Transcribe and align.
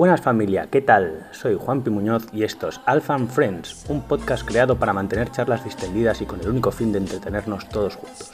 Buenas 0.00 0.22
familia, 0.22 0.66
¿qué 0.70 0.80
tal? 0.80 1.28
Soy 1.30 1.58
Juan 1.60 1.82
Pi 1.82 1.90
Muñoz 1.90 2.24
y 2.32 2.42
esto 2.42 2.70
es 2.70 2.80
Alpha 2.86 3.18
Friends, 3.18 3.84
un 3.90 4.00
podcast 4.00 4.48
creado 4.48 4.78
para 4.78 4.94
mantener 4.94 5.30
charlas 5.30 5.62
distendidas 5.62 6.22
y 6.22 6.24
con 6.24 6.40
el 6.40 6.48
único 6.48 6.70
fin 6.70 6.90
de 6.90 7.00
entretenernos 7.00 7.68
todos 7.68 7.96
juntos. 7.96 8.30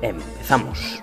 Empezamos. 0.00 1.02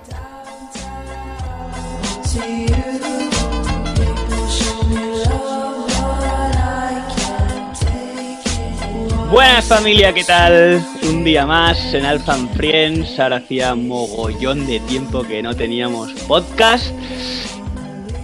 Buenas 9.29 9.65
familia, 9.65 10.13
¿qué 10.13 10.23
tal? 10.23 10.81
Un 11.09 11.25
día 11.25 11.45
más 11.45 11.93
en 11.93 12.05
Alpha 12.05 12.35
Friends. 12.55 13.19
Ahora 13.19 13.35
hacía 13.35 13.75
mogollón 13.75 14.65
de 14.65 14.79
tiempo 14.79 15.23
que 15.23 15.43
no 15.43 15.53
teníamos 15.53 16.13
podcast. 16.25 16.93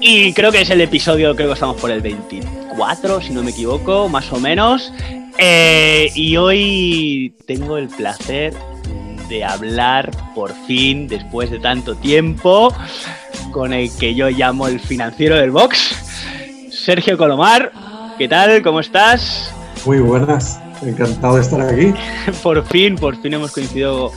Y 0.01 0.33
creo 0.33 0.51
que 0.51 0.61
es 0.61 0.69
el 0.69 0.79
episodio, 0.79 1.35
creo 1.35 1.49
que 1.49 1.53
estamos 1.53 1.79
por 1.79 1.91
el 1.91 2.01
24, 2.01 3.21
si 3.21 3.33
no 3.33 3.43
me 3.43 3.51
equivoco, 3.51 4.07
más 4.07 4.31
o 4.31 4.39
menos. 4.39 4.93
Eh, 5.37 6.09
y 6.15 6.37
hoy 6.37 7.33
tengo 7.45 7.77
el 7.77 7.89
placer 7.89 8.53
de 9.27 9.43
hablar 9.43 10.09
por 10.33 10.53
fin, 10.65 11.07
después 11.07 11.51
de 11.51 11.59
tanto 11.59 11.95
tiempo, 11.95 12.73
con 13.51 13.73
el 13.73 13.89
que 13.97 14.15
yo 14.15 14.29
llamo 14.29 14.67
el 14.67 14.79
financiero 14.79 15.35
del 15.35 15.51
box, 15.51 15.95
Sergio 16.71 17.17
Colomar. 17.17 17.71
¿Qué 18.17 18.29
tal? 18.29 18.61
¿Cómo 18.61 18.79
estás? 18.79 19.53
Muy 19.85 19.99
buenas, 19.99 20.61
encantado 20.81 21.35
de 21.35 21.41
estar 21.41 21.61
aquí. 21.61 21.93
por 22.43 22.65
fin, 22.65 22.95
por 22.95 23.21
fin 23.21 23.33
hemos 23.33 23.51
coincidido, 23.51 24.13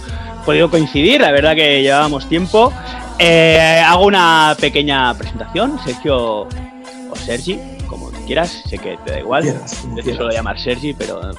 podido 0.47 0.71
coincidir, 0.71 1.21
la 1.21 1.33
verdad 1.33 1.57
que 1.57 1.83
llevábamos 1.83 2.29
tiempo. 2.29 2.73
Eh, 3.19 3.83
hago 3.85 4.07
una 4.07 4.57
pequeña 4.61 5.15
presentación, 5.15 5.79
Sergio 5.85 6.43
o 6.43 7.17
Sergi, 7.17 7.59
como 7.87 8.11
quieras, 8.27 8.63
sé 8.69 8.79
que 8.79 8.97
te 9.05 9.13
da 9.13 9.21
igual. 9.21 9.45
Yo 10.05 10.31
llamar 10.31 10.59
Sergi, 10.59 10.93
pero, 10.95 11.21
da 11.21 11.35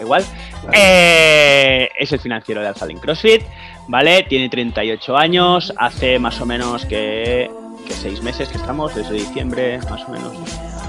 igual. 0.00 0.24
Eh, 0.72 1.88
es 1.98 2.12
el 2.12 2.20
financiero 2.20 2.60
de 2.60 2.68
Alpha 2.68 2.86
CrossFit, 3.00 3.42
¿vale? 3.88 4.24
Tiene 4.24 4.48
38 4.48 5.16
años, 5.16 5.72
hace 5.76 6.18
más 6.18 6.40
o 6.40 6.46
menos 6.46 6.84
que, 6.86 7.50
que 7.86 7.92
6 7.92 8.22
meses 8.22 8.48
que 8.48 8.58
estamos, 8.58 8.94
desde 8.94 9.14
diciembre, 9.14 9.78
más 9.90 10.02
o 10.04 10.08
menos. 10.10 10.32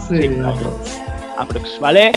Sí, 0.10 0.30
aprox, 1.38 1.80
¿vale? 1.80 2.12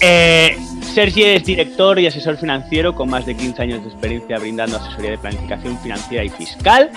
Eh, 0.00 0.56
Sergi 0.92 1.22
es 1.22 1.44
director 1.44 1.98
y 1.98 2.06
asesor 2.06 2.36
financiero 2.36 2.94
con 2.94 3.08
más 3.08 3.24
de 3.24 3.34
15 3.34 3.62
años 3.62 3.82
de 3.82 3.88
experiencia 3.88 4.38
brindando 4.38 4.76
asesoría 4.76 5.12
de 5.12 5.18
planificación 5.18 5.78
financiera 5.78 6.22
y 6.22 6.28
fiscal, 6.28 6.90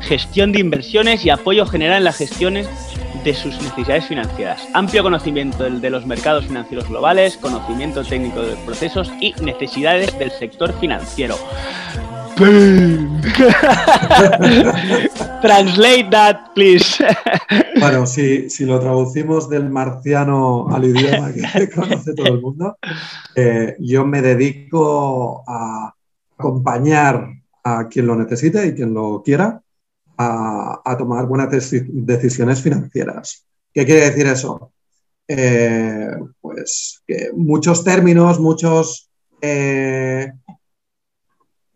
gestión 0.00 0.52
de 0.52 0.60
inversiones 0.60 1.24
y 1.26 1.30
apoyo 1.30 1.66
general 1.66 1.98
en 1.98 2.04
las 2.04 2.18
gestiones 2.18 2.68
de 3.24 3.34
sus 3.34 3.60
necesidades 3.60 4.06
financieras. 4.06 4.68
Amplio 4.74 5.02
conocimiento 5.02 5.68
de 5.68 5.90
los 5.90 6.06
mercados 6.06 6.46
financieros 6.46 6.88
globales, 6.88 7.36
conocimiento 7.36 8.04
técnico 8.04 8.42
de 8.42 8.54
procesos 8.64 9.10
y 9.20 9.34
necesidades 9.42 10.16
del 10.20 10.30
sector 10.30 10.72
financiero. 10.78 11.36
Translate 15.42 16.08
that, 16.10 16.54
please. 16.54 17.04
bueno, 17.80 18.06
si, 18.06 18.48
lo 18.60 18.80
traducimos 18.80 19.50
del 19.50 19.68
marciano 19.68 20.66
al 20.68 20.84
idioma 20.84 21.32
que 21.32 21.68
conoce 21.74 22.14
todo 22.14 22.28
el 22.28 22.40
mundo, 22.40 22.78
eh, 23.34 23.76
yo 23.78 24.06
me 24.06 24.22
dedico 24.22 25.44
a 25.46 25.94
acompañar 26.38 27.28
a 27.64 27.88
quien 27.88 28.06
lo 28.06 28.16
necesite 28.16 28.66
y 28.66 28.74
quien 28.74 28.94
lo 28.94 29.22
quiera 29.22 29.60
a, 30.16 30.96
tomar 30.98 31.26
buenas 31.26 31.50
decisiones 31.50 32.62
financieras. 32.62 33.44
¿Qué 33.74 33.84
quiere 33.84 34.10
decir 34.10 34.26
eso? 34.26 34.72
Eh, 35.28 36.10
pues 36.40 37.02
que 37.06 37.30
muchos 37.34 37.84
términos, 37.84 38.40
muchos 38.40 39.10
eh, 39.40 40.32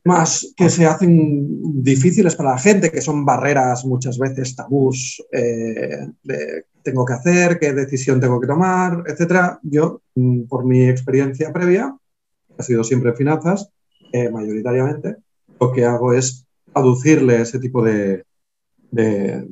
más 0.06 0.54
que 0.56 0.70
se 0.70 0.86
hacen 0.86 1.82
difíciles 1.82 2.36
para 2.36 2.52
la 2.52 2.58
gente, 2.58 2.90
que 2.90 3.00
son 3.00 3.24
barreras 3.24 3.84
muchas 3.84 4.18
veces 4.18 4.54
tabús 4.54 5.22
eh, 5.32 6.06
de 6.22 6.64
tengo 6.86 7.04
que 7.04 7.14
hacer, 7.14 7.58
qué 7.58 7.72
decisión 7.72 8.20
tengo 8.20 8.40
que 8.40 8.46
tomar, 8.46 9.02
etcétera. 9.06 9.58
Yo, 9.64 10.02
mm, 10.14 10.42
por 10.44 10.64
mi 10.64 10.88
experiencia 10.88 11.52
previa, 11.52 11.92
ha 12.56 12.62
sido 12.62 12.84
siempre 12.84 13.12
finanzas, 13.14 13.68
eh, 14.12 14.30
mayoritariamente, 14.30 15.16
lo 15.60 15.72
que 15.72 15.84
hago 15.84 16.12
es 16.12 16.46
traducirle 16.72 17.42
ese 17.42 17.58
tipo 17.58 17.82
de, 17.82 18.24
de, 18.92 19.44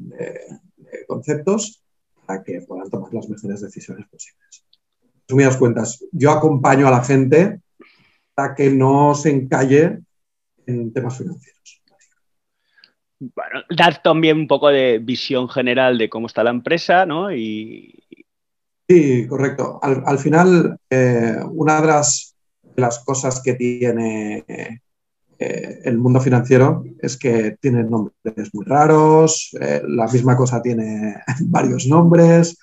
conceptos 1.09 1.83
para 2.25 2.45
que 2.45 2.61
puedan 2.61 2.89
tomar 2.89 3.13
las 3.13 3.29
mejores 3.29 3.61
decisiones 3.61 4.07
posibles. 4.07 4.65
En 5.03 5.11
resumidas 5.27 5.57
cuentas, 5.57 6.05
yo 6.13 6.31
acompaño 6.31 6.87
a 6.87 6.93
la 6.93 7.03
gente 7.03 7.61
para 8.35 8.55
que 8.55 8.71
no 8.71 9.17
se 9.17 9.31
encalle 9.31 10.04
en 10.67 10.93
temas 10.93 11.19
financieros. 11.19 11.83
Bueno, 13.21 13.63
dar 13.71 14.03
también 14.03 14.39
un 14.39 14.49
poco 14.49 14.69
de 14.69 14.99
visión 14.99 15.49
general 15.49 15.97
de 15.99 16.09
cómo 16.09 16.27
está 16.27 16.43
la 16.43 16.51
empresa, 16.51 17.07
¿no? 17.07 17.33
Y... 17.35 17.95
Sí, 18.89 19.27
correcto. 19.27 19.79
Al, 19.83 20.19
final, 20.19 20.79
eh, 20.91 21.37
una 21.53 21.81
de 21.81 21.87
las, 21.87 22.37
las, 22.77 23.03
cosas 23.05 23.41
que 23.41 23.55
tiene 23.55 24.45
eh, 25.39 25.81
el 25.85 25.99
mundo 25.99 26.21
financiero 26.21 26.85
es 27.01 27.17
que 27.17 27.57
tiene 27.61 27.83
nombres 27.83 28.53
muy 28.53 28.65
raros, 28.65 29.57
eh, 29.61 29.83
la 29.87 30.07
misma 30.07 30.37
cosa 30.37 30.63
tiene 30.63 31.17
varios 31.47 31.87
nombres 31.87 32.59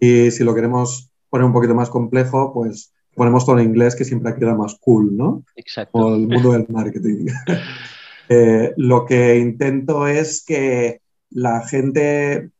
y 0.00 0.30
si 0.30 0.44
lo 0.44 0.54
queremos 0.54 1.10
poner 1.28 1.46
un 1.46 1.52
poquito 1.52 1.74
más 1.74 1.90
complejo, 1.90 2.52
pues 2.52 2.92
ponemos 3.16 3.44
todo 3.44 3.58
en 3.58 3.66
inglés 3.66 3.96
que 3.96 4.04
siempre 4.04 4.34
queda 4.34 4.54
más 4.54 4.76
cool, 4.80 5.16
¿no? 5.16 5.42
Exacto. 5.56 5.98
O 5.98 6.14
el 6.14 6.28
mundo 6.28 6.52
del 6.52 6.66
marketing. 6.68 7.26
Eh, 8.28 8.74
lo 8.78 9.04
que 9.04 9.38
intento 9.38 10.08
es 10.08 10.44
que 10.44 11.00
la 11.30 11.64
gente, 11.64 12.50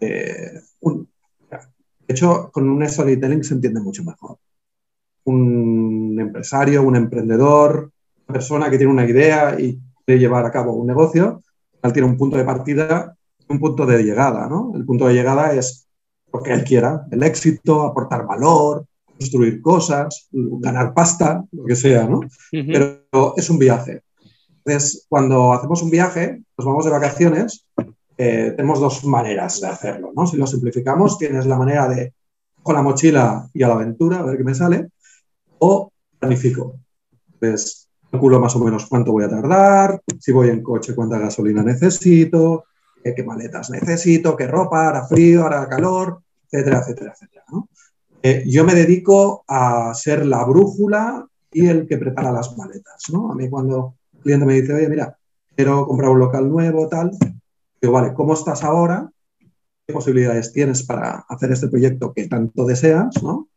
eh, 0.00 0.60
de 0.80 2.08
hecho, 2.08 2.50
con 2.50 2.70
un 2.70 2.88
storytelling 2.88 3.44
se 3.44 3.52
entiende 3.52 3.82
mucho 3.82 4.02
mejor. 4.02 4.38
Un 5.24 6.16
empresario, 6.18 6.82
un 6.82 6.96
emprendedor, 6.96 7.92
una 8.26 8.32
persona 8.32 8.70
que 8.70 8.78
tiene 8.78 8.94
una 8.94 9.04
idea 9.04 9.60
y 9.60 9.78
quiere 10.06 10.20
llevar 10.20 10.46
a 10.46 10.50
cabo 10.50 10.72
un 10.72 10.86
negocio, 10.86 11.42
tiene 11.92 12.08
un 12.08 12.16
punto 12.16 12.38
de 12.38 12.44
partida 12.44 13.14
y 13.38 13.52
un 13.52 13.60
punto 13.60 13.84
de 13.84 14.02
llegada, 14.02 14.48
¿no? 14.48 14.72
El 14.74 14.86
punto 14.86 15.06
de 15.06 15.12
llegada 15.12 15.52
es 15.52 15.86
lo 16.32 16.42
que 16.42 16.54
él 16.54 16.64
quiera, 16.64 17.06
el 17.10 17.22
éxito, 17.22 17.82
aportar 17.82 18.26
valor, 18.26 18.86
construir 19.20 19.60
cosas, 19.60 20.28
ganar 20.32 20.94
pasta, 20.94 21.44
lo 21.52 21.64
que 21.64 21.76
sea, 21.76 22.04
¿no? 22.04 22.20
Pero 22.50 23.34
es 23.36 23.50
un 23.50 23.58
viaje. 23.58 24.02
Entonces, 24.64 25.04
cuando 25.08 25.52
hacemos 25.52 25.82
un 25.82 25.90
viaje, 25.90 26.42
nos 26.56 26.66
vamos 26.66 26.86
de 26.86 26.90
vacaciones, 26.90 27.66
eh, 28.16 28.54
tenemos 28.56 28.80
dos 28.80 29.04
maneras 29.04 29.60
de 29.60 29.66
hacerlo, 29.66 30.12
¿no? 30.16 30.26
Si 30.26 30.38
lo 30.38 30.46
simplificamos, 30.46 31.18
tienes 31.18 31.44
la 31.44 31.58
manera 31.58 31.86
de 31.86 32.14
con 32.62 32.74
la 32.74 32.82
mochila 32.82 33.48
y 33.52 33.62
a 33.62 33.68
la 33.68 33.74
aventura, 33.74 34.20
a 34.20 34.22
ver 34.22 34.38
qué 34.38 34.44
me 34.44 34.54
sale, 34.54 34.88
o 35.58 35.92
planifico. 36.18 36.76
Entonces, 37.34 37.88
calculo 38.10 38.40
más 38.40 38.56
o 38.56 38.64
menos 38.64 38.86
cuánto 38.86 39.12
voy 39.12 39.24
a 39.24 39.30
tardar, 39.30 40.02
si 40.18 40.32
voy 40.32 40.48
en 40.48 40.62
coche, 40.62 40.94
cuánta 40.94 41.18
gasolina 41.18 41.62
necesito, 41.62 42.64
eh, 43.04 43.14
qué 43.14 43.22
maletas 43.22 43.70
necesito, 43.70 44.36
qué 44.36 44.46
ropa, 44.46 44.88
hará 44.88 45.06
frío, 45.06 45.46
hará 45.46 45.66
calor, 45.68 46.22
etcétera, 46.50 46.80
etcétera, 46.80 47.12
etcétera. 47.12 47.44
¿no? 47.52 47.68
Eh, 48.22 48.44
yo 48.46 48.64
me 48.64 48.74
dedico 48.74 49.44
a 49.48 49.94
ser 49.94 50.26
la 50.26 50.44
brújula 50.44 51.26
y 51.50 51.66
el 51.66 51.86
que 51.86 51.96
prepara 51.96 52.30
las 52.30 52.56
maletas, 52.56 53.04
¿no? 53.10 53.32
A 53.32 53.34
mí 53.34 53.48
cuando 53.48 53.94
el 54.12 54.20
cliente 54.20 54.46
me 54.46 54.60
dice, 54.60 54.74
oye, 54.74 54.88
mira, 54.88 55.16
quiero 55.56 55.86
comprar 55.86 56.10
un 56.10 56.18
local 56.18 56.48
nuevo, 56.48 56.88
tal, 56.88 57.10
digo, 57.80 57.92
vale, 57.94 58.12
¿cómo 58.12 58.34
estás 58.34 58.62
ahora? 58.62 59.10
¿Qué 59.86 59.94
posibilidades 59.94 60.52
tienes 60.52 60.82
para 60.82 61.24
hacer 61.28 61.50
este 61.52 61.68
proyecto 61.68 62.12
que 62.12 62.28
tanto 62.28 62.66
deseas, 62.66 63.22
¿no? 63.22 63.48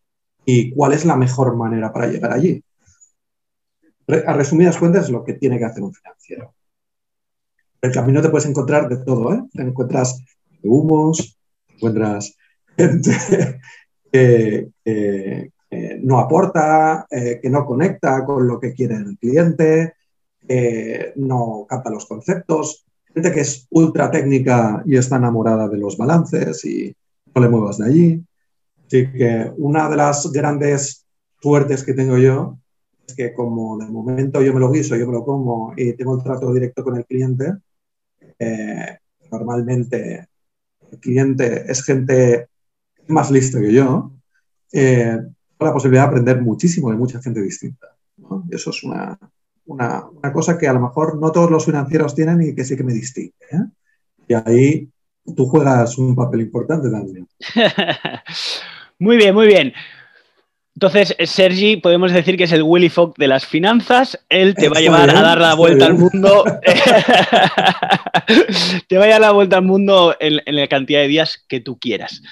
Y 0.46 0.74
cuál 0.74 0.94
es 0.94 1.04
la 1.04 1.18
mejor 1.18 1.56
manera 1.58 1.92
para 1.92 2.08
llegar 2.08 2.32
allí. 2.32 2.64
A 4.26 4.34
resumidas 4.34 4.78
cuentas, 4.78 5.06
es 5.06 5.12
lo 5.12 5.24
que 5.24 5.34
tiene 5.34 5.58
que 5.58 5.66
hacer 5.66 5.84
un 5.84 5.94
financiero. 5.94 6.54
El 7.82 7.92
camino 7.92 8.22
te 8.22 8.30
puedes 8.30 8.48
encontrar 8.48 8.88
de 8.88 9.04
todo, 9.04 9.34
¿eh? 9.34 9.44
Te 9.52 9.62
encuentras 9.62 10.24
humos, 10.64 11.38
te 11.68 11.76
encuentras 11.76 12.38
gente 12.78 13.60
que, 14.14 15.50
no 16.04 16.20
aporta, 16.20 17.08
eh, 17.10 17.40
que 17.42 17.50
no 17.50 17.66
conecta 17.66 18.24
con 18.26 18.48
lo 18.48 18.60
que 18.60 18.74
quiere 18.74 18.96
el 18.96 19.18
cliente, 19.18 19.94
que 20.48 21.14
no 21.16 21.66
capta 21.68 21.90
los 21.90 22.06
conceptos, 22.06 22.86
gente 23.14 23.32
que 23.32 23.42
es 23.42 23.68
ultra 23.72 24.12
técnica 24.12 24.84
y 24.86 24.98
está 24.98 25.16
enamorada 25.16 25.68
de 25.68 25.78
los 25.78 25.98
balances 25.98 26.64
y 26.66 26.96
no 27.34 27.42
le 27.42 27.50
muevas 27.50 27.80
de 27.80 27.86
allí. 27.86 28.24
Así 28.86 29.12
que 29.12 29.52
una 29.58 29.90
de 29.90 29.98
las 29.98 30.32
grandes 30.32 31.06
suertes 31.42 31.84
que 31.84 31.94
tengo 31.94 32.18
yo 32.18 32.60
es 33.08 33.16
que 33.16 33.34
como 33.34 33.78
de 33.78 33.88
momento 33.88 34.42
yo 34.42 34.54
me 34.54 34.60
lo 34.60 34.72
guiso, 34.72 34.96
yo 34.96 35.08
me 35.08 35.14
lo 35.14 35.26
como 35.26 35.74
y 35.76 35.94
tengo 35.94 36.16
el 36.16 36.24
trato 36.24 36.54
directo 36.54 36.84
con 36.84 36.98
el 36.98 37.06
cliente, 37.06 37.54
eh, 38.38 38.98
normalmente 39.32 40.28
el 40.92 41.00
cliente 41.00 41.72
es 41.72 41.84
gente 41.84 42.50
más 43.08 43.32
listo 43.32 43.60
que 43.60 43.74
yo, 43.74 44.12
eh, 44.72 45.18
la 45.60 45.74
posibilidad 45.74 46.04
de 46.04 46.08
aprender 46.10 46.42
muchísimo 46.42 46.90
de 46.90 46.98
mucha 46.98 47.22
gente 47.22 47.42
distinta. 47.42 47.88
eso 48.52 48.70
es 48.70 48.84
una, 48.84 49.18
una, 49.66 50.34
cosa 50.34 50.58
que 50.58 50.68
a 50.68 50.74
lo 50.74 50.82
mejor 50.82 51.20
no 51.20 51.32
todos 51.32 51.50
los 51.50 51.66
financieros 51.66 52.16
tienen 52.16 52.42
y 52.42 52.56
que 52.56 52.66
sí 52.66 52.76
que 52.76 52.84
me 52.84 52.94
distingue. 52.94 53.34
¿eh? 53.52 53.66
Y 54.28 54.34
ahí 54.34 54.90
tú 55.36 55.46
juegas 55.46 55.98
un 55.98 56.16
papel 56.16 56.42
importante 56.42 56.90
también. 56.90 57.28
muy 59.00 59.18
bien, 59.18 59.34
muy 59.34 59.48
bien. 59.48 59.74
Entonces, 60.76 61.16
Sergi, 61.26 61.78
podemos 61.78 62.12
decir 62.12 62.36
que 62.36 62.46
es 62.46 62.52
el 62.52 62.64
Willy 62.64 62.90
Fogg 62.90 63.16
de 63.18 63.28
las 63.28 63.46
finanzas. 63.46 64.20
Él 64.28 64.56
te 64.56 64.70
va 64.70 64.78
a 64.78 64.82
llevar 64.82 65.10
a 65.10 65.22
dar 65.22 65.38
la 65.42 65.54
vuelta 65.54 65.86
al 65.86 65.94
mundo. 65.94 66.44
te 68.88 68.98
va 68.98 69.06
a 69.06 69.08
dar 69.08 69.22
la 69.22 69.32
vuelta 69.32 69.58
al 69.58 69.64
mundo 69.64 70.16
en, 70.20 70.42
la 70.46 70.68
cantidad 70.68 71.02
de 71.02 71.08
días 71.08 71.44
que 71.48 71.60
tú 71.60 71.78
quieras. 71.78 72.24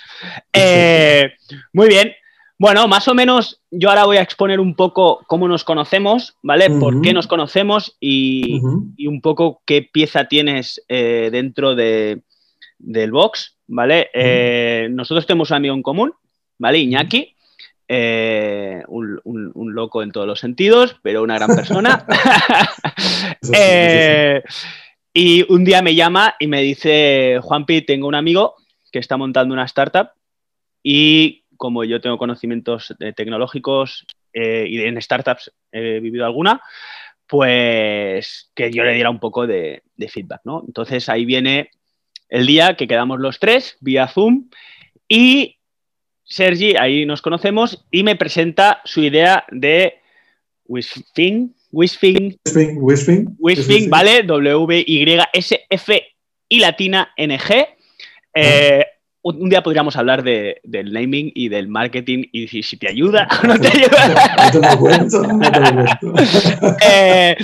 Eh, 0.53 1.33
muy 1.71 1.87
bien. 1.87 2.13
Bueno, 2.57 2.87
más 2.87 3.07
o 3.07 3.15
menos 3.15 3.59
yo 3.71 3.89
ahora 3.89 4.05
voy 4.05 4.17
a 4.17 4.21
exponer 4.21 4.59
un 4.59 4.75
poco 4.75 5.23
cómo 5.27 5.47
nos 5.47 5.63
conocemos, 5.63 6.35
¿vale? 6.43 6.69
Por 6.69 7.01
qué 7.01 7.11
nos 7.11 7.25
conocemos 7.25 7.97
y, 7.99 8.59
un 9.07 9.19
poco 9.21 9.63
qué 9.65 9.81
pieza 9.81 10.25
tienes 10.25 10.79
eh, 10.87 11.29
dentro 11.31 11.73
de, 11.73 12.21
del 12.77 13.11
box, 13.11 13.57
¿vale? 13.67 14.09
Eh, 14.13 14.89
nosotros 14.91 15.25
tenemos 15.25 15.49
un 15.49 15.57
amigo 15.57 15.73
en 15.73 15.81
común, 15.81 16.13
¿vale? 16.59 16.77
Iñaki. 16.77 17.35
Eh, 17.93 18.81
un, 18.87 19.19
loco 19.73 20.01
en 20.01 20.13
todos 20.13 20.25
los 20.25 20.39
sentidos, 20.39 20.95
pero 21.01 21.21
una 21.23 21.35
gran 21.35 21.53
persona. 21.53 22.05
Eh, 23.53 24.41
y 25.13 25.51
un 25.51 25.65
día 25.65 25.81
me 25.81 25.95
llama 25.95 26.35
y 26.39 26.47
me 26.47 26.61
dice, 26.61 27.39
Juanpi, 27.41 27.81
tengo 27.81 28.07
un 28.07 28.15
amigo 28.15 28.55
que 28.91 28.99
está 28.99 29.17
montando 29.17 29.53
una 29.53 29.65
startup 29.65 30.11
y 30.83 31.43
como 31.57 31.83
yo 31.83 31.99
tengo 31.99 32.17
conocimientos 32.17 32.95
tecnológicos 33.15 34.05
y 34.33 34.81
en 34.81 35.01
startups 35.01 35.51
he 35.71 35.99
vivido 35.99 36.25
alguna, 36.25 36.61
pues 37.27 38.51
que 38.55 38.71
yo 38.71 38.83
le 38.83 38.93
diera 38.93 39.09
un 39.09 39.19
poco 39.19 39.47
de, 39.47 39.83
de 39.95 40.07
feedback, 40.07 40.41
¿no? 40.45 40.63
Entonces 40.65 41.09
ahí 41.09 41.25
viene 41.25 41.71
el 42.29 42.45
día 42.45 42.75
que 42.75 42.87
quedamos 42.87 43.19
los 43.19 43.39
tres 43.39 43.77
vía 43.81 44.07
Zoom 44.07 44.49
y 45.09 45.57
Sergi, 46.31 46.75
ahí 46.75 47.05
nos 47.05 47.21
conocemos, 47.21 47.85
y 47.91 48.03
me 48.03 48.15
presenta 48.15 48.81
su 48.85 49.01
idea 49.01 49.45
de 49.51 49.95
Wisfing, 50.65 51.53
Wisfing, 51.71 52.37
Wisfing, 53.39 53.89
¿vale? 53.89 54.23
W-Y-S-F 54.23 56.03
y 56.49 56.59
latina 56.59 57.11
N-G. 57.15 57.67
Eh, 58.33 58.85
un 59.23 59.49
día 59.49 59.61
podríamos 59.61 59.95
hablar 59.95 60.23
del 60.23 60.93
naming 60.93 61.31
y 61.35 61.49
del 61.49 61.67
marketing 61.67 62.23
y 62.31 62.47
si, 62.47 62.77
te 62.77 62.89
ayuda 62.89 63.27
o 63.43 63.47
no 63.47 63.59
te 63.59 63.67
ayuda. 63.67 64.39
Eh, 66.83 67.35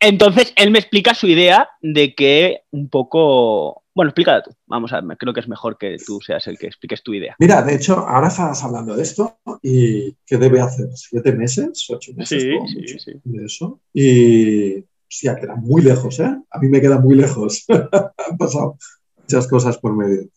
entonces, 0.00 0.52
él 0.56 0.70
me 0.70 0.78
explica 0.78 1.14
su 1.14 1.26
idea 1.26 1.68
de 1.82 2.14
que 2.14 2.62
un 2.70 2.88
poco 2.88 3.82
bueno, 4.00 4.08
explícala 4.08 4.42
tú. 4.42 4.50
Vamos 4.66 4.94
a 4.94 5.02
ver, 5.02 5.18
creo 5.18 5.34
que 5.34 5.40
es 5.40 5.48
mejor 5.48 5.76
que 5.76 5.98
tú 5.98 6.22
seas 6.22 6.46
el 6.46 6.56
que 6.56 6.68
expliques 6.68 7.02
tu 7.02 7.12
idea. 7.12 7.36
Mira, 7.38 7.60
de 7.60 7.74
hecho, 7.74 7.98
ahora 7.98 8.28
estás 8.28 8.64
hablando 8.64 8.96
de 8.96 9.02
esto 9.02 9.40
y 9.60 10.14
¿qué 10.24 10.38
debe 10.38 10.58
hacer? 10.62 10.88
¿Siete 10.94 11.32
meses? 11.32 11.86
¿Ocho 11.90 12.12
meses? 12.16 12.42
Sí, 12.42 12.86
sí, 12.86 12.98
sí. 12.98 13.12
De 13.22 13.44
eso. 13.44 13.82
Y 13.92 14.82
sí, 15.06 15.28
queda 15.38 15.54
muy 15.56 15.82
lejos, 15.82 16.18
¿eh? 16.18 16.34
A 16.50 16.58
mí 16.58 16.68
me 16.68 16.80
queda 16.80 16.98
muy 16.98 17.14
lejos. 17.14 17.66
Han 17.68 18.38
pasado 18.38 18.78
muchas 19.18 19.46
cosas 19.46 19.76
por 19.76 19.94
medio. 19.94 20.30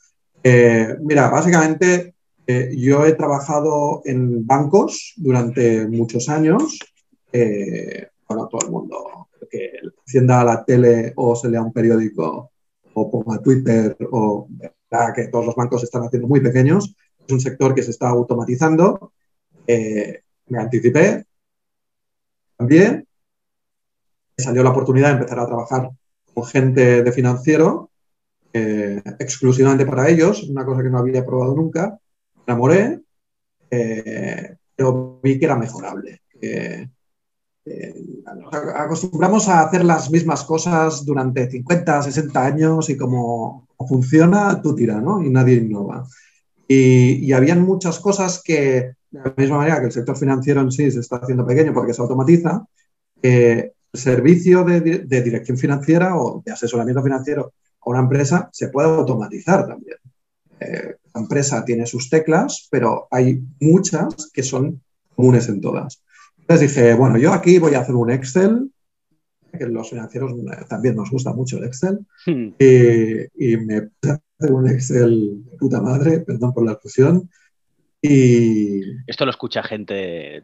Eh, 0.43 0.97
mira, 0.99 1.29
básicamente 1.29 2.15
eh, 2.45 2.69
yo 2.75 3.05
he 3.05 3.13
trabajado 3.13 4.01
en 4.03 4.45
bancos 4.45 5.13
durante 5.15 5.87
muchos 5.87 6.27
años. 6.27 6.79
Eh, 7.31 8.09
bueno, 8.27 8.49
todo 8.49 8.59
el 8.65 8.71
mundo 8.71 9.29
que 9.49 9.71
encienda 10.05 10.43
la 10.43 10.65
tele 10.65 11.13
o 11.15 11.33
se 11.33 11.49
lea 11.49 11.61
un 11.61 11.71
periódico 11.71 12.51
o 12.93 13.09
ponga 13.09 13.41
Twitter 13.41 13.97
o 14.11 14.47
que 15.15 15.27
todos 15.27 15.45
los 15.45 15.55
bancos 15.55 15.83
están 15.83 16.03
haciendo 16.03 16.27
muy 16.27 16.39
pequeños. 16.39 16.95
Es 17.25 17.33
un 17.33 17.39
sector 17.39 17.73
que 17.73 17.83
se 17.83 17.91
está 17.91 18.09
automatizando. 18.09 19.13
Eh, 19.65 20.21
me 20.47 20.59
anticipé 20.59 21.25
también. 22.57 23.07
Me 24.37 24.43
salió 24.43 24.63
la 24.63 24.71
oportunidad 24.71 25.09
de 25.09 25.13
empezar 25.13 25.39
a 25.39 25.45
trabajar 25.47 25.89
con 26.33 26.45
gente 26.45 27.03
de 27.03 27.11
financiero 27.11 27.91
eh, 28.51 29.01
exclusivamente 29.19 29.85
para 29.85 30.09
ellos, 30.09 30.43
una 30.43 30.65
cosa 30.65 30.83
que 30.83 30.89
no 30.89 30.99
había 30.99 31.25
probado 31.25 31.55
nunca. 31.55 31.99
Me 32.35 32.43
enamoré, 32.47 32.99
eh, 33.69 34.57
pero 34.75 35.19
vi 35.21 35.39
que 35.39 35.45
era 35.45 35.55
mejorable. 35.55 36.21
Eh, 37.65 37.93
acostumbramos 38.75 39.47
a 39.47 39.61
hacer 39.61 39.85
las 39.85 40.11
mismas 40.11 40.43
cosas 40.43 41.05
durante 41.05 41.49
50, 41.49 42.01
60 42.03 42.45
años 42.45 42.89
y 42.89 42.97
como 42.97 43.67
funciona, 43.87 44.61
tú 44.61 44.75
tira, 44.75 44.99
¿no? 44.99 45.23
Y 45.23 45.29
nadie 45.29 45.55
innova. 45.55 46.05
Y, 46.67 47.25
y 47.25 47.33
habían 47.33 47.61
muchas 47.61 47.99
cosas 47.99 48.41
que, 48.43 48.93
de 49.11 49.19
la 49.19 49.33
misma 49.37 49.57
manera 49.57 49.79
que 49.79 49.87
el 49.87 49.91
sector 49.91 50.17
financiero 50.17 50.61
en 50.61 50.71
sí 50.71 50.89
se 50.91 50.99
está 50.99 51.17
haciendo 51.17 51.45
pequeño 51.45 51.73
porque 51.73 51.93
se 51.93 52.01
automatiza, 52.01 52.65
el 53.93 53.99
servicio 53.99 54.63
de, 54.63 55.05
dirección 55.05 55.57
financiera 55.57 56.17
o 56.17 56.41
de 56.45 56.51
asesoramiento 56.51 57.03
financiero 57.03 57.53
a 57.81 57.89
una 57.89 57.99
empresa 57.99 58.49
se 58.51 58.69
puede 58.69 58.89
automatizar 58.89 59.67
también. 59.67 59.97
Eh, 60.59 60.95
la 61.13 61.21
empresa 61.21 61.63
tiene 61.63 61.85
sus 61.85 62.09
teclas, 62.09 62.67
pero 62.71 63.07
hay 63.11 63.41
muchas 63.59 64.31
que 64.33 64.41
son 64.41 64.81
comunes 65.15 65.47
en 65.47 65.61
todas. 65.61 66.02
Entonces 66.43 66.75
dije, 66.75 66.93
bueno, 66.93 67.17
yo 67.17 67.33
aquí 67.33 67.57
voy 67.57 67.73
a 67.75 67.79
hacer 67.79 67.95
un 67.95 68.11
Excel, 68.11 68.69
que 69.57 69.65
los 69.67 69.89
financieros 69.89 70.33
también 70.67 70.95
nos 70.95 71.09
gusta 71.09 71.33
mucho 71.33 71.57
el 71.57 71.63
Excel, 71.65 71.99
hmm. 72.25 72.47
y, 72.59 73.57
me 73.57 73.83
puse 73.83 74.11
a 74.11 74.19
hacer 74.39 74.51
un 74.53 74.69
Excel 74.69 75.43
de 75.45 75.57
puta 75.57 75.81
madre, 75.81 76.19
perdón 76.19 76.53
por 76.53 76.65
la 76.65 76.73
expresión, 76.73 77.29
y... 78.01 78.81
Esto 79.07 79.25
lo 79.25 79.31
escucha 79.31 79.63
gente 79.63 80.41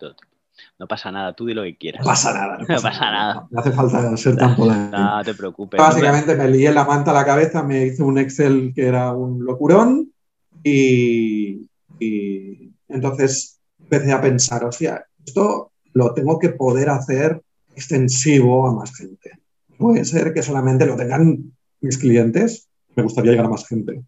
no 0.77 0.87
pasa 0.87 1.11
nada, 1.11 1.33
tú 1.33 1.45
di 1.45 1.53
lo 1.53 1.63
que 1.63 1.77
quieras. 1.77 2.01
No 2.01 2.05
pasa 2.05 2.33
nada. 2.33 2.57
No, 2.57 2.65
pasa, 2.81 3.11
nada. 3.11 3.47
No 3.49 3.59
hace 3.59 3.71
falta 3.71 4.17
ser 4.17 4.37
tan 4.37 4.55
polémico. 4.55 4.97
No 4.97 5.23
te 5.23 5.33
preocupes. 5.33 5.77
Básicamente 5.77 6.35
me 6.35 6.49
lié 6.49 6.71
la 6.71 6.85
manta 6.85 7.11
a 7.11 7.13
la 7.13 7.25
cabeza, 7.25 7.63
me 7.63 7.85
hice 7.85 8.03
un 8.03 8.17
Excel 8.17 8.71
que 8.73 8.87
era 8.87 9.11
un 9.11 9.43
locurón 9.43 10.11
y, 10.63 11.67
y 11.99 12.71
entonces 12.87 13.59
empecé 13.79 14.11
a 14.13 14.21
pensar, 14.21 14.63
o 14.63 14.71
sea, 14.71 15.03
esto 15.25 15.71
lo 15.99 16.13
tengo 16.13 16.39
que 16.39 16.49
poder 16.49 16.89
hacer 16.89 17.41
extensivo 17.75 18.67
a 18.67 18.73
más 18.73 18.95
gente. 18.95 19.31
Puede 19.77 20.05
ser 20.05 20.33
que 20.33 20.41
solamente 20.41 20.85
lo 20.85 20.95
tengan 20.95 21.51
mis 21.81 21.97
clientes, 21.97 22.69
me 22.95 23.03
gustaría 23.03 23.31
llegar 23.31 23.47
a 23.47 23.49
más 23.49 23.67
gente. 23.67 24.01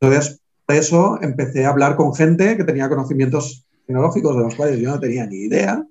Entonces, 0.00 0.40
por 0.66 0.76
eso 0.76 1.18
empecé 1.22 1.64
a 1.64 1.70
hablar 1.70 1.94
con 1.94 2.14
gente 2.14 2.56
que 2.56 2.64
tenía 2.64 2.88
conocimientos 2.88 3.64
tecnológicos 3.86 4.36
de 4.36 4.42
los 4.42 4.54
cuales 4.56 4.80
yo 4.80 4.90
no 4.90 4.98
tenía 4.98 5.24
ni 5.26 5.44
idea. 5.44 5.86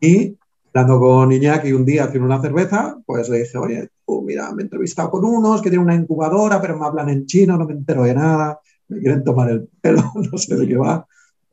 Y 0.00 0.36
hablando 0.74 0.98
con 0.98 1.30
Iñaki 1.30 1.72
un 1.72 1.84
día 1.84 2.04
haciendo 2.04 2.26
una 2.26 2.42
cerveza, 2.42 2.98
pues 3.06 3.28
le 3.28 3.38
dije, 3.38 3.58
oye, 3.58 3.88
mira, 4.24 4.52
me 4.52 4.62
he 4.62 4.64
entrevistado 4.64 5.10
con 5.12 5.24
unos 5.24 5.62
que 5.62 5.70
tienen 5.70 5.86
una 5.86 5.94
incubadora, 5.94 6.60
pero 6.60 6.76
me 6.76 6.86
hablan 6.86 7.08
en 7.08 7.26
chino, 7.26 7.56
no 7.56 7.66
me 7.66 7.72
entero 7.72 8.02
de 8.02 8.14
nada, 8.14 8.58
me 8.88 8.98
quieren 8.98 9.22
tomar 9.22 9.48
el 9.50 9.68
pelo, 9.80 10.02
no 10.32 10.38
sé 10.38 10.56
de 10.56 10.66
qué 10.66 10.76
va. 10.76 11.06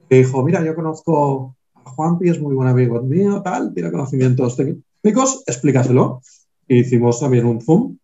Me 0.09 0.17
dijo, 0.17 0.43
mira, 0.43 0.63
yo 0.63 0.73
conozco 0.73 1.55
Juanpi 1.83 2.29
es 2.29 2.39
muy 2.39 2.55
buen 2.55 2.67
amigo 2.67 3.01
mío, 3.01 3.41
tal, 3.41 3.73
tiene 3.73 3.91
conocimientos 3.91 4.57
técnicos, 4.57 5.43
explícaselo. 5.45 6.21
Hicimos 6.67 7.19
también 7.19 7.45
un 7.45 7.61
Zoom. 7.61 7.97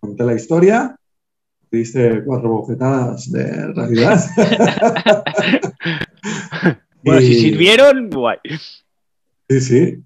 Conté 0.00 0.24
la 0.24 0.34
historia, 0.34 0.96
diste 1.70 2.22
cuatro 2.24 2.50
bofetadas 2.50 3.30
de 3.30 3.72
realidad. 3.72 4.20
bueno, 7.02 7.20
si 7.20 7.34
sirvieron, 7.34 8.10
guay. 8.10 8.38
Sí, 9.48 9.60
sí. 9.60 10.04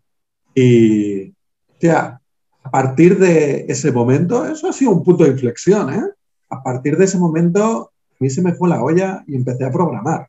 Y, 0.54 1.28
o 1.30 1.80
sea, 1.80 2.20
a 2.62 2.70
partir 2.70 3.18
de 3.18 3.66
ese 3.68 3.92
momento, 3.92 4.46
eso 4.46 4.68
ha 4.68 4.72
sido 4.72 4.92
un 4.92 5.02
punto 5.02 5.24
de 5.24 5.30
inflexión, 5.30 5.92
¿eh? 5.92 6.04
A 6.48 6.62
partir 6.62 6.96
de 6.96 7.04
ese 7.04 7.18
momento, 7.18 7.92
a 7.92 8.16
mí 8.20 8.30
se 8.30 8.42
me 8.42 8.54
fue 8.54 8.68
la 8.68 8.82
olla 8.82 9.24
y 9.26 9.34
empecé 9.34 9.64
a 9.64 9.72
programar. 9.72 10.28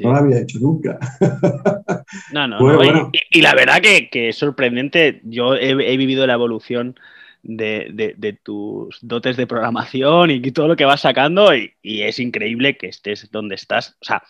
No 0.00 0.12
lo 0.12 0.18
había 0.18 0.40
hecho 0.40 0.58
nunca. 0.60 0.98
No, 2.32 2.46
no, 2.46 3.10
Y, 3.30 3.40
la 3.40 3.54
verdad 3.54 3.80
que, 3.80 4.28
es 4.28 4.36
sorprendente. 4.36 5.20
Yo 5.24 5.54
he, 5.54 5.96
vivido 5.96 6.26
la 6.26 6.34
evolución 6.34 6.98
de, 7.42 8.38
tus 8.42 8.98
dotes 9.02 9.36
de 9.36 9.46
programación 9.46 10.30
y 10.30 10.40
todo 10.52 10.68
lo 10.68 10.76
que 10.76 10.84
vas 10.84 11.00
sacando 11.00 11.54
y, 11.54 11.72
es 11.82 12.18
increíble 12.18 12.76
que 12.76 12.88
estés 12.88 13.30
donde 13.30 13.56
estás. 13.56 13.96
O 14.00 14.04
sea, 14.04 14.22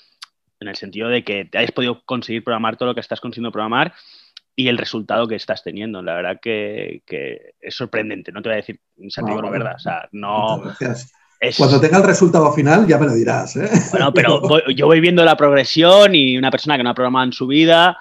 en 0.60 0.68
el 0.68 0.76
sentido 0.76 1.08
de 1.08 1.22
que 1.22 1.44
te 1.44 1.58
hayas 1.58 1.72
podido 1.72 2.02
conseguir 2.04 2.42
programar 2.42 2.76
todo 2.76 2.88
lo 2.88 2.94
que 2.94 3.02
estás 3.02 3.20
consiguiendo 3.20 3.52
programar 3.52 3.92
y 4.54 4.68
el 4.68 4.78
resultado 4.78 5.28
que 5.28 5.34
estás 5.34 5.62
teniendo. 5.62 6.02
La 6.02 6.14
verdad 6.14 6.40
que, 6.40 7.02
es 7.60 7.74
sorprendente. 7.74 8.32
No 8.32 8.40
te 8.42 8.48
voy 8.48 8.54
a 8.54 8.56
decir, 8.56 8.80
no, 8.96 9.50
verdad. 9.50 9.74
O 9.76 9.80
sea, 9.80 10.08
no... 10.12 10.62
Cuando 11.56 11.80
tenga 11.80 11.98
el 11.98 12.04
resultado 12.04 12.52
final 12.52 12.86
ya 12.86 12.98
me 12.98 13.06
lo 13.06 13.14
dirás. 13.14 13.56
¿eh? 13.56 13.68
Bueno, 13.90 14.12
pero 14.12 14.40
yo 14.70 14.86
voy 14.86 15.00
viendo 15.00 15.24
la 15.24 15.36
progresión 15.36 16.14
y 16.14 16.36
una 16.36 16.50
persona 16.50 16.76
que 16.76 16.82
no 16.82 16.90
ha 16.90 16.94
programado 16.94 17.26
en 17.26 17.32
su 17.32 17.46
vida, 17.46 17.98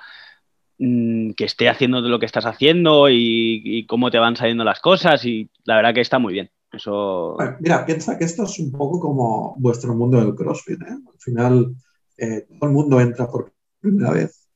mm, 0.79 1.31
que 1.31 1.45
esté 1.45 1.69
haciendo 1.69 2.01
lo 2.01 2.19
que 2.19 2.25
estás 2.25 2.45
haciendo 2.45 3.09
y, 3.09 3.85
cómo 3.87 4.09
te 4.09 4.19
van 4.19 4.35
saliendo 4.35 4.63
las 4.63 4.79
cosas 4.79 5.25
y 5.25 5.49
la 5.65 5.75
verdad 5.75 5.93
que 5.93 6.01
está 6.01 6.19
muy 6.19 6.33
bien. 6.33 6.49
Eso... 6.71 7.37
mira, 7.61 7.85
piensa 7.85 8.17
que 8.17 8.25
esto 8.25 8.43
es 8.43 8.59
un 8.59 8.71
poco 8.71 8.99
como 8.99 9.55
vuestro 9.57 9.95
mundo 9.95 10.19
del 10.19 10.35
CrossFit. 10.35 10.81
¿eh? 10.81 10.85
Al 10.89 11.19
final, 11.19 11.75
eh, 12.17 12.45
todo 12.59 12.69
el 12.69 12.75
mundo 12.75 12.99
entra 12.99 13.27
por 13.27 13.53
primera 13.79 14.11
vez. 14.11 14.47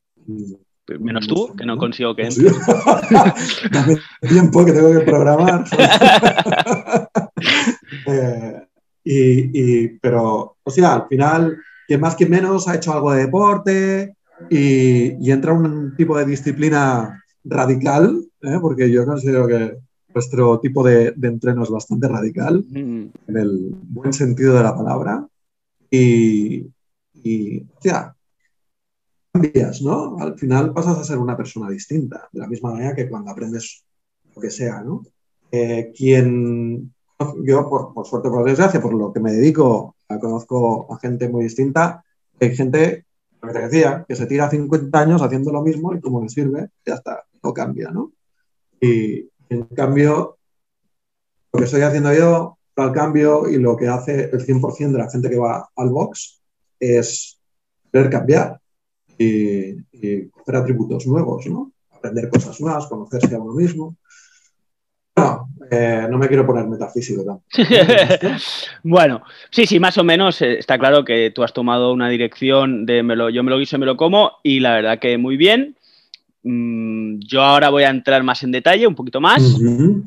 Menos 0.98 1.28
tú, 1.28 1.54
que 1.56 1.64
no 1.64 1.76
consigo 1.78 2.16
que 2.16 2.22
entre. 2.26 2.50
Dame 3.70 3.96
tiempo 4.28 4.64
que 4.64 4.72
tengo 4.72 4.92
que 4.92 5.00
programar. 5.00 5.64
Eh, 8.06 8.66
y, 9.04 9.88
pero, 9.98 10.56
o 10.62 10.70
sea, 10.70 10.94
al 10.94 11.08
final, 11.08 11.58
que 11.88 11.98
más 11.98 12.16
que 12.16 12.26
menos 12.26 12.68
ha 12.68 12.76
hecho 12.76 12.92
algo 12.92 13.12
de 13.12 13.24
deporte 13.26 14.16
y, 14.50 15.30
entra 15.30 15.52
un 15.52 15.94
tipo 15.96 16.16
de 16.16 16.26
disciplina 16.26 17.22
radical, 17.44 18.22
¿eh? 18.42 18.58
porque 18.60 18.90
yo 18.90 19.06
considero 19.06 19.46
que 19.46 19.76
nuestro 20.14 20.58
tipo 20.60 20.82
de, 20.82 21.14
entreno 21.22 21.62
es 21.62 21.70
bastante 21.70 22.08
radical, 22.08 22.64
mm. 22.68 23.04
en 23.28 23.36
el 23.36 23.74
buen 23.88 24.12
sentido 24.12 24.54
de 24.54 24.62
la 24.62 24.76
palabra. 24.76 25.26
Y, 25.90 26.66
y 27.14 27.60
o 27.62 27.80
sea, 27.80 28.14
cambias, 29.32 29.82
¿no? 29.82 30.18
Al 30.18 30.38
final 30.38 30.72
pasas 30.72 30.98
a 30.98 31.04
ser 31.04 31.18
una 31.18 31.36
persona 31.36 31.70
distinta, 31.70 32.28
de 32.32 32.40
la 32.40 32.48
misma 32.48 32.72
manera 32.72 32.94
que 32.94 33.08
cuando 33.08 33.30
aprendes 33.30 33.84
lo 34.34 34.40
que 34.40 34.50
sea, 34.50 34.82
¿no? 34.82 35.02
Eh, 35.50 35.92
quien, 35.96 36.94
yo 37.42 37.68
por, 37.68 38.06
suerte, 38.06 38.30
por 38.30 38.44
desgracia, 38.44 38.80
por 38.80 38.94
lo 38.94 39.12
que 39.12 39.20
me 39.20 39.32
dedico, 39.32 39.96
conozco 40.20 40.92
a 40.92 40.98
gente 40.98 41.28
muy 41.28 41.44
distinta, 41.44 42.04
hay 42.40 42.56
gente, 42.56 43.04
lo 43.40 43.48
que 43.48 43.54
te 43.54 43.68
decía, 43.68 44.04
que 44.08 44.16
se 44.16 44.26
tira 44.26 44.50
50 44.50 44.98
años 44.98 45.22
haciendo 45.22 45.52
lo 45.52 45.62
mismo 45.62 45.94
y 45.94 46.00
como 46.00 46.22
le 46.22 46.28
sirve, 46.28 46.70
ya 46.84 46.94
está, 46.94 47.24
no 47.42 47.52
cambia, 47.52 47.90
¿no? 47.90 48.12
Y 48.80 49.28
en 49.48 49.64
cambio, 49.74 50.38
lo 51.52 51.58
que 51.58 51.64
estoy 51.64 51.82
haciendo 51.82 52.12
yo, 52.14 52.58
al 52.76 52.92
cambio 52.92 53.48
y 53.48 53.58
lo 53.58 53.76
que 53.76 53.88
hace 53.88 54.30
el 54.32 54.46
100% 54.46 54.92
de 54.92 54.98
la 54.98 55.10
gente 55.10 55.28
que 55.28 55.38
va 55.38 55.68
al 55.76 55.90
box 55.90 56.40
es 56.78 57.38
querer 57.92 58.10
cambiar 58.10 58.60
y, 59.18 59.76
hacer 60.40 60.56
atributos 60.56 61.06
nuevos, 61.06 61.46
¿no? 61.46 61.72
Aprender 61.90 62.30
cosas 62.30 62.58
nuevas, 62.60 62.86
conocerse 62.86 63.34
a 63.34 63.40
uno 63.40 63.52
mismo. 63.52 63.96
Eh, 65.70 66.06
no 66.10 66.18
me 66.18 66.28
quiero 66.28 66.46
poner 66.46 66.66
metafísico 66.66 67.24
tampoco. 67.24 67.48
bueno, 68.82 69.22
sí, 69.50 69.66
sí, 69.66 69.80
más 69.80 69.96
o 69.98 70.04
menos 70.04 70.40
eh, 70.42 70.58
está 70.58 70.78
claro 70.78 71.04
que 71.04 71.30
tú 71.30 71.42
has 71.42 71.52
tomado 71.52 71.92
una 71.92 72.08
dirección 72.08 72.86
de 72.86 73.02
me 73.02 73.16
lo, 73.16 73.30
yo 73.30 73.42
me 73.42 73.50
lo 73.50 73.58
guiso 73.58 73.76
y 73.76 73.78
me 73.78 73.86
lo 73.86 73.96
como 73.96 74.32
y 74.42 74.60
la 74.60 74.74
verdad 74.74 74.98
que 74.98 75.18
muy 75.18 75.36
bien. 75.36 75.76
Mm, 76.42 77.18
yo 77.20 77.42
ahora 77.42 77.68
voy 77.68 77.82
a 77.82 77.90
entrar 77.90 78.22
más 78.22 78.42
en 78.42 78.52
detalle, 78.52 78.86
un 78.86 78.94
poquito 78.94 79.20
más. 79.20 79.42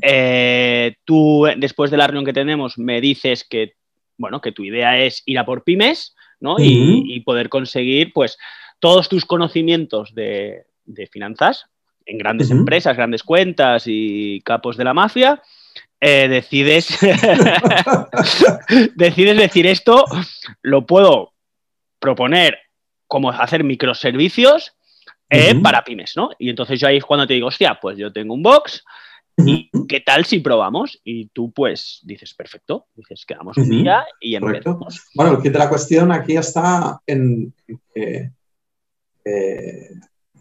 Eh, 0.02 0.96
tú, 1.06 1.48
después 1.58 1.92
de 1.92 1.98
la 1.98 2.08
reunión 2.08 2.26
que 2.26 2.34
tenemos, 2.34 2.78
me 2.78 3.00
dices 3.02 3.46
que, 3.48 3.74
bueno, 4.18 4.42
que 4.42 4.52
tu 4.52 4.64
idea 4.64 5.00
es 5.00 5.22
ir 5.26 5.38
a 5.38 5.46
por 5.46 5.64
pymes, 5.64 6.16
¿no? 6.40 6.56
y, 6.60 7.04
y, 7.16 7.20
poder 7.22 7.50
conseguir, 7.50 8.12
pues, 8.14 8.38
todos 8.84 9.08
tus 9.08 9.24
conocimientos 9.24 10.14
de, 10.14 10.66
finanzas 11.10 11.68
en 12.06 12.18
grandes 12.18 12.52
empresas, 12.52 12.96
grandes 12.96 13.24
cuentas 13.24 13.84
y 13.86 14.42
capos 14.42 14.78
de 14.78 14.84
la 14.84 14.94
mafia, 14.94 15.42
eh, 16.00 16.28
decides, 16.28 17.00
decides 18.96 19.38
decir 19.38 19.68
esto, 19.68 20.06
lo 20.62 20.86
puedo 20.86 21.34
proponer 22.00 22.58
como 23.08 23.30
hacer 23.30 23.64
microservicios 23.64 24.76
eh, 25.30 25.56
para 25.62 25.84
pymes, 25.84 26.14
¿no? 26.16 26.32
Y 26.38 26.50
entonces 26.50 26.80
yo 26.80 26.88
ahí 26.88 26.98
es 26.98 27.06
cuando 27.06 27.26
te 27.26 27.34
digo, 27.34 27.48
hostia, 27.48 27.80
pues 27.82 27.98
yo 27.98 28.12
tengo 28.12 28.34
un 28.34 28.44
box, 28.44 28.84
¿Y 29.38 29.70
qué 29.88 30.00
tal 30.00 30.26
si 30.26 30.40
probamos? 30.40 31.02
Y 31.04 31.28
tú, 31.30 31.52
pues, 31.52 32.02
dices, 32.04 32.34
perfecto, 32.34 32.88
dices, 32.94 33.26
quedamos 33.26 33.58
un 33.58 33.70
día 33.70 34.06
y 34.20 34.36
empezamos. 34.36 35.08
Bueno, 35.16 35.32
el 35.32 35.42
kit 35.42 35.54
de 35.54 35.60
la 35.60 35.70
cuestión 35.70 36.12
aquí 36.12 36.38
está 36.38 37.00
en 37.08 37.54
eh, 37.96 39.90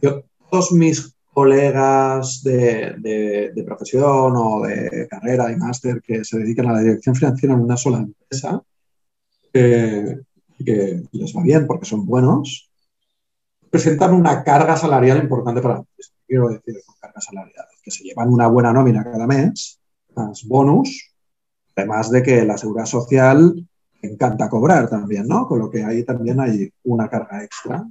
yo, 0.00 0.24
todos 0.50 0.72
mis 0.72 1.14
colegas 1.32 2.42
de, 2.42 3.62
profesión 3.64 4.34
o 4.36 4.62
de 4.62 5.08
carrera 5.08 5.50
y 5.50 5.56
máster 5.56 6.02
que 6.02 6.24
se 6.24 6.38
dedican 6.38 6.68
a 6.68 6.72
la 6.74 6.80
dirección 6.80 7.14
financiera 7.14 7.54
en 7.54 7.60
una 7.60 7.76
sola 7.76 7.98
empresa, 7.98 8.62
que 9.52 11.02
les 11.12 11.36
va 11.36 11.42
bien 11.42 11.66
porque 11.66 11.86
son 11.86 12.06
buenos, 12.06 12.70
presentan 13.70 14.12
una 14.12 14.44
carga 14.44 14.76
salarial 14.76 15.18
importante 15.18 15.62
para 15.62 15.74
la 15.74 15.80
empresa. 15.80 16.12
Quiero 16.26 16.48
decir 16.48 16.82
con 16.84 16.94
carga 17.00 17.20
salarial, 17.20 17.66
que 17.82 17.90
se 17.90 18.04
llevan 18.04 18.28
una 18.28 18.46
buena 18.46 18.72
nómina 18.72 19.02
cada 19.02 19.26
mes, 19.26 19.80
más 20.14 20.44
bonus, 20.44 21.14
además 21.74 22.10
de 22.10 22.22
que 22.22 22.44
la 22.44 22.58
seguridad 22.58 22.86
social 22.86 23.66
encanta 24.02 24.50
cobrar 24.50 24.88
también, 24.90 25.26
¿no? 25.26 25.46
Con 25.46 25.60
lo 25.60 25.70
que 25.70 25.84
ahí 25.84 26.04
también 26.04 26.40
hay 26.40 26.70
una 26.84 27.08
carga 27.08 27.42
extra 27.42 27.86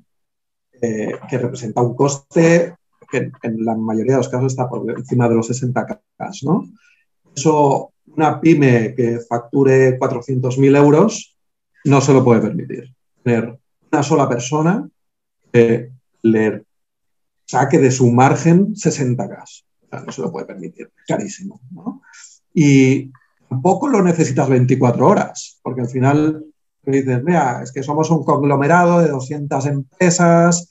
eh, 0.81 1.13
que 1.29 1.37
representa 1.37 1.81
un 1.81 1.95
coste 1.95 2.75
que 3.11 3.31
en 3.43 3.65
la 3.65 3.75
mayoría 3.75 4.13
de 4.13 4.19
los 4.19 4.29
casos 4.29 4.53
está 4.53 4.69
por 4.69 4.89
encima 4.89 5.27
de 5.27 5.35
los 5.35 5.47
60 5.47 5.85
K, 5.85 6.01
¿no? 6.43 6.69
Eso, 7.35 7.93
una 8.15 8.39
pyme 8.39 8.95
que 8.95 9.19
facture 9.19 9.99
400.000 9.99 10.77
euros 10.77 11.37
no 11.85 12.01
se 12.01 12.13
lo 12.13 12.23
puede 12.23 12.41
permitir. 12.41 12.93
Tener 13.23 13.57
una 13.91 14.03
sola 14.03 14.27
persona 14.27 14.87
que 15.51 15.91
le 16.23 16.63
saque 17.45 17.77
de 17.79 17.91
su 17.91 18.11
margen 18.11 18.75
60 18.75 19.29
K. 19.29 19.45
no 20.05 20.11
se 20.11 20.21
lo 20.21 20.31
puede 20.31 20.45
permitir, 20.45 20.91
carísimo. 21.07 21.59
¿no? 21.71 22.01
Y 22.53 23.11
tampoco 23.49 23.89
lo 23.89 24.01
necesitas 24.01 24.49
24 24.49 25.05
horas, 25.05 25.59
porque 25.61 25.81
al 25.81 25.89
final 25.89 26.45
dices, 26.83 27.23
mira, 27.23 27.61
es 27.61 27.71
que 27.71 27.83
somos 27.83 28.09
un 28.09 28.23
conglomerado 28.23 28.99
de 28.99 29.09
200 29.09 29.65
empresas, 29.67 30.69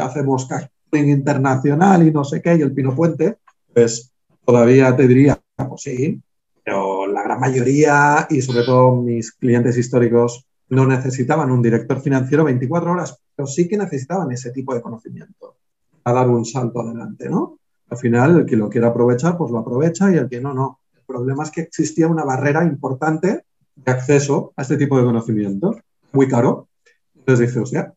hacemos 0.00 0.46
casting 0.46 0.71
internacional 0.98 2.06
y 2.06 2.12
no 2.12 2.24
sé 2.24 2.42
qué, 2.42 2.56
y 2.56 2.62
el 2.62 2.72
Pino 2.72 2.94
Puente, 2.94 3.38
pues 3.72 4.12
todavía 4.44 4.94
te 4.94 5.08
diría, 5.08 5.40
pues 5.56 5.82
sí, 5.82 6.20
pero 6.64 7.06
la 7.06 7.22
gran 7.22 7.40
mayoría 7.40 8.26
y 8.30 8.42
sobre 8.42 8.64
todo 8.64 8.96
mis 8.96 9.32
clientes 9.32 9.76
históricos 9.76 10.46
no 10.68 10.86
necesitaban 10.86 11.50
un 11.50 11.62
director 11.62 12.00
financiero 12.00 12.44
24 12.44 12.92
horas, 12.92 13.18
pero 13.34 13.46
sí 13.46 13.68
que 13.68 13.76
necesitaban 13.76 14.30
ese 14.32 14.50
tipo 14.50 14.74
de 14.74 14.82
conocimiento 14.82 15.56
a 16.04 16.12
dar 16.12 16.28
un 16.28 16.44
salto 16.44 16.80
adelante, 16.80 17.28
¿no? 17.28 17.58
Al 17.90 17.98
final, 17.98 18.40
el 18.40 18.46
que 18.46 18.56
lo 18.56 18.70
quiera 18.70 18.88
aprovechar, 18.88 19.36
pues 19.36 19.50
lo 19.50 19.58
aprovecha 19.58 20.10
y 20.10 20.16
el 20.16 20.28
que 20.28 20.40
no, 20.40 20.54
no. 20.54 20.80
El 20.96 21.02
problema 21.04 21.42
es 21.42 21.50
que 21.50 21.60
existía 21.60 22.08
una 22.08 22.24
barrera 22.24 22.64
importante 22.64 23.44
de 23.76 23.92
acceso 23.92 24.52
a 24.56 24.62
este 24.62 24.76
tipo 24.76 24.96
de 24.98 25.04
conocimiento, 25.04 25.76
muy 26.12 26.26
caro. 26.26 26.68
Entonces 27.14 27.48
dice, 27.48 27.60
o 27.60 27.66
sea, 27.66 27.92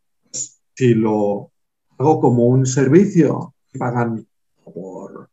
si 0.73 0.93
lo 0.93 1.51
hago 1.97 2.19
como 2.19 2.45
un 2.45 2.65
servicio, 2.65 3.53
pagan 3.77 4.25
por, 4.63 5.29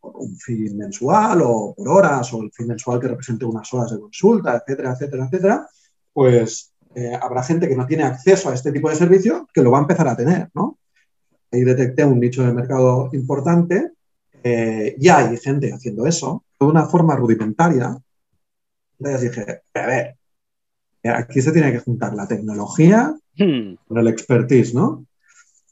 un 0.00 0.36
fin 0.36 0.76
mensual 0.76 1.42
o 1.42 1.74
por 1.74 1.88
horas 1.88 2.32
o 2.32 2.42
el 2.42 2.52
fin 2.52 2.68
mensual 2.68 3.00
que 3.00 3.08
represente 3.08 3.44
unas 3.44 3.72
horas 3.72 3.92
de 3.92 4.00
consulta, 4.00 4.56
etcétera, 4.56 4.92
etcétera, 4.92 5.24
etcétera, 5.26 5.68
pues 6.12 6.72
eh, 6.94 7.16
habrá 7.20 7.42
gente 7.42 7.68
que 7.68 7.76
no 7.76 7.86
tiene 7.86 8.04
acceso 8.04 8.50
a 8.50 8.54
este 8.54 8.72
tipo 8.72 8.88
de 8.88 8.96
servicio 8.96 9.48
que 9.52 9.62
lo 9.62 9.70
va 9.70 9.78
a 9.78 9.82
empezar 9.82 10.08
a 10.08 10.16
tener, 10.16 10.50
¿no? 10.54 10.78
Ahí 11.52 11.64
detecté 11.64 12.04
un 12.04 12.20
nicho 12.20 12.44
de 12.44 12.52
mercado 12.52 13.10
importante. 13.12 13.92
Eh, 14.42 14.96
ya 14.98 15.18
hay 15.18 15.36
gente 15.36 15.72
haciendo 15.72 16.06
eso 16.06 16.44
de 16.58 16.66
una 16.66 16.86
forma 16.86 17.16
rudimentaria. 17.16 17.96
Entonces 18.98 19.22
dije, 19.22 19.62
a 19.74 19.86
ver, 19.86 20.16
aquí 21.04 21.40
se 21.40 21.52
tiene 21.52 21.72
que 21.72 21.80
juntar 21.80 22.14
la 22.14 22.28
tecnología 22.28 23.14
hmm. 23.36 23.74
con 23.86 23.98
el 23.98 24.08
expertise, 24.08 24.74
¿no? 24.74 25.06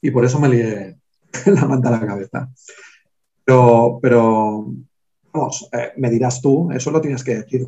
Y 0.03 0.11
por 0.11 0.25
eso 0.25 0.39
me 0.39 0.49
lié 0.49 0.97
la 1.47 1.65
manta 1.67 1.89
a 1.89 1.93
la 1.93 2.07
cabeza. 2.07 2.49
Pero, 3.45 3.99
pero 4.03 4.67
vamos, 5.33 5.69
eh, 5.73 5.93
me 5.97 6.11
dirás 6.11 6.41
tú, 6.43 6.71
eso 6.73 6.91
lo 6.91 7.01
tienes 7.01 7.25
que 7.25 7.37
decir 7.37 7.67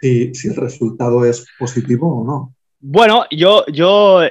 si, 0.00 0.34
si 0.34 0.48
el 0.48 0.56
resultado 0.56 1.24
es 1.24 1.46
positivo 1.58 2.20
o 2.20 2.24
no. 2.24 2.54
Bueno, 2.80 3.24
yo, 3.30 3.64
yo, 3.66 4.22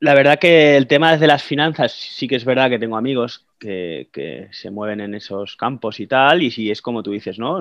la 0.00 0.14
verdad 0.14 0.38
que 0.38 0.76
el 0.76 0.86
tema 0.86 1.16
de 1.16 1.26
las 1.26 1.42
finanzas, 1.42 1.92
sí 1.92 2.28
que 2.28 2.36
es 2.36 2.44
verdad 2.44 2.70
que 2.70 2.78
tengo 2.78 2.96
amigos 2.96 3.46
que, 3.58 4.08
que 4.12 4.48
se 4.52 4.70
mueven 4.70 5.00
en 5.00 5.14
esos 5.14 5.56
campos 5.56 5.98
y 6.00 6.06
tal, 6.06 6.42
y 6.42 6.50
si 6.50 6.70
es 6.70 6.82
como 6.82 7.02
tú 7.02 7.12
dices, 7.12 7.38
¿no? 7.38 7.58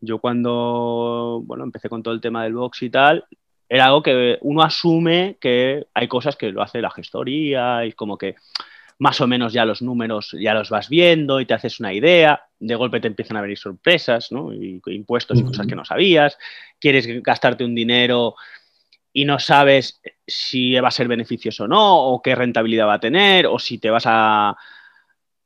Yo 0.00 0.18
cuando, 0.18 1.42
bueno, 1.44 1.64
empecé 1.64 1.88
con 1.88 2.02
todo 2.02 2.14
el 2.14 2.20
tema 2.20 2.44
del 2.44 2.54
box 2.54 2.82
y 2.82 2.90
tal, 2.90 3.24
era 3.70 3.86
algo 3.86 4.02
que 4.02 4.36
uno 4.40 4.62
asume 4.62 5.38
que 5.40 5.86
hay 5.94 6.08
cosas 6.08 6.34
que 6.34 6.50
lo 6.50 6.60
hace 6.60 6.82
la 6.82 6.90
gestoría 6.90 7.86
y 7.86 7.92
como 7.92 8.18
que, 8.18 8.34
más 8.98 9.20
o 9.20 9.28
menos 9.28 9.52
ya 9.52 9.64
los 9.64 9.80
números 9.80 10.36
ya 10.38 10.52
los 10.54 10.68
vas 10.70 10.88
viendo 10.88 11.40
y 11.40 11.46
te 11.46 11.54
haces 11.54 11.78
una 11.78 11.94
idea, 11.94 12.42
de 12.58 12.74
golpe 12.74 13.00
te 13.00 13.06
empiezan 13.06 13.36
a 13.36 13.40
venir 13.40 13.56
sorpresas, 13.56 14.32
¿no? 14.32 14.52
Y 14.52 14.82
impuestos 14.86 15.38
y 15.38 15.44
cosas 15.44 15.68
que 15.68 15.76
no 15.76 15.84
sabías, 15.84 16.36
quieres 16.80 17.06
gastarte 17.22 17.64
un 17.64 17.76
dinero 17.76 18.34
y 19.12 19.24
no 19.24 19.38
sabes 19.38 20.02
si 20.26 20.74
va 20.74 20.88
a 20.88 20.90
ser 20.90 21.06
beneficioso 21.06 21.64
o 21.64 21.68
no, 21.68 22.06
o 22.08 22.20
qué 22.20 22.34
rentabilidad 22.34 22.88
va 22.88 22.94
a 22.94 23.00
tener, 23.00 23.46
o 23.46 23.58
si 23.60 23.78
te 23.78 23.88
vas 23.88 24.04
a 24.06 24.56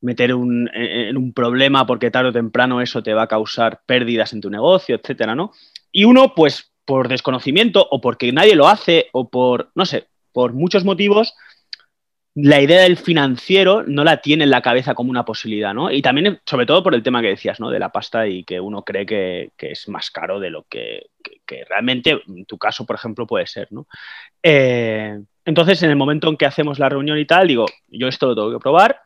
meter 0.00 0.31
en 0.31 1.16
un 1.16 1.33
problema 1.35 1.87
porque 1.87 2.11
tarde 2.11 2.31
o 2.31 2.33
temprano 2.33 2.81
eso 2.81 3.02
te 3.02 3.14
va 3.14 3.23
a 3.23 3.28
causar 3.28 3.83
pérdidas 3.87 4.33
en 4.33 4.40
tu 4.40 4.50
negocio, 4.50 4.97
etcétera, 4.97 5.35
¿no? 5.35 5.52
Y 5.93 6.04
uno, 6.04 6.35
pues, 6.35 6.74
por 6.84 7.08
desconocimiento 7.08 7.86
o 7.90 8.00
porque 8.00 8.32
nadie 8.32 8.56
lo 8.56 8.68
hace 8.68 9.08
o 9.12 9.28
por, 9.28 9.70
no 9.74 9.86
sé, 9.86 10.08
por 10.32 10.52
muchos 10.52 10.84
motivos, 10.84 11.34
la 12.34 12.60
idea 12.60 12.82
del 12.82 12.96
financiero 12.96 13.84
no 13.86 14.02
la 14.02 14.20
tiene 14.20 14.42
en 14.44 14.50
la 14.50 14.60
cabeza 14.60 14.94
como 14.94 15.10
una 15.10 15.24
posibilidad, 15.24 15.72
¿no? 15.72 15.92
Y 15.92 16.02
también, 16.02 16.40
sobre 16.44 16.66
todo 16.66 16.82
por 16.82 16.94
el 16.94 17.02
tema 17.02 17.22
que 17.22 17.28
decías, 17.28 17.60
¿no? 17.60 17.70
De 17.70 17.78
la 17.78 17.90
pasta 17.90 18.26
y 18.26 18.42
que 18.42 18.58
uno 18.58 18.82
cree 18.82 19.06
que, 19.06 19.52
es 19.56 19.88
más 19.88 20.10
caro 20.10 20.40
de 20.40 20.50
lo 20.50 20.64
que, 20.64 21.10
realmente, 21.68 22.20
en 22.26 22.44
tu 22.44 22.58
caso, 22.58 22.84
por 22.84 22.96
ejemplo, 22.96 23.26
puede 23.26 23.46
ser, 23.46 23.68
¿no? 23.70 23.86
Eh, 24.42 25.16
entonces, 25.44 25.80
en 25.84 25.90
el 25.90 25.96
momento 25.96 26.28
en 26.28 26.36
que 26.36 26.46
hacemos 26.46 26.80
la 26.80 26.88
reunión 26.88 27.18
y 27.18 27.24
tal, 27.24 27.46
digo, 27.46 27.66
yo 27.86 28.08
esto 28.08 28.26
lo 28.26 28.34
tengo 28.34 28.52
que 28.52 28.58
probar 28.58 29.00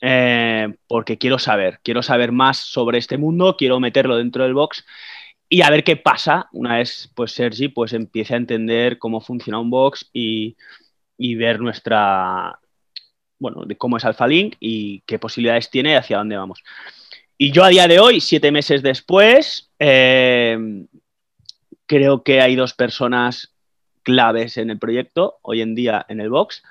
eh, 0.00 0.74
porque 0.86 1.18
quiero 1.18 1.38
saber, 1.38 1.80
quiero 1.82 2.02
saber 2.02 2.32
más 2.32 2.58
sobre 2.58 2.98
este 2.98 3.18
mundo, 3.18 3.56
quiero 3.56 3.80
meterlo 3.80 4.16
dentro 4.16 4.44
del 4.44 4.54
box 4.54 4.84
y 5.52 5.62
a 5.62 5.70
ver 5.70 5.84
qué 5.84 5.96
pasa 5.96 6.48
una 6.52 6.78
vez, 6.78 7.10
pues, 7.14 7.32
Sergi, 7.32 7.68
pues, 7.68 7.92
empiece 7.92 8.34
a 8.34 8.38
entender 8.38 8.98
cómo 8.98 9.20
funciona 9.20 9.58
un 9.58 9.70
box 9.70 10.08
y 10.12 10.56
y 11.22 11.36
ver 11.36 11.60
nuestra, 11.60 12.58
bueno, 13.38 13.64
de 13.64 13.76
cómo 13.76 13.96
es 13.96 14.04
AlphaLink 14.04 14.56
y 14.58 15.02
qué 15.06 15.20
posibilidades 15.20 15.70
tiene 15.70 15.92
y 15.92 15.94
hacia 15.94 16.18
dónde 16.18 16.36
vamos. 16.36 16.64
Y 17.38 17.52
yo 17.52 17.62
a 17.62 17.68
día 17.68 17.86
de 17.86 18.00
hoy, 18.00 18.20
siete 18.20 18.50
meses 18.50 18.82
después, 18.82 19.70
eh, 19.78 20.58
creo 21.86 22.24
que 22.24 22.40
hay 22.40 22.56
dos 22.56 22.74
personas 22.74 23.54
claves 24.02 24.56
en 24.56 24.70
el 24.70 24.80
proyecto, 24.80 25.38
hoy 25.42 25.60
en 25.60 25.76
día 25.76 26.04
en 26.08 26.20
el 26.20 26.28
box. 26.28 26.64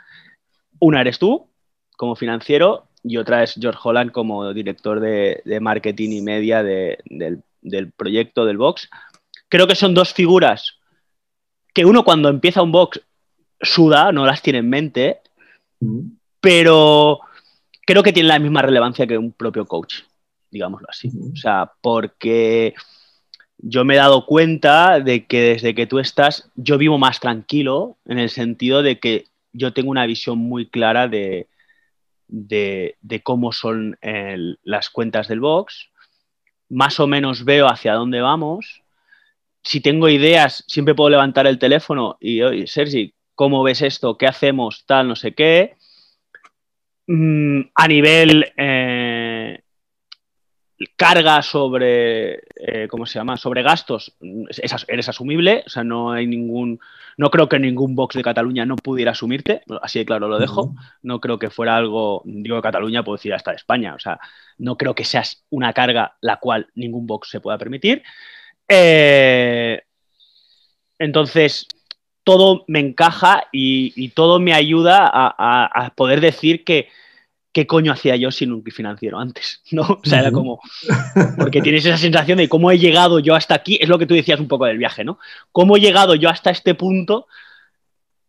Una 0.79 0.99
eres 0.99 1.17
tú, 1.17 1.49
como 1.95 2.17
financiero, 2.17 2.89
y 3.03 3.15
otra 3.17 3.43
es 3.43 3.55
George 3.59 3.79
Holland 3.81 4.11
como 4.11 4.53
director 4.53 4.99
de, 4.99 5.59
marketing 5.61 6.09
y 6.11 6.21
media 6.21 6.61
del, 6.61 7.43
del, 7.61 7.91
proyecto 7.91 8.45
del 8.45 8.57
box. 8.57 8.89
Creo 9.49 9.67
que 9.67 9.75
son 9.75 9.93
dos 9.93 10.13
figuras 10.13 10.77
que 11.73 11.85
uno 11.85 12.03
cuando 12.03 12.29
empieza 12.29 12.61
un 12.61 12.71
box 12.71 13.01
suda, 13.61 14.11
no 14.11 14.25
las 14.25 14.41
tiene 14.41 14.59
en 14.59 14.69
mente, 14.69 15.21
pero 16.39 17.19
creo 17.85 18.03
que 18.03 18.13
tiene 18.13 18.29
la 18.29 18.39
misma 18.39 18.61
relevancia 18.61 19.07
que 19.07 19.17
un 19.17 19.31
propio 19.31 19.65
coach, 19.65 20.01
digámoslo 20.49 20.87
así. 20.89 21.11
O 21.33 21.35
sea, 21.35 21.71
porque 21.81 22.73
yo 23.57 23.85
me 23.85 23.93
he 23.93 23.97
dado 23.97 24.25
cuenta 24.25 24.99
de 24.99 25.25
que 25.25 25.41
desde 25.41 25.75
que 25.75 25.87
tú 25.87 25.99
estás, 25.99 26.49
yo 26.55 26.77
vivo 26.77 26.97
más 26.97 27.19
tranquilo 27.19 27.97
en 28.05 28.19
el 28.19 28.29
sentido 28.29 28.81
de 28.81 28.99
que 28.99 29.25
yo 29.53 29.73
tengo 29.73 29.91
una 29.91 30.05
visión 30.05 30.39
muy 30.39 30.67
clara 30.69 31.07
de, 31.07 31.47
de, 32.27 33.21
cómo 33.23 33.51
son 33.51 33.97
las 34.63 34.89
cuentas 34.89 35.27
del 35.27 35.41
box, 35.41 35.90
más 36.71 36.99
o 36.99 37.07
menos 37.07 37.43
veo 37.43 37.67
hacia 37.67 37.93
dónde 37.93 38.21
vamos. 38.21 38.81
Si 39.61 39.81
tengo 39.81 40.09
ideas, 40.09 40.63
siempre 40.67 40.95
puedo 40.95 41.09
levantar 41.09 41.45
el 41.45 41.59
teléfono 41.59 42.17
y, 42.19 42.41
oye, 42.41 42.65
Sergi, 42.65 43.13
¿cómo 43.35 43.61
ves 43.61 43.81
esto? 43.81 44.17
¿Qué 44.17 44.25
hacemos? 44.25 44.85
Tal, 44.85 45.07
no 45.07 45.15
sé 45.15 45.33
qué. 45.33 45.75
Mm, 47.07 47.61
a 47.75 47.87
nivel 47.87 48.53
eh, 48.57 49.60
carga 50.95 51.41
sobre, 51.41 52.43
eh, 52.55 52.87
¿cómo 52.89 53.05
se 53.05 53.19
llama? 53.19 53.37
Sobre 53.37 53.63
gastos, 53.63 54.13
eres 54.87 55.09
asumible, 55.09 55.63
o 55.65 55.69
sea, 55.69 55.83
no 55.83 56.11
hay 56.11 56.27
ningún, 56.27 56.79
no 57.17 57.29
creo 57.29 57.49
que 57.49 57.59
ningún 57.59 57.95
box 57.95 58.15
de 58.15 58.23
Cataluña 58.23 58.65
no 58.65 58.75
pudiera 58.75 59.11
asumirte, 59.11 59.63
así 59.81 59.99
de 59.99 60.05
claro 60.05 60.27
lo 60.27 60.39
dejo, 60.39 60.73
no 61.01 61.19
creo 61.19 61.39
que 61.39 61.49
fuera 61.49 61.75
algo, 61.75 62.21
digo 62.25 62.55
de 62.55 62.61
Cataluña, 62.61 63.03
puedo 63.03 63.17
decir 63.17 63.33
hasta 63.33 63.51
de 63.51 63.57
España, 63.57 63.95
o 63.95 63.99
sea, 63.99 64.19
no 64.57 64.77
creo 64.77 64.95
que 64.95 65.05
seas 65.05 65.43
una 65.49 65.73
carga 65.73 66.17
la 66.21 66.37
cual 66.37 66.67
ningún 66.75 67.07
box 67.07 67.29
se 67.29 67.39
pueda 67.39 67.57
permitir. 67.57 68.03
Eh, 68.67 69.81
entonces, 70.99 71.67
todo 72.23 72.63
me 72.67 72.79
encaja 72.79 73.47
y, 73.51 74.09
todo 74.09 74.39
me 74.39 74.53
ayuda 74.53 75.09
a, 75.11 75.93
poder 75.95 76.21
decir 76.21 76.63
que 76.63 76.89
qué 77.53 77.67
coño 77.67 77.91
hacía 77.91 78.15
yo 78.15 78.31
sin 78.31 78.51
un 78.51 78.63
financiero 78.63 79.19
antes, 79.19 79.61
¿no? 79.71 79.83
O 79.83 80.01
sea, 80.03 80.19
era 80.19 80.31
como, 80.31 80.59
porque 81.37 81.61
tienes 81.61 81.85
esa 81.85 81.97
sensación 81.97 82.37
de 82.37 82.49
cómo 82.49 82.71
he 82.71 82.79
llegado 82.79 83.19
yo 83.19 83.35
hasta 83.35 83.55
aquí, 83.55 83.77
es 83.81 83.89
lo 83.89 83.99
que 83.99 84.05
tú 84.05 84.13
decías 84.13 84.39
un 84.39 84.47
poco 84.47 84.65
del 84.65 84.77
viaje, 84.77 85.03
¿no? 85.03 85.19
¿Cómo 85.51 85.77
he 85.77 85.79
llegado 85.79 86.15
yo 86.15 86.29
hasta 86.29 86.49
este 86.49 86.75
punto 86.75 87.27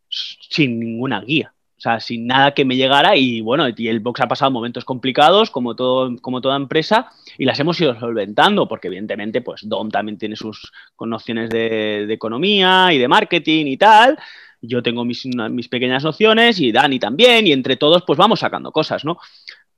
sin 0.09 0.79
ninguna 0.79 1.21
guía? 1.21 1.53
O 1.77 1.81
sea, 1.83 1.99
sin 1.99 2.29
nada 2.29 2.55
que 2.55 2.65
me 2.65 2.77
llegara 2.77 3.17
y 3.17 3.41
bueno, 3.41 3.67
y 3.77 3.89
el 3.89 3.99
box 3.99 4.21
ha 4.21 4.29
pasado 4.29 4.53
momentos 4.53 4.85
complicados 4.85 5.51
como, 5.51 5.75
todo, 5.75 6.17
como 6.21 6.41
toda 6.41 6.55
empresa 6.55 7.11
y 7.37 7.45
las 7.45 7.59
hemos 7.59 7.81
ido 7.81 7.99
solventando 7.99 8.69
porque 8.69 8.87
evidentemente 8.87 9.41
pues 9.41 9.69
Dom 9.69 9.91
también 9.91 10.17
tiene 10.17 10.37
sus 10.37 10.71
nociones 11.01 11.51
de, 11.51 12.05
economía 12.05 12.93
y 12.93 12.99
de 12.99 13.09
marketing 13.09 13.67
y 13.67 13.77
tal. 13.79 14.17
Yo 14.63 14.83
tengo 14.83 15.05
mis, 15.05 15.27
mis, 15.27 15.69
pequeñas 15.69 16.05
nociones 16.05 16.61
y 16.61 16.73
Dani 16.73 16.99
también 16.99 17.47
y 17.47 17.53
entre 17.53 17.77
todos 17.77 18.05
pues 18.07 18.17
vamos 18.17 18.41
sacando 18.41 18.73
cosas, 18.73 19.05
¿no? 19.05 19.19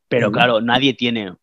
Pero 0.08 0.30
claro, 0.30 0.60
nadie 0.60 0.94
tiene 0.94 1.34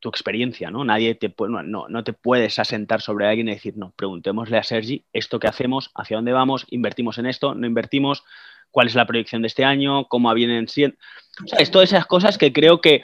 tu 0.00 0.08
experiencia, 0.08 0.70
¿no? 0.70 0.84
Nadie 0.84 1.16
te 1.16 1.28
puede, 1.28 1.52
no, 1.64 1.88
no 1.88 2.04
te 2.04 2.12
puedes 2.12 2.58
asentar 2.58 3.00
sobre 3.02 3.26
alguien 3.26 3.48
y 3.48 3.54
decir, 3.54 3.76
no, 3.76 3.92
preguntémosle 3.96 4.56
a 4.56 4.62
Sergi 4.62 5.04
esto 5.12 5.40
que 5.40 5.48
hacemos, 5.48 5.90
hacia 5.94 6.16
dónde 6.16 6.32
vamos, 6.32 6.64
invertimos 6.70 7.18
en 7.18 7.26
esto, 7.26 7.54
no 7.54 7.66
invertimos, 7.66 8.22
cuál 8.70 8.86
es 8.86 8.94
la 8.94 9.06
proyección 9.06 9.42
de 9.42 9.48
este 9.48 9.64
año, 9.64 10.06
cómo 10.08 10.32
vienen 10.34 10.68
siendo. 10.68 10.96
O 11.44 11.48
sea, 11.48 11.58
es 11.58 11.70
todas 11.70 11.92
esas 11.92 12.06
cosas 12.06 12.38
que 12.38 12.52
creo 12.52 12.80
que, 12.80 13.02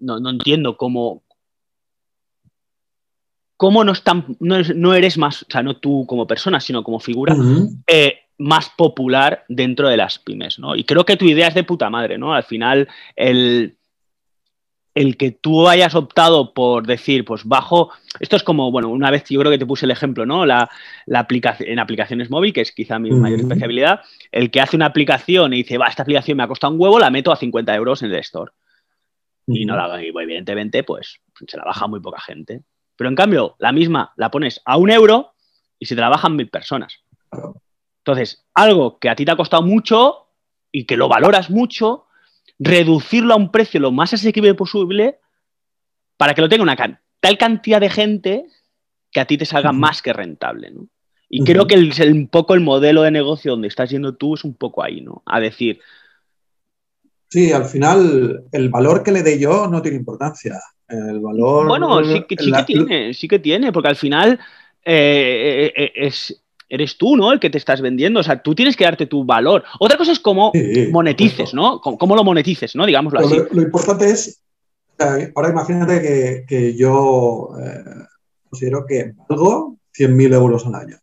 no, 0.00 0.30
entiendo 0.30 0.76
cómo. 0.76 1.22
¿Cómo 3.56 3.84
no, 3.84 3.92
están, 3.92 4.36
no, 4.38 4.94
eres 4.94 5.16
más, 5.16 5.42
o 5.44 5.46
sea, 5.48 5.62
no 5.62 5.78
tú 5.78 6.04
como 6.06 6.26
persona, 6.26 6.60
sino 6.60 6.84
como 6.84 7.00
figura, 7.00 7.34
eh, 7.86 8.18
más 8.38 8.70
popular 8.70 9.44
dentro 9.48 9.88
de 9.88 9.96
las 9.96 10.18
pymes, 10.18 10.58
¿no? 10.58 10.76
Y 10.76 10.84
creo 10.84 11.04
que 11.04 11.16
tu 11.16 11.24
idea 11.24 11.48
es 11.48 11.54
de 11.54 11.64
puta 11.64 11.90
madre, 11.90 12.18
¿no? 12.18 12.34
Al 12.34 12.44
final, 12.44 12.88
el, 13.14 13.76
el 14.96 15.18
que 15.18 15.30
tú 15.30 15.68
hayas 15.68 15.94
optado 15.94 16.54
por 16.54 16.86
decir, 16.86 17.26
pues 17.26 17.44
bajo, 17.44 17.90
esto 18.18 18.36
es 18.36 18.42
como, 18.42 18.70
bueno, 18.70 18.88
una 18.88 19.10
vez 19.10 19.24
yo 19.28 19.38
creo 19.40 19.52
que 19.52 19.58
te 19.58 19.66
puse 19.66 19.84
el 19.84 19.90
ejemplo, 19.90 20.24
¿no? 20.24 20.46
La, 20.46 20.70
aplicación, 21.14 21.68
en 21.68 21.78
aplicaciones 21.78 22.30
móviles, 22.30 22.54
que 22.54 22.60
es 22.62 22.72
quizá 22.72 22.98
mi 22.98 23.10
mayor 23.10 23.40
especialidad, 23.40 24.00
el 24.32 24.50
que 24.50 24.62
hace 24.62 24.74
una 24.74 24.86
aplicación 24.86 25.52
y 25.52 25.58
dice, 25.58 25.76
va, 25.76 25.88
esta 25.88 26.02
aplicación 26.02 26.38
me 26.38 26.44
ha 26.44 26.48
costado 26.48 26.72
un 26.72 26.80
huevo, 26.80 26.98
la 26.98 27.10
meto 27.10 27.30
a 27.30 27.36
50 27.36 27.74
euros 27.74 28.02
en 28.02 28.10
el 28.10 28.16
store. 28.20 28.52
Y 29.46 29.66
no 29.66 29.76
la, 29.76 30.02
y 30.02 30.08
evidentemente, 30.08 30.82
pues 30.82 31.20
se 31.46 31.56
la 31.58 31.64
baja 31.64 31.86
muy 31.86 32.00
poca 32.00 32.20
gente. 32.20 32.62
Pero 32.96 33.10
en 33.10 33.16
cambio, 33.16 33.54
la 33.58 33.72
misma 33.72 34.14
la 34.16 34.30
pones 34.30 34.62
a 34.64 34.78
un 34.78 34.90
euro 34.90 35.34
y 35.78 35.84
se 35.84 35.94
trabajan 35.94 36.34
mil 36.36 36.48
personas. 36.48 37.04
Entonces, 38.06 38.44
algo 38.54 39.00
que 39.00 39.08
a 39.08 39.16
ti 39.16 39.24
te 39.24 39.32
ha 39.32 39.36
costado 39.36 39.64
mucho 39.64 40.28
y 40.70 40.84
que 40.84 40.96
lo 40.96 41.08
valoras 41.08 41.50
mucho, 41.50 42.06
reducirlo 42.56 43.34
a 43.34 43.36
un 43.36 43.50
precio 43.50 43.80
lo 43.80 43.90
más 43.90 44.14
asequible 44.14 44.54
posible 44.54 45.18
para 46.16 46.32
que 46.32 46.40
lo 46.40 46.48
tenga 46.48 46.62
una 46.62 46.76
tal 47.18 47.36
cantidad 47.36 47.80
de 47.80 47.90
gente 47.90 48.46
que 49.10 49.18
a 49.18 49.24
ti 49.24 49.36
te 49.36 49.44
salga 49.44 49.72
más 49.72 50.02
que 50.02 50.12
rentable, 50.12 50.70
¿no? 50.70 50.86
Y 51.28 51.42
creo 51.42 51.66
que 51.66 51.74
el, 51.74 51.92
un 52.12 52.28
poco 52.28 52.54
el 52.54 52.60
modelo 52.60 53.02
de 53.02 53.10
negocio 53.10 53.50
donde 53.50 53.66
estás 53.66 53.90
yendo 53.90 54.14
tú 54.14 54.34
es 54.34 54.44
un 54.44 54.54
poco 54.54 54.84
ahí, 54.84 55.00
¿no? 55.00 55.24
A 55.26 55.40
decir... 55.40 55.80
Sí, 57.28 57.50
al 57.50 57.64
final 57.64 58.44
el 58.52 58.68
valor 58.68 59.02
que 59.02 59.10
le 59.10 59.24
dé 59.24 59.36
yo 59.36 59.66
no 59.66 59.82
tiene 59.82 59.98
importancia. 59.98 60.54
El 60.88 61.18
valor... 61.18 61.66
Bueno, 61.66 62.04
sí 62.04 62.22
que, 62.28 62.36
tiene, 62.36 63.12
sí 63.12 63.26
que 63.26 63.40
tiene, 63.40 63.72
porque 63.72 63.88
al 63.88 63.96
final 63.96 64.38
eh, 64.84 65.72
eh, 65.74 65.82
eh, 65.82 65.92
es, 65.96 66.40
eres 66.68 66.98
tú, 66.98 67.16
¿no? 67.16 67.32
El 67.32 67.40
que 67.40 67.50
te 67.50 67.58
estás 67.58 67.80
vendiendo. 67.80 68.20
O 68.20 68.22
sea, 68.22 68.42
tú 68.42 68.54
tienes 68.54 68.76
que 68.76 68.84
darte 68.84 69.06
tu 69.06 69.24
valor. 69.24 69.64
Otra 69.78 69.96
cosa 69.96 70.12
es 70.12 70.20
cómo 70.20 70.52
monetices, 70.90 71.54
¿no? 71.54 71.80
Cómo, 71.80 72.16
lo 72.16 72.24
monetices, 72.24 72.74
¿no? 72.76 72.86
Digámoslo 72.86 73.20
así. 73.20 73.36
Lo, 73.52 73.62
importante 73.62 74.10
es, 74.10 74.42
ahora 75.34 75.50
imagínate 75.50 76.44
que, 76.46 76.74
yo 76.76 77.50
eh, 77.62 77.84
considero 78.48 78.84
que 78.86 79.14
valgo 79.28 79.76
100.000 79.96 80.34
euros 80.34 80.66
al 80.66 80.74
año, 80.74 80.98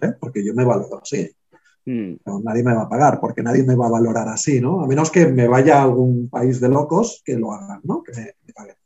¿vale? 0.00 0.14
Porque 0.20 0.44
yo 0.44 0.54
me 0.54 0.64
valoro 0.64 1.00
así. 1.02 1.30
Mm. 1.86 2.16
nadie 2.44 2.62
me 2.62 2.74
va 2.74 2.82
a 2.82 2.88
pagar, 2.88 3.18
porque 3.18 3.42
nadie 3.42 3.62
me 3.62 3.74
va 3.74 3.86
a 3.86 3.90
valorar 3.90 4.28
así, 4.28 4.60
¿no? 4.60 4.82
A 4.82 4.86
menos 4.86 5.10
que 5.10 5.26
me 5.26 5.48
vaya 5.48 5.78
a 5.78 5.84
algún 5.84 6.28
país 6.28 6.60
de 6.60 6.68
locos 6.68 7.22
que 7.24 7.38
lo 7.38 7.50
hagan, 7.54 7.80
¿no? 7.84 8.02
Que 8.02 8.12
me, 8.12 8.52
paguen. 8.52 8.76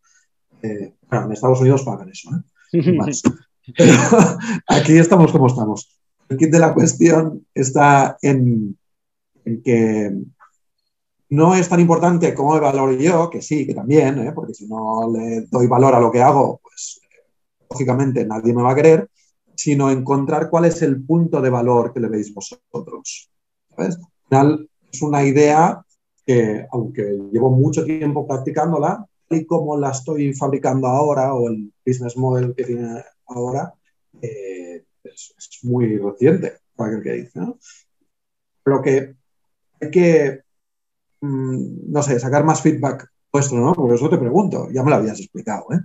Eh, 0.63 0.95
en 1.11 1.33
Estados 1.33 1.61
Unidos 1.61 1.83
pagan 1.83 2.09
eso, 2.11 2.31
¿eh? 2.31 2.43
Pero 3.77 3.93
aquí 4.69 4.99
estamos 4.99 5.33
como 5.33 5.47
estamos. 5.47 6.02
El 6.29 6.37
kit 6.37 6.51
de 6.51 6.59
la 6.59 6.73
cuestión 6.73 7.47
está 7.55 8.17
en, 8.23 8.79
que 9.65 10.13
no 11.31 11.55
es 11.55 11.69
tan 11.69 11.81
importante 11.81 12.35
cómo 12.35 12.55
me 12.55 12.61
valoro 12.61 12.93
yo, 12.93 13.31
que 13.31 13.43
sí, 13.43 13.67
que 13.67 13.75
también, 13.75 14.19
¿eh? 14.19 14.33
porque 14.33 14.55
si 14.55 14.67
no 14.67 15.11
le 15.13 15.47
doy 15.51 15.67
valor 15.67 15.95
a 15.95 16.01
lo 16.01 16.11
que 16.11 16.23
hago, 16.23 16.61
pues 16.63 17.01
lógicamente 17.71 18.25
nadie 18.25 18.55
me 18.55 18.63
va 18.63 18.73
a 18.73 18.75
querer, 18.75 19.09
sino 19.55 19.91
encontrar 19.91 20.51
cuál 20.51 20.67
es 20.67 20.83
el 20.83 21.03
punto 21.05 21.41
de 21.41 21.51
valor 21.51 21.93
que 21.93 22.01
le 22.01 22.09
veis 22.09 22.33
vosotros. 22.35 23.31
¿sabes? 23.75 23.97
Al 23.97 24.29
final 24.29 24.71
es 24.91 25.03
una 25.03 25.25
idea 25.25 25.85
que, 26.25 26.67
aunque 26.71 27.19
llevo 27.33 27.51
mucho 27.51 27.85
tiempo 27.85 28.27
practicándola, 28.27 29.07
y 29.31 29.45
como 29.47 29.77
la 29.77 29.91
estoy 29.91 30.35
fabricando 30.35 30.87
ahora 30.87 31.35
o 31.35 31.49
el 31.49 31.73
business 31.87 32.17
model 32.17 32.55
que 32.55 32.65
tiene 32.65 33.03
ahora, 33.27 33.73
eh, 34.21 34.72
es, 35.15 35.61
muy 35.63 35.99
reciente 35.99 36.59
para 36.75 36.91
aquel 36.91 37.03
que 37.03 37.13
dice. 37.13 37.41
¿no? 37.41 37.59
Lo 38.65 38.83
que 38.83 39.15
hay 39.81 39.91
que 39.91 40.43
Mm, 41.23 41.93
no 41.93 42.03
sé, 42.03 42.19
sacar 42.19 42.45
más 42.45 42.61
feedback 42.63 43.09
vuestro, 43.33 43.59
¿no? 43.61 43.73
Porque 43.73 43.95
eso 43.95 44.11
te 44.11 44.19
pregunto, 44.19 44.69
ya 44.73 44.83
me 44.83 44.91
lo 44.91 44.97
habías 44.97 45.21
explicado, 45.21 45.67
¿eh? 45.73 45.79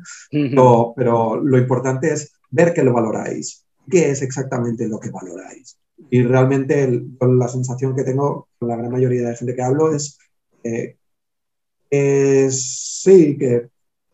pero, 0.95 1.37
lo 1.37 1.57
importante 1.57 2.11
es 2.11 2.33
ver 2.49 2.73
que 2.73 2.83
lo 2.83 2.91
valoráis, 2.91 3.63
qué 3.89 4.09
es 4.09 4.21
exactamente 4.23 4.87
lo 4.87 4.99
que 4.99 5.11
valoráis. 5.11 5.77
Y 6.09 6.23
realmente 6.23 7.03
la 7.21 7.47
sensación 7.47 7.95
que 7.95 8.03
tengo 8.03 8.49
con 8.57 8.69
la 8.69 8.77
gran 8.77 8.91
mayoría 8.91 9.29
de 9.29 9.35
gente 9.35 9.55
que 9.55 9.61
hablo 9.61 9.93
es, 9.93 10.17
eh, 10.63 12.49
sí, 12.51 13.37
que 13.37 13.69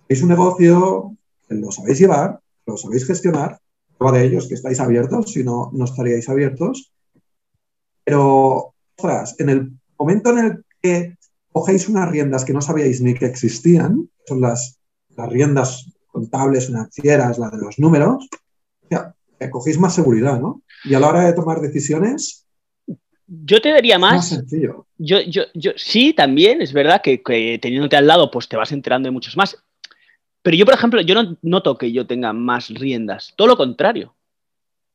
es 0.10 0.22
un 0.22 0.30
negocio, 0.30 1.16
que 1.48 1.56
lo 1.56 1.72
sabéis 1.72 2.00
llevar, 2.00 2.40
lo 2.66 2.78
sabéis 2.78 3.08
gestionar, 3.08 3.60
de 4.00 4.26
ellos 4.26 4.48
que 4.48 4.56
estáis 4.56 4.80
abiertos, 4.80 5.32
si 5.32 5.44
no, 5.44 5.70
no 5.74 5.86
estaríais 5.86 6.28
abiertos. 6.30 6.92
Pero, 8.04 8.74
ostras, 8.98 9.36
en 9.40 9.50
el 9.50 9.72
momento 9.98 10.32
en 10.32 10.38
el 10.40 10.66
que 10.82 11.16
cogéis 11.52 11.88
unas 11.88 12.10
riendas 12.10 12.44
que 12.44 12.54
no 12.54 12.62
sabíais 12.62 13.02
ni 13.02 13.14
que 13.14 13.26
existían, 13.26 14.10
son 14.26 14.42
las, 14.42 14.80
las 15.16 15.30
riendas 15.30 15.90
contables, 16.08 16.68
financieras, 16.68 17.40
las 17.40 17.52
de 17.52 17.58
los 17.60 17.80
números, 17.80 18.28
ya, 18.90 19.16
cogéis 19.50 19.80
más 19.80 19.96
seguridad, 19.96 20.40
¿no? 20.40 20.62
Y 20.84 20.94
a 20.94 21.00
la 21.00 21.10
hora 21.10 21.26
de 21.26 21.34
tomar 21.34 21.62
decisiones... 21.62 22.46
Yo 23.26 23.62
te 23.62 23.74
diría 23.74 23.98
más... 23.98 24.16
Más 24.16 24.30
sencillo. 24.30 24.88
Yo, 24.98 25.22
yo, 25.22 25.44
yo, 25.54 25.72
sí, 25.76 26.14
también, 26.14 26.62
es 26.62 26.74
verdad 26.74 27.02
que, 27.02 27.18
teniéndote 27.62 27.96
al 27.96 28.08
lado, 28.08 28.30
pues 28.30 28.48
te 28.48 28.58
vas 28.58 28.72
enterando 28.72 29.08
de 29.08 29.12
muchos 29.12 29.36
más. 29.38 29.58
Pero 30.44 30.58
yo, 30.58 30.66
por 30.66 30.76
ejemplo, 30.76 31.02
yo 31.02 31.16
no 31.16 31.38
noto 31.42 31.78
que 31.78 31.92
yo 31.92 32.06
tenga 32.06 32.34
más 32.34 32.70
riendas, 32.70 33.34
todo 33.36 33.48
lo 33.48 33.58
contrario. 33.58 34.14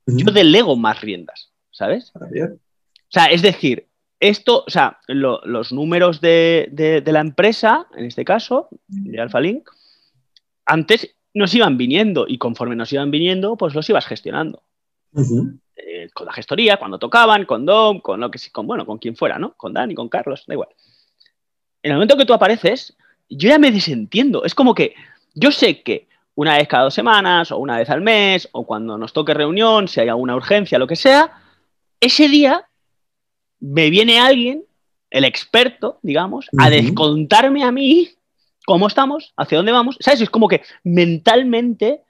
Yo 0.06 0.30
delego 0.32 0.76
más 0.76 1.00
riendas, 1.02 1.50
¿sabes? 1.70 2.12
O 2.14 3.11
sea, 3.11 3.26
es 3.26 3.42
decir, 3.42 3.87
esto, 4.20 4.64
o 4.66 4.70
sea, 4.70 5.00
los 5.06 5.72
números 5.72 6.20
de, 6.20 7.02
la 7.04 7.20
empresa, 7.20 7.87
en 7.94 8.04
este 8.04 8.24
caso, 8.24 8.68
de 8.87 9.20
AlphaLink, 9.20 9.68
antes 10.64 11.14
nos 11.34 11.54
iban 11.54 11.76
viniendo 11.76 12.26
y 12.28 12.38
conforme 12.38 12.76
nos 12.76 12.92
iban 12.92 13.11
viniendo, 13.11 13.56
pues 13.56 13.74
los 13.74 13.88
ibas 13.88 14.06
gestionando. 14.06 14.62
Eh, 15.76 16.08
con 16.12 16.26
la 16.26 16.32
gestoría, 16.32 16.76
cuando 16.76 16.98
tocaban, 16.98 17.44
con 17.44 17.64
Dom, 17.64 18.00
con 18.00 18.20
lo 18.20 18.30
que 18.30 18.38
con, 18.50 18.66
bueno, 18.66 18.84
con 18.84 18.98
quien 18.98 19.16
fuera, 19.16 19.38
¿no? 19.38 19.54
Con 19.54 19.72
Dani, 19.72 19.94
con 19.94 20.08
Carlos, 20.08 20.44
da 20.46 20.54
igual. 20.54 20.68
En 21.82 21.92
el 21.92 21.96
momento 21.96 22.16
que 22.16 22.26
tú 22.26 22.34
apareces, 22.34 22.96
yo 23.28 23.48
ya 23.48 23.58
me 23.58 23.70
desentiendo. 23.70 24.44
Es 24.44 24.54
como 24.54 24.74
que 24.74 24.94
yo 25.38 25.51
sé 25.51 25.83
que 25.83 26.09
una 26.35 26.57
vez 26.57 26.68
cada 26.68 26.85
dos 26.85 26.94
semanas, 26.94 27.51
o 27.51 27.59
una 27.59 27.79
vez 27.79 27.90
al 27.90 28.01
mes, 28.01 28.48
o 28.53 28.64
cuando 28.64 28.96
nos 28.96 29.12
toque 29.12 29.35
reunión, 29.35 29.88
si 29.88 30.01
hay 30.01 30.09
alguna 30.09 30.37
urgencia, 30.37 30.79
lo 30.79 30.87
que 30.87 30.96
sea, 30.96 31.33
ese 32.01 32.29
día 32.29 32.68
me 33.61 33.90
viene 33.90 34.20
alguien, 34.20 34.64
el 35.11 35.24
experto, 35.24 35.98
digamos, 36.03 36.48
a 36.59 36.70
descontarme 36.70 37.64
a 37.64 37.72
mí 37.72 38.11
cómo 38.66 38.87
estamos, 38.87 39.33
hacia 39.37 39.59
dónde 39.59 39.72
vamos. 39.72 39.96
¿Sabes? 40.01 40.20
Es 40.20 40.31
como 40.31 40.46
que 40.46 40.62
mentalmente 40.85 42.03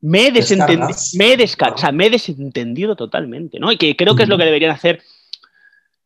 me 0.00 0.26
he, 0.26 0.32
desentendido, 0.32 0.88
me, 1.16 1.32
he 1.32 1.92
me 1.92 2.06
he 2.06 2.10
desentendido 2.10 2.96
totalmente, 2.96 3.58
¿no? 3.58 3.70
Y 3.70 3.76
que 3.76 3.96
creo 3.96 4.14
que 4.14 4.24
es 4.24 4.28
lo 4.28 4.36
que 4.36 4.44
deberían 4.44 4.72
hacer 4.72 5.02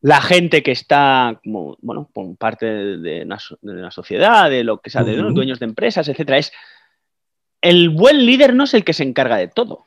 la 0.05 0.21
gente 0.21 0.63
que 0.63 0.71
está 0.71 1.41
como, 1.43 1.79
bueno, 1.81 2.11
como 2.13 2.35
parte 2.35 2.67
de, 2.67 3.23
una, 3.23 3.91
sociedad, 3.91 4.51
de 4.51 4.63
lo 4.63 4.83
que 4.83 4.91
sea, 4.91 5.03
de 5.03 5.17
los 5.17 5.33
dueños 5.33 5.61
de 5.61 5.65
empresas, 5.65 6.07
etcétera, 6.07 6.37
es 6.37 6.53
el 7.63 7.89
buen 7.89 8.27
líder 8.27 8.55
no 8.55 8.65
es 8.65 8.75
el 8.75 8.85
que 8.85 8.93
se 8.93 9.03
encarga 9.03 9.39
de 9.39 9.49
todo. 9.49 9.87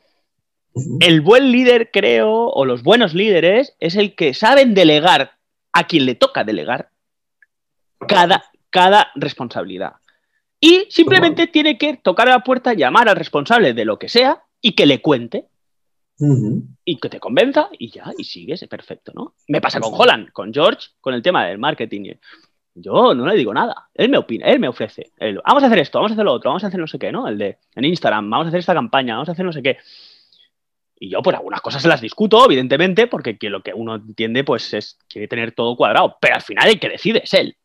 El 0.98 1.20
buen 1.20 1.52
líder, 1.52 1.92
creo, 1.92 2.48
o 2.48 2.64
los 2.64 2.82
buenos 2.82 3.14
líderes, 3.14 3.76
es 3.78 3.94
el 3.94 4.16
que 4.16 4.34
saben 4.34 4.74
delegar 4.74 5.34
a 5.72 5.86
quien 5.86 6.04
le 6.04 6.16
toca 6.16 6.42
delegar 6.42 6.90
cada, 8.08 8.50
cada 8.70 9.12
responsabilidad. 9.14 9.92
Y 10.58 10.88
simplemente 10.90 11.46
tiene 11.46 11.78
que 11.78 11.96
tocar 11.96 12.26
a 12.26 12.32
la 12.32 12.42
puerta, 12.42 12.74
llamar 12.74 13.08
al 13.08 13.14
responsable 13.14 13.72
de 13.72 13.84
lo 13.84 14.00
que 14.00 14.08
sea 14.08 14.42
y 14.60 14.72
que 14.72 14.86
le 14.86 15.00
cuente. 15.00 15.46
Y 16.20 16.98
que 16.98 17.08
te 17.08 17.20
convenza 17.20 17.68
y 17.78 17.90
ya, 17.90 18.10
y 18.16 18.24
sigues, 18.24 18.66
perfecto, 18.66 19.12
¿no? 19.14 19.34
Me 19.46 19.60
pasa 19.60 19.80
con 19.80 19.92
Holland, 19.94 20.32
con 20.32 20.52
George, 20.52 20.88
con 21.00 21.14
el 21.14 21.22
tema 21.22 21.46
del 21.46 21.58
marketing. 21.58 22.14
Yo 22.74 23.14
no 23.14 23.26
le 23.26 23.36
digo 23.36 23.54
nada. 23.54 23.88
Él 23.94 24.08
me 24.08 24.18
opina, 24.18 24.46
él 24.46 24.58
me 24.58 24.68
ofrece. 24.68 25.12
vamos 25.44 25.62
a 25.62 25.66
hacer 25.66 25.78
esto, 25.78 25.98
vamos 25.98 26.12
a 26.12 26.14
hacer 26.14 26.24
lo 26.24 26.32
otro, 26.32 26.50
vamos 26.50 26.64
a 26.64 26.68
hacer 26.68 26.80
no 26.80 26.86
sé 26.86 26.98
qué, 26.98 27.12
¿no? 27.12 27.28
El 27.28 27.38
de 27.38 27.58
en 27.74 27.84
Instagram, 27.84 28.28
vamos 28.28 28.46
a 28.46 28.48
hacer 28.48 28.60
esta 28.60 28.74
campaña, 28.74 29.14
vamos 29.14 29.28
a 29.28 29.32
hacer 29.32 29.44
no 29.44 29.52
sé 29.52 29.62
qué. 29.62 29.78
Y 31.00 31.10
yo, 31.10 31.18
por 31.18 31.24
pues, 31.24 31.36
algunas 31.36 31.60
cosas 31.60 31.82
se 31.82 31.88
las 31.88 32.00
discuto, 32.00 32.44
evidentemente, 32.44 33.06
porque 33.06 33.36
lo 33.42 33.62
que 33.62 33.72
uno 33.72 33.96
entiende, 33.96 34.42
pues 34.42 34.74
es 34.74 34.98
quiere 35.08 35.28
tener 35.28 35.52
todo 35.52 35.76
cuadrado. 35.76 36.16
Pero 36.20 36.34
al 36.34 36.42
final 36.42 36.68
el 36.68 36.80
que 36.80 36.88
decide 36.88 37.22
es 37.22 37.34
él. 37.34 37.56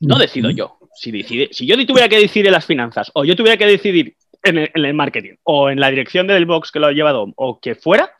No 0.00 0.18
decido 0.18 0.50
yo. 0.50 0.78
Si, 0.94 1.10
decide, 1.10 1.48
si 1.52 1.66
yo 1.66 1.74
tuviera 1.86 2.08
que 2.08 2.18
decidir 2.18 2.50
las 2.50 2.66
finanzas, 2.66 3.10
o 3.14 3.24
yo 3.24 3.36
tuviera 3.36 3.56
que 3.56 3.66
decidir 3.66 4.16
en 4.42 4.70
el, 4.72 4.94
marketing, 4.94 5.34
o 5.42 5.70
en 5.70 5.80
la 5.80 5.90
dirección 5.90 6.26
del 6.26 6.46
box 6.46 6.70
que 6.70 6.78
lo 6.78 6.86
ha 6.86 6.92
llevado, 6.92 7.32
o 7.36 7.60
que 7.60 7.74
fuera, 7.74 8.10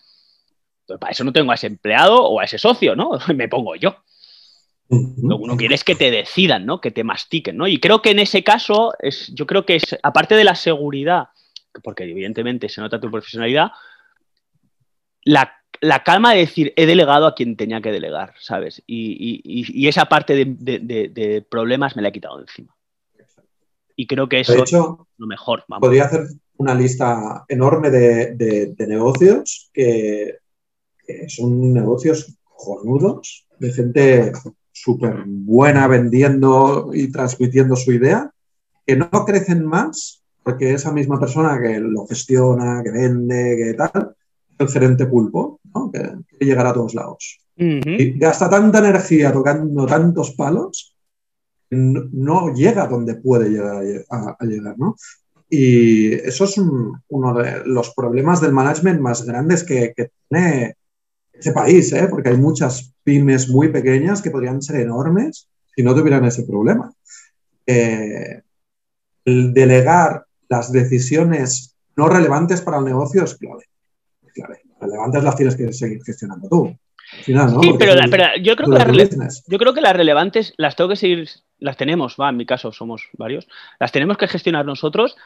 pues 0.87 0.99
para 0.99 1.13
eso 1.13 1.25
no 1.25 1.33
tengo 1.33 1.53
a 1.53 1.55
ese 1.55 1.67
empleado 1.67 2.23
o 2.23 2.41
a 2.41 2.45
ese 2.45 2.59
socio, 2.59 2.97
¿no? 2.97 3.11
Me 3.35 3.49
pongo 3.49 3.77
yo. 3.77 3.97
Lo 4.91 5.37
que 5.37 5.45
uno 5.45 5.57
quiere 5.59 5.75
es 5.75 5.85
que 5.85 5.95
te 5.95 6.11
decidan, 6.11 6.65
¿no? 6.65 6.81
Que 6.81 6.91
te 6.91 7.05
mastiquen, 7.05 7.59
¿no? 7.59 7.69
Y 7.69 7.79
creo 7.79 8.01
que 8.01 8.11
en 8.11 8.21
ese 8.21 8.43
caso, 8.43 8.95
es, 9.01 9.31
yo 9.35 9.47
creo 9.47 9.67
que 9.67 9.77
es, 9.77 9.99
aparte 10.03 10.35
de 10.35 10.45
la 10.45 10.55
seguridad, 10.55 11.29
porque 11.83 12.05
evidentemente 12.05 12.71
se 12.71 12.81
nota 12.81 12.99
tu 12.99 13.11
profesionalidad, 13.11 13.73
la, 15.25 15.53
calma 16.05 16.33
de 16.33 16.41
decir, 16.41 16.73
he 16.77 16.87
delegado 16.87 17.27
a 17.27 17.35
quien 17.35 17.57
tenía 17.57 17.83
que 17.83 17.93
delegar, 17.93 18.33
¿sabes? 18.39 18.83
Y, 18.87 19.87
esa 19.87 20.07
parte 20.07 20.47
de, 20.47 21.47
problemas 21.51 21.95
me 21.95 22.03
la 22.03 22.09
he 22.09 22.13
quitado 22.13 22.41
encima. 22.41 22.75
Y 24.01 24.07
creo 24.07 24.29
que 24.29 24.39
eso 24.39 24.63
es 24.63 24.73
lo 24.73 25.27
mejor. 25.27 25.65
Podría 25.81 26.05
hacer 26.05 26.29
una 26.57 26.73
lista 26.73 27.45
enorme 27.49 27.91
de, 27.91 28.77
negocios 28.87 29.71
que, 29.75 30.39
son 31.27 31.73
negocios 31.73 32.39
jornudos, 32.45 33.49
de 33.59 33.73
gente 33.73 34.33
súper 34.71 35.25
buena 35.27 35.89
vendiendo 35.89 36.91
y 36.95 37.11
transmitiendo 37.11 37.75
su 37.75 37.91
idea, 37.91 38.31
que 38.87 38.95
no 38.95 39.11
crecen 39.27 39.67
más 39.67 40.23
porque 40.45 40.75
esa 40.75 40.93
misma 40.93 41.19
persona 41.19 41.61
que 41.61 41.81
lo 41.81 42.07
gestiona, 42.07 42.81
que 42.85 42.93
vende, 42.93 43.57
que 43.57 43.75
tal, 43.75 44.15
el 44.61 44.69
gerente 44.69 45.07
pulpo, 45.07 45.59
que, 45.93 46.45
llegará 46.47 46.71
a 46.71 46.75
todos 46.75 46.95
lados. 46.95 47.41
Y 47.57 48.17
gasta 48.17 48.49
tanta 48.49 48.79
energía 48.79 49.33
tocando 49.33 49.87
tantos 49.87 50.31
palos, 50.37 50.95
no, 51.71 52.53
llega 52.55 52.87
donde 52.87 53.15
puede 53.17 53.51
llegar 53.51 53.83
a, 54.11 54.45
llegar. 54.45 54.77
Y 55.51 56.13
eso 56.13 56.45
es 56.45 56.57
uno 56.59 57.35
de 57.35 57.63
los 57.65 57.95
problemas 57.95 58.41
del 58.41 58.53
management 58.53 59.01
más 59.01 59.25
grandes 59.25 59.65
que, 59.65 59.95
tiene 60.29 60.77
ese 61.33 61.53
país, 61.53 61.93
¿eh? 61.93 62.09
porque 62.11 62.31
hay 62.31 62.37
muchas 62.37 62.93
pymes 63.05 63.49
muy 63.49 63.69
pequeñas 63.69 64.21
que 64.21 64.31
podrían 64.31 64.61
ser 64.61 64.81
enormes 64.81 65.49
si 65.75 65.83
no 65.83 65.95
tuvieran 65.95 66.25
ese 66.25 66.43
problema. 66.43 66.93
Eh, 67.67 68.43
el 69.25 69.55
delegar 69.55 70.25
las 70.49 70.73
decisiones 70.73 71.77
no 71.97 72.09
relevantes 72.09 72.61
para 72.61 72.79
el 72.79 72.85
negocio 72.85 73.25
es 73.25 73.35
clave 73.37 73.65
clave. 74.39 74.61
Relevantes 74.81 75.25
las 75.25 75.37
tienes 75.37 75.57
que 75.57 75.73
seguir 75.73 76.03
gestionando 76.05 76.49
tú. 76.49 76.77
Sí, 77.25 77.33
pero, 77.79 77.97
yo, 78.43 78.55
creo 78.55 78.69
que 78.69 79.17
las 79.17 79.43
yo 79.47 79.59
creo 79.59 79.73
que 79.73 79.81
las 79.81 79.97
relevantes 79.97 80.53
las 80.59 80.77
tengo 80.77 80.91
que 80.91 80.97
seguir, 80.97 81.29
las 81.59 81.77
tenemos, 81.77 82.17
va, 82.21 82.29
en 82.29 82.37
mi 82.37 82.47
caso 82.47 82.73
somos 82.73 83.09
varios, 83.15 83.49
las 83.79 83.93
tenemos 83.93 84.17
que 84.17 84.29
gestionar 84.29 84.65
nosotros, 84.65 85.17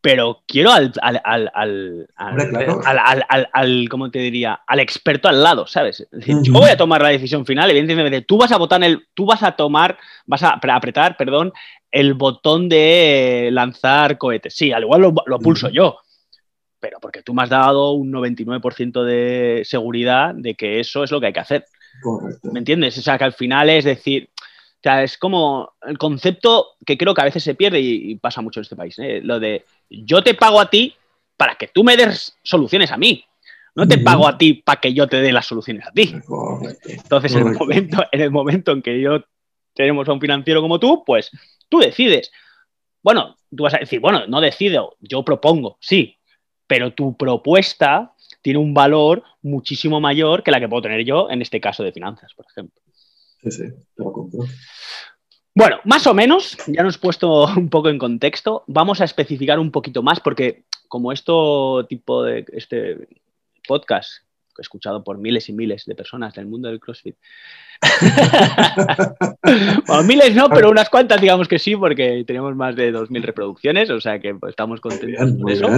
pero 0.00 0.44
quiero 0.46 0.70
al, 0.70 0.92
al, 1.02 1.20
al, 1.24 2.08
al, 2.14 3.48
al 3.52 3.88
¿cómo 3.88 4.10
te 4.10 4.20
diría? 4.20 4.60
Al 4.66 4.78
experto 4.78 5.28
al 5.28 5.42
lado, 5.42 5.66
¿sabes? 5.66 6.06
Yo 6.12 6.52
voy 6.52 6.70
a 6.70 6.76
tomar 6.76 7.02
la 7.02 7.08
decisión 7.08 7.44
final, 7.44 7.70
evidentemente, 7.70 8.22
tú 8.22 8.38
vas 8.38 8.52
a 8.52 8.56
votar 8.56 8.84
el, 8.84 9.08
tú 9.14 9.26
vas 9.26 9.42
a 9.42 9.52
tomar, 9.52 9.98
vas 10.26 10.44
a 10.44 10.60
apretar, 10.60 11.16
perdón, 11.16 11.52
el 11.90 12.14
botón 12.14 12.68
de 12.68 13.48
lanzar 13.52 14.18
cohetes. 14.18 14.54
Sí, 14.54 14.70
al 14.70 14.82
igual 14.82 15.00
lo, 15.00 15.38
pulso 15.40 15.70
yo, 15.70 15.98
pero 16.78 16.98
porque 17.00 17.22
tú 17.22 17.34
me 17.34 17.42
has 17.42 17.50
dado 17.50 17.92
un 17.92 18.12
99% 18.12 19.02
de 19.02 19.62
seguridad 19.64 20.34
de 20.34 20.54
que 20.54 20.78
eso 20.78 21.02
es 21.02 21.10
lo 21.10 21.20
que 21.20 21.26
hay 21.26 21.32
que 21.32 21.40
hacer. 21.40 21.64
¿Me 22.42 22.58
entiendes? 22.58 22.98
O 22.98 23.02
sea, 23.02 23.16
que 23.16 23.24
al 23.24 23.32
final 23.32 23.70
es 23.70 23.84
decir, 23.84 24.28
sea, 24.86 25.02
es 25.02 25.18
como 25.18 25.74
el 25.82 25.98
concepto 25.98 26.76
que 26.84 26.96
creo 26.96 27.12
que 27.12 27.20
a 27.20 27.24
veces 27.24 27.42
se 27.42 27.54
pierde 27.54 27.80
y, 27.80 28.14
pasa 28.16 28.40
mucho 28.40 28.60
en 28.60 28.62
este 28.62 28.76
país. 28.76 28.96
¿eh? 28.98 29.20
Lo 29.22 29.40
de 29.40 29.64
yo 29.90 30.22
te 30.22 30.34
pago 30.34 30.60
a 30.60 30.70
ti 30.70 30.94
para 31.36 31.56
que 31.56 31.68
tú 31.68 31.82
me 31.82 31.96
des 31.96 32.36
soluciones 32.42 32.92
a 32.92 32.96
mí. 32.96 33.24
No 33.74 33.86
te 33.86 33.98
pago 33.98 34.26
a 34.26 34.38
ti 34.38 34.54
para 34.54 34.80
que 34.80 34.94
yo 34.94 35.06
te 35.06 35.20
dé 35.20 35.32
las 35.32 35.46
soluciones 35.46 35.86
a 35.86 35.92
ti. 35.92 36.14
Entonces, 36.84 37.34
En, 37.34 37.48
el 37.48 37.54
momento, 37.54 38.04
en 38.10 38.20
el 38.20 38.30
momento 38.30 38.72
en 38.72 38.80
que 38.80 39.00
yo 39.00 39.22
tenemos 39.74 40.08
a 40.08 40.12
un 40.12 40.20
financiero 40.20 40.62
como 40.62 40.80
tú, 40.80 41.02
pues 41.04 41.30
tú 41.68 41.80
decides. 41.80 42.30
Bueno, 43.02 43.36
tú 43.54 43.64
vas 43.64 43.74
a 43.74 43.78
decir, 43.78 44.00
bueno, 44.00 44.26
no 44.28 44.40
decido, 44.40 44.96
yo 45.00 45.24
propongo, 45.24 45.76
sí, 45.80 46.16
pero 46.66 46.94
tu 46.94 47.16
propuesta 47.16 48.14
tiene 48.40 48.58
un 48.58 48.72
valor 48.72 49.22
muchísimo 49.42 50.00
mayor 50.00 50.42
que 50.42 50.50
la 50.50 50.60
que 50.60 50.68
puedo 50.68 50.82
tener 50.82 51.04
yo 51.04 51.28
en 51.30 51.42
este 51.42 51.60
caso 51.60 51.82
de 51.82 51.92
finanzas, 51.92 52.32
por 52.34 52.46
ejemplo. 52.48 52.80
Sí, 53.42 53.50
sí, 53.50 53.64
te 53.94 54.02
lo 54.02 54.12
compro. 54.12 54.40
Bueno, 55.54 55.78
más 55.84 56.06
o 56.06 56.14
menos, 56.14 56.56
ya 56.66 56.82
nos 56.82 56.96
he 56.96 56.98
puesto 56.98 57.46
un 57.56 57.70
poco 57.70 57.88
en 57.88 57.98
contexto, 57.98 58.64
vamos 58.66 59.00
a 59.00 59.04
especificar 59.04 59.58
un 59.58 59.70
poquito 59.70 60.02
más 60.02 60.20
porque 60.20 60.64
como 60.88 61.12
esto 61.12 61.86
tipo 61.88 62.22
de 62.22 62.44
este 62.52 63.08
podcast 63.66 64.26
escuchado 64.58 65.04
por 65.04 65.18
miles 65.18 65.48
y 65.48 65.52
miles 65.52 65.84
de 65.84 65.94
personas 65.94 66.34
del 66.34 66.46
mundo 66.46 66.68
del 66.68 66.80
CrossFit. 66.80 67.16
bueno, 69.86 70.02
miles 70.04 70.34
no, 70.34 70.48
pero 70.48 70.70
unas 70.70 70.88
cuantas 70.88 71.20
digamos 71.20 71.48
que 71.48 71.58
sí, 71.58 71.76
porque 71.76 72.24
tenemos 72.26 72.54
más 72.56 72.74
de 72.74 72.92
2.000 72.92 73.22
reproducciones, 73.22 73.90
o 73.90 74.00
sea 74.00 74.18
que 74.18 74.34
pues, 74.34 74.50
estamos 74.50 74.80
contentos 74.80 75.32
con 75.40 75.50
eso. 75.50 75.68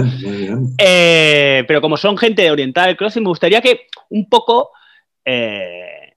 Eh, 0.77 1.63
pero 1.67 1.81
como 1.81 1.97
son 1.97 2.17
gente 2.17 2.49
orientada 2.49 2.87
al 2.87 2.97
CrossFit, 2.97 3.23
me 3.23 3.29
gustaría 3.29 3.61
que 3.61 3.87
un 4.09 4.29
poco, 4.29 4.71
eh, 5.25 6.08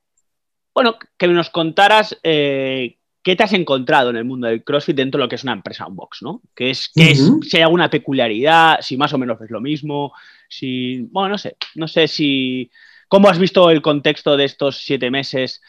bueno, 0.75 0.97
que 1.17 1.29
nos 1.29 1.51
contaras 1.51 2.19
eh, 2.23 2.97
qué 3.23 3.37
te 3.37 3.45
has 3.45 3.53
encontrado 3.53 4.11
en 4.11 4.17
el 4.17 4.25
mundo 4.25 4.49
del 4.49 4.65
CrossFit 4.65 4.97
dentro 4.97 5.19
de 5.19 5.25
lo 5.25 5.29
que 5.29 5.37
es 5.37 5.45
una 5.45 5.53
empresa 5.53 5.87
unbox, 5.87 6.23
¿no? 6.23 6.43
¿Qué 6.55 6.71
es, 6.71 6.91
es, 6.95 7.31
si 7.49 7.57
hay 7.57 7.63
alguna 7.63 7.91
peculiaridad, 7.91 8.81
si 8.81 8.97
más 8.97 9.13
o 9.13 9.19
menos 9.19 9.41
es 9.41 9.51
lo 9.51 9.61
mismo, 9.61 10.13
si, 10.49 11.03
bueno, 11.11 11.31
no 11.31 11.39
sé, 11.39 11.57
no 11.77 11.87
sé 11.87 12.09
si, 12.09 12.71
¿cómo 13.09 13.29
has 13.29 13.39
visto 13.39 13.71
el 13.71 13.83
contexto 13.83 14.37
de 14.37 14.45
estos 14.45 14.79
siete 14.79 15.11
meses, 15.11 15.63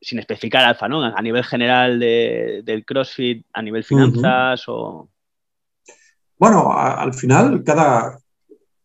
sin 0.00 0.18
especificar 0.18 0.64
alfa, 0.64 0.88
¿no? 0.88 1.02
A 1.04 1.20
nivel 1.22 1.42
general 1.44 1.98
del 1.98 2.84
CrossFit, 2.86 3.44
a 3.52 3.62
nivel 3.62 3.82
finanzas 3.82 4.64
o... 4.68 5.08
Bueno, 6.38 6.72
al 6.72 7.12
final 7.14 7.64
cada, 7.64 8.20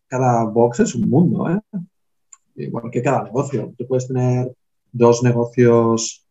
cada 0.08 0.44
box 0.44 0.80
es 0.80 0.94
un 0.96 1.08
mundo, 1.08 1.48
¿eh? 1.48 1.78
Igual 2.56 2.90
que 2.90 3.02
cada 3.02 3.22
negocio. 3.22 3.72
Tú 3.78 3.86
puedes 3.86 4.08
tener 4.08 4.52
dos 4.94 5.22
negocios 5.22 6.24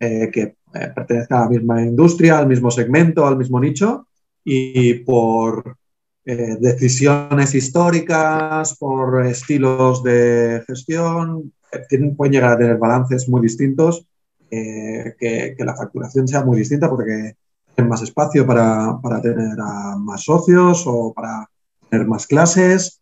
eh, 0.00 0.30
que 0.32 0.56
eh, 0.74 0.90
pertenezcan 0.92 1.38
a 1.38 1.44
la 1.44 1.50
misma 1.50 1.82
industria, 1.82 2.38
al 2.38 2.48
mismo 2.48 2.68
segmento, 2.68 3.24
al 3.24 3.36
mismo 3.36 3.60
nicho, 3.60 4.08
y 4.42 4.94
por 4.94 5.76
eh, 6.24 6.56
decisiones 6.58 7.54
históricas, 7.54 8.76
por 8.76 9.24
estilos 9.24 10.02
de 10.02 10.64
gestión, 10.66 11.52
eh, 11.70 12.12
pueden 12.16 12.32
llegar 12.32 12.52
a 12.52 12.58
tener 12.58 12.76
balances 12.76 13.28
muy 13.28 13.40
distintos, 13.40 14.06
que, 14.50 15.56
la 15.58 15.74
facturación 15.74 16.28
sea 16.28 16.44
muy 16.44 16.58
distinta 16.58 16.88
porque 16.88 17.34
tienen 17.74 17.88
más 17.88 18.02
espacio 18.02 18.46
para, 18.46 19.00
tener 19.20 19.58
a 19.60 19.96
más 19.96 20.22
socios 20.22 20.84
o 20.86 21.12
para 21.12 21.48
tener 21.88 22.06
más 22.06 22.24
clases, 22.28 23.00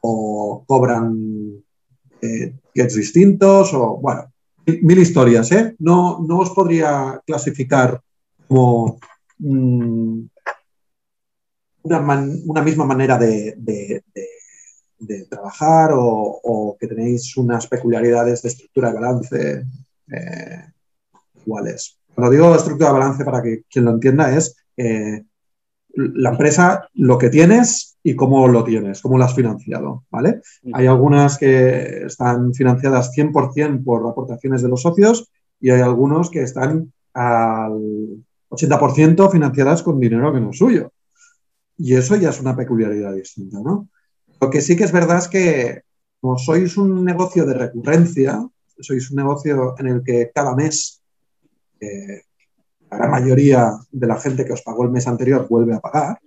o 0.00 0.64
cobran 0.66 1.62
gets 2.74 2.94
distintos, 2.94 3.72
o 3.74 3.98
bueno, 4.00 4.32
mil, 4.66 4.98
historias, 4.98 5.50
¿eh? 5.52 5.74
No, 5.78 6.24
no 6.26 6.38
os 6.38 6.50
podría 6.50 7.20
clasificar 7.26 8.00
como... 8.46 8.98
Mm, 9.38 10.24
una, 11.84 12.62
misma 12.62 12.84
manera 12.84 13.18
de, 13.18 14.02
trabajar 15.28 15.90
o, 15.92 16.76
que 16.80 16.86
tenéis 16.86 17.36
unas 17.36 17.66
peculiaridades 17.66 18.42
de 18.42 18.48
estructura 18.48 18.88
de 18.88 18.94
balance 18.94 19.64
eh, 20.10 20.64
iguales. 21.44 21.98
Cuando 22.14 22.30
digo 22.30 22.54
estructura 22.54 22.88
de 22.90 22.98
balance, 22.98 23.24
para 23.24 23.42
que 23.42 23.62
quien 23.70 23.84
lo 23.84 23.92
entienda, 23.92 24.34
es 24.34 24.56
eh, 24.76 25.24
la 25.94 26.30
empresa, 26.30 26.88
lo 26.94 27.18
que 27.18 27.28
tienes 27.28 27.93
y 28.06 28.14
cómo 28.14 28.46
lo 28.48 28.62
tienes, 28.62 29.00
cómo 29.00 29.16
lo 29.16 29.24
has 29.24 29.34
financiado, 29.34 30.04
¿vale? 30.10 30.42
Hay 30.74 30.86
algunas 30.86 31.38
que 31.38 32.04
están 32.04 32.52
financiadas 32.52 33.10
100% 33.16 33.82
por 33.82 34.06
aportaciones 34.06 34.60
de 34.60 34.68
los 34.68 34.82
socios 34.82 35.32
y 35.58 35.70
hay 35.70 35.80
algunos 35.80 36.30
que 36.30 36.42
están 36.42 36.92
al 37.14 37.72
80% 38.50 39.30
financiadas 39.32 39.82
con 39.82 39.98
dinero 39.98 40.34
que 40.34 40.40
no 40.40 40.50
es 40.50 40.58
suyo. 40.58 40.92
Y 41.78 41.94
eso 41.94 42.14
ya 42.16 42.28
es 42.28 42.40
una 42.42 42.54
peculiaridad 42.54 43.14
distinta, 43.14 43.58
¿no? 43.60 43.88
Lo 44.38 44.50
que 44.50 44.60
sí 44.60 44.76
que 44.76 44.84
es 44.84 44.92
verdad 44.92 45.18
es 45.18 45.28
que 45.28 45.82
como 46.20 46.36
sois 46.36 46.76
un 46.76 47.04
negocio 47.04 47.46
de 47.46 47.54
recurrencia, 47.54 48.46
sois 48.80 49.10
un 49.10 49.16
negocio 49.16 49.74
en 49.78 49.86
el 49.86 50.02
que 50.04 50.30
cada 50.34 50.54
mes 50.54 51.02
eh, 51.80 52.20
la 52.90 52.98
gran 52.98 53.10
mayoría 53.10 53.72
de 53.90 54.06
la 54.06 54.20
gente 54.20 54.44
que 54.44 54.52
os 54.52 54.62
pagó 54.62 54.84
el 54.84 54.90
mes 54.90 55.08
anterior 55.08 55.46
vuelve 55.48 55.74
a 55.74 55.80
pagar. 55.80 56.18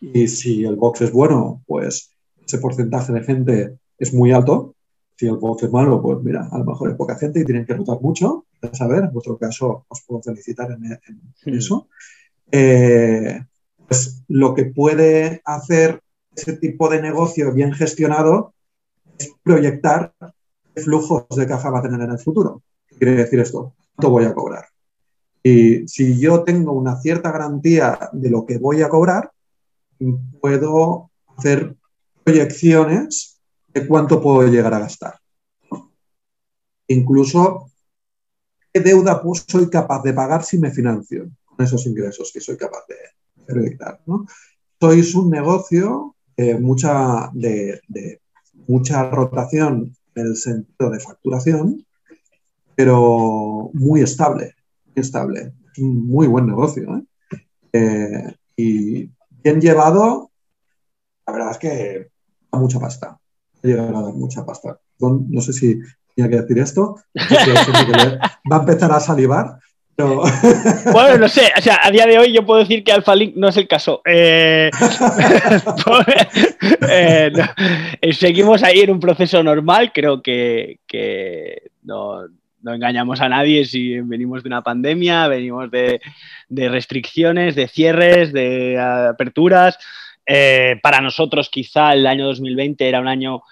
Y 0.00 0.28
si 0.28 0.64
el 0.64 0.76
box 0.76 1.02
es 1.02 1.12
bueno, 1.12 1.62
pues 1.66 2.10
ese 2.44 2.58
porcentaje 2.58 3.12
de 3.12 3.22
gente 3.22 3.78
es 3.98 4.12
muy 4.12 4.32
alto. 4.32 4.74
Si 5.16 5.26
el 5.26 5.36
box 5.36 5.64
es 5.64 5.72
malo, 5.72 6.02
pues 6.02 6.18
mira, 6.22 6.48
a 6.50 6.58
lo 6.58 6.64
mejor 6.64 6.90
es 6.90 6.96
poca 6.96 7.16
gente 7.16 7.40
y 7.40 7.44
tienen 7.44 7.64
que 7.64 7.74
rotar 7.74 8.00
mucho. 8.00 8.44
A 8.62 8.74
saber, 8.74 9.04
en 9.04 9.12
vuestro 9.12 9.38
caso 9.38 9.84
os 9.88 10.02
puedo 10.06 10.22
felicitar 10.22 10.70
en, 10.72 11.00
eso. 11.54 11.88
Eh, 12.50 13.40
pues 13.86 14.22
lo 14.28 14.54
que 14.54 14.66
puede 14.66 15.40
hacer 15.44 16.00
ese 16.34 16.54
tipo 16.54 16.88
de 16.88 17.00
negocio 17.00 17.52
bien 17.52 17.72
gestionado 17.72 18.52
es 19.18 19.32
proyectar 19.42 20.12
qué 20.74 20.82
flujos 20.82 21.26
de 21.34 21.46
caja 21.46 21.70
va 21.70 21.78
a 21.78 21.82
tener 21.82 22.00
en 22.00 22.10
el 22.10 22.18
futuro. 22.18 22.62
¿Qué 22.86 22.96
quiere 22.96 23.14
decir 23.16 23.40
esto? 23.40 23.74
¿Cuánto 23.94 24.10
voy 24.10 24.24
a 24.24 24.34
cobrar? 24.34 24.66
Y 25.42 25.86
si 25.88 26.18
yo 26.18 26.42
tengo 26.42 26.72
una 26.72 27.00
cierta 27.00 27.30
garantía 27.30 28.10
de 28.12 28.30
lo 28.30 28.44
que 28.44 28.58
voy 28.58 28.82
a 28.82 28.88
cobrar, 28.88 29.30
puedo 30.40 31.10
hacer 31.36 31.76
proyecciones 32.24 33.40
de 33.68 33.86
cuánto 33.86 34.20
puedo 34.20 34.48
llegar 34.48 34.74
a 34.74 34.80
gastar. 34.80 35.18
Incluso 36.88 37.70
qué 38.72 38.80
deuda 38.80 39.22
soy 39.46 39.68
capaz 39.68 40.02
de 40.02 40.12
pagar 40.12 40.44
si 40.44 40.58
me 40.58 40.70
financio 40.70 41.28
con 41.44 41.64
esos 41.64 41.86
ingresos 41.86 42.30
que 42.32 42.40
soy 42.40 42.56
capaz 42.56 42.84
de, 42.88 42.96
proyectar. 43.46 44.00
¿no? 44.06 44.26
Sois 44.80 45.14
un 45.14 45.30
negocio 45.30 46.16
mucha, 46.60 47.30
de, 47.32 47.80
mucha 48.66 49.08
rotación 49.08 49.96
en 50.14 50.26
el 50.26 50.36
sentido 50.36 50.90
de 50.90 51.00
facturación, 51.00 51.86
pero 52.74 53.70
muy 53.72 54.00
estable, 54.02 54.54
estable. 54.94 55.52
Es 55.72 55.78
un 55.78 56.06
muy 56.06 56.26
buen 56.26 56.46
negocio. 56.46 56.96
¿eh? 56.96 57.04
Eh, 57.72 58.34
y 58.56 59.10
bien 59.46 59.60
llevado, 59.60 60.30
la 61.26 61.32
verdad 61.32 61.50
es 61.52 61.58
que 61.58 62.08
da 62.50 62.58
mucha 62.58 62.80
pasta. 62.80 63.18
Llega 63.62 63.82
a 63.82 63.92
dar 63.92 64.12
mucha 64.12 64.44
pasta. 64.44 64.78
No 64.98 65.40
sé 65.40 65.52
si 65.52 65.78
tenía 66.14 66.30
que 66.30 66.42
decir 66.42 66.58
esto. 66.58 66.96
va 68.50 68.56
a 68.56 68.60
empezar 68.60 68.92
a 68.92 69.00
salivar, 69.00 69.58
bueno, 70.92 71.16
no 71.16 71.26
sé, 71.26 71.50
o 71.56 71.62
sea, 71.62 71.80
a 71.82 71.90
día 71.90 72.04
de 72.04 72.18
hoy 72.18 72.30
yo 72.30 72.44
puedo 72.44 72.60
decir 72.60 72.84
que 72.84 72.92
Alpha 72.92 73.14
Link 73.14 73.34
no 73.34 73.48
es 73.48 73.56
el 73.56 73.66
caso. 73.66 74.02
Eh, 74.04 74.70
eh, 76.90 77.32
eh, 78.02 78.12
seguimos 78.12 78.62
ahí 78.62 78.80
en 78.80 78.90
un 78.90 79.00
proceso 79.00 79.42
normal, 79.42 79.92
creo 79.94 80.20
que, 80.20 80.80
no, 81.84 82.24
engañamos 82.72 83.20
a 83.20 83.28
nadie 83.28 83.64
si 83.64 84.00
venimos 84.00 84.42
de 84.42 84.48
una 84.48 84.62
pandemia, 84.62 85.28
venimos 85.28 85.70
de, 85.70 86.00
restricciones, 86.48 87.54
de 87.54 87.68
cierres, 87.68 88.32
de 88.32 88.78
aperturas. 88.78 89.78
para 90.82 91.00
nosotros 91.00 91.48
quizá 91.50 91.92
el 91.92 92.06
año 92.06 92.26
2020 92.26 92.88
era 92.88 93.00
un 93.00 93.08
año 93.08 93.42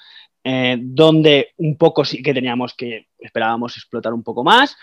donde 0.78 1.52
un 1.56 1.76
poco 1.78 2.04
sí 2.04 2.22
que 2.22 2.34
teníamos 2.34 2.74
que, 2.74 3.06
esperábamos 3.18 3.76
explotar 3.76 4.12
un 4.12 4.22
poco 4.22 4.44
más. 4.44 4.76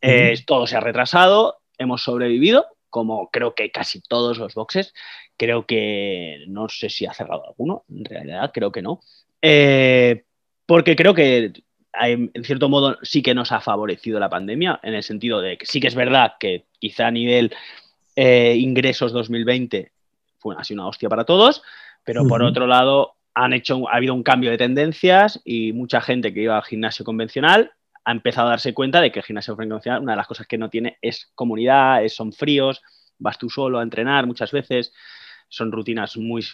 Eh, 0.00 0.34
todo 0.46 0.66
se 0.66 0.76
ha 0.76 0.80
retrasado, 0.80 1.60
hemos 1.78 2.02
sobrevivido, 2.02 2.66
como 2.90 3.30
creo 3.30 3.54
que 3.54 3.70
casi 3.70 4.02
todos 4.02 4.36
los 4.36 4.54
boxes. 4.54 4.92
Creo 5.36 5.66
que 5.66 6.44
no 6.48 6.68
sé 6.68 6.90
si 6.90 7.06
ha 7.06 7.14
cerrado 7.14 7.46
alguno, 7.46 7.84
en 7.88 8.04
realidad 8.04 8.50
creo 8.52 8.70
que 8.70 8.82
no. 8.82 9.00
Eh, 9.40 10.24
porque 10.66 10.94
creo 10.94 11.14
que 11.14 11.52
en 12.00 12.30
cierto 12.44 12.68
modo 12.68 12.98
sí 13.02 13.22
que 13.22 13.34
nos 13.34 13.52
ha 13.52 13.60
favorecido 13.60 14.18
la 14.18 14.28
pandemia, 14.28 14.80
en 14.82 14.94
el 14.94 15.02
sentido 15.02 15.40
de 15.40 15.56
que 15.56 15.66
sí 15.66 15.80
que 15.80 15.88
es 15.88 15.94
verdad 15.94 16.34
que 16.38 16.64
quizá 16.78 17.06
a 17.06 17.10
nivel 17.10 17.54
eh, 18.16 18.56
ingresos 18.58 19.12
2020 19.12 19.92
fue 20.38 20.56
así 20.58 20.74
una 20.74 20.86
hostia 20.86 21.08
para 21.08 21.24
todos, 21.24 21.62
pero 22.04 22.26
por 22.26 22.42
otro 22.42 22.66
lado 22.66 23.14
han 23.34 23.52
hecho, 23.52 23.88
ha 23.88 23.96
habido 23.96 24.14
un 24.14 24.22
cambio 24.22 24.50
de 24.50 24.58
tendencias 24.58 25.40
y 25.44 25.72
mucha 25.72 26.00
gente 26.00 26.34
que 26.34 26.42
iba 26.42 26.56
al 26.56 26.64
gimnasio 26.64 27.04
convencional 27.04 27.72
ha 28.04 28.12
empezado 28.12 28.48
a 28.48 28.50
darse 28.50 28.74
cuenta 28.74 29.00
de 29.00 29.10
que 29.10 29.20
el 29.20 29.24
gimnasio 29.24 29.56
convencional, 29.56 30.02
una 30.02 30.12
de 30.12 30.16
las 30.18 30.26
cosas 30.26 30.46
que 30.46 30.58
no 30.58 30.68
tiene 30.68 30.98
es 31.00 31.30
comunidad, 31.34 32.06
son 32.08 32.32
fríos, 32.32 32.82
vas 33.18 33.38
tú 33.38 33.48
solo 33.48 33.78
a 33.78 33.82
entrenar 33.82 34.26
muchas 34.26 34.52
veces, 34.52 34.92
son 35.48 35.72
rutinas 35.72 36.16
muy, 36.16 36.44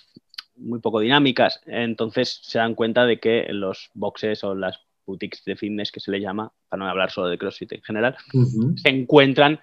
muy 0.57 0.79
poco 0.79 1.01
dinámicas, 1.01 1.61
entonces 1.67 2.41
se 2.43 2.59
dan 2.59 2.75
cuenta 2.75 3.05
de 3.05 3.19
que 3.19 3.47
los 3.51 3.91
boxes 3.95 4.45
o 4.45 4.55
las 4.55 4.79
boutiques 5.07 5.45
de 5.45 5.57
fitness 5.57 5.93
que 5.93 6.01
se 6.01 6.11
le 6.11 6.21
llama, 6.21 6.53
para 6.69 6.83
no 6.83 6.89
hablar 6.89 7.11
solo 7.11 7.29
de 7.29 7.39
CrossFit 7.39 7.73
en 7.73 7.83
general, 7.83 8.17
se 8.77 8.89
encuentran 8.89 9.61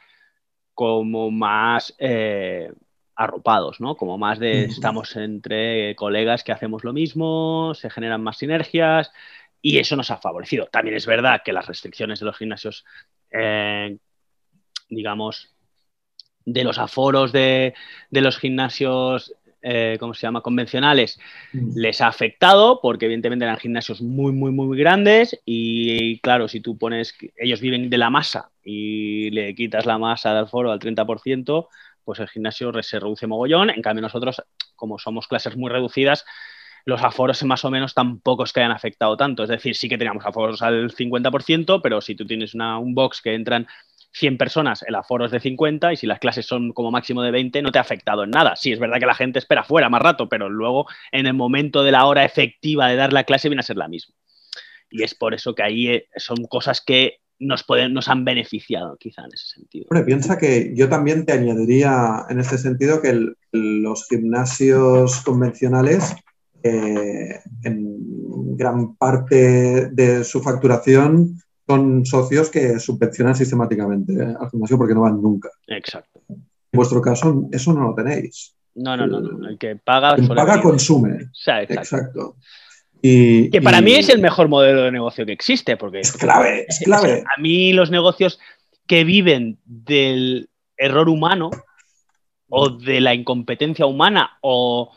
como 0.73 1.31
más 1.31 1.95
eh, 1.97 2.71
arropados, 3.15 3.79
¿no? 3.79 3.95
Como 3.95 4.17
más 4.17 4.39
de 4.39 4.65
estamos 4.65 5.15
entre 5.15 5.95
colegas 5.95 6.43
que 6.43 6.51
hacemos 6.51 6.83
lo 6.83 6.93
mismo, 6.93 7.73
se 7.73 7.89
generan 7.89 8.21
más 8.21 8.37
sinergias 8.37 9.11
y 9.61 9.79
eso 9.79 9.95
nos 9.95 10.11
ha 10.11 10.17
favorecido. 10.17 10.67
También 10.67 10.95
es 10.95 11.05
verdad 11.05 11.41
que 11.43 11.53
las 11.53 11.67
restricciones 11.67 12.19
de 12.19 12.25
los 12.27 12.37
gimnasios, 12.37 12.85
eh, 13.31 13.97
digamos, 14.89 15.57
de 16.47 16.63
los 16.63 16.77
aforos 16.77 17.33
de, 17.33 17.73
los 18.09 18.37
gimnasios, 18.37 19.33
eh, 19.61 19.97
¿cómo 19.99 20.13
se 20.13 20.21
llama?, 20.21 20.41
convencionales, 20.41 21.19
les 21.53 22.01
ha 22.01 22.07
afectado 22.07 22.79
porque 22.81 23.05
evidentemente 23.05 23.45
eran 23.45 23.57
gimnasios 23.57 24.01
muy, 24.01 24.31
muy, 24.31 24.51
muy 24.51 24.77
grandes 24.77 25.39
y 25.45 26.19
claro, 26.19 26.47
si 26.47 26.59
tú 26.59 26.77
pones, 26.77 27.15
ellos 27.37 27.61
viven 27.61 27.89
de 27.89 27.97
la 27.97 28.09
masa 28.09 28.51
y 28.63 29.29
le 29.31 29.55
quitas 29.55 29.85
la 29.85 29.97
masa 29.97 30.33
del 30.33 30.43
aforo 30.43 30.71
al 30.71 30.79
30%, 30.79 31.67
pues 32.03 32.19
el 32.19 32.29
gimnasio 32.29 32.71
se 32.83 32.99
reduce 32.99 33.27
mogollón. 33.27 33.69
En 33.69 33.81
cambio 33.81 34.01
nosotros, 34.01 34.41
como 34.75 34.97
somos 34.97 35.27
clases 35.27 35.57
muy 35.57 35.69
reducidas, 35.69 36.25
los 36.85 37.03
aforos 37.03 37.43
más 37.43 37.65
o 37.65 37.69
menos 37.69 37.93
tampoco 37.93 38.45
es 38.45 38.53
que 38.53 38.61
hayan 38.61 38.71
afectado 38.71 39.17
tanto. 39.17 39.43
Es 39.43 39.49
decir, 39.49 39.75
sí 39.75 39.89
que 39.89 39.97
teníamos 39.97 40.25
aforos 40.25 40.61
al 40.61 40.89
50%, 40.89 41.81
pero 41.83 41.99
si 41.99 42.15
tú 42.15 42.25
tienes 42.25 42.53
un 42.55 42.95
box 42.95 43.21
que 43.21 43.33
entran 43.33 43.67
100 44.13 44.37
personas, 44.37 44.83
el 44.87 44.95
aforo 44.95 45.25
es 45.25 45.31
de 45.31 45.39
50 45.39 45.93
y 45.93 45.97
si 45.97 46.07
las 46.07 46.19
clases 46.19 46.45
son 46.45 46.73
como 46.73 46.91
máximo 46.91 47.21
de 47.21 47.31
20, 47.31 47.61
no 47.61 47.71
te 47.71 47.79
ha 47.79 47.81
afectado 47.81 48.23
en 48.23 48.31
nada. 48.31 48.55
Sí, 48.55 48.71
es 48.71 48.79
verdad 48.79 48.99
que 48.99 49.05
la 49.05 49.13
gente 49.15 49.39
espera 49.39 49.63
fuera 49.63 49.89
más 49.89 50.01
rato, 50.01 50.27
pero 50.27 50.49
luego 50.49 50.87
en 51.11 51.27
el 51.27 51.33
momento 51.33 51.83
de 51.83 51.91
la 51.91 52.05
hora 52.05 52.25
efectiva 52.25 52.87
de 52.87 52.95
dar 52.95 53.13
la 53.13 53.25
clase 53.25 53.49
viene 53.49 53.59
a 53.59 53.63
ser 53.63 53.77
la 53.77 53.87
misma. 53.87 54.15
Y 54.89 55.03
es 55.03 55.13
por 55.13 55.33
eso 55.33 55.53
que 55.53 55.63
ahí 55.63 55.87
eh, 55.87 56.07
son 56.15 56.45
cosas 56.45 56.81
que 56.81 57.19
nos, 57.39 57.63
pueden, 57.63 57.93
nos 57.93 58.07
han 58.07 58.25
beneficiado 58.25 58.97
quizá 58.97 59.23
en 59.23 59.33
ese 59.33 59.45
sentido. 59.47 59.87
Piensa 60.05 60.37
que 60.37 60.73
yo 60.75 60.89
también 60.89 61.25
te 61.25 61.33
añadiría 61.33 62.25
en 62.29 62.39
este 62.39 62.57
sentido 62.57 63.01
que 63.01 63.33
los 63.51 64.07
gimnasios 64.07 65.21
convencionales 65.21 66.15
eh, 66.63 67.39
en 67.63 68.57
gran 68.57 68.95
parte 68.95 69.89
de 69.91 70.23
su 70.23 70.41
facturación 70.41 71.39
son 71.67 72.05
socios 72.05 72.49
que 72.49 72.79
subvencionan 72.79 73.35
sistemáticamente 73.35 74.13
¿eh? 74.13 74.35
al 74.39 74.49
gimnasio 74.49 74.77
porque 74.77 74.93
no 74.93 75.01
van 75.01 75.21
nunca. 75.21 75.49
Exacto. 75.67 76.21
En 76.29 76.47
vuestro 76.71 77.01
caso, 77.01 77.49
eso 77.51 77.73
no 77.73 77.81
lo 77.81 77.95
tenéis. 77.95 78.55
No, 78.75 78.95
no, 78.95 79.07
no. 79.07 79.47
El 79.49 79.57
que 79.57 79.75
paga, 79.75 80.15
el 80.15 80.27
paga 80.27 80.61
consume. 80.61 81.29
exacto. 81.69 82.37
Y, 83.01 83.49
que 83.49 83.61
para 83.61 83.81
mí 83.81 83.93
es 83.93 84.09
el 84.09 84.19
mejor 84.19 84.47
modelo 84.47 84.83
de 84.83 84.91
negocio 84.91 85.25
que 85.25 85.31
existe, 85.31 85.77
porque 85.77 85.99
es 85.99 86.11
clave, 86.11 86.65
es 86.67 86.79
clave. 86.83 87.23
A 87.37 87.41
mí 87.41 87.73
los 87.73 87.91
negocios 87.91 88.39
que 88.87 89.03
viven 89.03 89.59
del 89.65 90.49
error 90.77 91.09
humano 91.09 91.51
o 92.49 92.69
de 92.69 93.01
la 93.01 93.13
incompetencia 93.13 93.85
humana 93.85 94.37
o, 94.41 94.93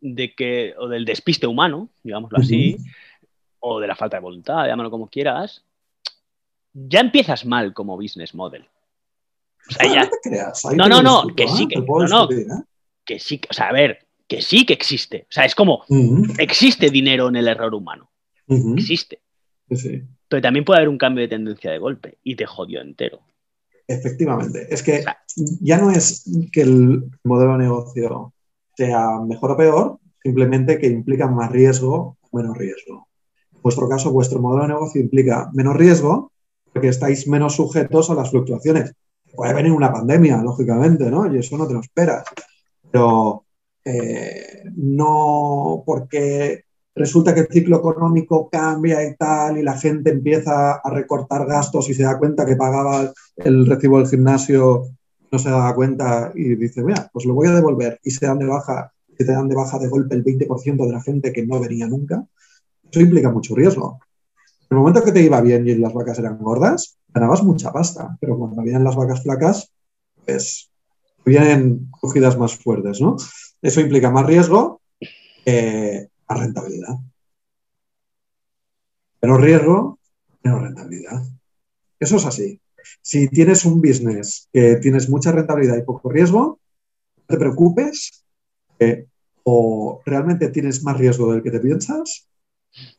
de 0.00 0.34
que, 0.34 0.74
o 0.78 0.88
del 0.88 1.04
despiste 1.04 1.46
humano, 1.46 1.88
digámoslo 2.02 2.38
así, 2.38 2.76
o 3.68 3.80
de 3.80 3.86
la 3.86 3.96
falta 3.96 4.16
de 4.16 4.22
voluntad, 4.22 4.66
llámalo 4.66 4.90
como 4.90 5.08
quieras, 5.08 5.64
ya 6.72 7.00
empiezas 7.00 7.44
mal 7.44 7.74
como 7.74 7.96
business 7.96 8.34
model. 8.34 8.64
O 9.68 9.72
sea, 9.72 9.92
ya... 9.92 10.10
No, 10.76 10.88
no, 10.88 11.02
no, 11.02 11.26
que 11.34 11.48
sí, 11.48 11.66
que, 11.66 11.80
no, 11.80 12.06
no, 12.06 12.28
que 13.04 13.18
sí, 13.18 13.40
o 13.50 13.52
sea, 13.52 13.68
a 13.68 13.72
ver, 13.72 14.06
que 14.28 14.40
sí 14.40 14.64
que 14.64 14.74
existe. 14.74 15.26
O 15.28 15.32
sea, 15.32 15.44
es 15.44 15.54
como, 15.54 15.82
existe 16.38 16.90
dinero 16.90 17.28
en 17.28 17.36
el 17.36 17.48
error 17.48 17.74
humano. 17.74 18.10
Existe. 18.76 19.20
Pero 20.28 20.42
también 20.42 20.64
puede 20.64 20.78
haber 20.78 20.88
un 20.88 20.98
cambio 20.98 21.22
de 21.22 21.28
tendencia 21.28 21.72
de 21.72 21.78
golpe 21.78 22.18
y 22.22 22.36
te 22.36 22.46
jodió 22.46 22.80
entero. 22.80 23.20
Efectivamente. 23.88 24.66
Es 24.70 24.82
que 24.82 25.04
ya 25.60 25.78
no 25.78 25.90
es 25.90 26.24
que 26.52 26.62
el 26.62 27.04
modelo 27.24 27.52
de 27.52 27.58
negocio 27.58 28.32
sea 28.76 29.20
mejor 29.26 29.52
o 29.52 29.56
peor, 29.56 29.98
simplemente 30.22 30.78
que 30.78 30.86
implica 30.86 31.26
más 31.26 31.50
riesgo 31.50 32.16
o 32.20 32.36
menos 32.36 32.56
riesgo. 32.56 33.08
Vuestro 33.66 33.88
caso, 33.88 34.12
vuestro 34.12 34.38
modelo 34.38 34.62
de 34.62 34.74
negocio 34.74 35.00
implica 35.00 35.50
menos 35.52 35.74
riesgo 35.74 36.30
porque 36.72 36.86
estáis 36.86 37.26
menos 37.26 37.56
sujetos 37.56 38.08
a 38.08 38.14
las 38.14 38.30
fluctuaciones. 38.30 38.92
Puede 39.34 39.54
venir 39.54 39.72
una 39.72 39.92
pandemia, 39.92 40.36
lógicamente, 40.40 41.10
¿no? 41.10 41.26
Y 41.34 41.38
eso 41.38 41.58
no 41.58 41.66
te 41.66 41.74
lo 41.74 41.80
esperas. 41.80 42.22
Pero 42.88 43.44
eh, 43.84 44.62
no 44.76 45.82
porque 45.84 46.62
resulta 46.94 47.34
que 47.34 47.40
el 47.40 47.48
ciclo 47.48 47.78
económico 47.78 48.48
cambia 48.48 49.04
y 49.04 49.16
tal, 49.16 49.58
y 49.58 49.64
la 49.64 49.76
gente 49.76 50.10
empieza 50.10 50.74
a 50.74 50.88
recortar 50.90 51.44
gastos 51.44 51.90
y 51.90 51.94
se 51.94 52.04
da 52.04 52.20
cuenta 52.20 52.46
que 52.46 52.54
pagaba 52.54 53.12
el 53.34 53.66
recibo 53.66 53.98
del 53.98 54.06
gimnasio, 54.06 54.84
no 55.32 55.38
se 55.40 55.50
da 55.50 55.74
cuenta 55.74 56.30
y 56.36 56.54
dice, 56.54 56.84
mira, 56.84 57.10
pues 57.12 57.26
lo 57.26 57.34
voy 57.34 57.48
a 57.48 57.54
devolver 57.54 57.98
y 58.04 58.12
se 58.12 58.26
dan 58.26 58.38
de 58.38 58.46
baja, 58.46 58.92
se 59.18 59.24
dan 59.24 59.48
de 59.48 59.56
baja 59.56 59.80
de 59.80 59.88
golpe 59.88 60.14
el 60.14 60.22
20% 60.22 60.86
de 60.86 60.92
la 60.92 61.02
gente 61.02 61.32
que 61.32 61.44
no 61.44 61.58
venía 61.58 61.88
nunca, 61.88 62.24
eso 62.90 63.00
implica 63.00 63.30
mucho 63.30 63.54
riesgo. 63.54 64.00
En 64.68 64.76
el 64.76 64.78
momento 64.78 65.04
que 65.04 65.12
te 65.12 65.22
iba 65.22 65.40
bien 65.40 65.66
y 65.68 65.74
las 65.76 65.92
vacas 65.92 66.18
eran 66.18 66.38
gordas, 66.38 66.98
ganabas 67.08 67.42
mucha 67.42 67.72
pasta, 67.72 68.16
pero 68.20 68.36
cuando 68.36 68.62
vienen 68.62 68.84
las 68.84 68.96
vacas 68.96 69.22
flacas, 69.22 69.72
pues 70.24 70.70
vienen 71.24 71.88
cogidas 72.00 72.36
más 72.36 72.56
fuertes, 72.56 73.00
¿no? 73.00 73.16
Eso 73.62 73.80
implica 73.80 74.10
más 74.10 74.26
riesgo 74.26 74.80
que 75.44 76.08
más 76.28 76.40
rentabilidad. 76.40 76.96
Menos 79.22 79.40
riesgo, 79.40 79.98
menos 80.42 80.62
rentabilidad. 80.62 81.22
Eso 81.98 82.16
es 82.16 82.26
así. 82.26 82.60
Si 83.02 83.28
tienes 83.28 83.64
un 83.64 83.80
business 83.80 84.48
que 84.52 84.76
tienes 84.76 85.08
mucha 85.08 85.32
rentabilidad 85.32 85.76
y 85.76 85.82
poco 85.82 86.10
riesgo, 86.10 86.60
no 87.16 87.24
te 87.26 87.36
preocupes, 87.36 88.24
o 89.42 90.02
realmente 90.04 90.48
tienes 90.48 90.82
más 90.82 90.96
riesgo 90.98 91.32
del 91.32 91.42
que 91.42 91.50
te 91.50 91.60
piensas, 91.60 92.28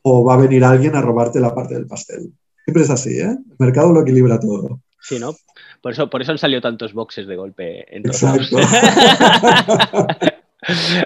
o 0.02 0.24
va 0.24 0.36
a 0.36 0.38
venir 0.38 0.64
alguien 0.64 0.96
a 0.96 1.02
robarte 1.02 1.40
la 1.40 1.54
parte 1.54 1.74
del 1.74 1.88
pastel. 1.88 2.32
Siempre 2.66 2.84
es 2.84 2.90
así, 2.90 3.20
¿eh? 3.20 3.32
El 3.32 3.56
mercado 3.60 3.94
lo 3.94 4.02
equilibra 4.02 4.40
todo. 4.40 4.82
Sí, 5.02 5.20
¿no? 5.20 5.36
Por 5.82 5.92
eso, 5.94 6.10
por 6.10 6.22
eso 6.22 6.32
han 6.32 6.38
salido 6.38 6.62
tantos 6.62 6.94
boxes 6.94 7.28
de 7.28 7.36
golpe 7.36 7.96
en 7.96 8.06
Exacto. 8.06 8.58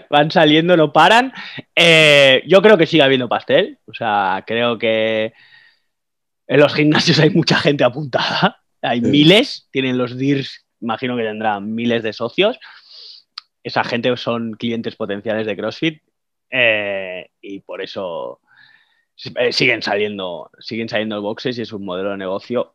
van 0.10 0.32
saliendo, 0.32 0.76
no 0.76 0.92
paran. 0.92 1.32
Eh, 1.76 2.44
yo 2.48 2.62
creo 2.62 2.78
que 2.78 2.88
sigue 2.88 3.04
habiendo 3.04 3.30
pastel. 3.30 3.78
O 3.86 3.94
sea, 3.94 4.44
creo 4.48 4.78
que 4.78 5.34
en 6.48 6.60
los 6.60 6.74
gimnasios 6.74 7.20
hay 7.20 7.30
mucha 7.30 7.58
gente 7.58 7.84
apuntada. 7.84 8.62
Hay 8.82 9.02
miles, 9.02 9.68
tienen 9.72 9.98
los 9.98 10.18
DIRS, 10.18 10.66
imagino 10.82 11.16
que 11.16 11.24
tendrán 11.24 11.74
miles 11.74 12.02
de 12.04 12.14
socios. 12.14 12.60
Esa 13.64 13.84
gente 13.84 14.16
son 14.18 14.54
clientes 14.54 14.96
potenciales 14.96 15.46
de 15.46 15.56
CrossFit 15.56 16.02
eh, 16.50 17.30
y 17.42 17.60
por 17.60 17.82
eso 17.82 18.40
eh, 19.36 19.52
siguen 19.52 19.82
saliendo, 19.82 20.52
siguen 20.60 20.90
saliendo 20.90 21.22
boxes 21.22 21.58
y 21.58 21.62
es 21.62 21.74
un 21.74 21.86
modelo 21.86 22.12
de 22.12 22.18
negocio 22.18 22.74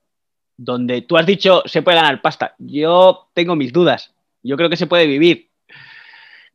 donde 0.56 1.02
tú 1.02 1.16
has 1.16 1.26
dicho 1.26 1.62
se 1.66 1.82
puede 1.82 1.98
ganar 1.98 2.22
pasta. 2.22 2.54
Yo 2.58 3.28
tengo 3.34 3.56
mis 3.56 3.72
dudas. 3.72 4.14
Yo 4.42 4.56
creo 4.56 4.70
que 4.70 4.76
se 4.76 4.86
puede 4.86 5.06
vivir 5.06 5.50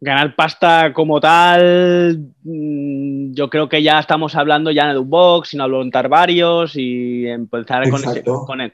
ganar 0.01 0.35
pasta 0.35 0.91
como 0.93 1.19
tal, 1.19 2.33
mm, 2.43 3.33
yo 3.33 3.49
creo 3.51 3.69
que 3.69 3.83
ya 3.83 3.99
estamos 3.99 4.35
hablando 4.35 4.71
ya 4.71 4.91
de 4.91 4.97
un 4.97 5.09
box, 5.09 5.49
sino 5.49 5.69
montar 5.69 6.09
varios 6.09 6.75
y 6.75 7.27
empezar 7.27 7.83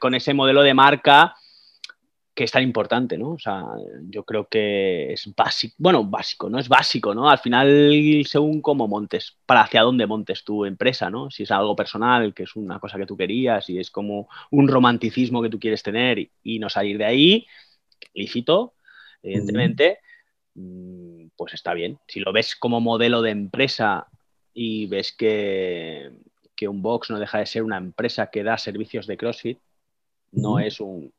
con 0.00 0.14
ese, 0.14 0.34
modelo 0.34 0.62
de 0.62 0.72
marca 0.72 1.34
que 2.38 2.44
es 2.44 2.52
tan 2.52 2.62
importante, 2.62 3.18
¿no? 3.18 3.30
O 3.30 3.38
sea, 3.40 3.64
yo 4.10 4.22
creo 4.22 4.46
que 4.48 5.12
es 5.12 5.28
básico, 5.34 5.74
bueno, 5.76 6.04
básico, 6.04 6.48
¿no? 6.48 6.60
Es 6.60 6.68
básico, 6.68 7.12
¿no? 7.12 7.28
Al 7.28 7.40
final, 7.40 8.22
según 8.28 8.62
cómo 8.62 8.86
montes, 8.86 9.36
para 9.44 9.62
hacia 9.62 9.82
dónde 9.82 10.06
montes 10.06 10.44
tu 10.44 10.64
empresa, 10.64 11.10
¿no? 11.10 11.32
Si 11.32 11.42
es 11.42 11.50
algo 11.50 11.74
personal, 11.74 12.32
que 12.34 12.44
es 12.44 12.54
una 12.54 12.78
cosa 12.78 12.96
que 12.96 13.06
tú 13.06 13.16
querías, 13.16 13.64
si 13.64 13.80
es 13.80 13.90
como 13.90 14.28
un 14.52 14.68
romanticismo 14.68 15.42
que 15.42 15.48
tú 15.48 15.58
quieres 15.58 15.82
tener 15.82 16.30
y, 16.44 16.60
no 16.60 16.70
salir 16.70 16.96
de 16.96 17.06
ahí, 17.06 17.46
lícito, 18.14 18.74
evidentemente. 19.20 19.98
Mm, 20.54 21.30
pues 21.36 21.54
está 21.54 21.74
bien. 21.74 21.98
Si 22.06 22.20
lo 22.20 22.32
ves 22.32 22.54
como 22.54 22.80
modelo 22.80 23.20
de 23.20 23.32
empresa 23.32 24.06
y 24.54 24.86
ves 24.86 25.10
que, 25.10 26.12
un 26.68 26.82
box 26.82 27.10
no 27.10 27.18
deja 27.18 27.38
de 27.38 27.46
ser 27.46 27.64
una 27.64 27.78
empresa 27.78 28.30
que 28.30 28.44
da 28.44 28.58
servicios 28.58 29.08
de 29.08 29.16
CrossFit, 29.16 29.58
no, 30.30 30.60
es 30.60 30.78
un, 30.78 31.12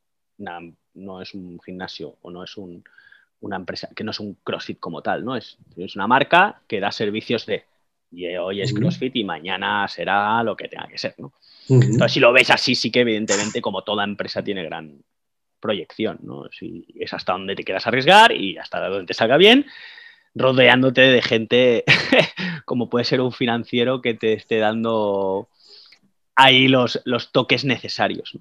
no 0.96 1.22
es 1.22 1.34
un 1.34 1.60
gimnasio 1.62 2.18
o 2.22 2.32
no 2.32 2.44
es 2.44 2.56
una 2.58 3.56
empresa, 3.56 3.90
que 3.96 4.04
no 4.04 4.12
es 4.12 4.20
un 4.20 4.38
CrossFit 4.44 4.80
como 4.80 5.02
tal, 5.02 5.24
¿no? 5.24 5.36
Es, 5.36 5.58
es 5.78 5.96
una 5.96 6.08
marca 6.08 6.62
que 6.68 6.80
da 6.80 6.92
servicios 6.92 7.46
de. 7.46 7.66
Y 8.12 8.26
hoy 8.38 8.62
es 8.62 8.74
CrossFit 8.74 9.16
y 9.18 9.24
mañana 9.24 9.88
será 9.88 10.42
lo 10.44 10.56
que 10.56 10.68
tenga 10.68 10.88
que 10.88 10.98
ser, 10.98 11.14
¿no? 11.20 11.32
Entonces, 11.70 12.14
si 12.14 12.20
lo 12.20 12.34
ves 12.34 12.50
así, 12.50 12.74
sí 12.74 12.92
que 12.92 13.02
evidentemente, 13.02 13.62
como 13.62 13.84
toda 13.84 14.04
empresa 14.04 14.44
tiene 14.44 14.64
gran 14.64 15.04
proyección, 15.60 16.18
¿no? 16.24 16.46
Si 16.52 16.88
es 17.00 17.14
hasta 17.14 17.34
donde 17.34 17.56
te 17.56 17.64
quieras 17.64 17.86
arriesgar 17.86 18.32
y 18.32 18.58
hasta 18.58 18.88
donde 18.88 19.06
te 19.06 19.14
salga 19.14 19.38
bien, 19.38 19.68
rodeándote 20.34 21.02
de 21.02 21.22
gente 21.22 21.84
como 22.66 22.90
puede 22.90 23.06
ser 23.06 23.22
un 23.22 23.32
financiero 23.32 24.02
que 24.02 24.14
te 24.14 24.34
esté 24.34 24.58
dando 24.58 25.50
ahí 26.36 26.68
los, 26.68 27.02
los 27.06 27.32
toques 27.32 27.66
necesarios. 27.66 28.38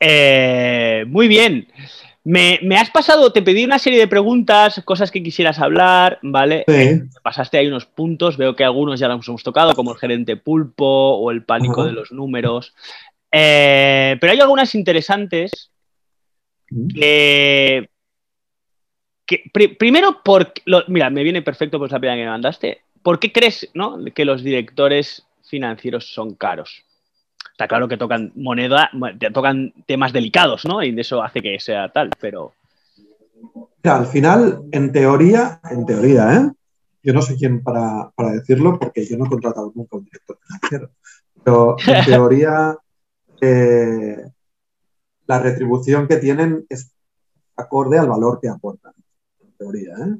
Eh, 0.00 1.04
muy 1.08 1.28
bien. 1.28 1.68
Me, 2.24 2.58
has 2.76 2.90
pasado, 2.90 3.32
te 3.32 3.40
pedí 3.40 3.64
una 3.64 3.78
serie 3.78 4.00
de 4.00 4.08
preguntas, 4.08 4.82
cosas 4.84 5.12
que 5.12 5.22
quisieras 5.22 5.60
hablar, 5.60 6.18
¿vale? 6.22 6.64
pasaste 7.22 7.56
ahí 7.56 7.68
unos 7.68 7.86
puntos, 7.86 8.36
veo 8.36 8.56
que 8.56 8.64
algunos 8.64 8.98
ya 8.98 9.06
los 9.06 9.28
hemos 9.28 9.44
tocado, 9.44 9.74
como 9.74 9.92
el 9.92 9.98
gerente 9.98 10.36
pulpo 10.36 10.84
o 10.84 11.30
el 11.30 11.44
pánico 11.44 11.84
de 11.84 11.92
los 11.92 12.10
números. 12.10 12.74
Eh, 13.30 14.16
pero 14.20 14.32
hay 14.32 14.40
algunas 14.40 14.74
interesantes 14.74 15.70
que, 16.92 17.88
primero, 19.78 20.20
porque, 20.24 20.62
mira, 20.88 21.10
me 21.10 21.22
viene 21.22 21.42
perfecto 21.42 21.78
por 21.78 21.92
la 21.92 22.00
primera 22.00 22.16
que 22.16 22.24
me 22.24 22.30
mandaste. 22.30 22.80
¿Por 23.04 23.20
qué 23.20 23.30
crees 23.30 23.70
que 24.16 24.24
los 24.24 24.42
directores 24.42 25.24
financieros 25.44 26.12
son 26.12 26.34
caros? 26.34 26.85
Está 27.56 27.68
claro 27.68 27.88
que 27.88 27.96
tocan 27.96 28.32
moneda, 28.34 28.90
tocan 29.32 29.72
temas 29.86 30.12
delicados, 30.12 30.66
¿no? 30.66 30.82
Y 30.82 30.92
de 30.92 31.00
eso 31.00 31.22
hace 31.22 31.40
que 31.40 31.58
sea 31.58 31.88
tal, 31.88 32.10
pero. 32.20 32.52
al 33.82 34.04
final, 34.04 34.64
en 34.72 34.92
teoría, 34.92 35.58
en 35.70 35.86
teoría, 35.86 36.34
¿eh? 36.34 36.50
Yo 37.02 37.14
no 37.14 37.22
sé 37.22 37.34
quién 37.34 37.62
para, 37.62 38.12
decirlo, 38.34 38.78
porque 38.78 39.06
yo 39.06 39.16
no 39.16 39.24
he 39.24 39.30
contratado 39.30 39.72
nunca 39.74 39.96
un 39.96 40.04
director 40.04 40.38
financiero. 40.46 40.90
Pero 41.42 41.76
en 41.86 42.04
teoría, 42.04 42.76
eh, 43.40 44.18
la 45.26 45.38
retribución 45.38 46.06
que 46.08 46.18
tienen 46.18 46.66
es 46.68 46.92
acorde 47.56 47.98
al 47.98 48.10
valor 48.10 48.38
que 48.38 48.50
aportan. 48.50 48.92
En 49.40 49.52
teoría, 49.52 49.94
¿eh? 49.94 50.16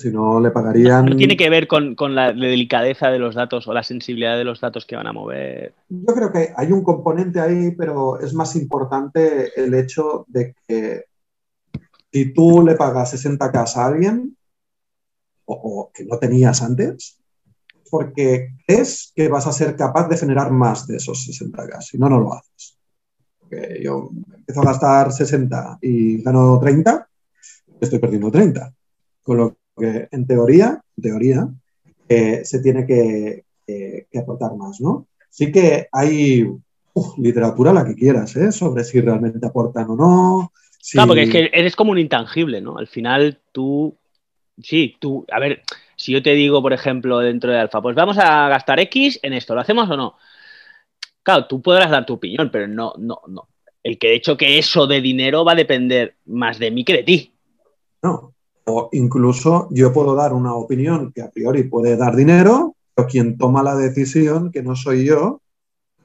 Si 0.00 0.10
no, 0.10 0.40
le 0.40 0.50
pagarían. 0.50 1.04
No, 1.04 1.16
tiene 1.16 1.36
que 1.36 1.50
ver 1.50 1.68
con, 1.68 1.94
la, 2.14 2.32
delicadeza 2.32 3.10
de 3.10 3.18
los 3.18 3.34
datos 3.34 3.68
o 3.68 3.74
la 3.74 3.82
sensibilidad 3.82 4.38
de 4.38 4.44
los 4.44 4.58
datos 4.58 4.86
que 4.86 4.96
van 4.96 5.06
a 5.06 5.12
mover. 5.12 5.74
Yo 5.90 6.14
creo 6.14 6.32
que 6.32 6.54
hay 6.56 6.72
un 6.72 6.82
componente 6.82 7.38
ahí, 7.38 7.72
pero 7.72 8.18
es 8.18 8.32
más 8.32 8.56
importante 8.56 9.50
el 9.54 9.74
hecho 9.74 10.24
de 10.28 10.54
que 10.66 11.04
si 12.10 12.32
tú 12.32 12.64
le 12.64 12.76
pagas 12.76 13.12
60K 13.12 13.76
a 13.76 13.86
alguien, 13.86 14.38
o, 15.44 15.90
que 15.92 16.06
no 16.06 16.18
tenías 16.18 16.62
antes, 16.62 17.18
porque 17.90 18.54
crees 18.66 19.12
que 19.14 19.28
vas 19.28 19.46
a 19.46 19.52
ser 19.52 19.76
capaz 19.76 20.08
de 20.08 20.16
generar 20.16 20.50
más 20.50 20.86
de 20.86 20.96
esos 20.96 21.28
60K, 21.28 21.82
si 21.82 21.98
no, 21.98 22.08
no 22.08 22.20
lo 22.20 22.32
haces. 22.32 22.78
Porque 23.38 23.80
yo 23.84 24.08
empiezo 24.34 24.62
a 24.62 24.64
gastar 24.64 25.12
60 25.12 25.78
y 25.82 26.22
gano 26.22 26.58
30, 26.58 27.06
estoy 27.82 27.98
perdiendo 27.98 28.30
30. 28.30 28.72
Con 29.22 29.36
lo 29.36 29.59
porque 29.80 30.08
en 30.10 30.26
teoría, 30.26 30.82
teoría 31.00 31.48
eh, 32.08 32.44
se 32.44 32.60
tiene 32.60 32.86
que, 32.86 33.44
aportar 34.18 34.54
más, 34.56 34.80
¿no? 34.80 35.06
Sí 35.30 35.50
que 35.50 35.88
hay 35.92 36.44
literatura 37.16 37.72
la 37.72 37.86
que 37.86 37.94
quieras, 37.94 38.36
¿eh? 38.36 38.52
Sobre 38.52 38.84
si 38.84 39.00
realmente 39.00 39.46
aportan 39.46 39.90
o 39.90 39.96
no. 39.96 40.52
Claro, 40.92 41.08
porque 41.08 41.22
es 41.22 41.30
que 41.30 41.50
eres 41.52 41.76
como 41.76 41.92
un 41.92 41.98
intangible, 41.98 42.60
¿no? 42.60 42.76
Al 42.76 42.88
final 42.88 43.38
tú, 43.52 43.96
sí, 44.60 44.96
tú, 44.98 45.24
a 45.32 45.38
ver, 45.38 45.62
si 45.96 46.12
yo 46.12 46.22
te 46.22 46.32
digo, 46.32 46.60
por 46.60 46.72
ejemplo, 46.72 47.20
dentro 47.20 47.52
de 47.52 47.58
Alfa, 47.58 47.80
pues 47.80 47.94
vamos 47.94 48.18
a 48.18 48.48
gastar 48.48 48.80
X 48.80 49.20
en 49.22 49.32
esto, 49.32 49.54
¿lo 49.54 49.60
hacemos 49.60 49.88
o 49.88 49.96
no? 49.96 50.16
Claro, 51.22 51.46
tú 51.46 51.62
podrás 51.62 51.90
dar 51.90 52.04
tu 52.04 52.14
opinión, 52.14 52.50
pero 52.50 52.66
no, 52.66 52.92
no, 52.98 53.20
no. 53.28 53.48
El 53.82 53.98
que 53.98 54.08
de 54.08 54.16
hecho 54.16 54.36
que 54.36 54.58
eso 54.58 54.86
de 54.86 55.00
dinero 55.00 55.44
va 55.44 55.52
a 55.52 55.56
depender 55.56 56.16
más 56.26 56.58
de 56.58 56.70
mí 56.70 56.84
que 56.84 56.94
de 56.94 57.02
ti. 57.02 57.32
No, 58.02 58.34
o 58.70 58.88
incluso 58.92 59.68
yo 59.70 59.92
puedo 59.92 60.14
dar 60.14 60.32
una 60.32 60.54
opinión 60.54 61.12
que 61.12 61.22
a 61.22 61.30
priori 61.30 61.64
puede 61.64 61.96
dar 61.96 62.16
dinero, 62.16 62.76
pero 62.94 63.08
quien 63.08 63.36
toma 63.36 63.62
la 63.62 63.76
decisión, 63.76 64.50
que 64.50 64.62
no 64.62 64.76
soy 64.76 65.04
yo, 65.04 65.40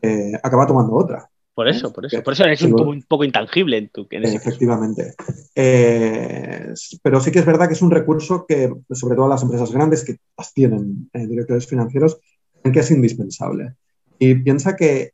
eh, 0.01 0.33
acaba 0.43 0.67
tomando 0.67 0.93
otra. 0.93 1.29
Por 1.53 1.69
eso, 1.69 1.93
por 1.93 2.05
eso. 2.05 2.21
Por 2.21 2.33
eso 2.33 2.43
eres 2.43 2.61
un, 2.63 3.01
poco, 3.07 3.23
intangible 3.23 3.77
en 3.77 3.89
tu. 3.89 4.05
efectivamente. 4.11 5.15
Eh, 5.55 6.73
pero 7.01 7.21
sí 7.21 7.31
que 7.31 7.39
es 7.39 7.45
verdad 7.45 7.67
que 7.67 7.75
es 7.75 7.81
un 7.81 7.91
recurso 7.91 8.45
que, 8.45 8.73
sobre 8.91 9.15
todo 9.15 9.29
las 9.29 9.41
empresas 9.41 9.71
grandes 9.71 10.03
que 10.03 10.17
tienen 10.53 11.09
eh, 11.13 11.25
directores 11.25 11.65
financieros, 11.65 12.19
en 12.61 12.73
que 12.73 12.81
es 12.81 12.91
indispensable. 12.91 13.75
Y 14.19 14.35
piensa 14.35 14.75
que 14.75 15.13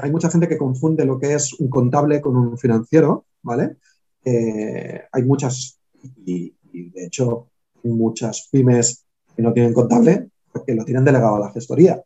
hay 0.00 0.10
mucha 0.12 0.30
gente 0.30 0.48
que 0.48 0.56
confunde 0.56 1.04
lo 1.04 1.18
que 1.18 1.34
es 1.34 1.52
un 1.54 1.68
contable 1.68 2.20
con 2.20 2.36
un 2.36 2.56
financiero, 2.56 3.26
¿vale? 3.42 3.76
hay 4.24 5.22
muchas, 5.24 5.80
y, 6.24 6.54
y 6.72 6.90
de 6.90 7.06
hecho 7.06 7.48
muchas 7.84 8.48
pymes 8.50 9.04
que 9.34 9.42
no 9.42 9.52
tienen 9.52 9.72
contable 9.72 10.28
porque 10.52 10.74
lo 10.74 10.84
tienen 10.84 11.04
delegado 11.04 11.36
a 11.36 11.40
la 11.40 11.52
gestoría. 11.52 12.02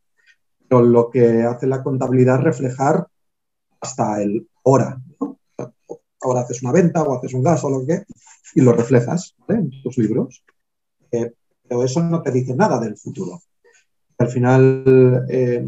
Pero 0.68 0.82
lo 0.82 1.10
que 1.10 1.42
hace 1.42 1.66
la 1.66 1.82
contabilidad 1.82 2.38
es 2.38 2.44
reflejar 2.44 3.06
hasta 3.80 4.22
el 4.22 4.48
hora. 4.62 5.00
Ahora 6.20 6.40
haces 6.40 6.62
una 6.62 6.72
venta 6.72 7.02
o 7.02 7.16
haces 7.16 7.34
un 7.34 7.42
gasto 7.42 7.68
o 7.68 7.70
lo 7.70 7.86
que 7.86 8.04
y 8.54 8.60
lo 8.60 8.72
reflejas 8.72 9.34
en 9.48 9.70
tus 9.82 9.98
libros. 9.98 10.42
Eh, 11.10 11.32
pero 11.68 11.84
eso 11.84 12.02
no 12.02 12.22
te 12.22 12.30
dice 12.30 12.54
nada 12.54 12.80
del 12.80 12.96
futuro. 12.96 13.40
Al 14.18 14.28
final, 14.28 15.26
eh, 15.28 15.64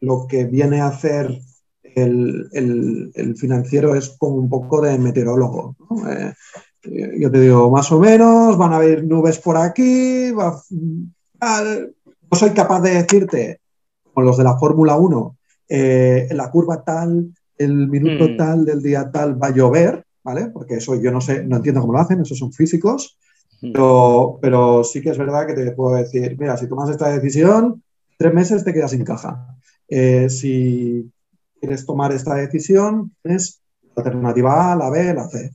lo 0.00 0.26
que 0.28 0.44
viene 0.44 0.80
a 0.80 0.88
hacer 0.88 1.40
el, 1.82 3.34
financiero 3.36 3.94
es 3.94 4.10
como 4.18 4.36
un 4.36 4.48
poco 4.48 4.80
de 4.80 4.98
meteorólogo. 4.98 5.76
Eh, 6.08 6.32
yo 6.82 7.30
te 7.30 7.40
digo, 7.40 7.70
más 7.70 7.90
o 7.92 7.98
menos, 7.98 8.56
van 8.56 8.72
a 8.72 8.76
haber 8.76 9.04
nubes 9.04 9.38
por 9.38 9.56
aquí, 9.56 10.32
no 10.32 12.36
soy 12.36 12.50
capaz 12.50 12.80
de 12.80 13.02
decirte, 13.02 13.60
con 14.12 14.24
los 14.24 14.36
de 14.36 14.44
la 14.44 14.58
Fórmula 14.58 14.96
1, 14.96 15.36
eh, 15.68 16.28
la 16.30 16.50
curva 16.50 16.82
tal, 16.82 17.32
el 17.56 17.88
minuto 17.88 18.28
mm. 18.28 18.36
tal 18.36 18.64
del 18.64 18.82
día 18.82 19.10
tal 19.10 19.40
va 19.40 19.48
a 19.48 19.54
llover, 19.54 20.04
¿vale? 20.22 20.48
Porque 20.48 20.76
eso 20.76 20.94
yo 20.96 21.10
no 21.10 21.20
sé, 21.20 21.44
no 21.44 21.56
entiendo 21.56 21.80
cómo 21.80 21.92
lo 21.92 21.98
hacen, 21.98 22.20
esos 22.20 22.38
son 22.38 22.52
físicos, 22.52 23.18
mm. 23.60 23.72
pero, 24.40 24.84
sí 24.84 25.00
que 25.00 25.10
es 25.10 25.18
verdad 25.18 25.46
que 25.46 25.54
te 25.54 25.72
puedo 25.72 25.96
decir, 25.96 26.36
mira, 26.38 26.56
si 26.56 26.68
tomas 26.68 26.90
esta 26.90 27.10
decisión, 27.10 27.82
tres 28.16 28.34
meses 28.34 28.64
te 28.64 28.72
quedas 28.72 28.90
sin 28.90 29.04
caja. 29.04 29.46
Eh, 29.88 30.28
si 30.28 31.10
quieres 31.60 31.86
tomar 31.86 32.12
esta 32.12 32.34
decisión, 32.34 33.12
tienes 33.22 33.62
la 33.94 34.02
alternativa 34.02 34.72
A, 34.72 34.76
la 34.76 34.90
B, 34.90 35.14
la 35.14 35.28
C. 35.28 35.50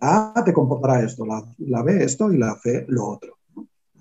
A 0.00 0.42
te 0.44 0.52
comportará 0.52 1.02
esto, 1.02 1.24
la, 1.24 1.82
B 1.82 2.04
esto 2.04 2.32
y 2.32 2.38
la 2.38 2.56
C 2.56 2.84
lo 2.88 3.06
otro. 3.06 3.38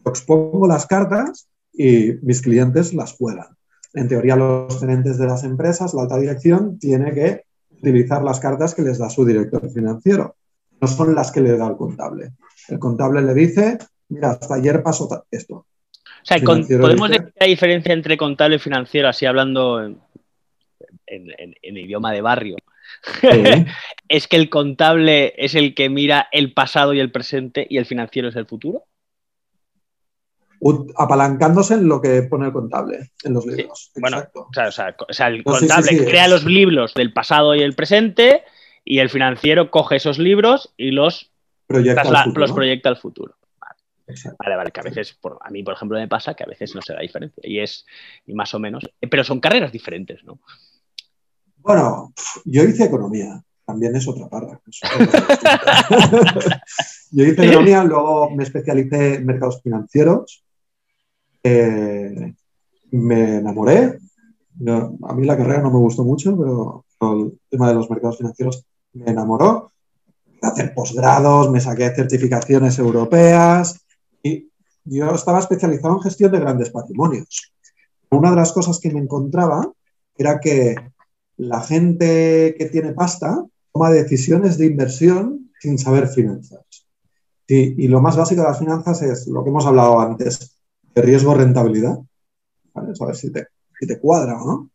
Expongo 0.06 0.68
las 0.68 0.86
cartas 0.86 1.48
y 1.72 2.14
mis 2.22 2.42
clientes 2.42 2.94
las 2.94 3.14
juegan. 3.14 3.48
En 3.94 4.08
teoría, 4.08 4.36
los 4.36 4.80
gerentes 4.80 5.18
de 5.18 5.28
las 5.28 5.44
empresas, 5.44 5.94
la 5.94 6.04
alta 6.04 6.18
dirección, 6.18 6.80
tiene 6.80 7.14
que 7.14 7.44
utilizar 7.72 8.24
las 8.24 8.40
cartas 8.40 8.74
que 8.74 8.82
les 8.82 8.98
da 8.98 9.10
su 9.10 9.26
director 9.26 9.70
financiero. 9.72 10.36
No 10.82 10.88
son 10.88 11.16
las 11.16 11.32
que 11.32 11.42
le 11.42 11.56
da 11.56 11.68
el 11.68 11.78
contable. 11.78 12.32
El 12.68 12.80
contable 12.80 13.22
le 13.22 13.34
dice, 13.34 13.78
mira, 14.10 14.32
hasta 14.32 14.56
ayer 14.56 14.82
pasó 14.82 15.26
esto. 15.32 15.56
O 15.56 16.26
sea, 16.26 16.38
podemos 16.40 17.10
decir 17.10 17.34
la 17.40 17.46
diferencia 17.46 17.94
entre 17.94 18.18
contable 18.18 18.56
y 18.56 18.60
financiero, 18.60 19.10
así 19.10 19.26
hablando 19.26 19.82
en 21.06 21.78
idioma 21.78 22.12
de 22.12 22.22
barrio. 22.22 22.56
es 24.08 24.28
que 24.28 24.36
el 24.36 24.50
contable 24.50 25.34
es 25.38 25.56
el 25.56 25.76
que 25.76 25.90
mira 25.90 26.28
el 26.32 26.54
pasado 26.54 26.94
y 26.94 27.00
el 27.00 27.12
presente 27.12 27.66
y 27.70 27.78
el 27.78 27.86
financiero 27.86 28.30
es 28.30 28.36
el 28.36 28.46
futuro. 28.46 28.86
apalancándose 30.98 31.76
en 31.76 31.88
lo 31.88 32.02
que 32.02 32.24
pone 32.24 32.48
el 32.48 32.54
contable 32.54 33.12
en 33.24 33.34
los 33.34 33.46
libros. 33.46 33.92
Bueno, 33.96 34.24
o 34.34 34.72
sea, 34.72 35.28
el 35.28 35.44
contable 35.44 36.06
crea 36.06 36.28
los 36.28 36.46
libros 36.46 36.94
del 36.94 37.12
pasado 37.12 37.56
y 37.56 37.62
el 37.62 37.74
presente 37.74 38.44
y 38.86 39.00
el 39.00 39.10
financiero 39.10 39.72
coge 39.72 39.98
esos 39.98 40.20
libros 40.20 40.74
y 40.78 40.92
los 40.92 41.32
proyecta, 41.68 42.02
al, 42.02 42.34
los 42.34 42.52
proyecta 42.52 42.90
al 42.90 42.98
futuro. 42.98 43.36
Vale. 43.60 44.56
Vale, 44.58 44.72
que 44.72 44.80
a 44.80 44.84
veces, 44.84 45.18
a 45.42 45.50
mí, 45.50 45.64
por 45.64 45.74
ejemplo, 45.74 45.98
me 45.98 46.08
pasa 46.08 46.34
que 46.34 46.44
a 46.44 46.48
veces 46.48 46.76
no 46.76 46.82
se 46.82 46.94
da 46.94 47.00
diferencia 47.00 47.42
y 47.46 47.60
es, 47.60 47.86
y 48.26 48.34
más 48.34 48.54
o 48.54 48.60
menos, 48.60 48.84
pero 49.10 49.24
son 49.24 49.40
carreras 49.40 49.72
diferentes, 49.72 50.24
¿no? 50.24 50.40
Bueno, 51.64 52.14
yo 52.44 52.64
hice 52.64 52.84
economía, 52.84 53.42
también 53.66 53.96
es 53.96 54.06
otra 54.08 54.28
parra. 54.28 54.60
yo 57.12 57.26
hice 57.26 57.46
economía, 57.46 57.84
luego 57.86 58.30
me 58.32 58.44
especialicé 58.44 59.16
en 59.16 59.26
mercados 59.26 59.62
financieros. 59.62 60.44
Eh, 61.42 62.34
me 62.92 63.38
enamoré. 63.38 63.98
a 64.68 65.14
mí 65.14 65.26
la 65.26 65.38
carrera 65.38 65.62
no 65.62 65.72
me 65.72 65.80
gustó 65.80 66.04
mucho, 66.04 66.38
pero 66.38 66.86
el 67.14 67.40
tema 67.50 67.70
de 67.70 67.76
los 67.76 67.90
mercados 67.90 68.18
financieros 68.18 68.66
me 68.92 69.12
enamoró. 69.12 69.72
Hacer 70.42 70.74
posgrados, 70.74 71.50
me 71.50 71.62
saqué 71.62 71.96
certificaciones 71.96 72.78
europeas 72.78 73.80
y 74.22 74.50
yo 74.84 75.16
estaba 75.16 75.40
especializado 75.40 75.96
en 75.96 76.02
gestión 76.02 76.34
de 76.34 76.40
grandes 76.42 76.70
patrimonios. 76.70 77.54
Una 78.10 78.32
de 78.32 78.36
las 78.36 78.52
cosas 78.52 78.78
que 78.82 78.92
me 78.92 79.00
encontraba 79.00 79.72
era 80.18 80.42
que 80.42 80.76
la 81.48 81.62
gente 81.62 82.56
que 82.58 82.66
tiene 82.68 82.94
pasta 82.94 83.46
toma 83.72 83.92
decisiones 83.92 84.58
de 84.58 84.68
inversión 84.68 85.52
sin 85.60 85.78
saber 85.78 86.08
finanzas. 86.08 86.62
y 87.48 87.88
lo 87.88 88.02
más 88.02 88.18
básico 88.18 88.42
de 88.42 88.48
las 88.48 88.60
finanzas 88.60 89.02
es 89.02 89.28
lo 89.28 89.44
que 89.44 89.50
hemos 89.50 89.66
hablado 89.66 90.00
antes, 90.00 90.58
de 90.96 91.02
riesgo-rentabilidad. 91.02 92.00
¿vale? 92.74 92.96
Saber 92.96 93.16
si 93.16 93.32
te, 93.32 93.48
cuadra 94.00 94.42
o 94.42 94.46
no. 94.46 94.70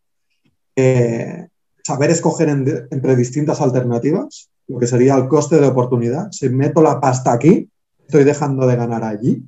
Eh, 0.75 1.47
saber 1.83 2.11
escoger 2.11 2.49
entre 2.49 3.15
distintas 3.15 3.59
alternativas, 3.61 4.49
lo 4.67 4.79
que 4.79 4.87
sería 4.87 5.15
el 5.15 5.27
coste 5.27 5.59
de 5.59 5.67
oportunidad. 5.67 6.31
Si 6.31 6.47
meto 6.49 6.81
la 6.81 6.99
pasta 6.99 7.33
aquí, 7.33 7.69
estoy 7.99 8.23
dejando 8.23 8.67
de 8.67 8.75
ganar 8.75 9.03
allí. 9.03 9.43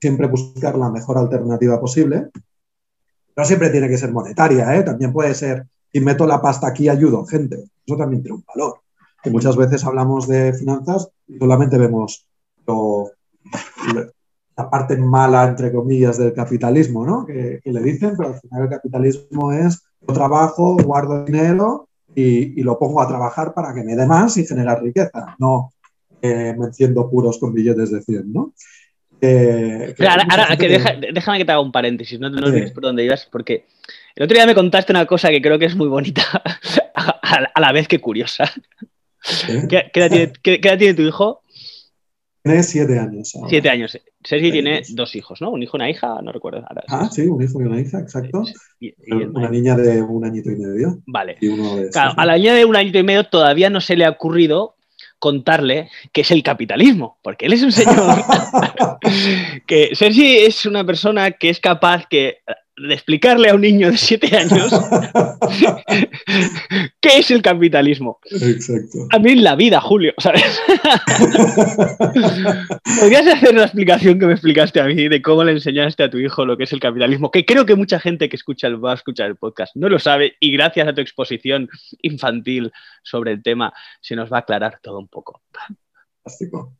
Siempre 0.00 0.26
buscar 0.26 0.76
la 0.76 0.90
mejor 0.90 1.18
alternativa 1.18 1.80
posible. 1.80 2.30
No 3.36 3.44
siempre 3.44 3.70
tiene 3.70 3.88
que 3.88 3.98
ser 3.98 4.12
monetaria, 4.12 4.76
¿eh? 4.76 4.82
también 4.82 5.12
puede 5.12 5.34
ser, 5.34 5.66
si 5.92 6.00
meto 6.00 6.26
la 6.26 6.40
pasta 6.40 6.68
aquí, 6.68 6.88
ayudo 6.88 7.24
gente. 7.24 7.64
Eso 7.86 7.96
también 7.96 8.22
tiene 8.22 8.36
un 8.36 8.44
valor. 8.46 8.80
Que 9.22 9.30
muchas 9.30 9.56
veces 9.56 9.84
hablamos 9.84 10.26
de 10.26 10.54
finanzas 10.54 11.10
y 11.26 11.38
solamente 11.38 11.78
vemos 11.78 12.26
la 14.56 14.70
parte 14.70 14.96
mala, 14.96 15.48
entre 15.48 15.72
comillas, 15.72 16.18
del 16.18 16.32
capitalismo, 16.32 17.04
¿no? 17.04 17.26
Que, 17.26 17.60
que, 17.62 17.72
le 17.72 17.80
dicen, 17.80 18.14
pero 18.16 18.30
al 18.30 18.40
final 18.40 18.62
el 18.62 18.68
capitalismo 18.68 19.52
es 19.52 19.82
yo 20.06 20.14
trabajo, 20.14 20.76
guardo 20.76 21.24
dinero 21.24 21.88
y, 22.14 22.62
lo 22.62 22.78
pongo 22.78 23.00
a 23.00 23.08
trabajar 23.08 23.52
para 23.54 23.74
que 23.74 23.82
me 23.82 23.96
dé 23.96 24.06
más 24.06 24.36
y 24.36 24.46
generar 24.46 24.82
riqueza. 24.82 25.36
No 25.38 25.72
eh, 26.22 26.54
me 26.58 26.66
enciendo 26.66 27.08
puros 27.08 27.38
con 27.38 27.52
billetes 27.52 27.90
de 27.90 28.02
100, 28.02 28.32
¿no? 28.32 28.52
Eh, 29.22 29.94
ahora, 29.98 30.56
que 30.56 30.68
déjame 31.12 31.38
que 31.38 31.44
te 31.44 31.52
haga 31.52 31.60
un 31.60 31.72
paréntesis, 31.72 32.18
no, 32.18 32.30
no 32.30 32.46
olvides 32.46 32.72
por 32.72 32.84
dónde 32.84 33.04
ibas, 33.04 33.28
porque 33.30 33.66
el 34.20 34.24
otro 34.24 34.34
día 34.34 34.44
me 34.44 34.54
contaste 34.54 34.92
una 34.92 35.06
cosa 35.06 35.30
que 35.30 35.40
creo 35.40 35.58
que 35.58 35.64
es 35.64 35.74
muy 35.74 35.88
bonita, 35.88 36.22
a, 36.94 37.58
la 37.58 37.72
vez 37.72 37.88
que 37.88 38.02
curiosa. 38.02 38.44
¿Qué, 39.66 39.90
edad 39.94 40.76
tiene, 40.76 40.92
tu 40.92 41.00
hijo? 41.00 41.40
Tiene 42.42 42.62
siete 42.62 42.98
años. 42.98 43.32
Siete 43.48 43.70
años. 43.70 43.98
Sergi 44.22 44.52
tiene 44.52 44.82
dos 44.90 45.16
hijos, 45.16 45.40
¿no? 45.40 45.50
Un 45.50 45.62
hijo 45.62 45.78
y 45.78 45.80
una 45.80 45.88
hija, 45.88 46.20
no 46.22 46.32
recuerdo. 46.32 46.62
ah, 46.88 47.08
sí, 47.10 47.22
un 47.22 47.42
hijo 47.42 47.62
y 47.62 47.64
una 47.64 47.80
hija, 47.80 47.98
exacto. 47.98 48.44
Y, 48.78 48.92
una 49.24 49.48
niña 49.48 49.74
de 49.74 50.02
un 50.02 50.22
añito 50.22 50.50
y 50.50 50.56
medio. 50.56 51.00
Vale. 51.06 51.38
claro, 51.90 52.12
a 52.14 52.26
la 52.26 52.36
niña 52.36 52.52
de 52.52 52.66
un 52.66 52.76
añito 52.76 52.98
y 52.98 53.02
medio 53.02 53.24
todavía 53.24 53.70
no 53.70 53.80
se 53.80 53.96
le 53.96 54.04
ha 54.04 54.10
ocurrido 54.10 54.76
contarle 55.18 55.88
qué 56.12 56.20
es 56.20 56.30
el 56.30 56.42
capitalismo, 56.42 57.18
porque 57.22 57.46
él 57.46 57.54
es 57.54 57.62
un 57.62 57.72
señor 57.72 57.96
que 59.66 59.94
Sergi 59.94 60.38
es 60.40 60.66
una 60.66 60.84
persona 60.84 61.30
que 61.30 61.48
es 61.48 61.58
capaz 61.58 62.04
que 62.06 62.40
de 62.88 62.94
explicarle 62.94 63.50
a 63.50 63.54
un 63.54 63.60
niño 63.60 63.90
de 63.90 63.96
siete 63.96 64.36
años 64.36 64.72
qué 67.00 67.18
es 67.18 67.30
el 67.30 67.42
capitalismo. 67.42 68.18
Exacto. 68.30 69.06
A 69.10 69.18
mí 69.18 69.34
la 69.36 69.56
vida, 69.56 69.80
Julio, 69.80 70.14
¿sabes? 70.18 70.42
¿Podrías 73.00 73.26
hacer 73.26 73.52
una 73.52 73.64
explicación 73.64 74.18
que 74.18 74.26
me 74.26 74.32
explicaste 74.32 74.80
a 74.80 74.84
mí 74.84 75.08
de 75.08 75.20
cómo 75.20 75.44
le 75.44 75.52
enseñaste 75.52 76.02
a 76.02 76.10
tu 76.10 76.18
hijo 76.18 76.46
lo 76.46 76.56
que 76.56 76.64
es 76.64 76.72
el 76.72 76.80
capitalismo? 76.80 77.30
Que 77.30 77.44
creo 77.44 77.66
que 77.66 77.74
mucha 77.74 78.00
gente 78.00 78.28
que 78.28 78.36
escucha 78.36 78.66
el, 78.66 78.82
va 78.82 78.92
a 78.92 78.94
escuchar 78.94 79.28
el 79.28 79.36
podcast 79.36 79.76
no 79.76 79.88
lo 79.88 79.98
sabe 79.98 80.36
y 80.40 80.52
gracias 80.52 80.88
a 80.88 80.94
tu 80.94 81.00
exposición 81.00 81.68
infantil 82.02 82.72
sobre 83.02 83.32
el 83.32 83.42
tema 83.42 83.72
se 84.00 84.16
nos 84.16 84.32
va 84.32 84.38
a 84.38 84.40
aclarar 84.40 84.78
todo 84.82 84.98
un 84.98 85.08
poco. 85.08 85.42
Fantástico. 86.22 86.74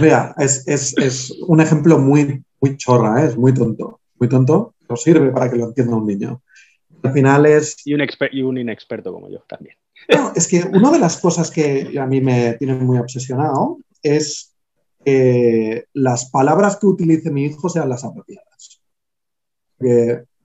Mira, 0.00 0.34
es, 0.38 0.66
es, 0.66 0.96
es, 0.96 1.30
un 1.46 1.60
ejemplo 1.60 1.98
muy, 1.98 2.42
muy 2.60 2.76
chorra, 2.76 3.22
¿eh? 3.22 3.28
es 3.28 3.36
muy 3.36 3.52
tonto, 3.52 4.00
muy 4.18 4.28
tonto, 4.28 4.74
sirve 4.96 5.30
para 5.30 5.50
que 5.50 5.56
lo 5.56 5.66
entienda 5.66 5.96
un 5.96 6.06
niño. 6.06 6.42
Al 7.02 7.12
final 7.12 7.46
es... 7.46 7.76
Y 7.84 7.94
un, 7.94 8.00
y 8.32 8.42
un 8.42 8.58
inexperto 8.58 9.12
como 9.12 9.28
yo 9.30 9.40
también. 9.48 9.76
es 10.34 10.46
que 10.48 10.62
una 10.64 10.90
de 10.90 10.98
las 10.98 11.18
cosas 11.18 11.50
que 11.50 11.98
a 11.98 12.06
mí 12.06 12.20
me 12.20 12.54
tiene 12.54 12.74
muy 12.74 12.98
obsesionado 12.98 13.78
es 14.02 14.54
que 15.04 15.86
las 15.94 16.30
palabras 16.30 16.76
que 16.76 16.86
utilice 16.86 17.30
mi 17.30 17.44
hijo 17.46 17.68
sean 17.68 17.88
las 17.88 18.04
apropiadas. 18.04 18.80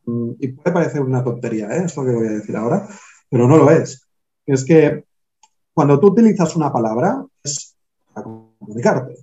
Mm, 0.05 0.31
y 0.39 0.47
puede 0.49 0.73
parecer 0.73 1.01
una 1.01 1.23
tontería, 1.23 1.67
¿eh? 1.75 1.83
esto 1.85 2.03
que 2.03 2.11
voy 2.11 2.27
a 2.27 2.31
decir 2.31 2.55
ahora, 2.55 2.87
pero 3.29 3.47
no 3.47 3.57
lo 3.57 3.69
es. 3.69 4.07
Es 4.45 4.65
que 4.65 5.03
cuando 5.73 5.99
tú 5.99 6.07
utilizas 6.07 6.55
una 6.55 6.71
palabra 6.71 7.23
es 7.43 7.75
para 8.13 8.23
comunicarte. 8.23 9.15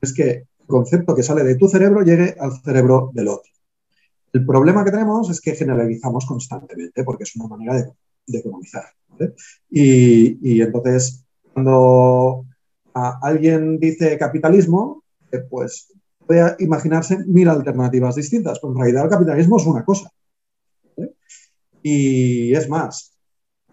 Es 0.00 0.12
que 0.12 0.30
el 0.30 0.66
concepto 0.66 1.14
que 1.14 1.22
sale 1.22 1.44
de 1.44 1.54
tu 1.54 1.68
cerebro 1.68 2.02
llegue 2.02 2.34
al 2.38 2.52
cerebro 2.62 3.10
del 3.12 3.28
otro. 3.28 3.50
El 4.34 4.44
problema 4.44 4.84
que 4.84 4.90
tenemos 4.90 5.30
es 5.30 5.40
que 5.40 5.54
generalizamos 5.54 6.26
constantemente 6.26 7.04
porque 7.04 7.22
es 7.22 7.36
una 7.36 7.46
manera 7.46 7.74
de, 8.26 8.38
economizar. 8.38 8.84
Y, 9.70 10.60
entonces, 10.60 11.24
cuando 11.52 12.44
alguien 12.92 13.78
dice 13.78 14.18
capitalismo, 14.18 15.04
eh, 15.30 15.38
pues 15.48 15.92
puede 16.26 16.56
imaginarse 16.58 17.18
mil 17.26 17.48
alternativas 17.48 18.16
distintas, 18.16 18.58
pero 18.58 18.72
en 18.72 18.78
realidad 18.80 19.04
el 19.04 19.10
capitalismo 19.10 19.56
es 19.56 19.66
una 19.66 19.84
cosa. 19.84 20.10
Y 21.80 22.52
es 22.54 22.68
más, 22.68 23.16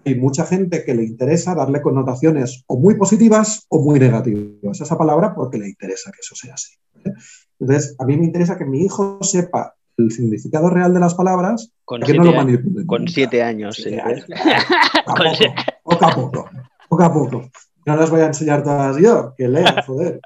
hay 0.05 0.13
mucha 0.13 0.45
gente 0.45 0.83
que 0.83 0.93
le 0.93 1.05
interesa 1.05 1.55
darle 1.55 1.81
connotaciones 1.81 2.63
o 2.67 2.77
muy 2.77 2.95
positivas 2.95 3.65
o 3.69 3.81
muy 3.81 3.99
negativas 3.99 4.79
a 4.79 4.83
esa 4.83 4.97
palabra 4.97 5.33
porque 5.33 5.57
le 5.57 5.69
interesa 5.69 6.11
que 6.11 6.19
eso 6.19 6.35
sea 6.35 6.53
así. 6.53 6.75
Entonces, 7.59 7.95
a 7.97 8.05
mí 8.05 8.15
me 8.15 8.25
interesa 8.25 8.59
que 8.59 8.65
mi 8.65 8.81
hijo 8.83 9.17
sepa 9.23 9.75
el 10.05 10.11
significado 10.11 10.69
real 10.69 10.93
de 10.93 10.99
las 10.99 11.13
palabras, 11.15 11.71
con 11.85 12.01
que 12.01 12.13
no 12.13 12.23
lo 12.23 12.33
manipulen. 12.33 12.85
Con 12.87 13.07
siete 13.07 13.41
años, 13.43 13.77
Poco 15.83 16.05
a 16.05 16.15
poco, 16.15 16.49
poco 16.89 17.03
a 17.03 17.13
poco. 17.13 17.49
No 17.85 17.95
las 17.95 18.09
voy 18.11 18.21
a 18.21 18.27
enseñar 18.27 18.63
todas 18.63 18.97
yo, 18.97 19.33
que 19.35 19.47
lean, 19.47 19.81
joder. 19.87 20.21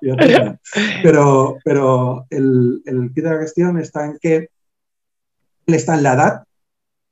Pero, 1.02 1.58
pero 1.64 2.26
el, 2.30 2.82
el 2.86 3.14
kit 3.14 3.24
de 3.24 3.30
la 3.30 3.38
cuestión 3.38 3.80
está 3.80 4.06
en 4.06 4.18
que 4.20 4.50
él 5.66 5.74
está 5.74 5.96
en 5.96 6.04
la 6.04 6.14
edad 6.14 6.44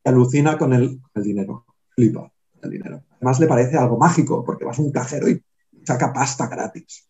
que 0.04 0.10
alucina 0.10 0.58
con 0.58 0.74
el, 0.74 1.00
el 1.16 1.24
dinero, 1.24 1.66
flipa 1.96 2.30
el 2.62 2.70
dinero. 2.70 3.04
Además 3.16 3.40
le 3.40 3.48
parece 3.48 3.78
algo 3.78 3.98
mágico, 3.98 4.44
porque 4.44 4.66
vas 4.66 4.80
a 4.80 4.82
un 4.82 4.92
cajero 4.92 5.30
y 5.30 5.42
saca 5.84 6.12
pasta 6.14 6.48
gratis. 6.48 7.08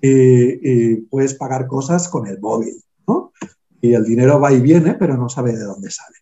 Y, 0.00 0.90
y 0.92 0.96
puedes 1.02 1.34
pagar 1.34 1.66
cosas 1.66 2.08
con 2.08 2.26
el 2.26 2.38
móvil, 2.38 2.74
¿no? 3.06 3.32
Y 3.84 3.92
el 3.92 4.02
dinero 4.02 4.40
va 4.40 4.50
y 4.50 4.62
viene, 4.62 4.94
pero 4.94 5.14
no 5.14 5.28
sabe 5.28 5.52
de 5.52 5.62
dónde 5.62 5.90
sale. 5.90 6.16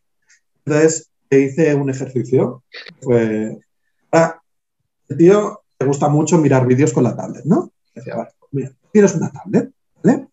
Entonces, 0.65 1.13
hice 1.31 1.73
un 1.77 1.91
ejercicio. 1.91 2.65
Pues, 3.01 3.57
el 5.09 5.17
tío 5.17 5.63
le 5.79 5.87
gusta 5.87 6.09
mucho 6.09 6.39
mirar 6.39 6.67
vídeos 6.67 6.93
con 6.93 7.05
la 7.05 7.15
tablet, 7.15 7.45
¿no? 7.45 7.71
Decía, 7.95 8.17
vale, 8.17 8.31
pues 8.37 8.53
mira, 8.53 8.73
tienes 8.91 9.15
una 9.15 9.31
tablet, 9.31 9.71
¿vale? 10.03 10.27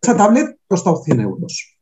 Esa 0.00 0.16
tablet 0.16 0.58
cuesta 0.66 0.96
100 0.96 1.20
euros. 1.20 1.76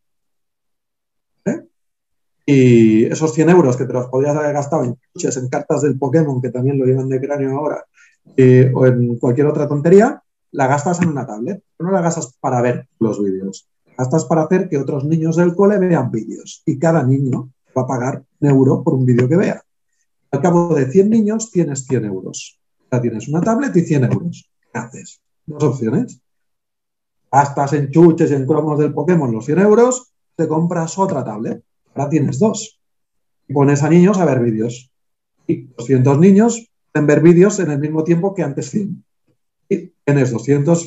Y 2.44 3.04
esos 3.04 3.32
100 3.34 3.50
euros 3.50 3.76
que 3.76 3.84
te 3.84 3.92
los 3.92 4.08
podrías 4.08 4.34
haber 4.34 4.54
gastado 4.54 4.82
en 4.82 4.98
en 5.14 5.48
cartas 5.48 5.82
del 5.82 5.98
Pokémon, 5.98 6.42
que 6.42 6.50
también 6.50 6.80
lo 6.80 6.84
llevan 6.84 7.08
de 7.08 7.20
cráneo 7.20 7.58
ahora, 7.58 7.84
eh, 8.36 8.72
o 8.74 8.86
en 8.86 9.18
cualquier 9.18 9.46
otra 9.46 9.68
tontería, 9.68 10.20
la 10.50 10.66
gastas 10.66 11.00
en 11.00 11.10
una 11.10 11.26
tablet. 11.26 11.62
No 11.78 11.92
la 11.92 12.00
gastas 12.00 12.34
para 12.40 12.60
ver 12.60 12.88
los 12.98 13.22
vídeos 13.22 13.68
gastas 13.98 14.24
para 14.26 14.42
hacer 14.42 14.68
que 14.68 14.78
otros 14.78 15.04
niños 15.04 15.34
del 15.36 15.56
cole 15.56 15.76
vean 15.78 16.12
vídeos 16.12 16.62
y 16.64 16.78
cada 16.78 17.02
niño 17.02 17.50
va 17.76 17.82
a 17.82 17.86
pagar 17.86 18.24
un 18.38 18.48
euro 18.48 18.84
por 18.84 18.94
un 18.94 19.04
vídeo 19.04 19.28
que 19.28 19.36
vea. 19.36 19.60
Al 20.30 20.40
cabo 20.40 20.72
de 20.74 20.90
100 20.90 21.10
niños 21.10 21.50
tienes 21.50 21.84
100 21.84 22.04
euros. 22.04 22.60
Ya 22.92 23.00
tienes 23.00 23.28
una 23.28 23.40
tablet 23.40 23.74
y 23.76 23.80
100 23.80 24.04
euros. 24.04 24.48
¿Qué 24.72 24.78
haces? 24.78 25.20
Dos 25.46 25.64
opciones. 25.64 26.20
Gastas 27.30 27.72
en 27.72 27.90
chuches 27.90 28.30
en 28.30 28.46
cromos 28.46 28.78
del 28.78 28.94
Pokémon 28.94 29.32
los 29.32 29.44
100 29.44 29.58
euros, 29.58 30.12
te 30.36 30.46
compras 30.46 30.96
otra 30.96 31.24
tablet. 31.24 31.62
Ahora 31.94 32.08
tienes 32.08 32.38
dos. 32.38 32.80
Y 33.48 33.52
pones 33.52 33.82
a 33.82 33.90
niños 33.90 34.18
a 34.18 34.24
ver 34.24 34.40
vídeos. 34.40 34.92
Y 35.46 35.64
200 35.76 36.18
niños 36.20 36.70
pueden 36.92 37.06
ver 37.06 37.20
vídeos 37.20 37.58
en 37.58 37.72
el 37.72 37.80
mismo 37.80 38.04
tiempo 38.04 38.32
que 38.34 38.44
antes 38.44 38.70
100. 38.70 39.04
Y 39.68 39.92
tienes 40.04 40.30
200 40.30 40.86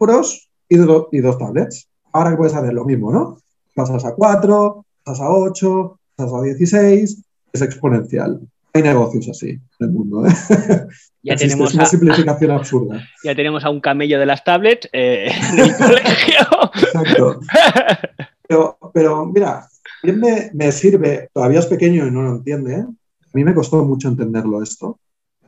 euros 0.00 0.50
y 0.68 0.76
dos 1.20 1.38
tablets. 1.38 1.87
Ahora 2.12 2.30
que 2.30 2.36
puedes 2.36 2.54
hacer 2.54 2.72
lo 2.72 2.84
mismo, 2.84 3.12
¿no? 3.12 3.38
Pasas 3.74 4.04
a 4.04 4.14
4, 4.14 4.84
pasas 5.04 5.20
a 5.20 5.30
8, 5.30 5.98
pasas 6.16 6.34
a 6.34 6.42
16, 6.42 7.22
es 7.52 7.62
exponencial. 7.62 8.40
Hay 8.74 8.82
negocios 8.82 9.28
así 9.28 9.50
en 9.50 9.60
el 9.80 9.90
mundo. 9.90 10.26
¿eh? 10.26 10.32
Ya 11.20 11.36
tenemos 11.36 11.70
es 11.70 11.74
una 11.74 11.84
simplificación 11.84 12.50
absurda. 12.52 13.06
Ya 13.24 13.34
tenemos 13.34 13.64
a 13.64 13.70
un 13.70 13.80
camello 13.80 14.18
de 14.18 14.26
las 14.26 14.44
tablets 14.44 14.88
eh, 14.92 15.30
en 15.52 15.58
el 15.58 15.76
colegio. 15.76 16.46
Exacto. 16.74 17.40
Pero, 18.46 18.78
pero 18.94 19.26
mira, 19.26 19.68
me, 20.04 20.50
me, 20.54 20.72
sirve, 20.72 21.28
todavía 21.34 21.58
es 21.58 21.66
pequeño 21.66 22.06
y 22.06 22.10
no 22.10 22.22
lo 22.22 22.30
entiende. 22.30 22.74
¿eh? 22.76 22.84
A 22.84 23.30
mí 23.34 23.44
me 23.44 23.54
costó 23.54 23.84
mucho 23.84 24.08
entenderlo 24.08 24.62
esto. 24.62 25.00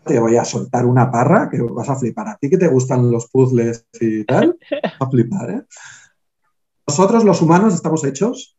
Te 0.04 0.18
voy 0.18 0.36
a 0.36 0.44
soltar 0.44 0.84
una 0.84 1.10
parra 1.10 1.48
que 1.50 1.62
vas 1.62 1.88
a 1.88 1.96
flipar. 1.96 2.28
A 2.28 2.36
ti 2.36 2.50
que 2.50 2.58
te 2.58 2.68
gustan 2.68 3.10
los 3.10 3.28
puzzles 3.30 3.86
y 4.00 4.24
tal, 4.24 4.58
a 4.98 5.08
flipar, 5.08 5.50
¿eh? 5.50 5.62
Nosotros 6.90 7.22
los 7.22 7.40
humanos 7.40 7.72
estamos 7.72 8.02
hechos 8.02 8.58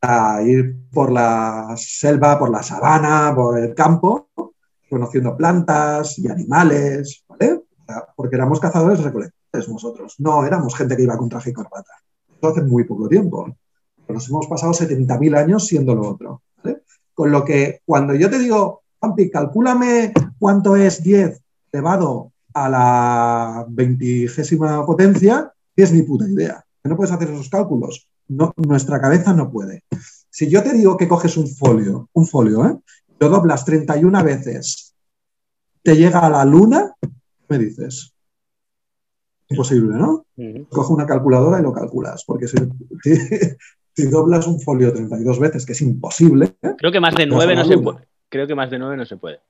a 0.00 0.40
ir 0.42 0.74
por 0.90 1.12
la 1.12 1.74
selva, 1.76 2.38
por 2.38 2.48
la 2.48 2.62
sabana, 2.62 3.34
por 3.36 3.58
el 3.58 3.74
campo, 3.74 4.30
conociendo 4.88 5.36
plantas 5.36 6.18
y 6.18 6.26
animales, 6.26 7.26
¿vale? 7.28 7.64
Porque 8.16 8.36
éramos 8.36 8.60
cazadores 8.60 9.02
recolectores 9.02 9.68
nosotros, 9.68 10.14
no 10.20 10.46
éramos 10.46 10.74
gente 10.74 10.96
que 10.96 11.02
iba 11.02 11.18
con 11.18 11.28
traje 11.28 11.50
y 11.50 11.52
corbata. 11.52 11.92
Eso 12.34 12.48
hace 12.48 12.62
muy 12.62 12.84
poco 12.84 13.10
tiempo. 13.10 13.46
Nos 14.08 14.26
hemos 14.30 14.46
pasado 14.46 14.72
70.000 14.72 15.36
años 15.36 15.66
siendo 15.66 15.94
lo 15.94 16.08
otro. 16.08 16.40
Con 17.12 17.30
lo 17.30 17.44
que 17.44 17.82
cuando 17.84 18.14
yo 18.14 18.30
te 18.30 18.38
digo, 18.38 18.84
Pampi, 18.98 19.28
calcúlame 19.28 20.14
cuánto 20.38 20.76
es 20.76 21.02
10 21.02 21.42
elevado 21.72 22.32
a 22.54 22.70
la 22.70 23.66
vigésima 23.68 24.86
potencia, 24.86 25.52
es 25.76 25.92
mi 25.92 26.00
puta 26.00 26.26
idea. 26.26 26.64
No 26.84 26.96
puedes 26.96 27.12
hacer 27.12 27.30
esos 27.30 27.48
cálculos. 27.48 28.08
No, 28.28 28.52
nuestra 28.56 29.00
cabeza 29.00 29.32
no 29.32 29.50
puede. 29.50 29.84
Si 30.30 30.48
yo 30.48 30.62
te 30.62 30.72
digo 30.72 30.96
que 30.96 31.08
coges 31.08 31.36
un 31.36 31.48
folio, 31.48 32.08
un 32.12 32.26
folio, 32.26 32.66
¿eh? 32.66 32.76
lo 33.18 33.28
doblas 33.28 33.64
31 33.64 34.22
veces, 34.22 34.94
te 35.82 35.96
llega 35.96 36.20
a 36.20 36.30
la 36.30 36.44
luna, 36.44 36.94
me 37.48 37.58
dices? 37.58 38.12
Imposible, 39.48 39.96
¿no? 39.96 40.26
Coge 40.68 40.92
una 40.92 41.06
calculadora 41.06 41.58
y 41.58 41.62
lo 41.62 41.72
calculas, 41.72 42.24
porque 42.24 42.46
si, 42.46 42.56
si, 43.94 44.06
doblas 44.10 44.46
un 44.46 44.60
folio 44.60 44.92
32 44.92 45.40
veces, 45.40 45.66
que 45.66 45.72
es 45.72 45.80
imposible. 45.80 46.56
¿eh? 46.62 46.74
Creo 46.76 46.92
que 46.92 47.00
más 47.00 47.14
de 47.14 47.26
9 47.26 47.56
no 47.56 47.64
se 47.64 47.78
puede. 47.78 48.08
Creo 48.28 48.46
que 48.46 48.54
más 48.54 48.70
de 48.70 48.78
9 48.78 48.96
no 48.96 49.06
se 49.06 49.16
puede. 49.16 49.40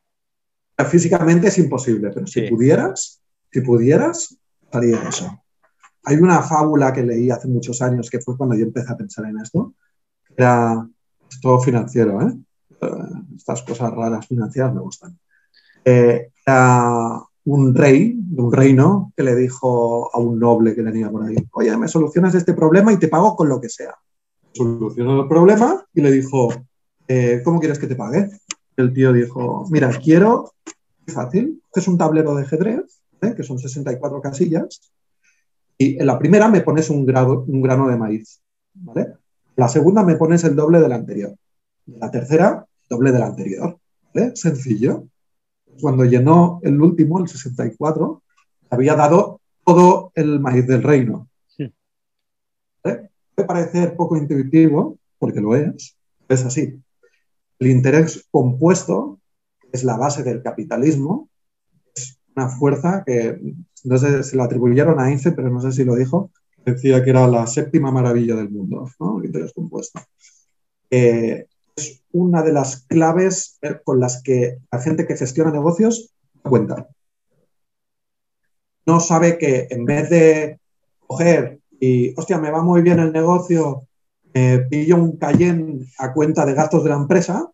Físicamente 0.88 1.48
es 1.48 1.58
imposible, 1.58 2.10
pero 2.14 2.26
si 2.26 2.42
pudieras, 2.42 3.20
si 3.50 3.60
pudieras, 3.62 4.38
haría 4.70 5.02
eso. 5.08 5.42
Hay 6.04 6.16
una 6.16 6.42
fábula 6.42 6.92
que 6.92 7.02
leí 7.02 7.30
hace 7.30 7.48
muchos 7.48 7.82
años, 7.82 8.10
que 8.10 8.20
fue 8.20 8.36
cuando 8.36 8.56
yo 8.56 8.64
empecé 8.64 8.92
a 8.92 8.96
pensar 8.96 9.26
en 9.26 9.38
esto. 9.38 9.74
Era 10.36 10.86
todo 11.42 11.60
financiero, 11.60 12.22
¿eh? 12.22 12.32
¿eh? 12.80 12.90
Estas 13.36 13.62
cosas 13.62 13.92
raras 13.92 14.26
financieras 14.26 14.74
me 14.74 14.80
gustan. 14.80 15.18
Eh, 15.84 16.30
era 16.46 17.20
un 17.44 17.74
rey 17.74 18.14
de 18.16 18.42
un 18.42 18.52
reino 18.52 19.12
que 19.16 19.22
le 19.22 19.34
dijo 19.34 20.14
a 20.14 20.18
un 20.18 20.38
noble 20.38 20.74
que 20.74 20.82
tenía 20.82 21.10
por 21.10 21.24
ahí, 21.24 21.36
oye, 21.52 21.76
me 21.76 21.88
solucionas 21.88 22.34
este 22.34 22.52
problema 22.52 22.92
y 22.92 22.98
te 22.98 23.08
pago 23.08 23.34
con 23.36 23.48
lo 23.48 23.60
que 23.60 23.68
sea. 23.68 23.94
Solucionó 24.52 25.22
el 25.22 25.28
problema 25.28 25.84
y 25.94 26.00
le 26.00 26.10
dijo, 26.10 26.48
eh, 27.06 27.40
¿cómo 27.44 27.58
quieres 27.58 27.78
que 27.78 27.86
te 27.86 27.96
pague? 27.96 28.28
El 28.76 28.92
tío 28.92 29.12
dijo, 29.12 29.66
mira, 29.70 29.90
quiero, 30.02 30.52
fácil, 31.06 31.62
es 31.74 31.88
un 31.88 31.96
tablero 31.96 32.34
de 32.34 32.42
ajedrez, 32.42 33.00
que 33.20 33.42
son 33.42 33.58
64 33.58 34.20
casillas, 34.20 34.92
y 35.78 35.98
en 35.98 36.06
la 36.06 36.18
primera 36.18 36.48
me 36.48 36.60
pones 36.60 36.90
un, 36.90 37.06
un 37.46 37.62
grano 37.62 37.88
de 37.88 37.96
maíz, 37.96 38.42
¿vale? 38.74 39.14
La 39.54 39.68
segunda 39.68 40.04
me 40.04 40.16
pones 40.16 40.42
el 40.44 40.56
doble 40.56 40.80
del 40.80 40.92
anterior. 40.92 41.34
La 41.86 42.10
tercera, 42.10 42.66
doble 42.88 43.12
del 43.12 43.22
anterior. 43.22 43.78
¿vale? 44.12 44.34
Sencillo. 44.34 45.08
Cuando 45.80 46.04
llenó 46.04 46.60
el 46.62 46.80
último, 46.80 47.20
el 47.20 47.28
64, 47.28 48.22
había 48.70 48.94
dado 48.94 49.40
todo 49.64 50.12
el 50.14 50.40
maíz 50.40 50.66
del 50.66 50.82
reino. 50.82 51.28
¿Vale? 52.84 53.10
Puede 53.34 53.48
parecer 53.48 53.96
poco 53.96 54.16
intuitivo, 54.16 54.98
porque 55.18 55.40
lo 55.40 55.56
es, 55.56 55.96
es 56.28 56.44
así. 56.44 56.80
El 57.58 57.66
interés 57.68 58.26
compuesto 58.30 59.18
es 59.72 59.84
la 59.84 59.96
base 59.96 60.22
del 60.22 60.42
capitalismo, 60.42 61.28
es 61.94 62.18
una 62.36 62.48
fuerza 62.48 63.02
que 63.04 63.40
no 63.84 63.98
sé, 63.98 64.22
se 64.22 64.36
lo 64.36 64.42
atribuyeron 64.42 64.98
a 65.00 65.08
Einstein, 65.10 65.34
pero 65.34 65.50
no 65.50 65.60
sé 65.60 65.72
si 65.72 65.84
lo 65.84 65.94
dijo, 65.94 66.30
decía 66.64 67.02
que 67.02 67.10
era 67.10 67.26
la 67.26 67.46
séptima 67.46 67.90
maravilla 67.90 68.34
del 68.36 68.50
mundo, 68.50 68.88
¿no? 69.00 69.18
el 69.18 69.26
interés 69.26 69.52
compuesto. 69.52 70.00
Eh, 70.90 71.46
es 71.76 72.02
una 72.12 72.42
de 72.42 72.52
las 72.52 72.84
claves 72.86 73.58
eh, 73.62 73.76
con 73.84 74.00
las 74.00 74.22
que 74.22 74.58
la 74.70 74.80
gente 74.80 75.06
que 75.06 75.16
gestiona 75.16 75.50
negocios 75.50 76.12
cuenta. 76.42 76.88
No 78.86 79.00
sabe 79.00 79.38
que 79.38 79.66
en 79.70 79.84
vez 79.84 80.08
de 80.10 80.58
coger 81.06 81.60
y, 81.78 82.14
hostia, 82.18 82.38
me 82.38 82.50
va 82.50 82.62
muy 82.62 82.82
bien 82.82 82.98
el 82.98 83.12
negocio, 83.12 83.84
pillo 84.70 84.96
un 84.96 85.16
Cayenne 85.16 85.86
a 85.98 86.12
cuenta 86.12 86.46
de 86.46 86.54
gastos 86.54 86.84
de 86.84 86.90
la 86.90 86.96
empresa, 86.96 87.50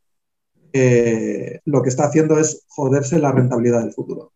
eh, 0.73 1.61
lo 1.67 1.83
que 1.83 1.89
está 1.89 2.07
haciendo 2.07 2.39
es 2.39 2.65
joderse 2.69 3.19
la 3.19 3.33
rentabilidad 3.33 3.81
del 3.81 3.93
futuro 3.93 4.33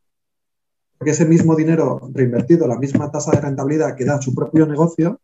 porque 0.99 1.13
ese 1.13 1.25
mismo 1.25 1.55
dinero 1.55 2.01
reinvertido, 2.13 2.67
la 2.67 2.79
misma 2.79 3.11
tasa 3.11 3.31
de 3.31 3.41
rentabilidad 3.41 3.97
que 3.97 4.05
da 4.05 4.21
su 4.21 4.35
propio 4.35 4.67
negocio, 4.67 5.21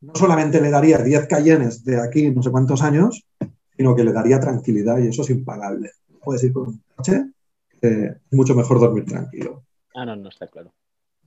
no 0.00 0.14
solamente 0.14 0.60
le 0.60 0.70
daría 0.70 0.98
10 0.98 1.26
cayenes 1.26 1.84
de 1.84 2.00
aquí 2.00 2.30
no 2.30 2.42
sé 2.42 2.50
cuántos 2.50 2.82
años, 2.82 3.24
sino 3.76 3.96
que 3.96 4.04
le 4.04 4.12
daría 4.12 4.38
tranquilidad 4.38 4.98
y 4.98 5.08
eso 5.08 5.22
es 5.22 5.30
impagable. 5.30 5.90
Puedes 6.22 6.44
ir 6.44 6.52
con 6.52 6.68
un 6.68 6.82
coche, 6.94 7.24
es 7.80 8.16
mucho 8.30 8.54
mejor 8.54 8.78
dormir 8.78 9.04
tranquilo. 9.04 9.64
Ah, 9.94 10.04
no, 10.06 10.14
no 10.16 10.28
está 10.28 10.46
claro. 10.46 10.72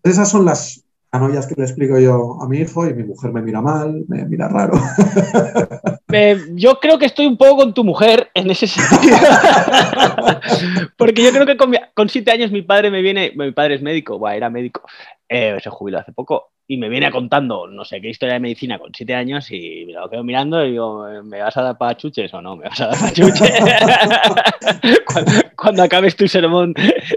Esas 0.02 0.30
son 0.30 0.46
las 0.46 0.84
anollas 1.12 1.48
que 1.48 1.56
le 1.56 1.64
explico 1.64 2.00
yo 2.00 2.42
a 2.42 2.48
mi 2.48 2.60
hijo 2.60 2.88
y 2.88 2.94
mi 2.94 3.04
mujer 3.04 3.32
me 3.32 3.42
mira 3.42 3.62
mal, 3.62 4.06
me 4.08 4.26
mira 4.26 4.48
raro. 4.48 4.80
yo 6.56 6.80
creo 6.80 6.98
que 6.98 7.06
estoy 7.06 7.26
un 7.26 7.38
poco 7.38 7.58
con 7.58 7.74
tu 7.74 7.84
mujer 7.84 8.30
en 8.34 8.50
ese 8.50 8.68
sentido. 8.68 9.18
Porque 10.98 11.24
yo 11.24 11.32
creo 11.32 11.46
que 11.46 11.58
con, 11.58 12.10
siete 12.10 12.32
años 12.32 12.52
mi 12.52 12.62
padre 12.62 12.92
me 12.92 13.02
viene, 13.02 13.32
mi 13.36 13.52
padre 13.52 13.76
es 13.76 13.82
médico, 13.82 14.28
era 14.30 14.50
médico, 14.50 14.82
eh, 15.30 15.58
se 15.62 15.70
jubiló 15.70 16.00
hace 16.00 16.12
poco, 16.12 16.52
y 16.70 16.78
me 16.78 16.90
viene 16.90 17.10
contando 17.12 17.68
no 17.68 17.86
sé 17.86 18.02
qué 18.02 18.10
historia 18.10 18.34
de 18.34 18.42
medicina 18.42 18.78
con 18.78 18.94
siete 18.94 19.16
años 19.16 19.50
y 19.52 19.86
me 19.86 19.94
lo 19.94 20.10
quedo 20.10 20.24
mirando 20.24 20.66
y 20.66 20.72
digo, 20.72 21.06
¿me 21.24 21.42
vas 21.42 21.56
a 21.56 21.62
dar 21.62 21.78
para 21.78 21.96
chuches 21.96 22.34
o 22.34 22.42
no? 22.42 22.58
¿Me 22.58 22.68
vas 22.68 22.82
a 22.82 22.88
dar 22.88 23.00
para 23.00 23.14
chuches? 23.14 23.52
cuando, 25.56 25.84
acabes 25.84 26.18
tu 26.18 26.28
sermón 26.28 26.74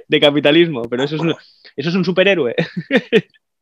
de 0.07 0.21
capitalismo, 0.21 0.83
pero 0.83 1.03
eso 1.03 1.17
es 1.17 1.21
un, 1.21 1.35
eso 1.77 1.89
es 1.89 1.95
un 1.95 2.05
superhéroe. 2.05 2.55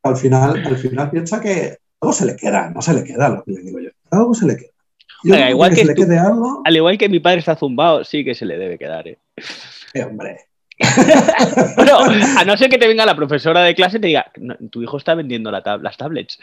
Al 0.03 0.17
final, 0.17 0.63
al 0.65 0.77
final 0.77 1.09
piensa 1.09 1.41
que 1.41 1.77
algo 2.01 2.13
se 2.13 2.25
le 2.25 2.35
queda, 2.35 2.69
no 2.69 2.81
se 2.81 2.93
le 2.93 3.03
queda 3.03 3.29
lo 3.29 3.43
que 3.43 3.51
le 3.51 3.61
digo 3.61 3.79
yo, 3.79 3.89
algo 4.11 4.33
se 4.33 4.45
le 4.45 4.57
queda 4.57 4.71
igual 5.23 5.73
que, 5.73 5.81
Al 6.65 6.75
igual 6.75 6.97
que 6.97 7.09
mi 7.09 7.19
padre 7.19 7.39
está 7.39 7.55
zumbado, 7.55 8.03
sí 8.03 8.23
que 8.23 8.35
se 8.35 8.45
le 8.45 8.57
debe 8.57 8.77
quedar. 8.77 9.07
¿eh? 9.07 9.17
eh 9.93 10.03
hombre. 10.03 10.45
bueno, 11.75 11.99
a 12.37 12.45
no 12.45 12.55
ser 12.55 12.69
que 12.69 12.77
te 12.77 12.87
venga 12.87 13.05
la 13.05 13.15
profesora 13.15 13.63
de 13.63 13.75
clase 13.75 13.97
y 13.97 13.99
te 13.99 14.07
diga, 14.07 14.31
tu 14.71 14.81
hijo 14.81 14.95
está 14.95 15.13
vendiendo 15.13 15.51
las 15.51 15.97
tablets, 15.97 16.39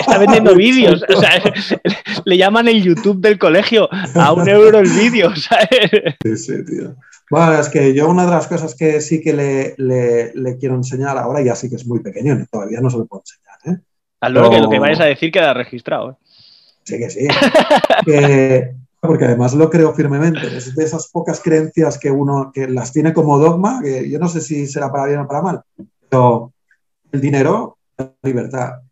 está, 0.00 0.18
vendiendo 0.18 0.52
vídeos, 0.56 1.04
o 1.08 1.20
sea, 1.20 1.40
le 2.24 2.36
llaman 2.36 2.66
el 2.66 2.82
YouTube 2.82 3.20
del 3.20 3.38
colegio 3.38 3.88
a 4.16 4.32
un 4.32 4.48
euro 4.48 4.80
el 4.80 4.88
vídeo, 4.88 5.34
¿sabes? 5.36 6.16
Sí, 6.24 6.36
sí, 6.36 6.64
tío. 6.64 6.96
Bueno, 7.30 7.54
es 7.58 7.68
que 7.68 7.92
yo 7.92 8.08
una 8.08 8.24
de 8.24 8.30
las 8.30 8.46
cosas 8.46 8.74
que 8.74 9.00
sí 9.00 9.20
que 9.20 9.32
le, 9.32 9.74
le, 10.34 10.56
quiero 10.58 10.76
enseñar 10.76 11.18
ahora, 11.18 11.42
ya 11.42 11.56
sí 11.56 11.68
que 11.68 11.76
es 11.76 11.86
muy 11.86 12.00
pequeño, 12.00 12.36
todavía 12.50 12.80
no 12.80 12.88
se 12.88 12.98
lo 12.98 13.06
puedo 13.06 13.22
enseñar. 13.22 13.78
¿eh? 13.78 13.82
Al 14.20 14.34
Pero... 14.34 14.50
que 14.50 14.60
lo 14.60 14.70
que 14.70 14.78
vayas 14.78 15.00
a 15.00 15.06
decir 15.06 15.32
queda 15.32 15.52
registrado. 15.52 16.12
¿eh? 16.12 16.14
Sí 16.84 16.98
que 16.98 17.10
sí. 17.10 17.26
porque 19.00 19.24
además 19.24 19.54
lo 19.54 19.70
creo 19.70 19.94
firmemente. 19.94 20.56
Es 20.56 20.74
de 20.74 20.84
esas 20.84 21.08
pocas 21.08 21.40
creencias 21.40 21.98
que 21.98 22.10
uno 22.10 22.50
que 22.52 22.68
las 22.68 22.92
tiene 22.92 23.12
como 23.12 23.38
dogma, 23.38 23.80
que 23.82 24.08
yo 24.08 24.18
no 24.18 24.28
sé 24.28 24.40
si 24.40 24.66
será 24.66 24.90
para 24.90 25.06
bien 25.06 25.20
o 25.20 25.28
para 25.28 25.42
mal, 25.42 25.62
pero 26.08 26.52
el 27.12 27.20
dinero, 27.20 27.78
la 27.96 28.12
libertad, 28.22 28.82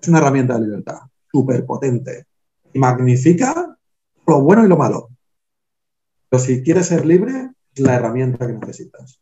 es 0.00 0.08
una 0.08 0.18
herramienta 0.18 0.54
de 0.54 0.66
libertad 0.66 0.98
súper 1.30 1.64
potente 1.64 2.26
y 2.72 2.78
magnifica 2.78 3.76
lo 4.26 4.40
bueno 4.40 4.64
y 4.64 4.68
lo 4.68 4.76
malo. 4.76 5.10
Pero 6.28 6.42
si 6.42 6.62
quieres 6.62 6.86
ser 6.86 7.06
libre, 7.06 7.50
la 7.76 7.94
herramienta 7.94 8.46
que 8.46 8.52
necesitas. 8.52 9.20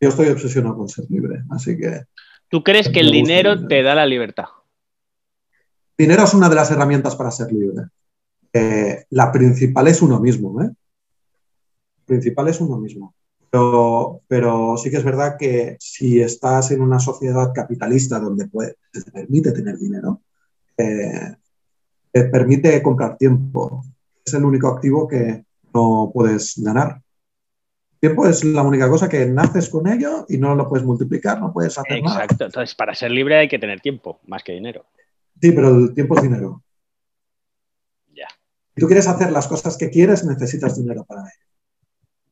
Yo 0.00 0.08
estoy 0.08 0.28
obsesionado 0.28 0.76
con 0.76 0.88
ser 0.88 1.06
libre, 1.08 1.42
así 1.50 1.76
que... 1.76 2.04
¿Tú 2.48 2.62
crees 2.62 2.88
que 2.88 3.00
el 3.00 3.10
dinero 3.10 3.66
te 3.66 3.82
da 3.82 3.94
la 3.94 4.06
libertad? 4.06 4.46
Dinero 5.96 6.24
es 6.24 6.34
una 6.34 6.48
de 6.48 6.54
las 6.54 6.70
herramientas 6.70 7.16
para 7.16 7.30
ser 7.30 7.52
libre. 7.52 7.86
Eh, 8.52 9.04
la 9.10 9.32
principal 9.32 9.88
es 9.88 10.02
uno 10.02 10.20
mismo. 10.20 10.62
¿eh? 10.62 10.70
principal 12.04 12.48
es 12.48 12.60
uno 12.60 12.78
mismo. 12.78 13.14
Pero, 13.50 14.76
sí 14.76 14.90
que 14.90 14.96
es 14.96 15.04
verdad 15.04 15.36
que 15.38 15.76
si 15.78 16.20
estás 16.20 16.72
en 16.72 16.80
una 16.80 16.98
sociedad 16.98 17.52
capitalista 17.54 18.18
donde 18.18 18.48
te 18.48 19.10
permite 19.12 19.52
tener 19.52 19.78
dinero, 19.78 20.22
eh, 20.76 21.36
te 22.10 22.24
permite 22.24 22.82
comprar 22.82 23.16
tiempo. 23.16 23.84
Es 24.24 24.34
el 24.34 24.44
único 24.44 24.68
activo 24.68 25.06
que 25.06 25.44
no 25.72 26.10
puedes 26.12 26.54
ganar. 26.56 27.00
Tiempo 28.00 28.26
es 28.26 28.44
la 28.44 28.62
única 28.62 28.88
cosa 28.88 29.08
que 29.08 29.24
naces 29.26 29.68
con 29.68 29.88
ello 29.88 30.26
y 30.28 30.36
no 30.36 30.54
lo 30.54 30.68
puedes 30.68 30.86
multiplicar, 30.86 31.40
no 31.40 31.52
puedes 31.52 31.78
hacer 31.78 32.02
nada. 32.02 32.24
Exacto. 32.24 32.44
Entonces, 32.44 32.74
para 32.74 32.94
ser 32.94 33.10
libre 33.10 33.38
hay 33.38 33.48
que 33.48 33.58
tener 33.58 33.80
tiempo, 33.80 34.20
más 34.26 34.42
que 34.42 34.52
dinero. 34.52 34.84
Sí, 35.40 35.52
pero 35.52 35.68
el 35.68 35.94
tiempo 35.94 36.16
es 36.16 36.22
dinero. 36.22 36.62
Ya. 38.14 38.28
Si 38.74 38.80
tú 38.80 38.86
quieres 38.86 39.08
hacer 39.08 39.32
las 39.32 39.46
cosas 39.46 39.76
que 39.76 39.90
quieres, 39.90 40.24
necesitas 40.24 40.76
dinero 40.76 41.04
para 41.04 41.22
ello. 41.22 41.43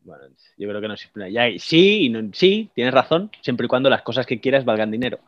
Bueno, 0.05 0.25
Yo 0.59 0.69
creo 0.69 0.81
que 0.81 0.89
no. 0.89 1.29
Ya, 1.29 1.47
sí, 1.59 2.07
y 2.07 2.09
no, 2.09 2.29
sí, 2.33 2.71
tienes 2.75 2.93
razón, 2.93 3.31
siempre 3.41 3.67
y 3.67 3.69
cuando 3.69 3.89
las 3.89 4.03
cosas 4.03 4.27
que 4.27 4.41
quieras 4.41 4.65
valgan 4.65 4.91
dinero. 4.91 5.21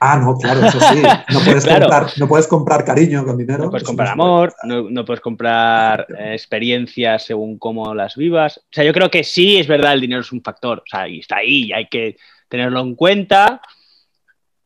Ah, 0.00 0.16
no, 0.16 0.36
claro, 0.36 0.66
eso 0.66 0.80
sí. 0.80 1.02
No 1.32 1.40
puedes, 1.40 1.64
comprar, 1.66 2.06
no 2.16 2.28
puedes 2.28 2.46
comprar, 2.48 2.84
cariño 2.84 3.24
con 3.24 3.38
dinero. 3.38 3.64
No 3.64 3.70
puedes 3.70 3.86
comprar 3.86 4.08
amor, 4.08 4.54
no, 4.64 5.04
puedes 5.04 5.20
comprar 5.20 6.06
eh, 6.18 6.32
experiencias 6.32 7.26
según 7.26 7.58
cómo 7.58 7.94
las 7.94 8.16
vivas. 8.16 8.58
O 8.58 8.72
sea, 8.72 8.82
yo 8.82 8.92
creo 8.92 9.10
que 9.10 9.22
sí, 9.22 9.56
es 9.58 9.68
verdad, 9.68 9.92
el 9.92 10.00
dinero 10.00 10.22
es 10.22 10.32
un 10.32 10.42
factor. 10.42 10.78
O 10.78 10.86
sea, 10.86 11.06
y 11.06 11.20
está 11.20 11.36
ahí, 11.36 11.66
y 11.66 11.72
hay 11.72 11.86
que 11.86 12.16
tenerlo 12.48 12.80
en 12.80 12.96
cuenta. 12.96 13.60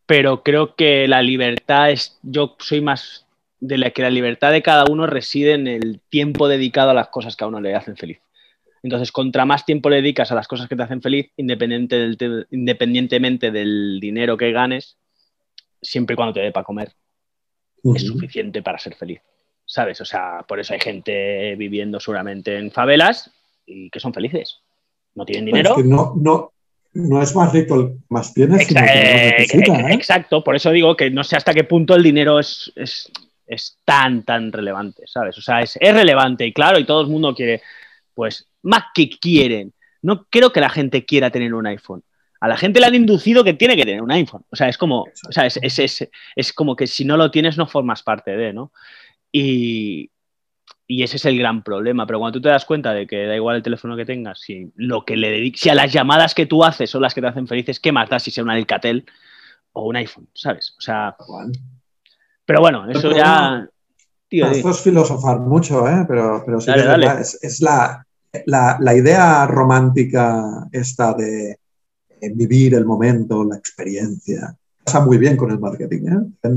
Pero 0.07 0.43
creo 0.43 0.75
que 0.75 1.07
la 1.09 1.21
libertad 1.21 1.91
es. 1.91 2.19
Yo 2.23 2.57
soy 2.59 2.81
más 2.81 3.27
de 3.61 3.79
la 3.79 3.91
que 3.91 4.03
la 4.03 4.11
libertad 4.11 4.51
de 4.51 4.63
cada 4.63 4.85
uno 4.91 5.07
reside 5.07 5.55
en 5.55 5.69
el 5.69 6.01
tiempo 6.09 6.49
dedicado 6.49 6.91
a 6.91 6.95
las 6.95 7.09
cosas 7.09 7.37
que 7.37 7.45
a 7.45 7.47
uno 7.47 7.61
le 7.61 7.75
hacen 7.75 7.97
feliz. 7.97 8.19
Entonces, 8.83 9.12
contra 9.12 9.45
más 9.45 9.64
tiempo 9.64 9.89
le 9.89 9.97
dedicas 9.97 10.33
a 10.33 10.35
las 10.35 10.49
cosas 10.49 10.68
que 10.68 10.76
te 10.76 10.83
hacen 10.83 11.03
feliz, 11.03 11.30
independientemente 11.37 13.51
del 13.51 13.99
dinero 14.01 14.37
que 14.37 14.53
ganes, 14.53 14.97
siempre 15.80 16.14
y 16.14 16.16
cuando 16.16 16.35
te 16.35 16.41
dé 16.41 16.53
para 16.53 16.64
comer, 16.64 16.93
es 17.95 18.07
suficiente 18.07 18.62
para 18.62 18.78
ser 18.78 18.95
feliz. 18.95 19.20
¿Sabes? 19.64 20.01
O 20.01 20.05
sea, 20.05 20.45
por 20.47 20.59
eso 20.59 20.74
hay 20.74 20.80
gente 20.80 21.55
viviendo 21.57 22.01
seguramente 22.01 22.59
en 22.59 22.72
favelas 22.72 23.30
y 23.64 23.89
que 23.91 24.01
son 24.01 24.12
felices. 24.12 24.59
No 25.14 25.24
tienen 25.24 25.47
dinero. 25.47 25.76
no, 25.85 26.14
no, 26.16 26.53
no 26.95 27.22
es 27.22 27.35
más 27.35 27.53
rico 27.53 27.74
el 27.76 27.99
más 28.09 28.35
tienes, 28.35 28.66
sino 28.66 28.83
que 28.83 28.91
¿eh? 28.91 29.47
Exacto, 29.93 30.45
por 30.45 30.57
eso 30.57 30.70
digo 30.70 30.97
que 30.97 31.11
no 31.11 31.24
sé 31.24 31.37
hasta 31.37 31.55
qué 31.55 31.64
punto 31.64 31.95
el 31.95 32.03
dinero 32.03 32.39
es, 32.39 32.72
es, 32.76 33.78
tan, 33.85 34.24
tan 34.24 34.53
relevante, 34.53 35.03
¿sabes? 35.07 35.37
O 35.39 35.43
sea, 35.43 35.61
es, 35.61 35.78
es 35.80 35.95
relevante 35.95 36.47
y 36.47 36.53
claro, 36.53 36.78
y 36.78 36.85
todo 36.85 37.03
el 37.03 37.09
mundo 37.09 37.35
quiere, 37.35 37.62
pues 38.15 38.49
más 38.63 38.85
que 38.95 39.09
quieren. 39.09 39.73
No 40.01 40.27
creo 40.29 40.53
que 40.53 40.61
la 40.61 40.71
gente 40.71 41.05
quiera 41.05 41.31
tener 41.31 41.55
un 41.55 41.67
iPhone. 41.67 42.03
A 42.41 42.49
la 42.49 42.57
gente 42.57 42.81
le 42.81 42.87
han 42.87 42.95
inducido 42.95 43.45
que 43.45 43.55
tiene 43.55 43.77
que 43.77 43.85
tener 43.85 44.03
un 44.03 44.11
iPhone. 44.11 44.45
O 44.51 44.57
sea, 44.57 44.69
es 44.69 44.77
como, 44.77 45.03
o 45.03 45.33
sea, 45.33 45.47
es, 45.47 45.59
es, 45.63 46.09
es, 46.35 46.53
como 46.53 46.75
que 46.75 46.89
si 46.89 47.05
no 47.05 47.17
lo 47.17 47.31
tienes 47.31 47.57
no 47.57 47.69
formas 47.69 48.03
parte 48.03 48.33
de, 48.33 48.53
¿no? 48.53 48.73
Y, 49.31 50.11
y, 50.89 51.05
ese 51.05 51.19
es 51.19 51.25
el 51.25 51.39
gran 51.39 51.63
problema. 51.63 52.05
Pero 52.05 52.19
cuando 52.19 52.39
tú 52.39 52.43
te 52.43 52.49
das 52.49 52.65
cuenta 52.65 52.93
de 52.93 53.07
que 53.07 53.27
da 53.27 53.37
igual 53.37 53.57
el 53.57 53.63
teléfono 53.63 53.97
que 53.97 54.05
tengas, 54.05 54.41
si 54.41 54.73
lo 54.75 55.05
que 55.05 55.17
le 55.17 55.53
si 55.55 55.69
a 55.69 55.75
las 55.77 55.93
llamadas 55.93 56.35
que 56.35 56.47
tú 56.47 56.65
haces 56.65 56.91
son 56.91 57.03
las 57.03 57.15
que 57.15 57.21
te 57.21 57.29
hacen 57.29 57.47
felices, 57.47 57.79
¿qué 57.79 57.93
más 57.93 58.11
da 58.11 58.19
si 58.19 58.33
sea 58.33 58.43
un 58.43 58.51
Alcatel 58.51 59.07
o 59.73 59.87
un 59.87 59.95
iPhone? 59.95 60.29
¿Sabes? 60.35 60.75
O 60.79 60.81
sea. 60.81 61.15
Pero 62.45 62.61
bueno, 62.61 62.91
eso 62.91 63.13
ya. 63.13 63.69
Esto 64.41 64.70
es 64.70 64.80
filosofar 64.80 65.41
mucho, 65.41 65.87
¿eh? 65.89 66.05
pero, 66.09 66.43
pero 66.45 66.61
sí 66.61 66.70
es, 67.43 67.61
la, 67.61 68.05
la, 68.47 68.95
idea 68.95 69.47
romántica 69.47 70.66
esta 70.72 71.14
de, 71.14 71.59
vivir 72.35 72.74
el 72.74 72.85
momento, 72.85 73.45
la 73.45 73.57
experiencia, 73.57 74.57
pasa 74.85 75.05
muy 75.05 75.18
bien 75.18 75.37
con 75.37 75.51
el 75.51 75.59
marketing. 75.59 76.07
¿eh? 76.07 76.49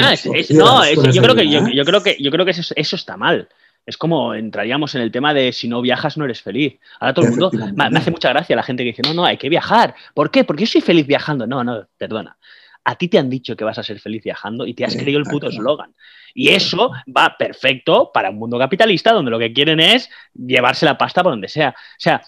Ah, 0.00 0.14
no, 0.50 0.84
yo, 1.12 1.22
creo 1.22 1.34
que, 1.34 1.48
yo, 1.48 1.84
creo 1.84 2.02
que, 2.02 2.16
yo 2.18 2.30
creo 2.30 2.44
que 2.44 2.52
eso, 2.52 2.96
está 2.96 3.16
mal. 3.16 3.48
Es 3.86 3.98
como 3.98 4.32
entraríamos 4.34 4.94
en 4.94 5.02
el 5.02 5.12
tema 5.12 5.34
de 5.34 5.52
si 5.52 5.68
no 5.68 5.82
viajas 5.82 6.16
no 6.16 6.24
eres 6.24 6.40
feliz. 6.40 6.78
Ahora 7.00 7.12
todo 7.12 7.26
el 7.26 7.32
mundo, 7.32 7.50
me, 7.74 7.98
hace 7.98 8.10
mucha 8.10 8.30
gracia 8.30 8.56
la 8.56 8.62
gente 8.62 8.82
que 8.82 8.90
dice, 8.90 9.02
no, 9.02 9.12
no, 9.12 9.26
hay 9.26 9.36
que 9.36 9.50
viajar. 9.50 9.94
¿Por 10.14 10.30
qué? 10.30 10.44
Porque 10.44 10.64
yo 10.64 10.72
soy 10.72 10.80
feliz 10.80 11.06
viajando. 11.06 11.46
No, 11.46 11.62
no, 11.62 11.86
perdona. 11.98 12.38
A 12.84 12.96
ti 12.96 13.08
te 13.08 13.18
han 13.18 13.28
dicho 13.28 13.56
que 13.56 13.64
vas 13.64 13.78
a 13.78 13.82
ser 13.82 14.00
feliz 14.00 14.22
viajando 14.22 14.66
y 14.66 14.74
te 14.74 14.84
has 14.84 14.96
creído 14.96 15.18
el 15.18 15.26
puto 15.26 15.48
eslogan. 15.48 15.94
Y 16.34 16.48
eso 16.48 16.90
va 17.06 17.36
perfecto 17.38 18.10
para 18.12 18.30
un 18.30 18.36
mundo 18.36 18.58
capitalista 18.58 19.12
donde 19.12 19.30
lo 19.30 19.38
que 19.38 19.52
quieren 19.52 19.78
es 19.78 20.10
llevarse 20.34 20.84
la 20.84 20.98
pasta 20.98 21.22
por 21.22 21.32
donde 21.32 21.48
sea. 21.48 21.70
O 21.70 22.00
sea, 22.00 22.22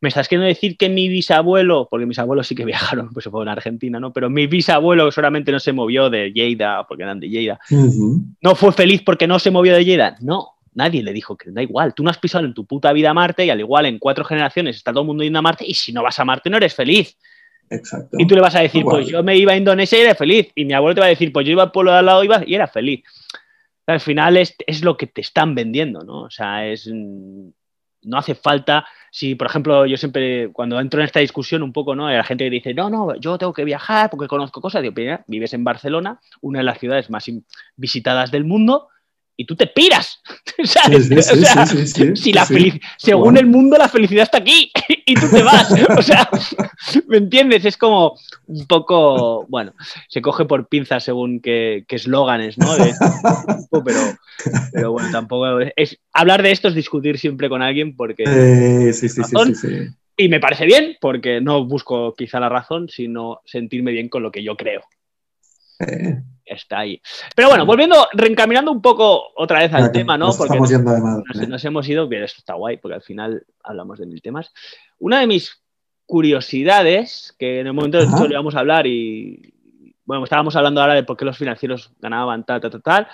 me 0.00 0.08
estás 0.08 0.28
queriendo 0.28 0.46
decir 0.46 0.76
que 0.76 0.88
mi 0.88 1.08
bisabuelo, 1.08 1.88
porque 1.90 2.06
mis 2.06 2.18
abuelos 2.18 2.46
sí 2.46 2.54
que 2.54 2.64
viajaron, 2.66 3.12
pues 3.12 3.24
se 3.24 3.30
fue 3.30 3.48
a 3.48 3.52
Argentina, 3.52 4.00
¿no? 4.00 4.12
Pero 4.12 4.28
mi 4.28 4.46
bisabuelo 4.46 5.10
solamente 5.10 5.52
no 5.52 5.60
se 5.60 5.72
movió 5.72 6.10
de 6.10 6.32
Lleida, 6.32 6.86
porque 6.86 7.04
eran 7.04 7.20
de 7.20 7.28
Lleida, 7.28 7.58
no 7.70 8.54
fue 8.54 8.72
feliz 8.72 9.02
porque 9.02 9.26
no 9.26 9.38
se 9.38 9.50
movió 9.50 9.74
de 9.74 9.84
Lleida. 9.84 10.16
No, 10.20 10.56
nadie 10.74 11.02
le 11.02 11.12
dijo 11.12 11.36
que 11.36 11.50
da 11.50 11.62
igual, 11.62 11.94
tú 11.94 12.02
no 12.02 12.10
has 12.10 12.18
pisado 12.18 12.44
en 12.44 12.54
tu 12.54 12.66
puta 12.66 12.92
vida 12.92 13.10
a 13.10 13.14
Marte 13.14 13.44
y 13.44 13.50
al 13.50 13.60
igual 13.60 13.86
en 13.86 13.98
cuatro 13.98 14.24
generaciones 14.24 14.76
está 14.76 14.92
todo 14.92 15.02
el 15.02 15.06
mundo 15.06 15.24
yendo 15.24 15.38
a 15.38 15.42
Marte 15.42 15.64
y 15.66 15.74
si 15.74 15.92
no 15.92 16.02
vas 16.02 16.18
a 16.18 16.24
Marte 16.24 16.50
no 16.50 16.56
eres 16.56 16.74
feliz. 16.74 17.16
Exacto. 17.70 18.16
Y 18.18 18.26
tú 18.26 18.34
le 18.34 18.40
vas 18.40 18.54
a 18.54 18.60
decir, 18.60 18.84
pues 18.84 19.06
yo 19.08 19.22
me 19.22 19.36
iba 19.36 19.52
a 19.52 19.56
Indonesia 19.56 19.98
y 19.98 20.02
era 20.02 20.14
feliz. 20.14 20.50
Y 20.54 20.64
mi 20.64 20.72
abuelo 20.72 20.94
te 20.94 21.00
va 21.00 21.06
a 21.06 21.10
decir, 21.10 21.32
pues 21.32 21.46
yo 21.46 21.52
iba 21.52 21.64
al 21.64 21.72
pueblo 21.72 21.92
de 21.92 21.98
al 21.98 22.06
lado 22.06 22.22
y 22.24 22.54
era 22.54 22.66
feliz. 22.66 23.02
Al 23.86 24.00
final 24.00 24.36
es, 24.36 24.54
lo 24.82 24.96
que 24.96 25.06
te 25.06 25.20
están 25.20 25.54
vendiendo, 25.54 26.02
¿no? 26.02 26.22
O 26.22 26.30
sea, 26.30 26.66
es, 26.66 26.88
no 26.88 28.18
hace 28.18 28.34
falta, 28.34 28.86
si 29.10 29.34
por 29.34 29.46
ejemplo 29.46 29.86
yo 29.86 29.96
siempre, 29.96 30.50
cuando 30.52 30.80
entro 30.80 31.00
en 31.00 31.06
esta 31.06 31.20
discusión 31.20 31.62
un 31.62 31.72
poco, 31.72 31.94
¿no? 31.94 32.06
Hay 32.06 32.16
la 32.16 32.24
gente 32.24 32.44
que 32.44 32.50
dice, 32.50 32.74
no, 32.74 32.90
no, 32.90 33.14
yo 33.16 33.38
tengo 33.38 33.52
que 33.52 33.64
viajar 33.64 34.10
porque 34.10 34.28
conozco 34.28 34.60
cosas. 34.60 34.82
Digo, 34.82 34.94
vives 35.26 35.54
en 35.54 35.64
Barcelona, 35.64 36.20
una 36.40 36.60
de 36.60 36.64
las 36.64 36.78
ciudades 36.78 37.10
más 37.10 37.30
visitadas 37.76 38.30
del 38.30 38.44
mundo, 38.44 38.88
y 39.36 39.44
tú 39.44 39.54
te 39.54 39.66
piras. 39.66 40.20
si 42.14 42.32
la 42.32 42.48
según 42.96 43.36
el 43.36 43.46
mundo, 43.46 43.76
la 43.76 43.88
felicidad 43.88 44.24
está 44.24 44.38
aquí 44.38 44.72
y 45.06 45.14
tú 45.14 45.28
te 45.30 45.42
vas. 45.42 45.70
O 45.96 46.02
sea, 46.02 46.28
¿me 47.06 47.18
entiendes? 47.18 47.64
Es 47.64 47.76
como 47.76 48.18
un 48.46 48.66
poco, 48.66 49.46
bueno, 49.48 49.74
se 50.08 50.22
coge 50.22 50.44
por 50.46 50.68
pinzas 50.68 51.04
según 51.04 51.40
qué 51.40 51.84
eslóganes, 51.88 52.58
¿no? 52.58 52.68
pero, 53.84 54.00
pero 54.72 54.92
bueno, 54.92 55.10
tampoco 55.10 55.60
es 55.76 55.98
hablar 56.12 56.42
de 56.42 56.52
esto 56.52 56.68
es 56.68 56.74
discutir 56.74 57.18
siempre 57.18 57.48
con 57.48 57.62
alguien 57.62 57.96
porque 57.96 58.92
sí, 58.92 59.08
sí, 59.08 59.22
sí, 59.22 59.88
y 60.16 60.28
me 60.28 60.40
parece 60.40 60.64
bien 60.64 60.96
porque 61.00 61.40
no 61.40 61.64
busco 61.66 62.14
quizá 62.14 62.40
la 62.40 62.48
razón, 62.48 62.88
sino 62.88 63.40
sentirme 63.44 63.92
bien 63.92 64.08
con 64.08 64.22
lo 64.22 64.32
que 64.32 64.42
yo 64.42 64.56
creo. 64.56 64.82
Eh 65.80 66.22
está 66.46 66.80
ahí. 66.80 67.00
Pero 67.34 67.48
bueno, 67.48 67.66
volviendo, 67.66 68.06
reencaminando 68.12 68.70
un 68.70 68.80
poco 68.80 69.32
otra 69.36 69.60
vez 69.60 69.72
al 69.74 69.90
tema, 69.92 70.16
¿no? 70.16 70.28
porque 70.28 70.44
estamos 70.44 70.70
yendo 70.70 70.92
de 70.92 71.00
nos, 71.00 71.48
nos, 71.48 71.64
hemos 71.64 71.88
ido, 71.88 72.08
pero 72.08 72.24
esto 72.24 72.38
está 72.38 72.54
guay, 72.54 72.76
porque 72.78 72.94
al 72.94 73.02
final 73.02 73.44
hablamos 73.62 73.98
de 73.98 74.06
mil 74.06 74.22
temas. 74.22 74.52
Una 74.98 75.20
de 75.20 75.26
mis 75.26 75.60
curiosidades, 76.06 77.34
que 77.38 77.60
en 77.60 77.66
el 77.66 77.72
momento 77.72 77.98
de 77.98 78.06
que 78.06 78.32
íbamos 78.32 78.54
a 78.54 78.60
hablar 78.60 78.86
y, 78.86 79.52
bueno, 80.04 80.22
estábamos 80.24 80.54
hablando 80.54 80.80
ahora 80.80 80.94
de 80.94 81.02
por 81.02 81.16
qué 81.16 81.24
los 81.24 81.36
financieros 81.36 81.92
ganaban 82.00 82.46
tal, 82.46 82.60
tal, 82.60 82.70
tal, 82.70 82.82
tal. 82.82 83.08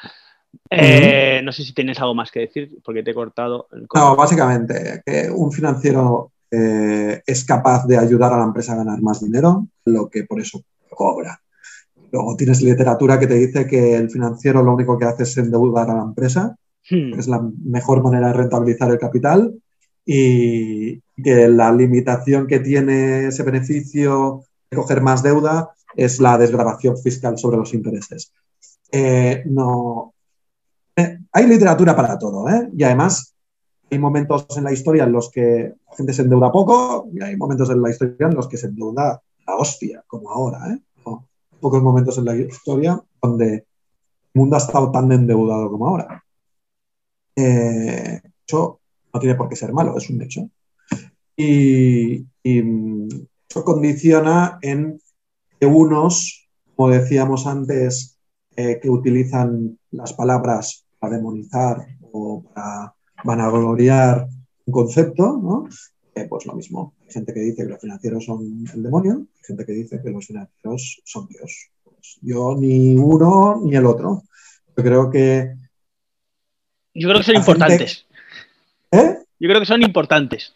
Eh, 0.69 1.41
no 1.43 1.51
sé 1.51 1.63
si 1.65 1.73
tienes 1.73 1.99
algo 1.99 2.15
más 2.15 2.31
que 2.31 2.41
decir, 2.41 2.79
porque 2.85 3.03
te 3.03 3.13
he 3.13 3.15
cortado. 3.15 3.69
no, 3.95 4.15
básicamente, 4.15 5.03
que 5.05 5.31
un 5.31 5.51
financiero 5.51 6.33
eh, 6.51 7.23
es 7.27 7.45
capaz 7.47 7.87
de 7.87 7.97
ayudar 7.97 8.35
a 8.35 8.37
la 8.37 8.45
empresa 8.45 8.75
a 8.75 8.77
ganar 8.77 9.01
más 9.01 9.23
dinero, 9.23 9.67
lo 9.87 10.11
que 10.11 10.25
por 10.25 10.39
eso 10.39 10.63
cobra. 10.91 11.41
Luego 12.13 12.37
tienes 12.37 12.61
literatura 12.61 13.19
que 13.19 13.27
te 13.27 13.35
dice 13.35 13.67
que 13.67 13.97
el 13.97 14.11
financiero 14.11 14.63
lo 14.63 14.75
único 14.75 14.99
que 14.99 15.07
hace 15.07 15.23
es 15.23 15.37
endeudar 15.39 15.91
a 15.91 15.97
la 15.97 16.03
empresa, 16.03 16.55
hmm. 16.91 17.19
es 17.19 17.27
la 17.27 17.43
mejor 17.65 18.03
manera 18.03 18.29
de 18.29 18.35
rentabilizar 18.35 18.91
el 18.91 18.99
capital 18.99 19.55
y 20.05 21.01
que 21.23 21.49
la 21.49 21.73
limitación 21.73 22.47
que 22.47 22.61
tiene 22.61 23.29
ese 23.29 23.43
beneficio 23.43 24.43
de 24.71 24.77
coger 24.77 25.01
más 25.01 25.23
deuda 25.23 25.71
es 25.97 26.21
la 26.21 26.37
desgrabación 26.37 26.99
fiscal 26.99 27.39
sobre 27.39 27.57
los 27.57 27.73
intereses. 27.73 28.33
Eh, 28.91 29.43
no, 29.47 30.13
eh, 30.97 31.19
hay 31.33 31.47
literatura 31.47 31.97
para 31.97 32.19
todo, 32.19 32.47
¿eh? 32.49 32.69
Y 32.77 32.83
además 32.83 33.35
hay 33.91 33.99
momentos 33.99 34.47
en 34.57 34.65
la 34.65 34.73
historia 34.73 35.05
en 35.05 35.13
los 35.13 35.31
que 35.31 35.75
la 35.89 35.97
gente 35.97 36.13
se 36.13 36.23
endeuda 36.23 36.53
poco 36.53 37.09
y 37.13 37.23
hay 37.23 37.37
momentos 37.37 37.71
en 37.71 37.81
la 37.81 37.91
historia 37.91 38.27
en 38.27 38.35
los 38.35 38.49
que 38.49 38.59
se 38.59 38.67
endeuda 38.67 39.23
la 39.47 39.57
hostia, 39.57 40.05
como 40.07 40.31
ahora, 40.31 40.75
¿eh? 40.75 40.79
Pocos 41.63 41.83
momentos 41.83 42.19
en 42.19 42.25
la 42.27 42.37
historia 42.37 43.01
donde 43.23 43.55
el 43.55 43.65
mundo 44.35 44.57
ha 44.57 44.59
estado 44.59 44.91
tan 44.91 45.11
endeudado 45.13 45.71
como 45.71 45.87
ahora. 45.87 46.23
Eh, 47.37 48.21
eso 48.47 48.81
no 49.15 49.21
tiene 49.21 49.37
por 49.37 49.49
qué 49.49 49.57
ser 49.57 49.73
malo, 49.73 49.97
es 49.97 50.11
un 50.11 50.21
hecho. 50.21 50.51
Y, 51.37 52.27
eso 52.45 53.65
condiciona 53.65 54.59
en 54.63 54.99
que 55.61 55.67
unos, 55.67 56.49
como 56.75 56.91
decíamos 56.91 57.47
antes, 57.47 58.19
eh, 58.57 58.81
que 58.83 58.91
utilizan 58.91 59.79
las 59.93 60.15
palabras 60.15 60.87
para 60.99 61.17
demonizar 61.17 61.87
o 62.11 62.43
para 62.43 62.95
vanagloriar 63.25 64.27
un 64.67 64.73
concepto, 64.73 65.39
¿no? 65.41 65.69
Eh, 66.15 66.27
pues 66.29 66.47
lo 66.47 66.55
mismo. 66.55 66.95
Gente 67.13 67.35
que 67.35 67.41
dice 67.41 67.65
que 67.65 67.69
los 67.69 67.81
financieros 67.81 68.25
son 68.25 68.65
el 68.73 68.83
demonio, 68.83 69.27
hay 69.37 69.45
gente 69.47 69.67
que 69.67 69.73
dice 69.73 70.01
que 70.03 70.11
los 70.11 70.27
financieros 70.27 71.03
son 71.05 71.27
Dios. 71.29 71.71
Pues 71.85 72.19
yo 72.23 72.57
ni 72.59 72.97
uno 72.97 73.61
ni 73.63 73.77
el 73.77 73.85
otro. 73.85 74.23
Yo 74.77 74.83
creo 74.83 75.11
que. 75.11 75.55
Yo 76.95 77.09
creo 77.09 77.19
que 77.21 77.27
son 77.27 77.37
importantes. 77.37 78.07
¿Eh? 78.91 79.19
Yo 79.39 79.49
creo 79.49 79.61
que 79.61 79.67
son 79.67 79.83
importantes. 79.83 80.55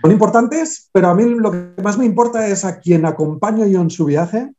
Son 0.00 0.10
importantes, 0.10 0.88
pero 0.92 1.08
a 1.08 1.14
mí 1.14 1.24
lo 1.24 1.50
que 1.50 1.82
más 1.82 1.98
me 1.98 2.06
importa 2.06 2.46
es 2.46 2.64
a 2.64 2.80
quien 2.80 3.04
acompaño 3.04 3.66
yo 3.66 3.82
en 3.82 3.90
su 3.90 4.06
viaje, 4.06 4.50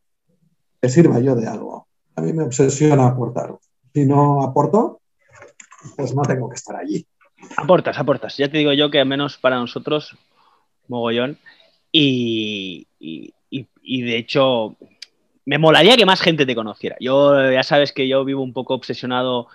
que 0.80 0.90
sirva 0.90 1.20
yo 1.20 1.36
de 1.36 1.48
algo. 1.48 1.88
A 2.16 2.22
mí 2.22 2.34
me 2.34 2.44
obsesiona 2.44 3.08
aportar. 3.08 3.56
Si 3.94 4.06
no 4.06 4.44
aporto, 4.44 5.02
pues 5.96 6.14
no 6.14 6.22
tengo 6.22 6.50
que 6.50 6.56
estar 6.56 6.76
allí. 6.76 7.06
Aportas, 7.58 7.98
aportas. 7.98 8.38
Ya 8.38 8.52
te 8.52 8.60
digo 8.60 8.74
yo 8.74 8.92
que 8.92 9.00
al 9.00 9.08
menos 9.08 9.38
para 9.38 9.56
nosotros 9.58 10.16
mogollón. 10.92 11.40
Y, 11.92 12.88
y, 13.00 13.34
y, 13.50 14.02
de 14.04 14.18
hecho, 14.18 14.78
me 15.46 15.58
molaría 15.58 15.98
que 15.98 16.06
más 16.06 16.22
gente 16.22 16.46
te 16.46 16.56
conociera. 16.56 16.96
Yo 17.00 17.52
ya 17.52 17.64
sabes 17.64 17.92
que 17.92 18.08
yo 18.08 18.24
vivo 18.24 18.44
un 18.44 18.54
poco 18.54 18.76
obsesionado 18.76 19.48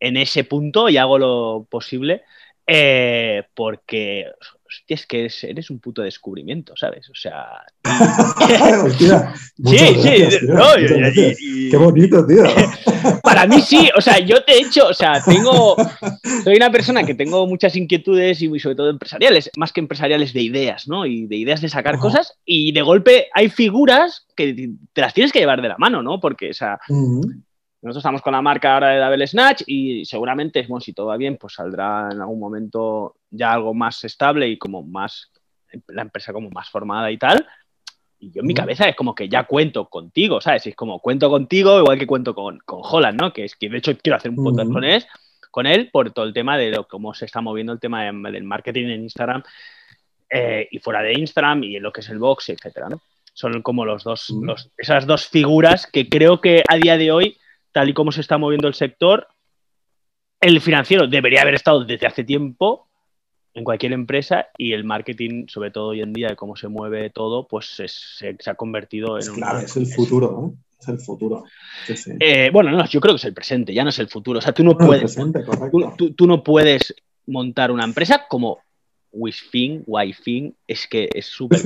en 0.00 0.16
ese 0.16 0.44
punto 0.44 0.88
y 0.88 0.96
hago 0.96 1.18
lo 1.18 1.66
posible 1.70 2.22
eh, 2.66 3.44
porque 3.54 4.26
hostia, 4.68 4.94
es 4.94 5.06
que 5.06 5.30
eres, 5.42 5.70
un 5.70 5.78
puto 5.78 6.02
descubrimiento, 6.02 6.74
¿sabes? 6.76 7.08
O 7.10 7.14
sea. 7.14 7.64
sí, 9.64 9.78
sí. 9.78 11.68
Qué 11.70 11.76
bonito, 11.76 12.26
tío. 12.26 12.44
Para 13.22 13.46
mí 13.46 13.60
sí, 13.60 13.88
o 13.96 14.00
sea, 14.00 14.18
yo 14.18 14.42
te 14.44 14.52
he 14.52 14.62
hecho, 14.62 14.88
o 14.88 14.94
sea, 14.94 15.22
tengo. 15.24 15.76
Soy 16.44 16.56
una 16.56 16.70
persona 16.70 17.04
que 17.04 17.14
tengo 17.14 17.46
muchas 17.46 17.76
inquietudes 17.76 18.42
y 18.42 18.58
sobre 18.58 18.76
todo 18.76 18.90
empresariales, 18.90 19.50
más 19.56 19.72
que 19.72 19.80
empresariales 19.80 20.32
de 20.32 20.42
ideas, 20.42 20.88
¿no? 20.88 21.06
Y 21.06 21.26
de 21.26 21.36
ideas 21.36 21.60
de 21.60 21.68
sacar 21.68 21.98
cosas, 21.98 22.34
y 22.44 22.72
de 22.72 22.82
golpe 22.82 23.28
hay 23.34 23.48
figuras 23.48 24.26
que 24.36 24.70
te 24.92 25.00
las 25.00 25.14
tienes 25.14 25.32
que 25.32 25.40
llevar 25.40 25.62
de 25.62 25.68
la 25.68 25.78
mano, 25.78 26.02
¿no? 26.02 26.20
Porque, 26.20 26.50
o 26.50 26.54
sea. 26.54 26.78
Nosotros 27.80 28.00
estamos 28.00 28.22
con 28.22 28.32
la 28.32 28.42
marca 28.42 28.74
ahora 28.74 28.88
de 28.88 28.98
Double 28.98 29.26
Snatch 29.26 29.62
y 29.66 30.04
seguramente, 30.04 30.66
si 30.80 30.92
todo 30.92 31.06
va 31.06 31.16
bien, 31.16 31.36
pues 31.36 31.54
saldrá 31.54 32.08
en 32.10 32.20
algún 32.20 32.40
momento 32.40 33.16
ya 33.30 33.52
algo 33.52 33.72
más 33.72 34.02
estable 34.02 34.48
y 34.48 34.58
como 34.58 34.82
más, 34.82 35.30
la 35.86 36.02
empresa 36.02 36.32
como 36.32 36.50
más 36.50 36.68
formada 36.68 37.10
y 37.12 37.18
tal. 37.18 37.46
Y 38.18 38.32
yo 38.32 38.40
en 38.40 38.48
mi 38.48 38.54
cabeza 38.54 38.88
es 38.88 38.96
como 38.96 39.14
que 39.14 39.28
ya 39.28 39.44
cuento 39.44 39.88
contigo, 39.88 40.40
¿sabes? 40.40 40.66
Es 40.66 40.74
como 40.74 40.98
cuento 40.98 41.30
contigo, 41.30 41.78
igual 41.78 42.00
que 42.00 42.06
cuento 42.06 42.34
con, 42.34 42.58
con 42.64 42.80
Holland, 42.82 43.20
¿no? 43.20 43.32
Que 43.32 43.44
es 43.44 43.54
que 43.54 43.68
de 43.68 43.78
hecho 43.78 43.96
quiero 43.96 44.16
hacer 44.16 44.32
un 44.32 44.42
podcast 44.42 44.72
con, 44.72 44.82
él, 44.82 45.04
con 45.52 45.66
él 45.66 45.88
por 45.92 46.10
todo 46.10 46.24
el 46.24 46.32
tema 46.32 46.58
de 46.58 46.84
cómo 46.88 47.14
se 47.14 47.26
está 47.26 47.40
moviendo 47.40 47.72
el 47.72 47.78
tema 47.78 48.04
del 48.06 48.42
marketing 48.42 48.86
en 48.86 49.02
Instagram 49.02 49.44
eh, 50.30 50.66
y 50.68 50.80
fuera 50.80 51.00
de 51.02 51.12
Instagram 51.12 51.62
y 51.62 51.76
en 51.76 51.82
lo 51.84 51.92
que 51.92 52.00
es 52.00 52.08
el 52.08 52.18
box, 52.18 52.48
etcétera, 52.48 52.88
¿no? 52.88 53.00
Son 53.34 53.62
como 53.62 53.84
los 53.84 54.02
dos, 54.02 54.34
esas 54.76 55.06
dos 55.06 55.28
figuras 55.28 55.86
que 55.86 56.08
creo 56.08 56.40
que 56.40 56.64
a 56.68 56.74
día 56.74 56.98
de 56.98 57.12
hoy 57.12 57.38
tal 57.72 57.88
y 57.88 57.94
como 57.94 58.12
se 58.12 58.20
está 58.20 58.38
moviendo 58.38 58.68
el 58.68 58.74
sector, 58.74 59.28
el 60.40 60.60
financiero 60.60 61.06
debería 61.06 61.42
haber 61.42 61.54
estado 61.54 61.84
desde 61.84 62.06
hace 62.06 62.24
tiempo 62.24 62.88
en 63.54 63.64
cualquier 63.64 63.92
empresa 63.92 64.48
y 64.56 64.72
el 64.72 64.84
marketing, 64.84 65.46
sobre 65.48 65.70
todo 65.70 65.88
hoy 65.88 66.00
en 66.00 66.12
día, 66.12 66.28
de 66.28 66.36
cómo 66.36 66.56
se 66.56 66.68
mueve 66.68 67.10
todo, 67.10 67.46
pues 67.46 67.66
se, 68.16 68.36
ha 68.46 68.54
convertido 68.54 69.16
en... 69.16 69.22
Es 69.22 69.30
claro, 69.30 69.58
es 69.58 69.76
el 69.76 69.86
futuro, 69.86 70.30
¿no? 70.30 70.54
Es 70.80 70.88
el 70.88 70.98
futuro. 70.98 71.44
Eh, 72.20 72.50
bueno, 72.52 72.70
no, 72.70 72.86
yo 72.86 73.00
creo 73.00 73.14
que 73.14 73.18
es 73.18 73.24
el 73.24 73.34
presente, 73.34 73.74
ya 73.74 73.82
no 73.82 73.90
es 73.90 73.98
el 73.98 74.08
futuro. 74.08 74.38
O 74.38 74.42
sea, 74.42 74.52
tú 74.52 74.62
no, 74.62 74.78
puedes... 74.78 75.16
tú, 76.16 76.26
no 76.26 76.44
puedes 76.44 76.94
montar 77.26 77.72
una 77.72 77.84
empresa 77.84 78.26
como 78.28 78.60
Wisfing, 79.18 79.82
Wi-Fi, 79.86 80.54
es 80.66 80.86
que 80.86 81.08
es 81.12 81.26
súper. 81.26 81.60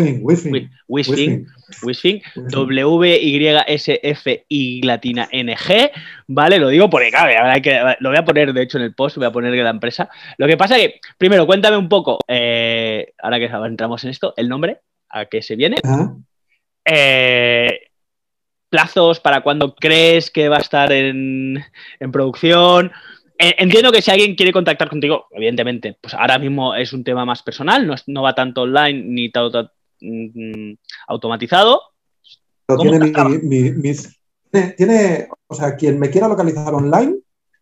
Wisfing, 0.88 1.46
Wisfing, 1.82 2.22
W-Y-S-F-I 2.50 4.02
latina 4.82 5.28
N-G, 5.30 5.90
¿vale? 6.28 6.58
Lo 6.58 6.68
digo 6.68 6.88
porque, 6.90 7.10
claro, 7.10 7.62
que, 7.62 7.78
lo 8.00 8.08
voy 8.08 8.18
a 8.18 8.24
poner, 8.24 8.52
de 8.52 8.62
hecho, 8.62 8.78
en 8.78 8.84
el 8.84 8.94
post, 8.94 9.16
voy 9.16 9.26
a 9.26 9.32
poner 9.32 9.52
la 9.54 9.70
empresa. 9.70 10.08
Lo 10.38 10.46
que 10.46 10.56
pasa 10.56 10.76
que, 10.76 11.00
primero, 11.18 11.46
cuéntame 11.46 11.76
un 11.76 11.88
poco, 11.88 12.18
eh, 12.26 13.12
ahora 13.22 13.38
que 13.38 13.46
entramos 13.46 14.02
en 14.04 14.10
esto, 14.10 14.34
el 14.36 14.48
nombre, 14.48 14.80
a 15.10 15.26
qué 15.26 15.42
se 15.42 15.56
viene. 15.56 15.76
Eh, 16.84 17.78
plazos 18.68 19.20
para 19.20 19.42
cuando 19.42 19.74
crees 19.74 20.30
que 20.30 20.48
va 20.48 20.56
a 20.56 20.60
estar 20.60 20.90
en, 20.92 21.62
en 22.00 22.12
producción. 22.12 22.90
Eh, 23.42 23.56
entiendo 23.58 23.90
que 23.90 24.00
si 24.00 24.08
alguien 24.08 24.36
quiere 24.36 24.52
contactar 24.52 24.88
contigo, 24.88 25.26
evidentemente, 25.32 25.98
pues 26.00 26.14
ahora 26.14 26.38
mismo 26.38 26.76
es 26.76 26.92
un 26.92 27.02
tema 27.02 27.24
más 27.24 27.42
personal, 27.42 27.92
no, 28.06 28.22
va 28.22 28.36
tanto 28.36 28.62
online 28.62 29.02
ni 29.02 29.32
tanto 29.32 29.68
mm, 30.00 30.74
automatizado. 31.08 31.80
tiene, 34.76 35.28
o 35.48 35.54
sea, 35.56 35.74
quien 35.74 35.98
me 35.98 36.08
quiera 36.08 36.28
localizar 36.28 36.72
online, 36.72 37.16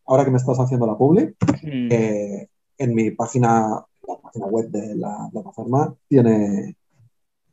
ahora 0.04 0.26
que 0.26 0.30
me 0.30 0.36
estás 0.36 0.60
haciendo 0.60 0.86
la 0.86 0.98
public, 0.98 1.34
mm. 1.62 1.88
eh, 1.90 2.48
en 2.76 2.94
mi 2.94 3.12
página, 3.12 3.82
la 4.06 4.20
página 4.22 4.46
web 4.48 4.68
de 4.68 4.96
la 4.96 5.30
plataforma, 5.32 5.94
tiene, 6.06 6.76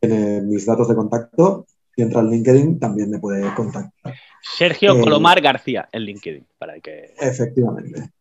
tiene 0.01 0.41
mis 0.41 0.65
datos 0.65 0.89
de 0.89 0.95
contacto 0.95 1.65
y 1.95 2.01
entra 2.01 2.19
en 2.19 2.29
LinkedIn 2.29 2.77
también 2.77 3.09
me 3.09 3.19
puede 3.19 3.55
contactar. 3.55 4.13
Sergio 4.41 4.97
eh, 4.97 4.99
Colomar 4.99 5.39
García 5.39 5.87
en 5.93 6.01
LinkedIn, 6.01 6.45
para 6.57 6.77
que. 6.81 7.13
Efectivamente. 7.17 8.16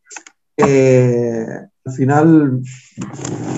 Eh, 0.57 1.47
al 1.85 1.93
final, 1.93 2.61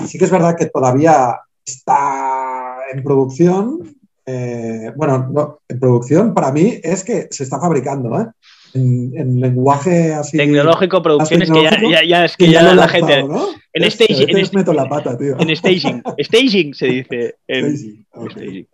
sí 0.05 0.17
que 0.17 0.25
es 0.25 0.31
verdad 0.31 0.55
que 0.57 0.67
todavía 0.67 1.39
está 1.65 2.77
en 2.91 3.03
producción. 3.03 3.95
Eh, 4.25 4.91
bueno, 4.95 5.59
en 5.67 5.79
producción 5.79 6.33
para 6.33 6.51
mí 6.51 6.79
es 6.83 7.03
que 7.03 7.27
se 7.31 7.43
está 7.43 7.59
fabricando, 7.59 8.19
¿eh? 8.19 8.27
En, 8.73 9.39
lenguaje 9.39 10.13
así. 10.13 10.37
Tecnológico, 10.37 11.01
producción, 11.01 11.41
es 11.41 11.49
que 11.49 11.63
ya, 11.63 12.25
es 12.25 12.37
que, 12.37 12.51
ya, 12.51 12.61
la 12.75 12.87
gente. 12.87 13.25
En 13.73 13.91
staging. 13.91 14.37
En, 14.37 14.47
meto 14.53 14.73
la 14.73 14.87
pata, 14.87 15.17
tío. 15.17 15.35
En 15.39 15.55
staging. 15.55 16.03
staging 16.19 16.73
se 16.75 16.85
dice. 16.85 17.35
staging. 17.47 18.67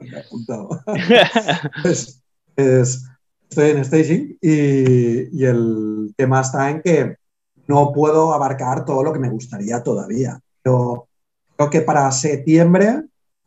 estoy 2.58 3.70
en 3.70 3.86
staging 3.86 4.38
y, 4.42 5.42
y 5.42 5.46
el 5.46 6.14
tema 6.18 6.42
está 6.42 6.70
en 6.70 6.82
que 6.82 7.16
no 7.68 7.92
puedo 7.92 8.34
abarcar 8.34 8.86
todo 8.86 9.04
lo 9.04 9.14
que 9.14 9.20
me 9.20 9.30
gustaría 9.30 9.82
todavía. 9.84 10.40
Pero 10.62 11.08
creo 11.56 11.70
que 11.70 11.82
para 11.82 12.12
septiembre 12.12 13.04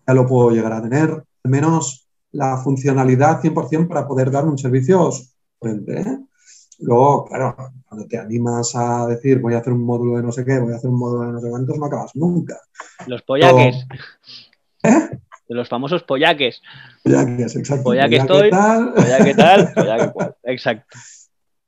ya 0.06 0.14
lo 0.14 0.26
puedo 0.26 0.50
llegar 0.50 0.72
a 0.72 0.82
tener, 0.82 1.10
al 1.10 1.50
menos 1.50 2.08
la 2.32 2.56
funcionalidad 2.58 3.40
100% 3.40 3.88
para 3.88 4.06
poder 4.06 4.30
dar 4.30 4.46
un 4.46 4.58
servicio 4.58 5.10
frente. 5.60 6.00
¿eh? 6.00 6.18
Luego, 6.80 7.24
claro, 7.24 7.56
cuando 7.86 8.06
te 8.06 8.18
animas 8.18 8.74
a 8.74 9.06
decir 9.06 9.40
voy 9.40 9.54
a 9.54 9.58
hacer 9.58 9.72
un 9.72 9.84
módulo 9.84 10.16
de 10.16 10.22
no 10.22 10.32
sé 10.32 10.44
qué, 10.44 10.58
voy 10.58 10.72
a 10.72 10.76
hacer 10.76 10.90
un 10.90 10.98
módulo 10.98 11.26
de 11.26 11.32
no 11.32 11.40
sé 11.40 11.50
cuántos, 11.50 11.78
no 11.78 11.86
acabas 11.86 12.16
nunca. 12.16 12.58
Los 13.06 13.22
pollaques. 13.22 13.86
¿Eh? 14.82 15.18
De 15.48 15.54
los 15.54 15.68
famosos 15.68 16.02
pollaques. 16.04 16.60
Pollaques, 17.02 17.56
exacto. 17.56 17.84
Pollaque 17.84 18.16
estoy, 18.16 18.50
tal. 18.50 18.94
pollaque 18.94 19.34
tal, 19.34 19.72
pollaque 19.72 20.12
cual. 20.12 20.36
Exacto. 20.44 20.98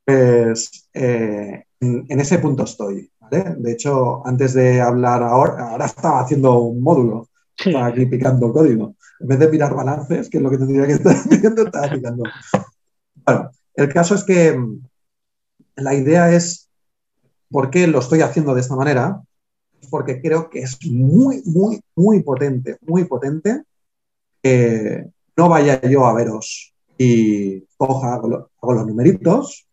Pues 0.05 0.89
eh, 0.93 1.65
en, 1.81 2.19
ese 2.19 2.39
punto 2.39 2.63
estoy. 2.63 3.11
¿vale? 3.19 3.55
De 3.57 3.71
hecho, 3.71 4.25
antes 4.25 4.53
de 4.53 4.79
hablar 4.79 5.23
ahora, 5.23 5.69
ahora 5.69 5.85
estaba 5.85 6.21
haciendo 6.21 6.59
un 6.59 6.81
módulo, 6.81 7.27
estaba 7.57 7.87
aquí 7.87 8.05
picando 8.05 8.53
código. 8.53 8.95
En 9.19 9.27
vez 9.27 9.39
de 9.39 9.49
mirar 9.49 9.75
balances, 9.75 10.29
que 10.29 10.37
es 10.37 10.43
lo 10.43 10.49
que 10.49 10.57
tendría 10.57 10.87
que 10.87 10.93
estar 10.93 11.15
haciendo, 11.31 11.63
estaba 11.63 11.89
picando. 11.89 12.23
Bueno, 13.25 13.51
el 13.75 13.89
caso 13.89 14.15
es 14.15 14.23
que 14.23 14.53
mm, 14.53 14.81
la 15.77 15.95
idea 15.95 16.31
es, 16.33 16.69
¿por 17.49 17.69
qué 17.69 17.87
lo 17.87 17.99
estoy 17.99 18.21
haciendo 18.21 18.53
de 18.53 18.61
esta 18.61 18.75
manera? 18.75 19.21
Porque 19.89 20.21
creo 20.21 20.49
que 20.49 20.59
es 20.59 20.77
muy, 20.85 21.41
muy, 21.45 21.81
muy 21.95 22.21
potente, 22.21 22.77
muy 22.81 23.05
potente 23.05 23.63
que 24.43 25.07
no 25.35 25.49
vaya 25.49 25.81
yo 25.81 26.05
a 26.05 26.13
veros 26.13 26.73
y 26.97 27.61
coja, 27.77 28.15
hago 28.15 28.73
los 28.73 28.87
numeritos, 28.87 29.67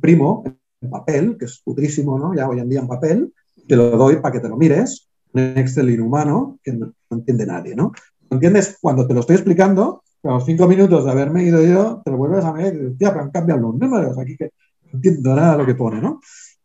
primo 0.00 0.44
en 0.82 0.90
papel, 0.90 1.36
que 1.38 1.46
es 1.46 1.62
putrísimo, 1.64 2.18
¿no? 2.18 2.34
Ya 2.34 2.48
hoy 2.48 2.58
en 2.58 2.68
día 2.68 2.80
en 2.80 2.88
papel, 2.88 3.32
te 3.66 3.76
lo 3.76 3.90
doy 3.90 4.16
para 4.16 4.32
que 4.32 4.40
te 4.40 4.48
lo 4.48 4.56
mires, 4.56 5.08
un 5.32 5.40
Excel 5.56 5.90
inhumano 5.90 6.58
que 6.62 6.72
no, 6.72 6.92
entiende 7.10 7.46
nadie, 7.46 7.74
¿no? 7.74 7.92
entiendes? 8.34 8.78
Cuando 8.80 9.06
te 9.06 9.14
lo 9.14 9.20
estoy 9.20 9.36
explicando, 9.36 10.02
a 10.24 10.28
los 10.28 10.44
cinco 10.44 10.66
minutos 10.68 11.04
de 11.04 11.10
haberme 11.10 11.44
ido 11.44 11.62
yo, 11.62 12.00
te 12.04 12.10
lo 12.10 12.16
vuelves 12.16 12.44
a 12.44 12.52
ver 12.52 12.74
y 12.74 12.78
dices, 12.78 12.98
tía, 12.98 13.10
pero 13.10 13.24
han 13.24 13.30
cambiado 13.30 13.60
los 13.60 13.74
números 13.74 14.18
aquí 14.18 14.36
que 14.36 14.50
no 14.84 14.90
entiendo 14.94 15.34
nada 15.34 15.52
de 15.52 15.58
lo 15.58 15.66
que 15.66 15.74
pone, 15.74 16.00
¿no? 16.00 16.20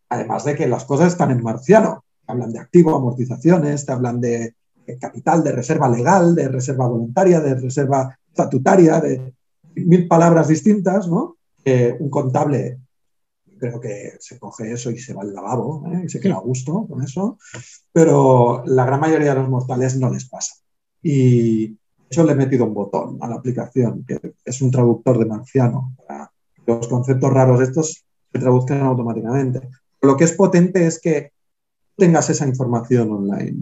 Además 0.10 0.46
de 0.46 0.56
que 0.56 0.68
las 0.68 0.86
cosas 0.86 1.14
están 1.14 1.32
en 1.32 1.44
marciano. 1.44 2.04
Te 2.26 2.32
hablan 2.32 2.52
de 2.52 2.60
activo, 2.60 2.96
amortizaciones, 2.96 3.86
te 3.86 3.92
hablan 3.92 4.22
de, 4.22 4.54
capital, 5.00 5.44
de 5.44 5.52
reserva 5.52 5.90
legal, 5.90 6.36
de 6.36 6.48
reserva 6.48 6.88
voluntaria, 6.88 7.42
de 7.42 7.56
reserva 7.56 8.18
estatutaria, 8.30 9.02
de 9.02 9.34
mil 9.76 10.08
palabras 10.08 10.48
distintas, 10.48 11.08
¿no? 11.08 11.36
un 12.00 12.10
contable 12.10 12.80
creo 13.58 13.80
que 13.80 14.14
se 14.20 14.40
coge 14.40 14.72
eso 14.72 14.92
y 14.92 14.98
se 14.98 15.14
va 15.14 15.22
al 15.22 15.34
lavabo 15.34 15.86
¿eh? 15.92 16.04
y 16.06 16.10
se 16.10 16.20
queda 16.20 16.36
a 16.36 16.40
gusto 16.40 16.86
con 16.88 17.04
eso, 17.04 17.38
pero 17.92 18.64
la 18.66 18.86
gran 18.86 19.00
mayoría 19.00 19.34
de 19.34 19.42
los 19.42 19.50
mortales 19.50 19.98
no 19.98 20.10
les 20.10 20.28
pasa. 20.30 20.56
Y 21.02 21.68
de 21.68 21.78
hecho 22.10 22.24
le 22.24 22.34
he 22.34 22.36
metido 22.36 22.66
un 22.66 22.74
botón 22.74 23.18
a 23.22 23.28
la 23.28 23.36
aplicación, 23.36 24.06
que 24.06 24.20
es 24.44 24.62
un 24.62 24.72
traductor 24.72 25.20
de 25.20 25.26
marciano. 25.26 25.96
Para 26.08 26.32
los 26.66 26.88
conceptos 26.88 27.32
raros 27.32 27.62
estos 27.62 28.06
se 28.32 28.40
traduzcan 28.40 28.82
automáticamente. 28.82 29.62
Lo 30.02 30.16
que 30.16 30.26
es 30.26 30.34
potente 30.34 30.86
es 30.86 31.00
que 31.00 31.32
tengas 31.96 32.30
esa 32.30 32.48
información 32.48 33.12
online. 33.12 33.58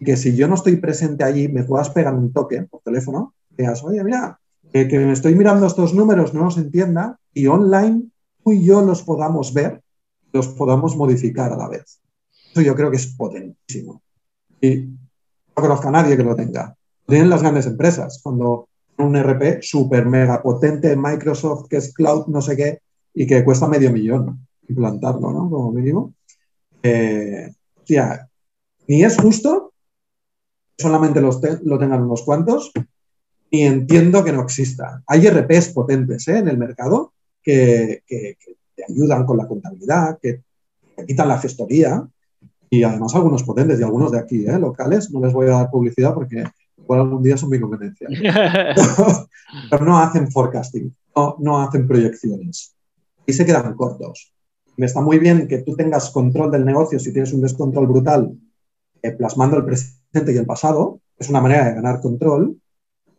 Que 0.00 0.16
si 0.16 0.34
yo 0.36 0.48
no 0.48 0.54
estoy 0.54 0.76
presente 0.76 1.24
allí, 1.24 1.48
me 1.48 1.64
puedas 1.64 1.90
pegar 1.90 2.14
un 2.14 2.32
toque 2.32 2.62
por 2.62 2.82
teléfono, 2.82 3.34
digas, 3.50 3.82
oye, 3.84 4.02
mira, 4.04 4.38
que, 4.72 4.88
que 4.88 4.98
me 4.98 5.12
estoy 5.12 5.34
mirando 5.34 5.66
estos 5.66 5.94
números, 5.94 6.34
no 6.34 6.44
los 6.44 6.58
entienda, 6.58 7.18
y 7.32 7.46
online 7.46 8.10
y 8.52 8.64
yo 8.64 8.82
los 8.82 9.02
podamos 9.02 9.52
ver, 9.52 9.82
los 10.32 10.48
podamos 10.48 10.96
modificar 10.96 11.52
a 11.52 11.56
la 11.56 11.68
vez. 11.68 12.00
Eso 12.52 12.60
yo 12.60 12.74
creo 12.74 12.90
que 12.90 12.96
es 12.96 13.14
potentísimo. 13.14 14.02
Y 14.60 14.76
no 14.76 15.62
conozco 15.62 15.88
a 15.88 15.92
nadie 15.92 16.16
que 16.16 16.24
lo 16.24 16.34
tenga. 16.34 16.76
tienen 17.06 17.30
las 17.30 17.42
grandes 17.42 17.66
empresas. 17.66 18.20
Cuando 18.22 18.68
un 18.98 19.16
RP 19.16 19.62
súper 19.62 20.06
mega 20.06 20.42
potente, 20.42 20.96
Microsoft, 20.96 21.68
que 21.68 21.76
es 21.76 21.92
cloud, 21.92 22.26
no 22.26 22.40
sé 22.40 22.56
qué, 22.56 22.80
y 23.12 23.26
que 23.26 23.44
cuesta 23.44 23.68
medio 23.68 23.92
millón 23.92 24.46
implantarlo, 24.68 25.30
¿no? 25.32 25.50
Como 25.50 25.72
mínimo. 25.72 26.14
Eh, 26.82 27.52
ni 28.86 29.04
es 29.04 29.16
justo 29.16 29.72
solamente 30.76 31.20
los 31.20 31.40
lo 31.62 31.78
tengan 31.78 32.02
unos 32.02 32.22
cuantos, 32.22 32.72
ni 33.50 33.62
entiendo 33.62 34.24
que 34.24 34.32
no 34.32 34.42
exista. 34.42 35.02
Hay 35.06 35.28
RPs 35.28 35.68
potentes 35.68 36.26
¿eh? 36.28 36.38
en 36.38 36.48
el 36.48 36.58
mercado 36.58 37.13
que, 37.44 38.02
te 38.74 38.84
ayudan 38.88 39.24
con 39.24 39.36
la 39.36 39.46
contabilidad, 39.46 40.18
que 40.20 40.42
te 40.96 41.06
quitan 41.06 41.28
la 41.28 41.38
gestoría, 41.38 42.04
y 42.70 42.82
además 42.82 43.14
algunos 43.14 43.44
potentes 43.44 43.78
y 43.78 43.84
algunos 43.84 44.10
de 44.10 44.18
aquí, 44.18 44.46
¿eh? 44.46 44.58
locales. 44.58 45.10
No 45.12 45.20
les 45.20 45.32
voy 45.32 45.46
a 45.46 45.50
dar 45.50 45.70
publicidad 45.70 46.12
porque 46.12 46.42
igual 46.76 47.00
algún 47.00 47.22
día 47.22 47.36
son 47.36 47.50
mi 47.50 47.60
competencia. 47.60 48.08
Pero 49.70 49.84
no 49.84 49.98
hacen 49.98 50.30
forecasting, 50.30 50.94
no, 51.14 51.36
no 51.38 51.60
hacen 51.60 51.86
proyecciones. 51.86 52.74
Y 53.26 53.32
se 53.32 53.46
quedan 53.46 53.74
cortos. 53.74 54.32
Me 54.76 54.86
está 54.86 55.00
muy 55.00 55.18
bien 55.20 55.46
que 55.46 55.58
tú 55.58 55.76
tengas 55.76 56.10
control 56.10 56.50
del 56.50 56.64
negocio 56.64 56.98
si 56.98 57.12
tienes 57.12 57.32
un 57.32 57.42
descontrol 57.42 57.86
brutal, 57.86 58.36
eh, 59.02 59.12
plasmando 59.12 59.56
el 59.56 59.64
presente 59.64 60.32
y 60.32 60.36
el 60.36 60.46
pasado. 60.46 61.00
Es 61.16 61.28
una 61.28 61.40
manera 61.40 61.66
de 61.66 61.74
ganar 61.74 62.00
control. 62.00 62.56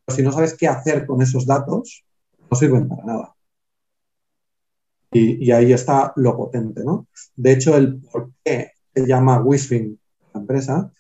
Pero 0.05 0.15
si 0.17 0.21
no 0.21 0.33
sabes 0.33 0.53
qué 0.55 0.67
hacer 0.67 1.05
con 1.05 1.21
esos 1.21 1.45
datos, 1.45 2.03
no 2.51 2.57
sirven 2.57 2.89
para 2.89 3.05
nada. 3.05 3.34
Y, 5.15 5.45
y 5.45 5.51
ahí 5.51 5.71
está 5.71 6.11
lo 6.17 6.35
potente, 6.35 6.83
¿no? 6.83 7.07
De 7.35 7.53
hecho, 7.53 7.77
el 7.77 8.01
por 8.01 8.31
qué 8.43 8.71
se 8.93 9.07
llama 9.07 9.41
Wisfing, 9.41 9.97
la 10.33 10.41
empresa, 10.41 10.91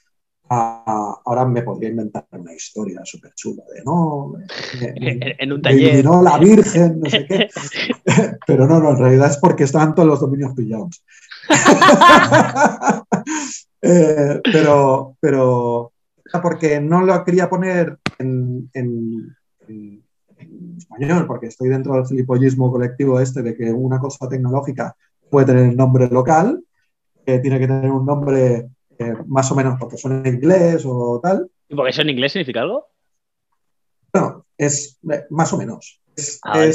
ahora 0.49 1.45
me 1.45 1.63
podría 1.63 1.89
inventar 1.89 2.25
una 2.31 2.53
historia 2.53 3.01
súper 3.03 3.33
chula 3.33 3.63
de 3.73 3.83
no, 3.83 4.33
en 4.79 5.51
un 5.51 5.61
taller. 5.61 6.05
no 6.05 6.21
la 6.21 6.37
Virgen, 6.37 6.99
no 6.99 7.09
sé 7.09 7.25
qué. 7.25 7.49
Pero 8.47 8.67
no, 8.67 8.79
no, 8.79 8.91
en 8.91 8.97
realidad 8.97 9.31
es 9.31 9.37
porque 9.37 9.63
estaban 9.63 9.95
todos 9.95 10.07
los 10.07 10.19
dominios 10.19 10.53
pillados. 10.55 11.03
Eh, 13.87 14.41
pero, 14.51 15.15
pero 15.19 15.93
porque 16.41 16.81
no 16.81 17.01
lo 17.01 17.23
quería 17.23 17.47
poner 17.47 17.99
en, 18.17 18.67
español, 20.77 21.25
porque 21.27 21.47
estoy 21.47 21.69
dentro 21.69 21.93
del 21.95 22.05
filipollismo 22.05 22.71
colectivo 22.71 23.19
este 23.19 23.41
de 23.41 23.55
que 23.55 23.71
una 23.71 23.99
cosa 23.99 24.27
tecnológica 24.27 24.95
puede 25.29 25.47
tener 25.47 25.75
nombre 25.75 26.07
local, 26.07 26.63
que 27.25 27.39
tiene 27.39 27.59
que 27.59 27.67
tener 27.67 27.91
un 27.91 28.05
nombre 28.05 28.69
eh, 28.97 29.13
más 29.27 29.51
o 29.51 29.55
menos 29.55 29.77
porque 29.79 29.97
son 29.97 30.25
en 30.25 30.35
inglés 30.35 30.83
o 30.85 31.19
tal. 31.21 31.49
¿Y 31.67 31.75
porque 31.75 31.91
eso 31.91 32.01
en 32.01 32.09
inglés 32.09 32.31
significa 32.31 32.61
algo? 32.61 32.87
No, 34.13 34.45
es 34.57 34.97
eh, 35.11 35.25
más 35.29 35.51
o 35.53 35.57
menos. 35.57 36.01
Es, 36.15 36.39
ah, 36.43 36.65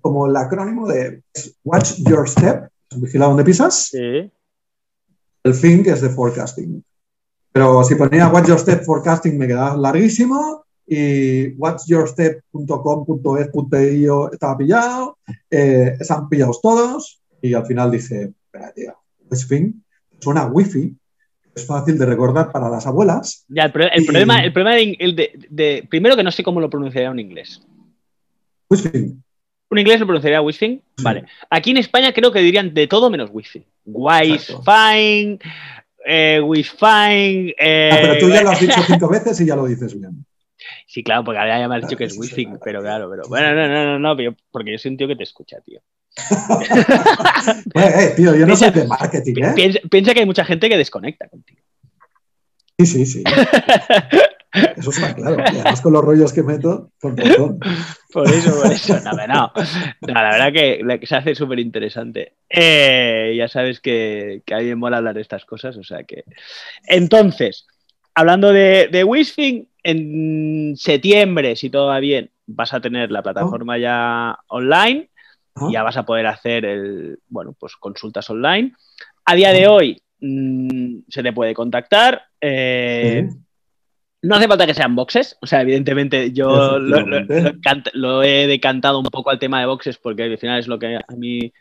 como 0.00 0.26
el 0.26 0.36
acrónimo 0.36 0.88
de 0.88 1.22
Watch 1.64 1.96
Your 1.98 2.28
Step, 2.28 2.70
vigila 2.96 3.26
donde 3.26 3.44
pisas. 3.44 3.88
Sí. 3.88 4.30
El 5.44 5.60
think 5.60 5.86
es 5.86 6.00
de 6.00 6.10
forecasting. 6.10 6.84
Pero 7.52 7.82
si 7.84 7.94
ponía 7.94 8.28
Watch 8.28 8.48
Your 8.48 8.58
Step 8.58 8.84
Forecasting 8.84 9.38
me 9.38 9.46
quedaba 9.46 9.76
larguísimo 9.76 10.64
y 10.88 11.48
watchyourstep.com.es.io 11.48 14.32
estaba 14.32 14.56
pillado, 14.56 15.18
eh, 15.50 15.94
están 16.00 16.30
pillados 16.30 16.62
todos 16.62 17.20
y 17.42 17.52
al 17.52 17.66
final 17.66 17.90
dice, 17.90 18.32
espera, 18.44 18.72
tío, 18.72 18.94
es 19.30 19.46
fin, 19.46 19.84
suena 20.18 20.46
wifi, 20.46 20.96
es 21.54 21.66
fácil 21.66 21.98
de 21.98 22.06
recordar 22.06 22.50
para 22.50 22.70
las 22.70 22.86
abuelas. 22.86 23.44
Ya, 23.48 23.64
el, 23.64 23.72
problema, 23.72 24.42
el 24.42 24.50
problema 24.52 24.76
de, 24.76 25.86
primero 25.90 26.16
que 26.16 26.22
no 26.22 26.30
sé 26.30 26.42
cómo 26.42 26.58
lo 26.60 26.70
pronunciaría 26.70 27.10
un 27.10 27.20
inglés. 27.20 27.60
Wisfing. 28.70 29.22
¿Un 29.70 29.78
inglés 29.78 30.00
lo 30.00 30.06
pronunciaría 30.06 30.40
Wisfing? 30.40 30.80
Vale. 31.02 31.26
Aquí 31.50 31.72
en 31.72 31.76
España 31.76 32.14
creo 32.14 32.32
que 32.32 32.40
dirían 32.40 32.72
de 32.72 32.86
todo 32.86 33.10
menos 33.10 33.28
Wi-Fi. 33.30 33.66
Wi-Fi, 33.84 35.38
eh, 36.06 36.40
Wi-Fi. 36.42 37.54
Eh, 37.58 37.90
ah, 37.92 37.98
pero 38.00 38.18
tú 38.18 38.30
ya 38.30 38.42
lo 38.42 38.50
has 38.50 38.60
dicho 38.60 38.80
cinco 38.86 39.08
veces 39.08 39.38
y 39.42 39.46
ya 39.46 39.56
lo 39.56 39.66
dices 39.66 39.98
bien. 39.98 40.24
Sí, 40.88 41.02
claro, 41.02 41.22
porque 41.22 41.38
ahora 41.38 41.58
ya 41.58 41.68
me 41.68 41.76
has 41.76 41.82
dicho 41.82 41.98
que 41.98 42.04
es 42.04 42.16
Wi-Fi, 42.18 42.48
pero 42.64 42.80
claro, 42.80 43.10
pero 43.10 43.24
bueno, 43.28 43.54
no, 43.54 43.68
no, 43.68 43.98
no, 43.98 44.16
no, 44.16 44.34
porque 44.50 44.72
yo 44.72 44.78
soy 44.78 44.92
un 44.92 44.96
tío 44.96 45.06
que 45.06 45.16
te 45.16 45.22
escucha, 45.22 45.60
tío. 45.60 45.80
Eh, 47.74 47.92
eh, 47.96 48.12
tío, 48.16 48.34
yo 48.34 48.46
no 48.46 48.56
soy 48.56 48.70
de 48.70 48.86
marketing, 48.86 49.34
¿eh? 49.42 49.80
Piensa, 49.90 50.12
que 50.12 50.20
hay 50.20 50.26
mucha 50.26 50.44
gente 50.44 50.68
que 50.68 50.76
desconecta 50.76 51.28
contigo. 51.28 51.60
Sí, 52.78 52.86
sí, 52.86 53.06
sí. 53.06 53.24
Eso 54.76 54.90
está 54.90 55.14
claro. 55.14 55.36
Y 55.38 55.56
además 55.56 55.80
con 55.80 55.92
los 55.92 56.04
rollos 56.04 56.32
que 56.32 56.42
meto, 56.42 56.90
con 57.00 57.16
razón. 57.16 57.58
Por 58.12 58.28
eso, 58.28 58.60
por 58.60 58.72
eso. 58.72 58.98
No, 59.00 59.12
no. 59.26 59.52
la 60.00 60.22
verdad 60.22 60.52
que, 60.52 61.06
se 61.06 61.16
hace 61.16 61.34
súper 61.34 61.60
interesante. 61.60 62.34
Eh, 62.48 63.34
ya 63.36 63.48
sabes 63.48 63.80
que, 63.80 64.42
que 64.44 64.54
a 64.54 64.58
mí 64.58 64.64
me 64.64 64.76
mola 64.76 64.98
hablar 64.98 65.14
de 65.14 65.20
estas 65.20 65.44
cosas, 65.44 65.76
o 65.76 65.84
sea 65.84 66.02
que. 66.04 66.24
Entonces, 66.84 67.66
hablando 68.14 68.52
de, 68.52 68.88
de 68.90 69.04
en 69.90 70.76
septiembre, 70.76 71.56
si 71.56 71.70
todo 71.70 71.88
va 71.88 72.00
bien, 72.00 72.30
vas 72.46 72.72
a 72.74 72.80
tener 72.80 73.10
la 73.10 73.22
plataforma 73.22 73.74
oh. 73.74 73.78
ya 73.78 74.38
online 74.48 75.08
ya 75.70 75.82
vas 75.82 75.96
a 75.96 76.04
poder 76.04 76.26
hacer 76.26 76.64
el, 76.64 77.18
bueno, 77.28 77.54
pues 77.58 77.76
consultas 77.76 78.28
online. 78.30 78.72
A 79.24 79.34
día 79.34 79.52
de 79.52 79.66
hoy 79.66 80.02
mm, 80.20 81.00
se 81.08 81.22
te 81.22 81.32
puede 81.32 81.54
contactar. 81.54 82.22
Eh, 82.40 83.28
no 84.22 84.36
hace 84.36 84.48
falta 84.48 84.66
que 84.66 84.74
sean 84.74 84.96
boxes, 84.96 85.36
o 85.40 85.46
sea, 85.46 85.62
evidentemente 85.62 86.32
yo 86.32 86.78
lo, 86.78 88.22
he 88.22 88.46
decantado 88.46 88.98
un 88.98 89.06
poco 89.06 89.30
al 89.30 89.38
tema 89.38 89.60
de 89.60 89.66
boxes 89.66 89.98
porque 89.98 90.24
al 90.24 90.38
final 90.38 90.58
es 90.58 90.66
lo 90.66 90.78
que 90.78 90.96
a 90.96 91.14
mí 91.16 91.52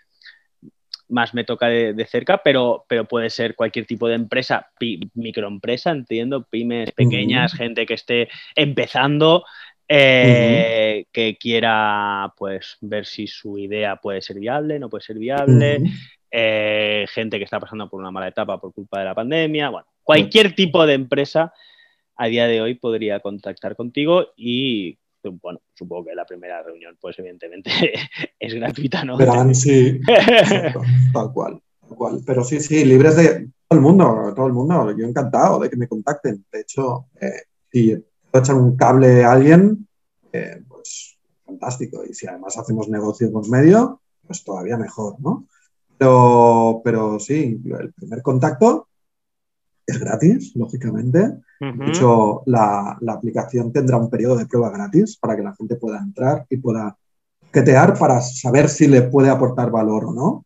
más 1.09 1.33
me 1.33 1.43
toca 1.43 1.67
de, 1.67 2.05
cerca, 2.05 2.41
pero, 2.43 2.85
pero 2.87 3.05
puede 3.05 3.29
ser 3.29 3.55
cualquier 3.55 3.85
tipo 3.85 4.07
de 4.07 4.15
empresa, 4.15 4.69
microempresa, 5.13 5.91
entiendo, 5.91 6.43
pymes 6.43 6.91
pequeñas, 6.91 7.53
gente 7.53 7.85
que 7.85 7.93
esté 7.93 8.29
empezando, 8.55 9.45
eh, 9.87 11.05
que 11.11 11.37
quiera 11.37 12.33
pues 12.37 12.77
ver 12.81 13.05
si 13.05 13.27
su 13.27 13.57
idea 13.57 13.95
puede 13.97 14.21
ser 14.21 14.39
viable, 14.39 14.79
no 14.79 14.89
puede 14.89 15.03
ser 15.03 15.17
viable, 15.17 15.79
eh, 16.29 17.05
gente 17.09 17.37
que 17.37 17.45
está 17.45 17.59
pasando 17.59 17.89
por 17.89 17.99
una 17.99 18.11
mala 18.11 18.27
etapa 18.27 18.59
por 18.59 18.73
culpa 18.73 18.99
de 18.99 19.05
la 19.05 19.15
pandemia, 19.15 19.69
bueno, 19.69 19.87
cualquier 20.03 20.53
tipo 20.53 20.85
de 20.85 20.93
empresa 20.93 21.53
a 22.15 22.27
día 22.27 22.47
de 22.47 22.61
hoy 22.61 22.73
podría 22.73 23.19
contactar 23.19 23.75
contigo 23.75 24.33
y 24.35 24.97
bueno, 25.27 25.59
supongo 25.73 26.05
que 26.05 26.15
la 26.15 26.25
primera 26.25 26.61
reunión 26.63 26.97
pues 26.99 27.17
evidentemente 27.19 27.71
es 28.39 28.53
gratuita, 28.53 29.03
¿no? 29.03 29.17
sí, 29.53 29.99
tal 31.13 31.31
cual, 31.33 31.61
tal 31.81 31.97
cual, 31.97 32.21
pero 32.25 32.43
sí, 32.43 32.59
sí, 32.59 32.85
libres 32.85 33.15
de 33.15 33.49
todo 33.67 33.79
el 33.79 33.81
mundo, 33.81 34.33
todo 34.35 34.47
el 34.47 34.53
mundo, 34.53 34.95
yo 34.97 35.05
encantado 35.05 35.59
de 35.59 35.69
que 35.69 35.77
me 35.77 35.87
contacten, 35.87 36.45
de 36.51 36.61
hecho, 36.61 37.07
eh, 37.19 37.43
sí, 37.71 37.95
echar 38.33 38.55
un 38.55 38.75
cable 38.75 39.23
a 39.23 39.31
alguien, 39.33 39.87
eh, 40.31 40.61
pues 40.67 41.17
fantástico. 41.45 42.03
Y 42.07 42.13
si 42.13 42.27
además 42.27 42.57
hacemos 42.57 42.87
negocio 42.89 43.31
con 43.31 43.49
medio, 43.49 44.01
pues 44.25 44.43
todavía 44.43 44.77
mejor, 44.77 45.19
¿no? 45.19 45.47
Pero, 45.97 46.81
pero 46.83 47.19
sí, 47.19 47.59
el 47.65 47.93
primer 47.93 48.21
contacto 48.21 48.87
es 49.87 49.99
gratis, 49.99 50.55
lógicamente. 50.55 51.19
De 51.59 51.87
hecho, 51.87 52.43
la, 52.45 52.99
aplicación 53.07 53.71
tendrá 53.71 53.97
un 53.97 54.09
periodo 54.09 54.35
de 54.35 54.45
prueba 54.45 54.69
gratis 54.69 55.17
para 55.17 55.35
que 55.35 55.41
la 55.41 55.55
gente 55.55 55.75
pueda 55.77 55.97
entrar 55.99 56.45
y 56.49 56.57
pueda 56.57 56.95
quetear 57.51 57.97
para 57.97 58.21
saber 58.21 58.69
si 58.69 58.87
le 58.87 59.03
puede 59.03 59.29
aportar 59.29 59.71
valor 59.71 60.05
o 60.05 60.13
no. 60.13 60.45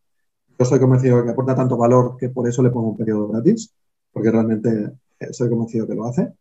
Yo 0.58 0.64
soy 0.64 0.78
convencido 0.78 1.18
de 1.18 1.24
que 1.24 1.30
aporta 1.30 1.54
tanto 1.54 1.76
valor 1.76 2.16
que 2.16 2.30
por 2.30 2.48
eso 2.48 2.62
le 2.62 2.70
pongo 2.70 2.90
un 2.90 2.96
periodo 2.96 3.28
gratis, 3.28 3.74
porque 4.12 4.30
realmente 4.30 4.92
soy 5.32 5.50
convencido 5.50 5.86
que 5.86 5.94
lo 5.94 6.06
hace 6.06 6.32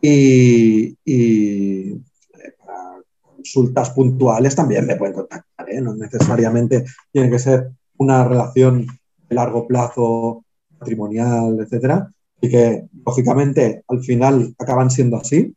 y, 0.00 0.96
eh, 1.04 1.98
para 2.64 3.02
consultas 3.36 3.90
puntuales 3.90 4.54
también 4.54 4.86
me 4.86 4.96
pueden 4.96 5.14
contactar, 5.14 5.70
¿eh? 5.70 5.80
no 5.80 5.94
necesariamente 5.94 6.84
tiene 7.12 7.30
que 7.30 7.38
ser 7.38 7.70
una 7.98 8.24
relación 8.24 8.86
de 9.28 9.34
largo 9.34 9.66
plazo, 9.66 10.44
patrimonial, 10.78 11.58
etcétera, 11.60 12.12
y 12.40 12.50
que 12.50 12.88
lógicamente 13.04 13.84
al 13.88 14.00
final 14.02 14.54
acaban 14.58 14.90
siendo 14.90 15.16
así, 15.16 15.54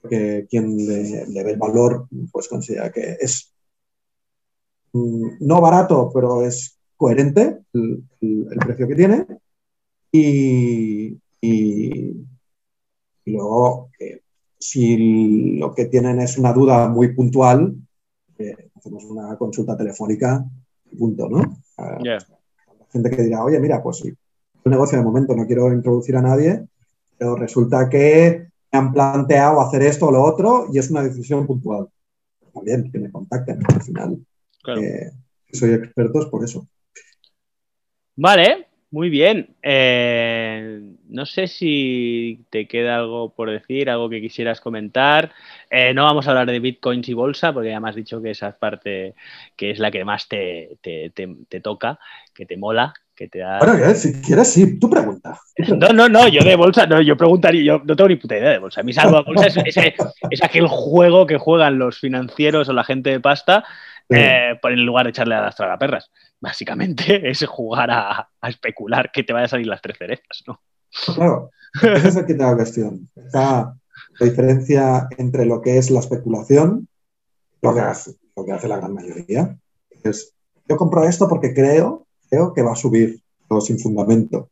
porque 0.00 0.46
quien 0.48 0.76
le, 0.76 1.44
ve 1.44 1.52
el 1.52 1.58
valor 1.58 2.06
pues 2.30 2.48
considera 2.48 2.90
que 2.90 3.16
es 3.20 3.52
mm, 4.92 5.38
no 5.40 5.60
barato, 5.60 6.10
pero 6.12 6.44
es 6.44 6.78
coherente 6.96 7.60
el, 7.72 8.04
precio 8.64 8.86
que 8.86 8.94
tiene 8.94 9.26
y, 10.12 11.18
y 11.40 12.26
luego, 13.26 13.90
eh, 13.98 14.20
si 14.58 15.56
lo 15.58 15.74
que 15.74 15.86
tienen 15.86 16.20
es 16.20 16.38
una 16.38 16.52
duda 16.52 16.88
muy 16.88 17.14
puntual, 17.14 17.74
eh, 18.38 18.70
hacemos 18.74 19.04
una 19.04 19.36
consulta 19.36 19.76
telefónica 19.76 20.44
y 20.90 20.96
punto, 20.96 21.28
¿no? 21.28 21.62
Yeah. 22.02 22.18
Gente 22.90 23.10
que 23.10 23.22
dirá, 23.22 23.44
oye, 23.44 23.58
mira, 23.58 23.82
pues 23.82 23.98
sí, 23.98 24.12
un 24.64 24.72
negocio 24.72 24.98
de 24.98 25.04
momento 25.04 25.34
no 25.34 25.46
quiero 25.46 25.72
introducir 25.72 26.16
a 26.16 26.22
nadie, 26.22 26.64
pero 27.18 27.36
resulta 27.36 27.88
que 27.88 28.48
me 28.72 28.78
han 28.78 28.92
planteado 28.92 29.60
hacer 29.60 29.82
esto 29.82 30.06
o 30.06 30.12
lo 30.12 30.22
otro 30.22 30.66
y 30.72 30.78
es 30.78 30.90
una 30.90 31.02
decisión 31.02 31.46
puntual. 31.46 31.88
También 32.52 32.90
que 32.90 32.98
me 32.98 33.10
contacten 33.10 33.60
al 33.66 33.82
final. 33.82 34.18
Eh, 34.76 35.10
soy 35.52 35.72
experto 35.72 36.20
es 36.20 36.26
por 36.26 36.44
eso. 36.44 36.66
Vale, 38.16 38.68
muy 38.90 39.08
bien. 39.08 39.56
Eh, 39.62 40.82
no 41.08 41.24
sé 41.26 41.46
si 41.46 42.44
te 42.50 42.68
queda 42.68 42.96
algo 42.96 43.34
por 43.34 43.50
decir, 43.50 43.88
algo 43.88 44.10
que 44.10 44.20
quisieras 44.20 44.60
comentar. 44.60 45.32
Eh, 45.70 45.94
no 45.94 46.04
vamos 46.04 46.26
a 46.26 46.30
hablar 46.30 46.46
de 46.46 46.60
bitcoins 46.60 47.08
y 47.08 47.14
bolsa, 47.14 47.52
porque 47.52 47.70
ya 47.70 47.80
me 47.80 47.88
has 47.88 47.96
dicho 47.96 48.20
que 48.20 48.30
esa 48.30 48.56
parte 48.58 49.14
que 49.56 49.70
es 49.70 49.78
la 49.78 49.90
que 49.90 50.04
más 50.04 50.28
te, 50.28 50.78
toca, 51.62 51.98
que 52.34 52.44
te 52.44 52.56
mola, 52.58 52.92
que 53.14 53.28
te 53.28 53.40
da. 53.40 53.58
Bueno, 53.58 53.94
si 53.94 54.20
quieres, 54.20 54.52
sí, 54.52 54.78
tú 54.78 54.88
pregunta. 54.88 55.38
No, 55.76 55.88
no, 55.88 56.08
no, 56.08 56.28
yo 56.28 56.42
de 56.42 56.56
bolsa, 56.56 56.86
no, 56.86 57.00
yo 57.00 57.16
preguntaría, 57.16 57.62
yo 57.62 57.82
no 57.84 57.94
tengo 57.94 58.08
ni 58.08 58.16
puta 58.16 58.36
idea 58.36 58.50
de 58.50 58.58
bolsa. 58.58 58.80
A 58.80 58.84
mí 58.84 58.92
salvo 58.92 59.22
bolsa 59.24 59.46
es, 59.46 59.76
es, 59.76 60.42
aquel 60.42 60.66
juego 60.66 61.26
que 61.26 61.38
juegan 61.38 61.78
los 61.78 61.98
financieros 61.98 62.68
o 62.68 62.72
la 62.72 62.84
gente 62.84 63.10
de 63.10 63.20
pasta 63.20 63.64
eh, 64.08 64.58
en 64.62 64.86
lugar 64.86 65.04
de 65.04 65.10
echarle 65.10 65.34
a 65.34 65.42
las 65.42 65.56
tragaperras. 65.56 66.10
Básicamente 66.40 67.28
es 67.30 67.44
jugar 67.46 67.90
a, 67.90 68.28
especular 68.42 69.10
que 69.12 69.22
te 69.22 69.32
vaya 69.32 69.46
a 69.46 69.48
salir 69.48 69.66
las 69.66 69.82
tres 69.82 69.98
cerezas, 69.98 70.42
¿no? 70.46 70.60
Claro, 71.14 71.50
esa 71.74 72.08
es 72.08 72.16
aquí 72.16 72.34
la 72.34 72.54
cuestión. 72.54 73.08
Está 73.16 73.74
la 74.18 74.26
diferencia 74.26 75.08
entre 75.16 75.46
lo 75.46 75.62
que 75.62 75.78
es 75.78 75.90
la 75.90 76.00
especulación, 76.00 76.88
lo 77.62 77.74
que 77.74 77.80
hace, 77.80 78.16
lo 78.36 78.44
que 78.44 78.52
hace 78.52 78.68
la 78.68 78.78
gran 78.78 78.92
mayoría. 78.92 79.56
Es, 80.02 80.34
yo 80.68 80.76
compro 80.76 81.04
esto 81.04 81.28
porque 81.28 81.54
creo, 81.54 82.06
creo 82.32 82.54
que 82.54 82.62
va 82.62 82.72
a 82.72 82.76
subir, 82.76 83.20
todo 83.46 83.60
sin 83.60 83.78
fundamento. 83.78 84.48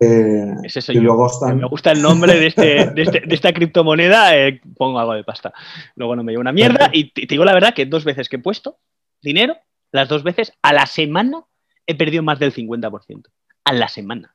Eh, 0.00 0.54
es 0.62 0.76
eso, 0.78 0.90
y 0.92 1.00
luego 1.00 1.28
me 1.54 1.66
gusta 1.66 1.92
el 1.92 2.00
nombre 2.00 2.40
de, 2.40 2.46
este, 2.46 2.80
este, 3.02 3.20
de, 3.20 3.34
esta 3.34 3.52
criptomoneda, 3.52 4.34
eh, 4.34 4.62
pongo 4.74 4.98
algo 4.98 5.12
de 5.12 5.22
pasta. 5.22 5.52
Luego 5.96 6.16
no 6.16 6.24
me 6.24 6.32
llevo 6.32 6.40
una 6.40 6.52
mierda 6.52 6.88
y 6.94 7.12
te, 7.12 7.26
digo 7.26 7.44
la 7.44 7.52
verdad 7.52 7.74
que 7.74 7.84
dos 7.84 8.04
veces 8.04 8.30
que 8.30 8.36
he 8.36 8.38
puesto 8.38 8.78
dinero, 9.20 9.54
las 9.92 10.08
dos 10.08 10.22
veces 10.22 10.54
a 10.62 10.72
la 10.72 10.86
semana 10.86 11.44
he 11.86 11.94
perdido 11.94 12.22
más 12.22 12.38
del 12.38 12.54
50%. 12.54 13.26
A 13.66 13.72
la 13.74 13.88
semana. 13.88 14.33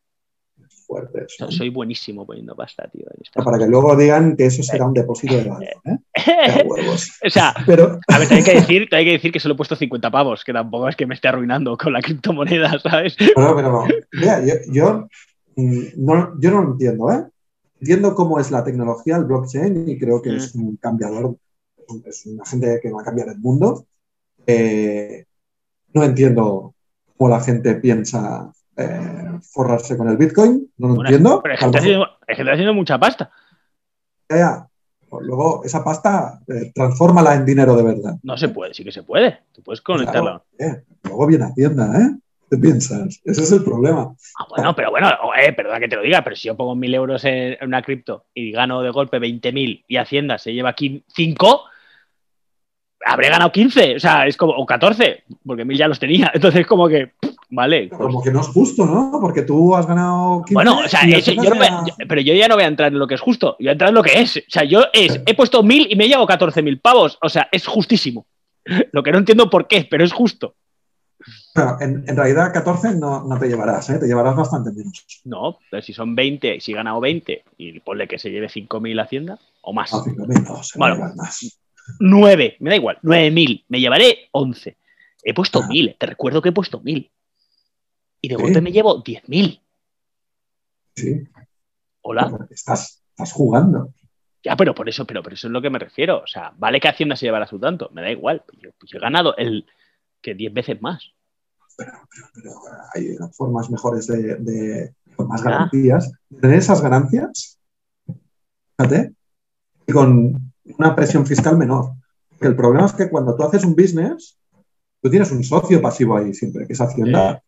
Fuerte 0.90 1.28
soy 1.28 1.70
buenísimo 1.70 2.26
poniendo 2.26 2.56
pasta, 2.56 2.90
tío. 2.90 3.06
Para 3.46 3.60
que 3.60 3.68
luego 3.68 3.96
digan 3.96 4.36
que 4.36 4.48
eso 4.48 4.64
será 4.64 4.88
un 4.88 4.96
depósito 4.96 5.36
de 5.36 5.44
valor. 5.44 5.64
¿eh? 5.86 6.00
o 7.26 7.30
sea, 7.30 7.54
pero... 7.68 8.00
a 8.08 8.18
ver, 8.18 8.34
hay 8.34 8.44
que, 8.44 8.56
decir, 8.56 8.88
hay 8.92 9.06
que 9.06 9.12
decir 9.12 9.32
que 9.32 9.40
solo 9.40 9.54
he 9.54 9.58
puesto 9.58 9.76
50 9.76 10.10
pavos, 10.10 10.44
que 10.44 10.52
tampoco 10.52 10.90
es 10.90 10.96
que 10.96 11.06
me 11.06 11.14
esté 11.14 11.28
arruinando 11.28 11.78
con 11.78 11.94
la 11.94 12.02
criptomoneda, 12.02 12.80
¿sabes? 12.84 13.16
No, 13.38 13.56
pero 13.56 13.72
no. 13.72 13.86
Mira, 14.14 14.42
yo, 14.72 15.08
mm, 15.56 15.82
no, 15.98 16.34
yo 16.42 16.50
no 16.50 16.64
lo 16.64 16.72
entiendo, 16.72 17.12
¿eh? 17.12 17.24
Entiendo 17.80 18.16
cómo 18.16 18.40
es 18.40 18.50
la 18.50 18.64
tecnología, 18.64 19.18
el 19.18 19.26
blockchain, 19.26 19.88
y 19.88 20.00
creo 20.00 20.24
que 20.24 20.38
es 20.38 20.56
mm. 20.56 20.68
un 20.70 20.78
cambiador, 20.78 21.38
es 22.04 22.26
una 22.26 22.46
gente 22.46 22.80
que 22.82 22.92
va 22.92 23.02
a 23.02 23.06
cambiar 23.06 23.30
el 23.30 23.38
mundo. 23.38 23.86
Eh, 24.48 25.26
no 25.94 26.04
entiendo 26.04 26.74
cómo 27.16 27.30
la 27.30 27.42
gente 27.42 27.76
piensa 27.76 28.52
eh, 28.80 29.40
forrarse 29.42 29.98
con 29.98 30.10
el 30.10 30.18
Bitcoin, 30.18 30.72
no 30.78 30.88
lo 30.90 31.02
entiendo. 31.02 31.42
Pero 31.42 31.54
es 31.54 31.60
que, 31.60 31.66
está 31.66 31.80
haciendo, 31.80 32.08
haciendo, 32.28 32.74
mucha 32.74 32.98
pasta. 32.98 33.32
Ya, 34.30 34.68
pues 35.10 35.26
luego 35.26 35.64
esa 35.66 35.84
pasta 35.84 36.40
eh, 36.48 36.72
transfórmala 36.74 37.36
en 37.36 37.46
dinero 37.46 37.76
de 37.76 37.84
verdad. 37.84 38.16
No 38.24 38.38
se 38.38 38.50
puede, 38.50 38.74
sí 38.74 38.84
que 38.84 38.92
se 38.92 39.04
puede. 39.04 39.40
Tú 39.52 39.62
puedes 39.64 39.82
conectarlo. 39.82 40.46
Eh, 40.58 40.84
luego 41.04 41.28
viene 41.28 41.46
Hacienda, 41.46 41.92
¿eh? 42.00 42.18
¿Qué 42.50 42.58
piensas? 42.58 43.22
Ese 43.24 43.44
es 43.44 43.52
el 43.52 43.64
problema. 43.64 44.16
Ah, 44.40 44.46
bueno, 44.50 44.76
pero 44.76 44.90
bueno, 44.90 45.10
eh, 45.40 45.54
perdona 45.54 45.80
que 45.80 45.88
te 45.88 45.96
lo 45.96 46.02
diga, 46.02 46.24
pero 46.24 46.36
si 46.36 46.48
yo 46.48 46.58
pongo 46.58 46.76
mil 46.76 46.94
euros 46.96 47.24
en 47.26 47.58
una 47.62 47.84
cripto 47.84 48.26
y 48.34 48.52
gano 48.52 48.82
de 48.82 48.90
golpe 48.90 49.20
20.000 49.20 49.84
y 49.88 49.98
Hacienda 49.98 50.40
se 50.40 50.54
lleva 50.54 50.70
aquí 50.70 51.04
5, 51.16 51.64
habré 53.06 53.30
ganado 53.30 53.52
15, 53.52 53.98
o 53.98 54.00
sea, 54.00 54.26
es 54.26 54.36
como, 54.36 54.54
o 54.54 54.66
14, 54.66 55.26
porque 55.46 55.66
mil 55.66 55.78
ya 55.78 55.88
los 55.88 56.00
tenía. 56.00 56.32
Entonces, 56.34 56.66
como 56.66 56.88
que, 56.88 57.14
vale. 57.50 57.88
Pues 57.88 58.00
como 58.00 58.22
que 58.22 58.32
no 58.32 58.42
es 58.42 58.48
justo, 58.48 58.86
¿no? 58.86 59.18
Porque 59.20 59.44
tú 59.44 59.76
has 59.76 59.86
ganado 59.86 60.42
15. 60.44 60.54
Bueno, 60.54 60.80
o 60.80 60.88
sea, 60.88 61.02
pero 62.08 62.22
yo 62.22 62.34
ya 62.34 62.48
no 62.48 62.56
voy 62.56 62.64
a 62.64 62.68
entrar 62.68 62.92
en 62.92 63.00
lo 63.00 63.08
que 63.08 63.16
es 63.16 63.22
justo, 63.22 63.56
yo 63.60 63.66
voy 63.66 63.70
a 63.70 63.72
entrar 63.74 63.90
en 63.90 63.96
lo 63.96 64.04
que 64.04 64.20
es. 64.20 64.38
O 64.38 64.42
sea, 64.48 64.64
yo 64.64 64.84
es, 64.94 65.20
he 65.26 65.34
puesto 65.36 65.64
mil 65.64 65.88
y 65.90 65.96
me 65.96 66.08
llevo 66.08 66.26
14 66.26 66.62
mil 66.62 66.80
pavos. 66.80 67.18
O 67.22 67.30
sea, 67.30 67.48
es 67.52 67.66
justísimo. 67.66 68.26
Lo 68.92 69.04
que 69.04 69.12
no 69.12 69.18
entiendo 69.18 69.50
por 69.50 69.68
qué, 69.68 69.88
pero 69.90 70.04
es 70.04 70.14
justo. 70.14 70.56
en, 71.80 72.16
realidad 72.16 72.54
14 72.54 72.96
no, 72.96 73.38
te 73.40 73.48
llevarás, 73.48 73.90
¿eh? 73.90 74.00
te 74.00 74.08
llevarás 74.08 74.36
bastante 74.36 74.72
menos. 74.72 75.06
No, 75.26 75.58
pero 75.70 75.82
si 75.82 75.94
son 75.94 76.16
20 76.16 76.56
y 76.56 76.62
si 76.62 76.72
he 76.72 76.76
ganado 76.76 77.00
20 77.00 77.44
y 77.58 77.80
ponle 77.80 78.08
que 78.08 78.20
se 78.20 78.30
lleve 78.30 78.48
5.000 78.48 79.02
Hacienda 79.02 79.40
o 79.62 79.74
más. 79.74 79.92
No, 79.92 80.04
5.000 80.04 80.48
no, 80.48 80.64
se 80.64 80.80
bueno, 80.80 81.14
más. 81.16 81.60
9, 82.00 82.58
me 82.60 82.70
da 82.70 82.76
igual, 82.76 83.00
9.000, 83.02 83.64
me 83.68 83.80
llevaré 83.80 84.30
11. 84.32 84.78
He 85.24 85.34
puesto 85.34 85.62
1.000, 85.62 85.98
te 85.98 86.06
recuerdo 86.06 86.42
que 86.42 86.50
he 86.50 86.54
puesto 86.54 86.82
1.000. 86.82 87.10
Y 88.22 88.28
de 88.28 88.36
golpe 88.36 88.62
me 88.62 88.72
llevo 88.72 89.04
10.000. 89.04 89.62
Sí. 90.96 91.28
Hola. 92.02 92.48
Estás, 92.50 93.02
estás 93.10 93.32
jugando. 93.32 93.94
Ya, 94.44 94.56
pero 94.56 94.74
por 94.74 94.88
eso, 94.88 95.06
pero 95.06 95.22
por 95.22 95.34
eso 95.34 95.48
es 95.48 95.54
lo 95.54 95.62
que 95.62 95.70
me 95.70 95.80
refiero. 95.80 96.22
O 96.24 96.28
sea, 96.28 96.54
vale 96.58 96.80
que 96.80 96.88
Hacienda 96.88 97.16
se 97.16 97.26
llevará 97.26 97.48
su 97.48 97.60
tanto, 97.60 97.90
me 97.94 98.02
da 98.02 98.12
igual. 98.12 98.44
Yo, 98.60 98.70
he 98.70 99.00
ganado 99.00 99.36
el 99.38 99.66
que 100.22 100.34
10 100.34 100.54
veces 100.54 100.82
más. 100.82 101.14
Pero, 101.78 101.92
pero, 102.34 102.52
hay 102.94 103.16
formas 103.34 103.70
mejores 103.70 104.08
de, 104.08 104.36
de 104.36 104.94
más 105.18 105.44
garantías. 105.44 106.12
Tener 106.42 106.58
esas 106.58 106.82
ganancias, 106.82 107.58
fíjate, 108.78 109.14
y 109.88 109.94
con, 109.94 110.50
una 110.78 110.96
presión 110.96 111.26
fiscal 111.26 111.58
menor. 111.58 111.94
el 112.42 112.56
problema 112.56 112.86
es 112.86 112.94
que 112.94 113.10
cuando 113.10 113.36
tú 113.36 113.44
haces 113.44 113.64
un 113.64 113.76
business, 113.76 114.38
tú 115.02 115.10
tienes 115.10 115.32
un 115.32 115.44
socio 115.44 115.82
pasivo 115.82 116.18
ahí 116.18 116.34
siempre, 116.34 116.68
que 116.68 116.74
es 116.74 116.82
Hacienda. 116.82 117.42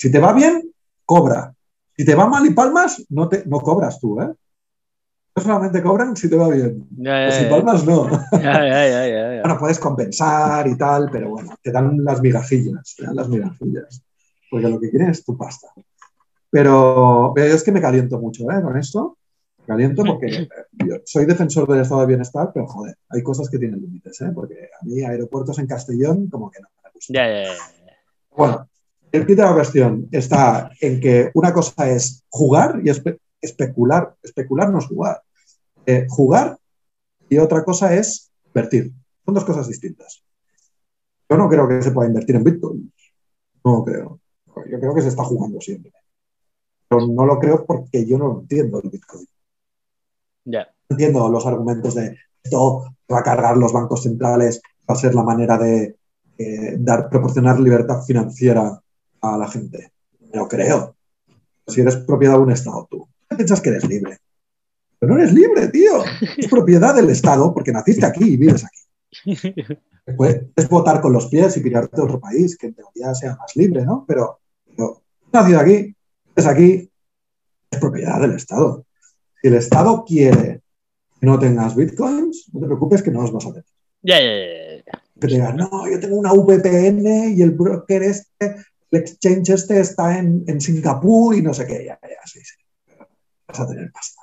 Si 0.00 0.10
te 0.10 0.18
va 0.18 0.32
bien, 0.32 0.72
cobra. 1.04 1.54
Si 1.94 2.06
te 2.06 2.14
va 2.14 2.26
mal 2.26 2.46
y 2.46 2.54
palmas, 2.54 3.04
no, 3.10 3.28
te, 3.28 3.44
no 3.44 3.60
cobras 3.60 4.00
tú, 4.00 4.18
¿eh? 4.18 4.32
No 5.36 5.42
solamente 5.42 5.82
cobran 5.82 6.16
si 6.16 6.30
te 6.30 6.36
va 6.36 6.48
bien. 6.48 6.88
si 6.88 7.44
palmas, 7.50 7.84
no. 7.84 8.08
bueno, 9.42 9.58
puedes 9.58 9.78
compensar 9.78 10.66
y 10.68 10.78
tal, 10.78 11.10
pero 11.12 11.28
bueno, 11.28 11.54
te 11.62 11.70
dan 11.70 12.02
las 12.02 12.22
migajillas, 12.22 12.94
te 12.96 13.04
dan 13.04 13.14
las 13.14 13.28
migajillas. 13.28 14.02
Porque 14.50 14.68
lo 14.68 14.80
que 14.80 14.88
quieren 14.88 15.10
es 15.10 15.22
tu 15.22 15.36
pasta. 15.36 15.68
Pero, 16.48 17.34
es 17.36 17.62
que 17.62 17.70
me 17.70 17.82
caliento 17.82 18.18
mucho 18.18 18.50
¿eh? 18.50 18.62
con 18.62 18.78
esto 18.78 19.18
caliento 19.66 20.02
porque 20.02 20.48
yo 20.86 20.96
soy 21.04 21.26
defensor 21.26 21.68
del 21.68 21.82
estado 21.82 22.00
de 22.00 22.06
bienestar, 22.06 22.50
pero 22.54 22.66
joder, 22.66 22.96
hay 23.10 23.22
cosas 23.22 23.50
que 23.50 23.58
tienen 23.58 23.80
límites, 23.80 24.18
¿eh? 24.22 24.32
porque 24.34 24.70
a 24.80 24.84
mí 24.84 25.02
aeropuertos 25.02 25.58
en 25.58 25.66
Castellón 25.66 26.28
como 26.30 26.50
que 26.50 26.58
no 26.60 26.68
me 26.82 26.90
gusta. 26.90 27.12
Ya, 27.12 27.52
Bueno, 28.34 28.69
el 29.12 29.26
kit 29.26 29.36
de 29.36 29.42
la 29.42 29.54
cuestión 29.54 30.08
está 30.12 30.70
en 30.80 31.00
que 31.00 31.30
una 31.34 31.52
cosa 31.52 31.90
es 31.90 32.24
jugar 32.28 32.80
y 32.84 32.90
especular. 33.40 34.14
Especular 34.22 34.70
no 34.70 34.78
es 34.78 34.86
jugar. 34.86 35.22
Eh, 35.86 36.06
jugar 36.08 36.58
y 37.28 37.38
otra 37.38 37.64
cosa 37.64 37.94
es 37.94 38.30
invertir. 38.46 38.92
Son 39.24 39.34
dos 39.34 39.44
cosas 39.44 39.68
distintas. 39.68 40.22
Yo 41.28 41.36
no 41.36 41.48
creo 41.48 41.68
que 41.68 41.82
se 41.82 41.92
pueda 41.92 42.08
invertir 42.08 42.36
en 42.36 42.44
Bitcoin. 42.44 42.92
No 43.64 43.84
creo. 43.84 44.20
Yo 44.46 44.80
creo 44.80 44.94
que 44.94 45.02
se 45.02 45.08
está 45.08 45.24
jugando 45.24 45.60
siempre. 45.60 45.92
Pero 46.88 47.06
no 47.06 47.24
lo 47.24 47.38
creo 47.38 47.64
porque 47.64 48.04
yo 48.04 48.18
no 48.18 48.40
entiendo 48.40 48.80
el 48.82 48.90
Bitcoin. 48.90 49.26
Entiendo 50.88 51.28
los 51.28 51.46
argumentos 51.46 51.94
de 51.94 52.16
esto 52.42 52.84
va 53.10 53.20
a 53.20 53.22
cargar 53.22 53.56
los 53.56 53.72
bancos 53.72 54.02
centrales, 54.02 54.60
va 54.88 54.94
a 54.94 54.98
ser 54.98 55.14
la 55.14 55.22
manera 55.22 55.56
de 55.58 55.96
eh, 56.38 56.76
dar, 56.78 57.08
proporcionar 57.08 57.60
libertad 57.60 58.02
financiera 58.02 58.80
a 59.20 59.36
la 59.36 59.48
gente. 59.48 59.92
No 60.34 60.48
creo. 60.48 60.96
Si 61.66 61.80
eres 61.80 61.96
propiedad 61.96 62.34
de 62.34 62.40
un 62.40 62.52
Estado, 62.52 62.86
tú 62.90 63.08
piensas 63.36 63.60
que 63.60 63.70
eres 63.70 63.88
libre. 63.88 64.18
Pero 64.98 65.14
no 65.14 65.18
eres 65.18 65.32
libre, 65.32 65.68
tío. 65.68 66.02
Es 66.36 66.46
propiedad 66.50 66.94
del 66.94 67.10
Estado 67.10 67.52
porque 67.54 67.72
naciste 67.72 68.04
aquí 68.04 68.24
y 68.24 68.36
vives 68.36 68.64
aquí. 68.64 69.36
Puedes 70.16 70.68
votar 70.68 71.00
con 71.00 71.12
los 71.12 71.26
pies 71.26 71.56
y 71.56 71.60
pirarte 71.60 72.00
a 72.00 72.04
otro 72.04 72.18
país, 72.18 72.56
que 72.56 72.68
en 72.68 72.74
teoría 72.74 73.14
sea 73.14 73.36
más 73.36 73.54
libre, 73.54 73.84
¿no? 73.84 74.04
Pero, 74.08 74.40
pero 74.76 75.02
nacido 75.32 75.60
aquí, 75.60 75.94
es 76.34 76.46
aquí, 76.46 76.90
es 77.70 77.78
propiedad 77.78 78.20
del 78.20 78.32
Estado. 78.32 78.84
Si 79.40 79.48
el 79.48 79.54
Estado 79.54 80.04
quiere 80.04 80.62
que 81.20 81.26
no 81.26 81.38
tengas 81.38 81.76
bitcoins, 81.76 82.50
no 82.52 82.60
te 82.60 82.66
preocupes 82.66 83.02
que 83.02 83.10
no 83.10 83.22
los 83.22 83.32
vas 83.32 83.46
a 83.46 83.50
tener. 83.50 83.64
Ya, 84.02 84.20
ya, 84.20 84.82
ya. 84.84 85.02
Que 85.20 85.28
te 85.28 85.34
digan, 85.34 85.56
no, 85.56 85.88
yo 85.88 86.00
tengo 86.00 86.16
una 86.16 86.32
VPN 86.32 87.34
y 87.36 87.42
el 87.42 87.52
broker 87.52 88.02
este, 88.02 88.56
el 88.90 89.00
exchange 89.00 89.50
este 89.50 89.80
está 89.80 90.18
en, 90.18 90.60
Singapur 90.60 91.34
y 91.34 91.42
no 91.42 91.54
sé 91.54 91.66
qué. 91.66 91.84
Ya, 91.84 91.98
ya, 92.02 92.26
sí, 92.26 92.40
sí. 92.40 92.56
Vas 93.46 93.60
a 93.60 93.66
tener 93.66 93.90
pasta. 93.92 94.22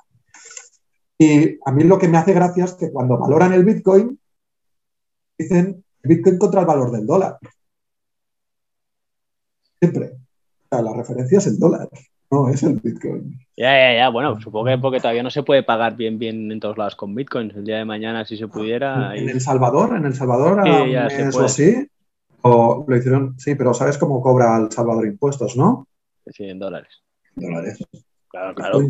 Y 1.18 1.58
a 1.64 1.72
mí 1.72 1.84
lo 1.84 1.98
que 1.98 2.08
me 2.08 2.18
hace 2.18 2.32
gracia 2.32 2.64
es 2.64 2.74
que 2.74 2.92
cuando 2.92 3.18
valoran 3.18 3.52
el 3.52 3.64
bitcoin, 3.64 4.18
dicen 5.36 5.84
bitcoin 6.02 6.38
contra 6.38 6.60
el 6.60 6.66
valor 6.66 6.92
del 6.92 7.06
dólar. 7.06 7.38
Siempre. 9.80 10.12
O 10.70 10.76
sea, 10.76 10.82
la 10.82 10.94
referencia 10.94 11.38
es 11.38 11.46
el 11.46 11.58
dólar. 11.58 11.88
no 12.30 12.48
es 12.48 12.62
el 12.62 12.74
Bitcoin. 12.74 13.38
Ya, 13.56 13.72
ya, 13.72 13.94
ya. 13.96 14.08
Bueno, 14.10 14.40
supongo 14.40 14.66
que 14.66 14.78
porque 14.78 15.00
todavía 15.00 15.22
no 15.22 15.30
se 15.30 15.42
puede 15.42 15.62
pagar 15.62 15.96
bien, 15.96 16.18
bien 16.18 16.52
en 16.52 16.60
todos 16.60 16.76
lados 16.76 16.94
con 16.94 17.14
Bitcoin. 17.14 17.52
El 17.54 17.64
día 17.64 17.78
de 17.78 17.84
mañana, 17.84 18.24
si 18.24 18.36
se 18.36 18.48
pudiera. 18.48 19.16
En 19.16 19.28
El 19.28 19.40
Salvador, 19.40 19.96
en 19.96 20.04
El 20.04 20.14
Salvador, 20.14 20.62
sí, 20.64 20.92
ya 20.92 21.48
sí. 21.48 21.88
O 22.42 22.84
lo 22.86 22.96
hicieron, 22.96 23.38
sí, 23.38 23.54
pero 23.54 23.74
¿sabes 23.74 23.98
cómo 23.98 24.22
cobra 24.22 24.56
El 24.58 24.70
Salvador 24.70 25.06
impuestos, 25.06 25.56
no? 25.56 25.86
Sí, 26.26 26.44
en 26.44 26.58
dólares. 26.58 27.02
En 27.36 27.52
dólares. 27.52 27.78
Claro, 28.28 28.54
claro. 28.54 28.80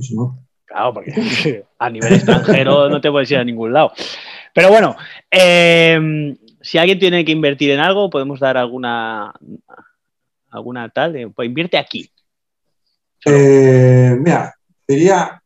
Claro, 0.67 0.95
porque 0.95 1.13
a 1.79 1.91
nivel 1.91 2.13
extranjero 2.15 2.91
no 2.91 3.01
te 3.01 3.11
puedes 3.11 3.31
ir 3.31 3.39
a 3.39 3.45
ningún 3.45 3.73
lado. 3.73 3.93
Pero 4.55 4.69
bueno, 4.69 4.97
eh, 5.31 6.37
si 6.61 6.79
alguien 6.79 6.99
tiene 6.99 7.25
que 7.25 7.33
invertir 7.33 7.71
en 7.71 7.81
algo, 7.81 8.11
podemos 8.11 8.39
dar 8.39 8.57
alguna, 8.59 9.33
alguna 10.51 10.89
tal. 10.91 11.33
pues 11.35 11.47
invierte 11.47 11.79
aquí. 11.79 12.11
Eh, 13.25 14.17
mira, 14.19 14.55
diría, 14.87 15.43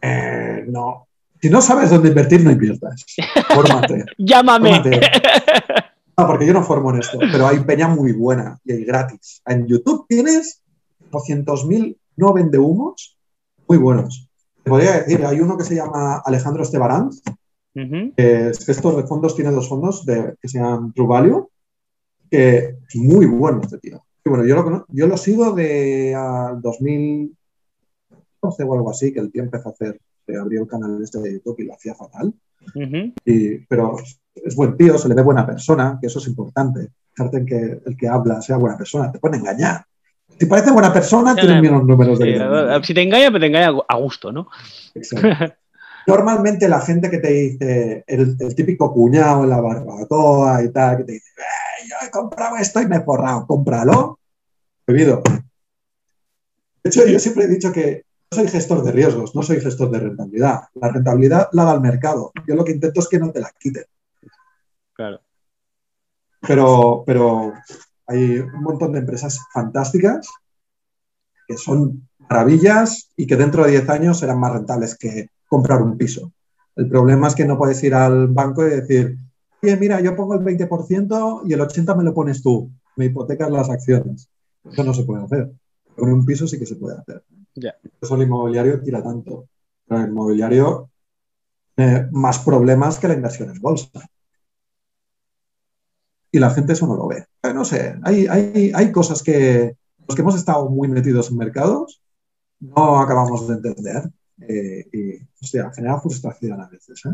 eh, 0.00 0.64
no. 0.68 1.06
Si 1.40 1.48
no 1.48 1.60
sabes 1.60 1.90
dónde 1.90 2.08
invertir, 2.08 2.42
no 2.42 2.50
inviertas. 2.50 3.04
Fórmate. 3.54 4.04
Llámame. 4.18 4.82
No, 6.16 6.26
porque 6.26 6.46
yo 6.46 6.52
no 6.52 6.62
formo 6.62 6.90
en 6.90 7.00
esto, 7.00 7.18
pero 7.18 7.46
hay 7.46 7.60
peña 7.60 7.88
muy 7.88 8.12
buena 8.12 8.58
y 8.64 8.72
hay 8.72 8.84
gratis. 8.84 9.42
En 9.46 9.66
YouTube 9.66 10.06
tienes 10.08 10.62
200.000 11.10 11.96
no 12.16 12.32
vende 12.32 12.58
humos 12.58 13.18
muy 13.66 13.78
buenos. 13.78 14.28
Te 14.62 14.70
podría 14.70 14.98
decir, 15.00 15.24
hay 15.24 15.40
uno 15.40 15.56
que 15.56 15.64
se 15.64 15.76
llama 15.76 16.22
Alejandro 16.24 16.62
Estebarán, 16.62 17.10
estos 18.16 19.08
fondos 19.08 19.34
tiene 19.34 19.50
dos 19.50 19.68
fondos 19.68 20.04
de, 20.04 20.34
que 20.40 20.48
se 20.48 20.58
llaman 20.58 20.92
True 20.92 21.06
Value, 21.06 21.48
que 22.30 22.76
es 22.88 22.96
muy 22.96 23.26
bueno 23.26 23.60
este 23.62 23.78
tío. 23.78 24.04
Y 24.24 24.28
bueno, 24.28 24.44
yo 24.44 24.56
lo, 24.56 24.86
yo 24.88 25.06
lo 25.06 25.16
sigo 25.16 25.52
de 25.52 26.12
2012 26.60 27.36
o 28.64 28.74
algo 28.74 28.90
así, 28.90 29.12
que 29.12 29.20
el 29.20 29.30
tío 29.32 29.42
empezó 29.42 29.68
a 29.70 29.72
hacer, 29.72 30.00
abrió 30.36 30.62
el 30.62 30.68
canal 30.68 31.00
este 31.02 31.18
de 31.18 31.34
YouTube 31.34 31.60
y 31.60 31.64
lo 31.64 31.74
hacía 31.74 31.94
fatal. 31.94 32.32
y, 33.24 33.58
pero 33.66 33.96
es 34.34 34.54
buen 34.54 34.76
tío, 34.76 34.98
se 34.98 35.08
le 35.08 35.14
ve 35.14 35.22
buena 35.22 35.46
persona, 35.46 35.98
que 36.00 36.06
eso 36.06 36.18
es 36.18 36.26
importante. 36.28 36.88
Fijarte 37.12 37.38
en 37.38 37.46
que 37.46 37.80
el 37.84 37.96
que 37.96 38.08
habla 38.08 38.40
sea 38.40 38.56
buena 38.56 38.76
persona, 38.76 39.10
te 39.10 39.18
puede 39.18 39.36
engañar. 39.38 39.84
Si 40.38 40.46
parece 40.46 40.70
buena 40.70 40.92
persona, 40.92 41.34
tiene 41.34 41.60
menos 41.60 41.84
números 41.84 42.18
de 42.18 42.80
Si 42.82 42.94
te 42.94 43.02
engaña, 43.02 43.30
pues 43.30 43.40
te 43.40 43.46
engaña 43.46 43.72
a 43.86 43.96
gusto, 43.96 44.32
¿no? 44.32 44.48
Exacto. 44.94 45.54
Normalmente 46.06 46.68
la 46.68 46.80
gente 46.80 47.10
que 47.10 47.18
te 47.18 47.28
dice, 47.30 48.04
el, 48.06 48.54
típico 48.54 48.92
cuñado 48.92 49.44
en 49.44 49.50
la 49.50 49.60
barbacoa 49.60 50.64
y 50.64 50.70
tal, 50.70 50.96
que 50.98 51.04
te 51.04 51.12
dice, 51.12 51.30
yo 51.88 52.06
he 52.06 52.10
comprado 52.10 52.56
esto 52.56 52.80
y 52.80 52.86
me 52.86 52.96
he 52.96 53.00
forrado, 53.02 53.46
cómpralo. 53.46 54.18
Bebido. 54.86 55.22
De 56.82 56.88
hecho, 56.88 57.06
yo 57.06 57.18
siempre 57.18 57.44
he 57.44 57.48
dicho 57.48 57.70
que 57.70 58.04
soy 58.32 58.46
gestor 58.46 58.84
de 58.84 58.92
riesgos, 58.92 59.34
no 59.34 59.42
soy 59.42 59.60
gestor 59.60 59.90
de 59.90 59.98
rentabilidad. 59.98 60.60
La 60.74 60.88
rentabilidad 60.88 61.48
la 61.52 61.64
da 61.64 61.74
el 61.74 61.80
mercado. 61.80 62.30
Yo 62.46 62.54
lo 62.54 62.64
que 62.64 62.72
intento 62.72 63.00
es 63.00 63.08
que 63.08 63.18
no 63.18 63.32
te 63.32 63.40
la 63.40 63.50
quiten. 63.58 63.84
Claro. 64.92 65.20
Pero, 66.40 67.02
pero 67.04 67.52
hay 68.06 68.38
un 68.38 68.62
montón 68.62 68.92
de 68.92 69.00
empresas 69.00 69.40
fantásticas 69.52 70.28
que 71.48 71.56
son 71.56 72.08
maravillas 72.18 73.10
y 73.16 73.26
que 73.26 73.36
dentro 73.36 73.64
de 73.64 73.72
10 73.72 73.88
años 73.88 74.20
serán 74.20 74.38
más 74.38 74.52
rentables 74.52 74.96
que 74.96 75.30
comprar 75.48 75.82
un 75.82 75.98
piso. 75.98 76.32
El 76.76 76.88
problema 76.88 77.26
es 77.26 77.34
que 77.34 77.44
no 77.44 77.58
puedes 77.58 77.82
ir 77.82 77.94
al 77.94 78.28
banco 78.28 78.64
y 78.64 78.70
decir, 78.70 79.16
oye, 79.60 79.76
mira, 79.76 80.00
yo 80.00 80.14
pongo 80.14 80.34
el 80.34 80.40
20% 80.40 81.42
y 81.46 81.52
el 81.52 81.60
80% 81.60 81.96
me 81.96 82.04
lo 82.04 82.14
pones 82.14 82.42
tú, 82.42 82.70
me 82.94 83.06
hipotecas 83.06 83.50
las 83.50 83.68
acciones. 83.68 84.30
Eso 84.64 84.84
no 84.84 84.94
se 84.94 85.02
puede 85.02 85.24
hacer. 85.24 85.50
Con 85.96 86.12
un 86.12 86.24
piso 86.24 86.46
sí 86.46 86.58
que 86.58 86.66
se 86.66 86.76
puede 86.76 86.96
hacer. 86.96 87.24
Eso 88.00 88.14
el 88.14 88.22
inmobiliario 88.22 88.80
tira 88.80 89.02
tanto. 89.02 89.48
Pero 89.86 90.00
el 90.02 90.08
inmobiliario 90.08 90.90
tiene 91.74 92.08
más 92.12 92.38
problemas 92.38 92.98
que 92.98 93.08
la 93.08 93.14
inversión 93.14 93.50
en 93.50 93.60
bolsa. 93.60 93.88
Y 96.32 96.38
la 96.38 96.50
gente 96.50 96.74
eso 96.74 96.86
no 96.86 96.96
lo 96.96 97.08
ve. 97.08 97.26
no 97.52 97.64
sé, 97.64 97.96
hay, 98.04 98.26
hay, 98.28 98.72
hay 98.74 98.92
cosas 98.92 99.22
que 99.22 99.76
los 100.06 100.14
que 100.14 100.22
hemos 100.22 100.36
estado 100.36 100.68
muy 100.68 100.88
metidos 100.88 101.30
en 101.30 101.36
mercados 101.36 102.00
no 102.60 103.00
acabamos 103.00 103.48
de 103.48 103.54
entender. 103.54 104.02
Eh, 104.48 104.88
y, 104.92 105.28
hostia, 105.42 105.70
genera 105.74 106.00
frustración 106.00 106.60
a 106.60 106.68
veces. 106.68 107.02
¿eh? 107.06 107.10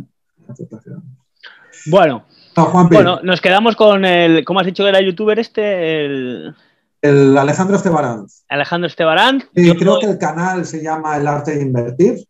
Bueno, 1.87 2.25
bueno, 2.89 3.21
nos 3.23 3.41
quedamos 3.41 3.77
con 3.77 4.05
el, 4.05 4.45
¿cómo 4.45 4.61
has 4.61 4.67
dicho 4.67 4.83
que 4.83 4.89
era 4.89 4.99
el 4.99 5.07
youtuber 5.07 5.39
este? 5.39 6.05
El, 6.05 6.55
el 7.03 7.37
Alejandro 7.37 7.77
Estebarán. 7.77 8.27
Alejandro 8.49 8.87
Estebarán. 8.87 9.45
Y 9.55 9.75
creo 9.77 9.99
que 9.99 10.07
el 10.07 10.19
canal 10.19 10.65
se 10.65 10.83
llama 10.83 11.17
El 11.17 11.27
Arte 11.27 11.57
de 11.57 11.63
Invertir. 11.63 12.27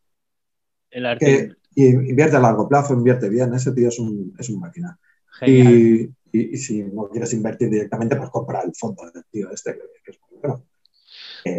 El 0.90 1.06
arte. 1.06 1.56
invierte 1.74 2.36
a 2.36 2.40
largo 2.40 2.68
plazo, 2.68 2.94
invierte 2.94 3.28
bien. 3.28 3.52
Ese 3.54 3.72
tío 3.72 3.88
es 3.88 3.98
un, 3.98 4.34
es 4.38 4.48
un 4.48 4.60
máquina. 4.60 4.98
Y, 5.46 6.08
y, 6.32 6.56
si 6.56 6.82
no 6.82 7.08
quieres 7.08 7.32
invertir 7.34 7.68
directamente, 7.68 8.16
pues 8.16 8.30
compra 8.30 8.62
el 8.62 8.72
fondo 8.74 9.10
del 9.12 9.24
tío 9.30 9.50
este, 9.50 9.76
que 10.04 10.10
es 10.10 10.18
muy 10.30 10.40
bueno. 10.40 10.64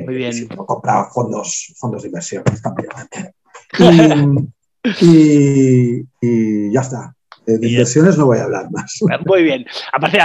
Muy 0.06 0.16
bien. 0.16 0.34
Si 0.34 0.48
no 0.48 0.66
compra 0.66 1.06
fondos, 1.06 1.74
fondos 1.78 2.02
de 2.02 2.08
inversión 2.10 2.44
también. 2.64 2.90
Y, 5.02 6.00
y, 6.22 6.72
ya 6.72 6.80
está. 6.80 7.14
De, 7.46 7.56
inversiones 7.68 8.18
no 8.18 8.28
voy 8.28 8.38
a 8.38 8.44
hablar 8.44 8.72
más. 8.72 9.00
Muy 9.26 9.44
bien. 9.44 9.66
Aparte, 9.92 10.18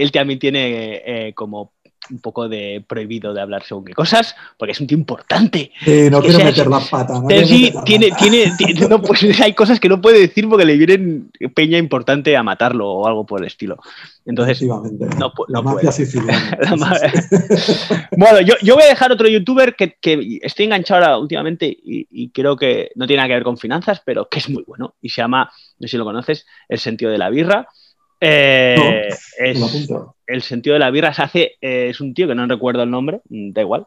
él 0.00 0.10
también 0.10 0.38
tiene 0.38 1.02
eh, 1.04 1.34
como 1.34 1.74
un 2.10 2.18
poco 2.20 2.48
de 2.48 2.84
prohibido 2.86 3.34
de 3.34 3.40
hablar 3.40 3.64
según 3.64 3.84
qué 3.84 3.94
cosas, 3.94 4.34
porque 4.58 4.72
es 4.72 4.80
un 4.80 4.86
tío 4.86 4.98
importante. 4.98 5.72
no 6.10 6.20
quiero 6.20 6.38
meter 6.38 6.66
la 6.66 6.80
pata. 6.80 7.22
sí, 7.44 7.72
tiene, 7.84 8.10
tiene, 8.18 8.52
no, 8.88 9.00
pues, 9.02 9.40
hay 9.40 9.54
cosas 9.54 9.80
que 9.80 9.88
no 9.88 10.00
puede 10.00 10.20
decir 10.20 10.48
porque 10.48 10.64
le 10.64 10.76
vienen 10.76 11.30
peña 11.54 11.78
importante 11.78 12.36
a 12.36 12.42
matarlo 12.42 12.90
o 12.90 13.06
algo 13.06 13.26
por 13.26 13.40
el 13.40 13.46
estilo. 13.46 13.78
Entonces, 14.24 14.60
no, 14.62 15.32
la 15.48 15.62
mafia 15.62 15.92
siciliana. 15.92 16.58
bueno, 18.16 18.40
yo, 18.40 18.54
yo, 18.60 18.74
voy 18.74 18.84
a 18.84 18.88
dejar 18.88 19.12
otro 19.12 19.28
youtuber 19.28 19.76
que, 19.76 19.96
que 20.00 20.40
estoy 20.42 20.64
enganchado 20.64 21.04
ahora 21.04 21.18
últimamente 21.18 21.66
y, 21.66 22.06
y, 22.10 22.30
creo 22.30 22.56
que 22.56 22.90
no 22.96 23.06
tiene 23.06 23.18
nada 23.18 23.28
que 23.28 23.34
ver 23.34 23.44
con 23.44 23.56
finanzas, 23.56 24.02
pero 24.04 24.28
que 24.28 24.40
es 24.40 24.48
muy 24.48 24.64
bueno 24.66 24.94
y 25.00 25.10
se 25.10 25.22
llama, 25.22 25.50
no 25.78 25.86
sé 25.86 25.92
si 25.92 25.96
lo 25.96 26.04
conoces, 26.04 26.44
El 26.68 26.80
sentido 26.80 27.10
de 27.10 27.18
la 27.18 27.30
birra. 27.30 27.68
Eh, 28.20 29.08
es, 29.38 29.88
el 30.26 30.42
sentido 30.42 30.74
de 30.74 30.80
la 30.80 30.90
birra 30.90 31.12
se 31.12 31.22
hace, 31.22 31.40
eh, 31.60 31.88
es 31.90 32.00
un 32.00 32.14
tío 32.14 32.26
que 32.26 32.34
no 32.34 32.46
recuerdo 32.46 32.82
el 32.82 32.90
nombre, 32.90 33.20
mm, 33.28 33.52
da 33.52 33.60
igual, 33.60 33.86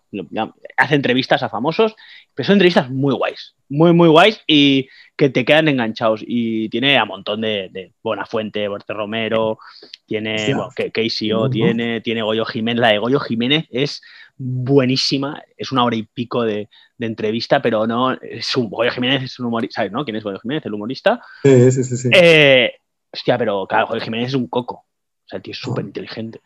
hace 0.77 0.95
entrevistas 0.95 1.43
a 1.43 1.49
famosos, 1.49 1.95
pero 2.33 2.45
son 2.45 2.53
entrevistas 2.53 2.89
muy 2.89 3.13
guays, 3.13 3.55
muy, 3.67 3.93
muy 3.93 4.07
guays 4.07 4.41
y 4.47 4.87
que 5.17 5.29
te 5.29 5.43
quedan 5.43 5.67
enganchados. 5.67 6.23
Y 6.25 6.69
tiene 6.69 6.97
a 6.97 7.05
montón 7.05 7.41
de, 7.41 7.69
de 7.71 7.91
Buena 8.01 8.25
Fuente, 8.25 8.67
Borte 8.67 8.93
Romero, 8.93 9.59
tiene 10.05 10.53
bueno, 10.53 10.69
KCO, 10.75 11.49
tiene, 11.49 12.01
tiene 12.01 12.21
Goyo 12.21 12.45
Jiménez, 12.45 12.79
la 12.79 12.89
de 12.89 12.99
Goyo 12.99 13.19
Jiménez 13.19 13.65
es 13.71 14.01
buenísima, 14.37 15.43
es 15.57 15.73
una 15.73 15.83
hora 15.83 15.97
y 15.97 16.03
pico 16.03 16.43
de, 16.43 16.69
entrevista, 16.99 17.61
pero 17.61 17.87
no, 17.87 18.13
es 18.13 18.55
un, 18.55 18.69
Goyo 18.69 18.91
Jiménez 18.91 19.23
es 19.23 19.39
un 19.39 19.47
humorista, 19.47 19.81
¿sabes, 19.81 19.91
no? 19.91 20.05
¿Quién 20.05 20.15
es 20.15 20.23
Goyo 20.23 20.39
Jiménez, 20.39 20.65
el 20.65 20.73
humorista? 20.73 21.21
Sí, 21.43 21.71
sí, 21.71 21.83
sí. 21.83 21.97
sí. 21.97 22.09
Eh, 22.13 22.71
Hostia, 23.11 23.37
pero 23.37 23.65
claro, 23.67 23.87
Jorge 23.87 24.05
Jiménez 24.05 24.29
es 24.29 24.35
un 24.35 24.47
coco. 24.47 24.75
O 24.75 25.27
sea, 25.27 25.37
el 25.37 25.43
tío 25.43 25.51
es 25.51 25.59
súper 25.59 25.85
inteligente. 25.85 26.41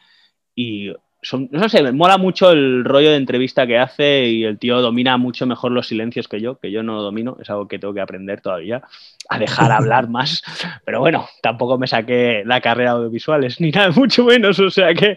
Y 0.56 0.92
son, 1.22 1.50
no 1.52 1.70
sé, 1.70 1.82
me 1.82 1.92
mola 1.92 2.18
mucho 2.18 2.52
el 2.52 2.84
rollo 2.84 3.10
de 3.10 3.16
entrevista 3.16 3.66
que 3.66 3.80
hace 3.80 4.26
y 4.26 4.44
el 4.44 4.60
tío 4.60 4.82
domina 4.82 5.18
mucho 5.18 5.46
mejor 5.46 5.72
los 5.72 5.88
silencios 5.88 6.28
que 6.28 6.42
yo, 6.42 6.60
que 6.60 6.72
yo 6.72 6.84
no 6.84 6.96
lo 6.96 7.02
domino, 7.02 7.38
es 7.42 7.50
algo 7.50 7.68
que 7.68 7.80
tengo 7.80 7.94
que 7.94 8.02
aprender 8.02 8.42
todavía, 8.42 8.84
a 9.30 9.40
dejar 9.40 9.72
hablar 9.72 10.10
más. 10.10 10.44
Pero 10.86 11.00
bueno, 11.00 11.28
tampoco 11.42 11.78
me 11.78 11.88
saqué 11.88 12.44
la 12.46 12.62
carrera 12.62 12.92
audiovisuales, 12.92 13.60
ni 13.62 13.72
nada, 13.72 13.92
mucho 13.96 14.26
menos, 14.26 14.60
o 14.60 14.70
sea 14.70 14.94
que... 14.94 15.16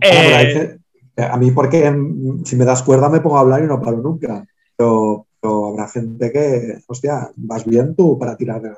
Eh, 0.00 0.78
a 1.16 1.36
mí 1.36 1.50
porque 1.50 1.92
si 2.44 2.54
me 2.54 2.64
das 2.64 2.82
cuerda 2.84 3.08
me 3.08 3.20
pongo 3.20 3.38
a 3.38 3.40
hablar 3.40 3.62
y 3.62 3.66
no 3.66 3.80
paro 3.80 3.96
nunca, 3.96 4.46
pero, 4.76 5.26
habrá 5.42 5.88
gente 5.88 6.30
que, 6.30 6.78
hostia, 6.86 7.30
vas 7.36 7.64
bien 7.64 7.96
tú 7.96 8.18
para 8.18 8.36
tirar 8.36 8.60
de 8.60 8.70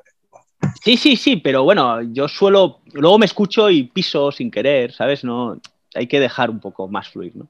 Sí, 0.82 0.96
sí, 0.96 1.16
sí, 1.16 1.36
pero 1.36 1.64
bueno, 1.64 2.02
yo 2.02 2.28
suelo, 2.28 2.80
luego 2.92 3.18
me 3.18 3.26
escucho 3.26 3.70
y 3.70 3.84
piso 3.84 4.32
sin 4.32 4.50
querer, 4.50 4.92
¿sabes? 4.92 5.24
No, 5.24 5.58
hay 5.94 6.06
que 6.06 6.20
dejar 6.20 6.50
un 6.50 6.60
poco 6.60 6.88
más 6.88 7.08
fluir, 7.08 7.36
¿no? 7.36 7.48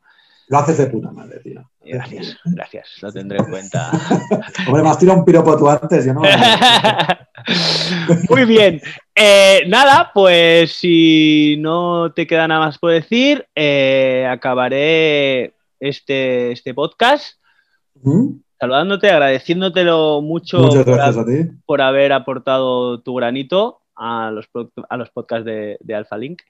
Lo 0.48 0.58
haces 0.58 0.78
de 0.78 0.86
puta 0.86 1.12
madre, 1.12 1.38
tío. 1.40 1.64
Gracias, 1.80 2.36
gracias, 2.44 2.88
lo 3.02 3.12
tendré 3.12 3.38
en 3.38 3.44
cuenta. 3.44 3.90
Hombre, 4.66 4.82
me 4.82 4.88
has 4.88 4.98
tirado 4.98 5.20
un 5.20 5.24
piropo 5.24 5.56
tú 5.56 5.68
antes, 5.68 6.04
yo 6.04 6.12
no. 6.12 6.22
Muy 8.28 8.44
bien. 8.46 8.82
Eh, 9.14 9.62
nada, 9.68 10.10
pues 10.12 10.72
si 10.72 11.56
no 11.60 12.12
te 12.12 12.26
queda 12.26 12.48
nada 12.48 12.66
más 12.66 12.78
por 12.78 12.90
decir, 12.90 13.46
eh, 13.54 14.26
acabaré 14.28 15.54
este, 15.78 16.50
este 16.50 16.74
podcast 16.74 17.38
saludándote, 18.60 19.10
agradeciéndotelo 19.10 20.20
mucho 20.20 20.68
por, 21.64 21.80
haber 21.80 22.12
aportado 22.12 23.00
tu 23.00 23.14
granito 23.14 23.80
a 23.96 24.30
los, 24.30 24.46
a 24.88 24.96
los 24.98 25.10
podcasts 25.10 25.46
de, 25.46 25.78
de 25.80 25.94
Alpha 25.94 26.18
Link. 26.18 26.42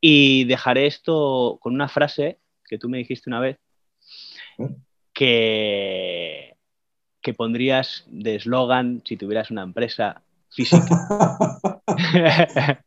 Y 0.00 0.44
dejaré 0.44 0.86
esto 0.86 1.58
con 1.60 1.74
una 1.74 1.88
frase 1.88 2.40
que 2.64 2.76
tú 2.76 2.88
me 2.88 2.98
dijiste 2.98 3.30
una 3.30 3.40
vez. 3.40 3.58
que, 5.12 6.56
que 7.22 7.34
pondrías 7.34 8.04
de 8.08 8.34
eslogan 8.34 9.02
si 9.04 9.16
tuvieras 9.16 9.52
una 9.52 9.62
empresa 9.62 10.22
física? 10.50 10.84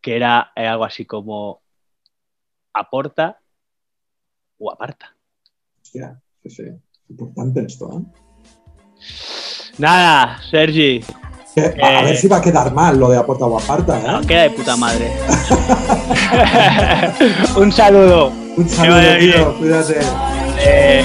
que 0.00 0.16
era 0.16 0.50
eh, 0.56 0.66
algo 0.66 0.84
así 0.84 1.04
como 1.06 1.62
aporta 2.72 3.40
o 4.58 4.72
aparta. 4.72 5.16
Hostia, 5.80 6.20
sí, 6.42 6.50
sí. 6.50 6.64
Importante 7.10 7.60
esto, 7.66 7.90
¿eh? 7.98 8.02
Nada, 9.78 10.38
Sergi. 10.50 11.02
Que- 11.54 11.74
a 11.82 12.00
Eh. 12.00 12.04
ver 12.04 12.16
si 12.16 12.28
va 12.28 12.36
a 12.36 12.40
quedar 12.40 12.72
mal 12.72 12.98
lo 12.98 13.08
de 13.10 13.18
aporta 13.18 13.44
o 13.46 13.58
aparta, 13.58 13.98
no, 13.98 14.20
¿eh? 14.20 14.26
queda 14.26 14.42
de 14.42 14.50
puta 14.50 14.76
madre. 14.76 15.10
Un 17.56 17.72
saludo. 17.72 18.32
Un 18.56 18.68
saludo, 18.68 19.18
tío. 19.18 19.58
Cuídate. 19.58 19.98
Eh, 20.64 21.04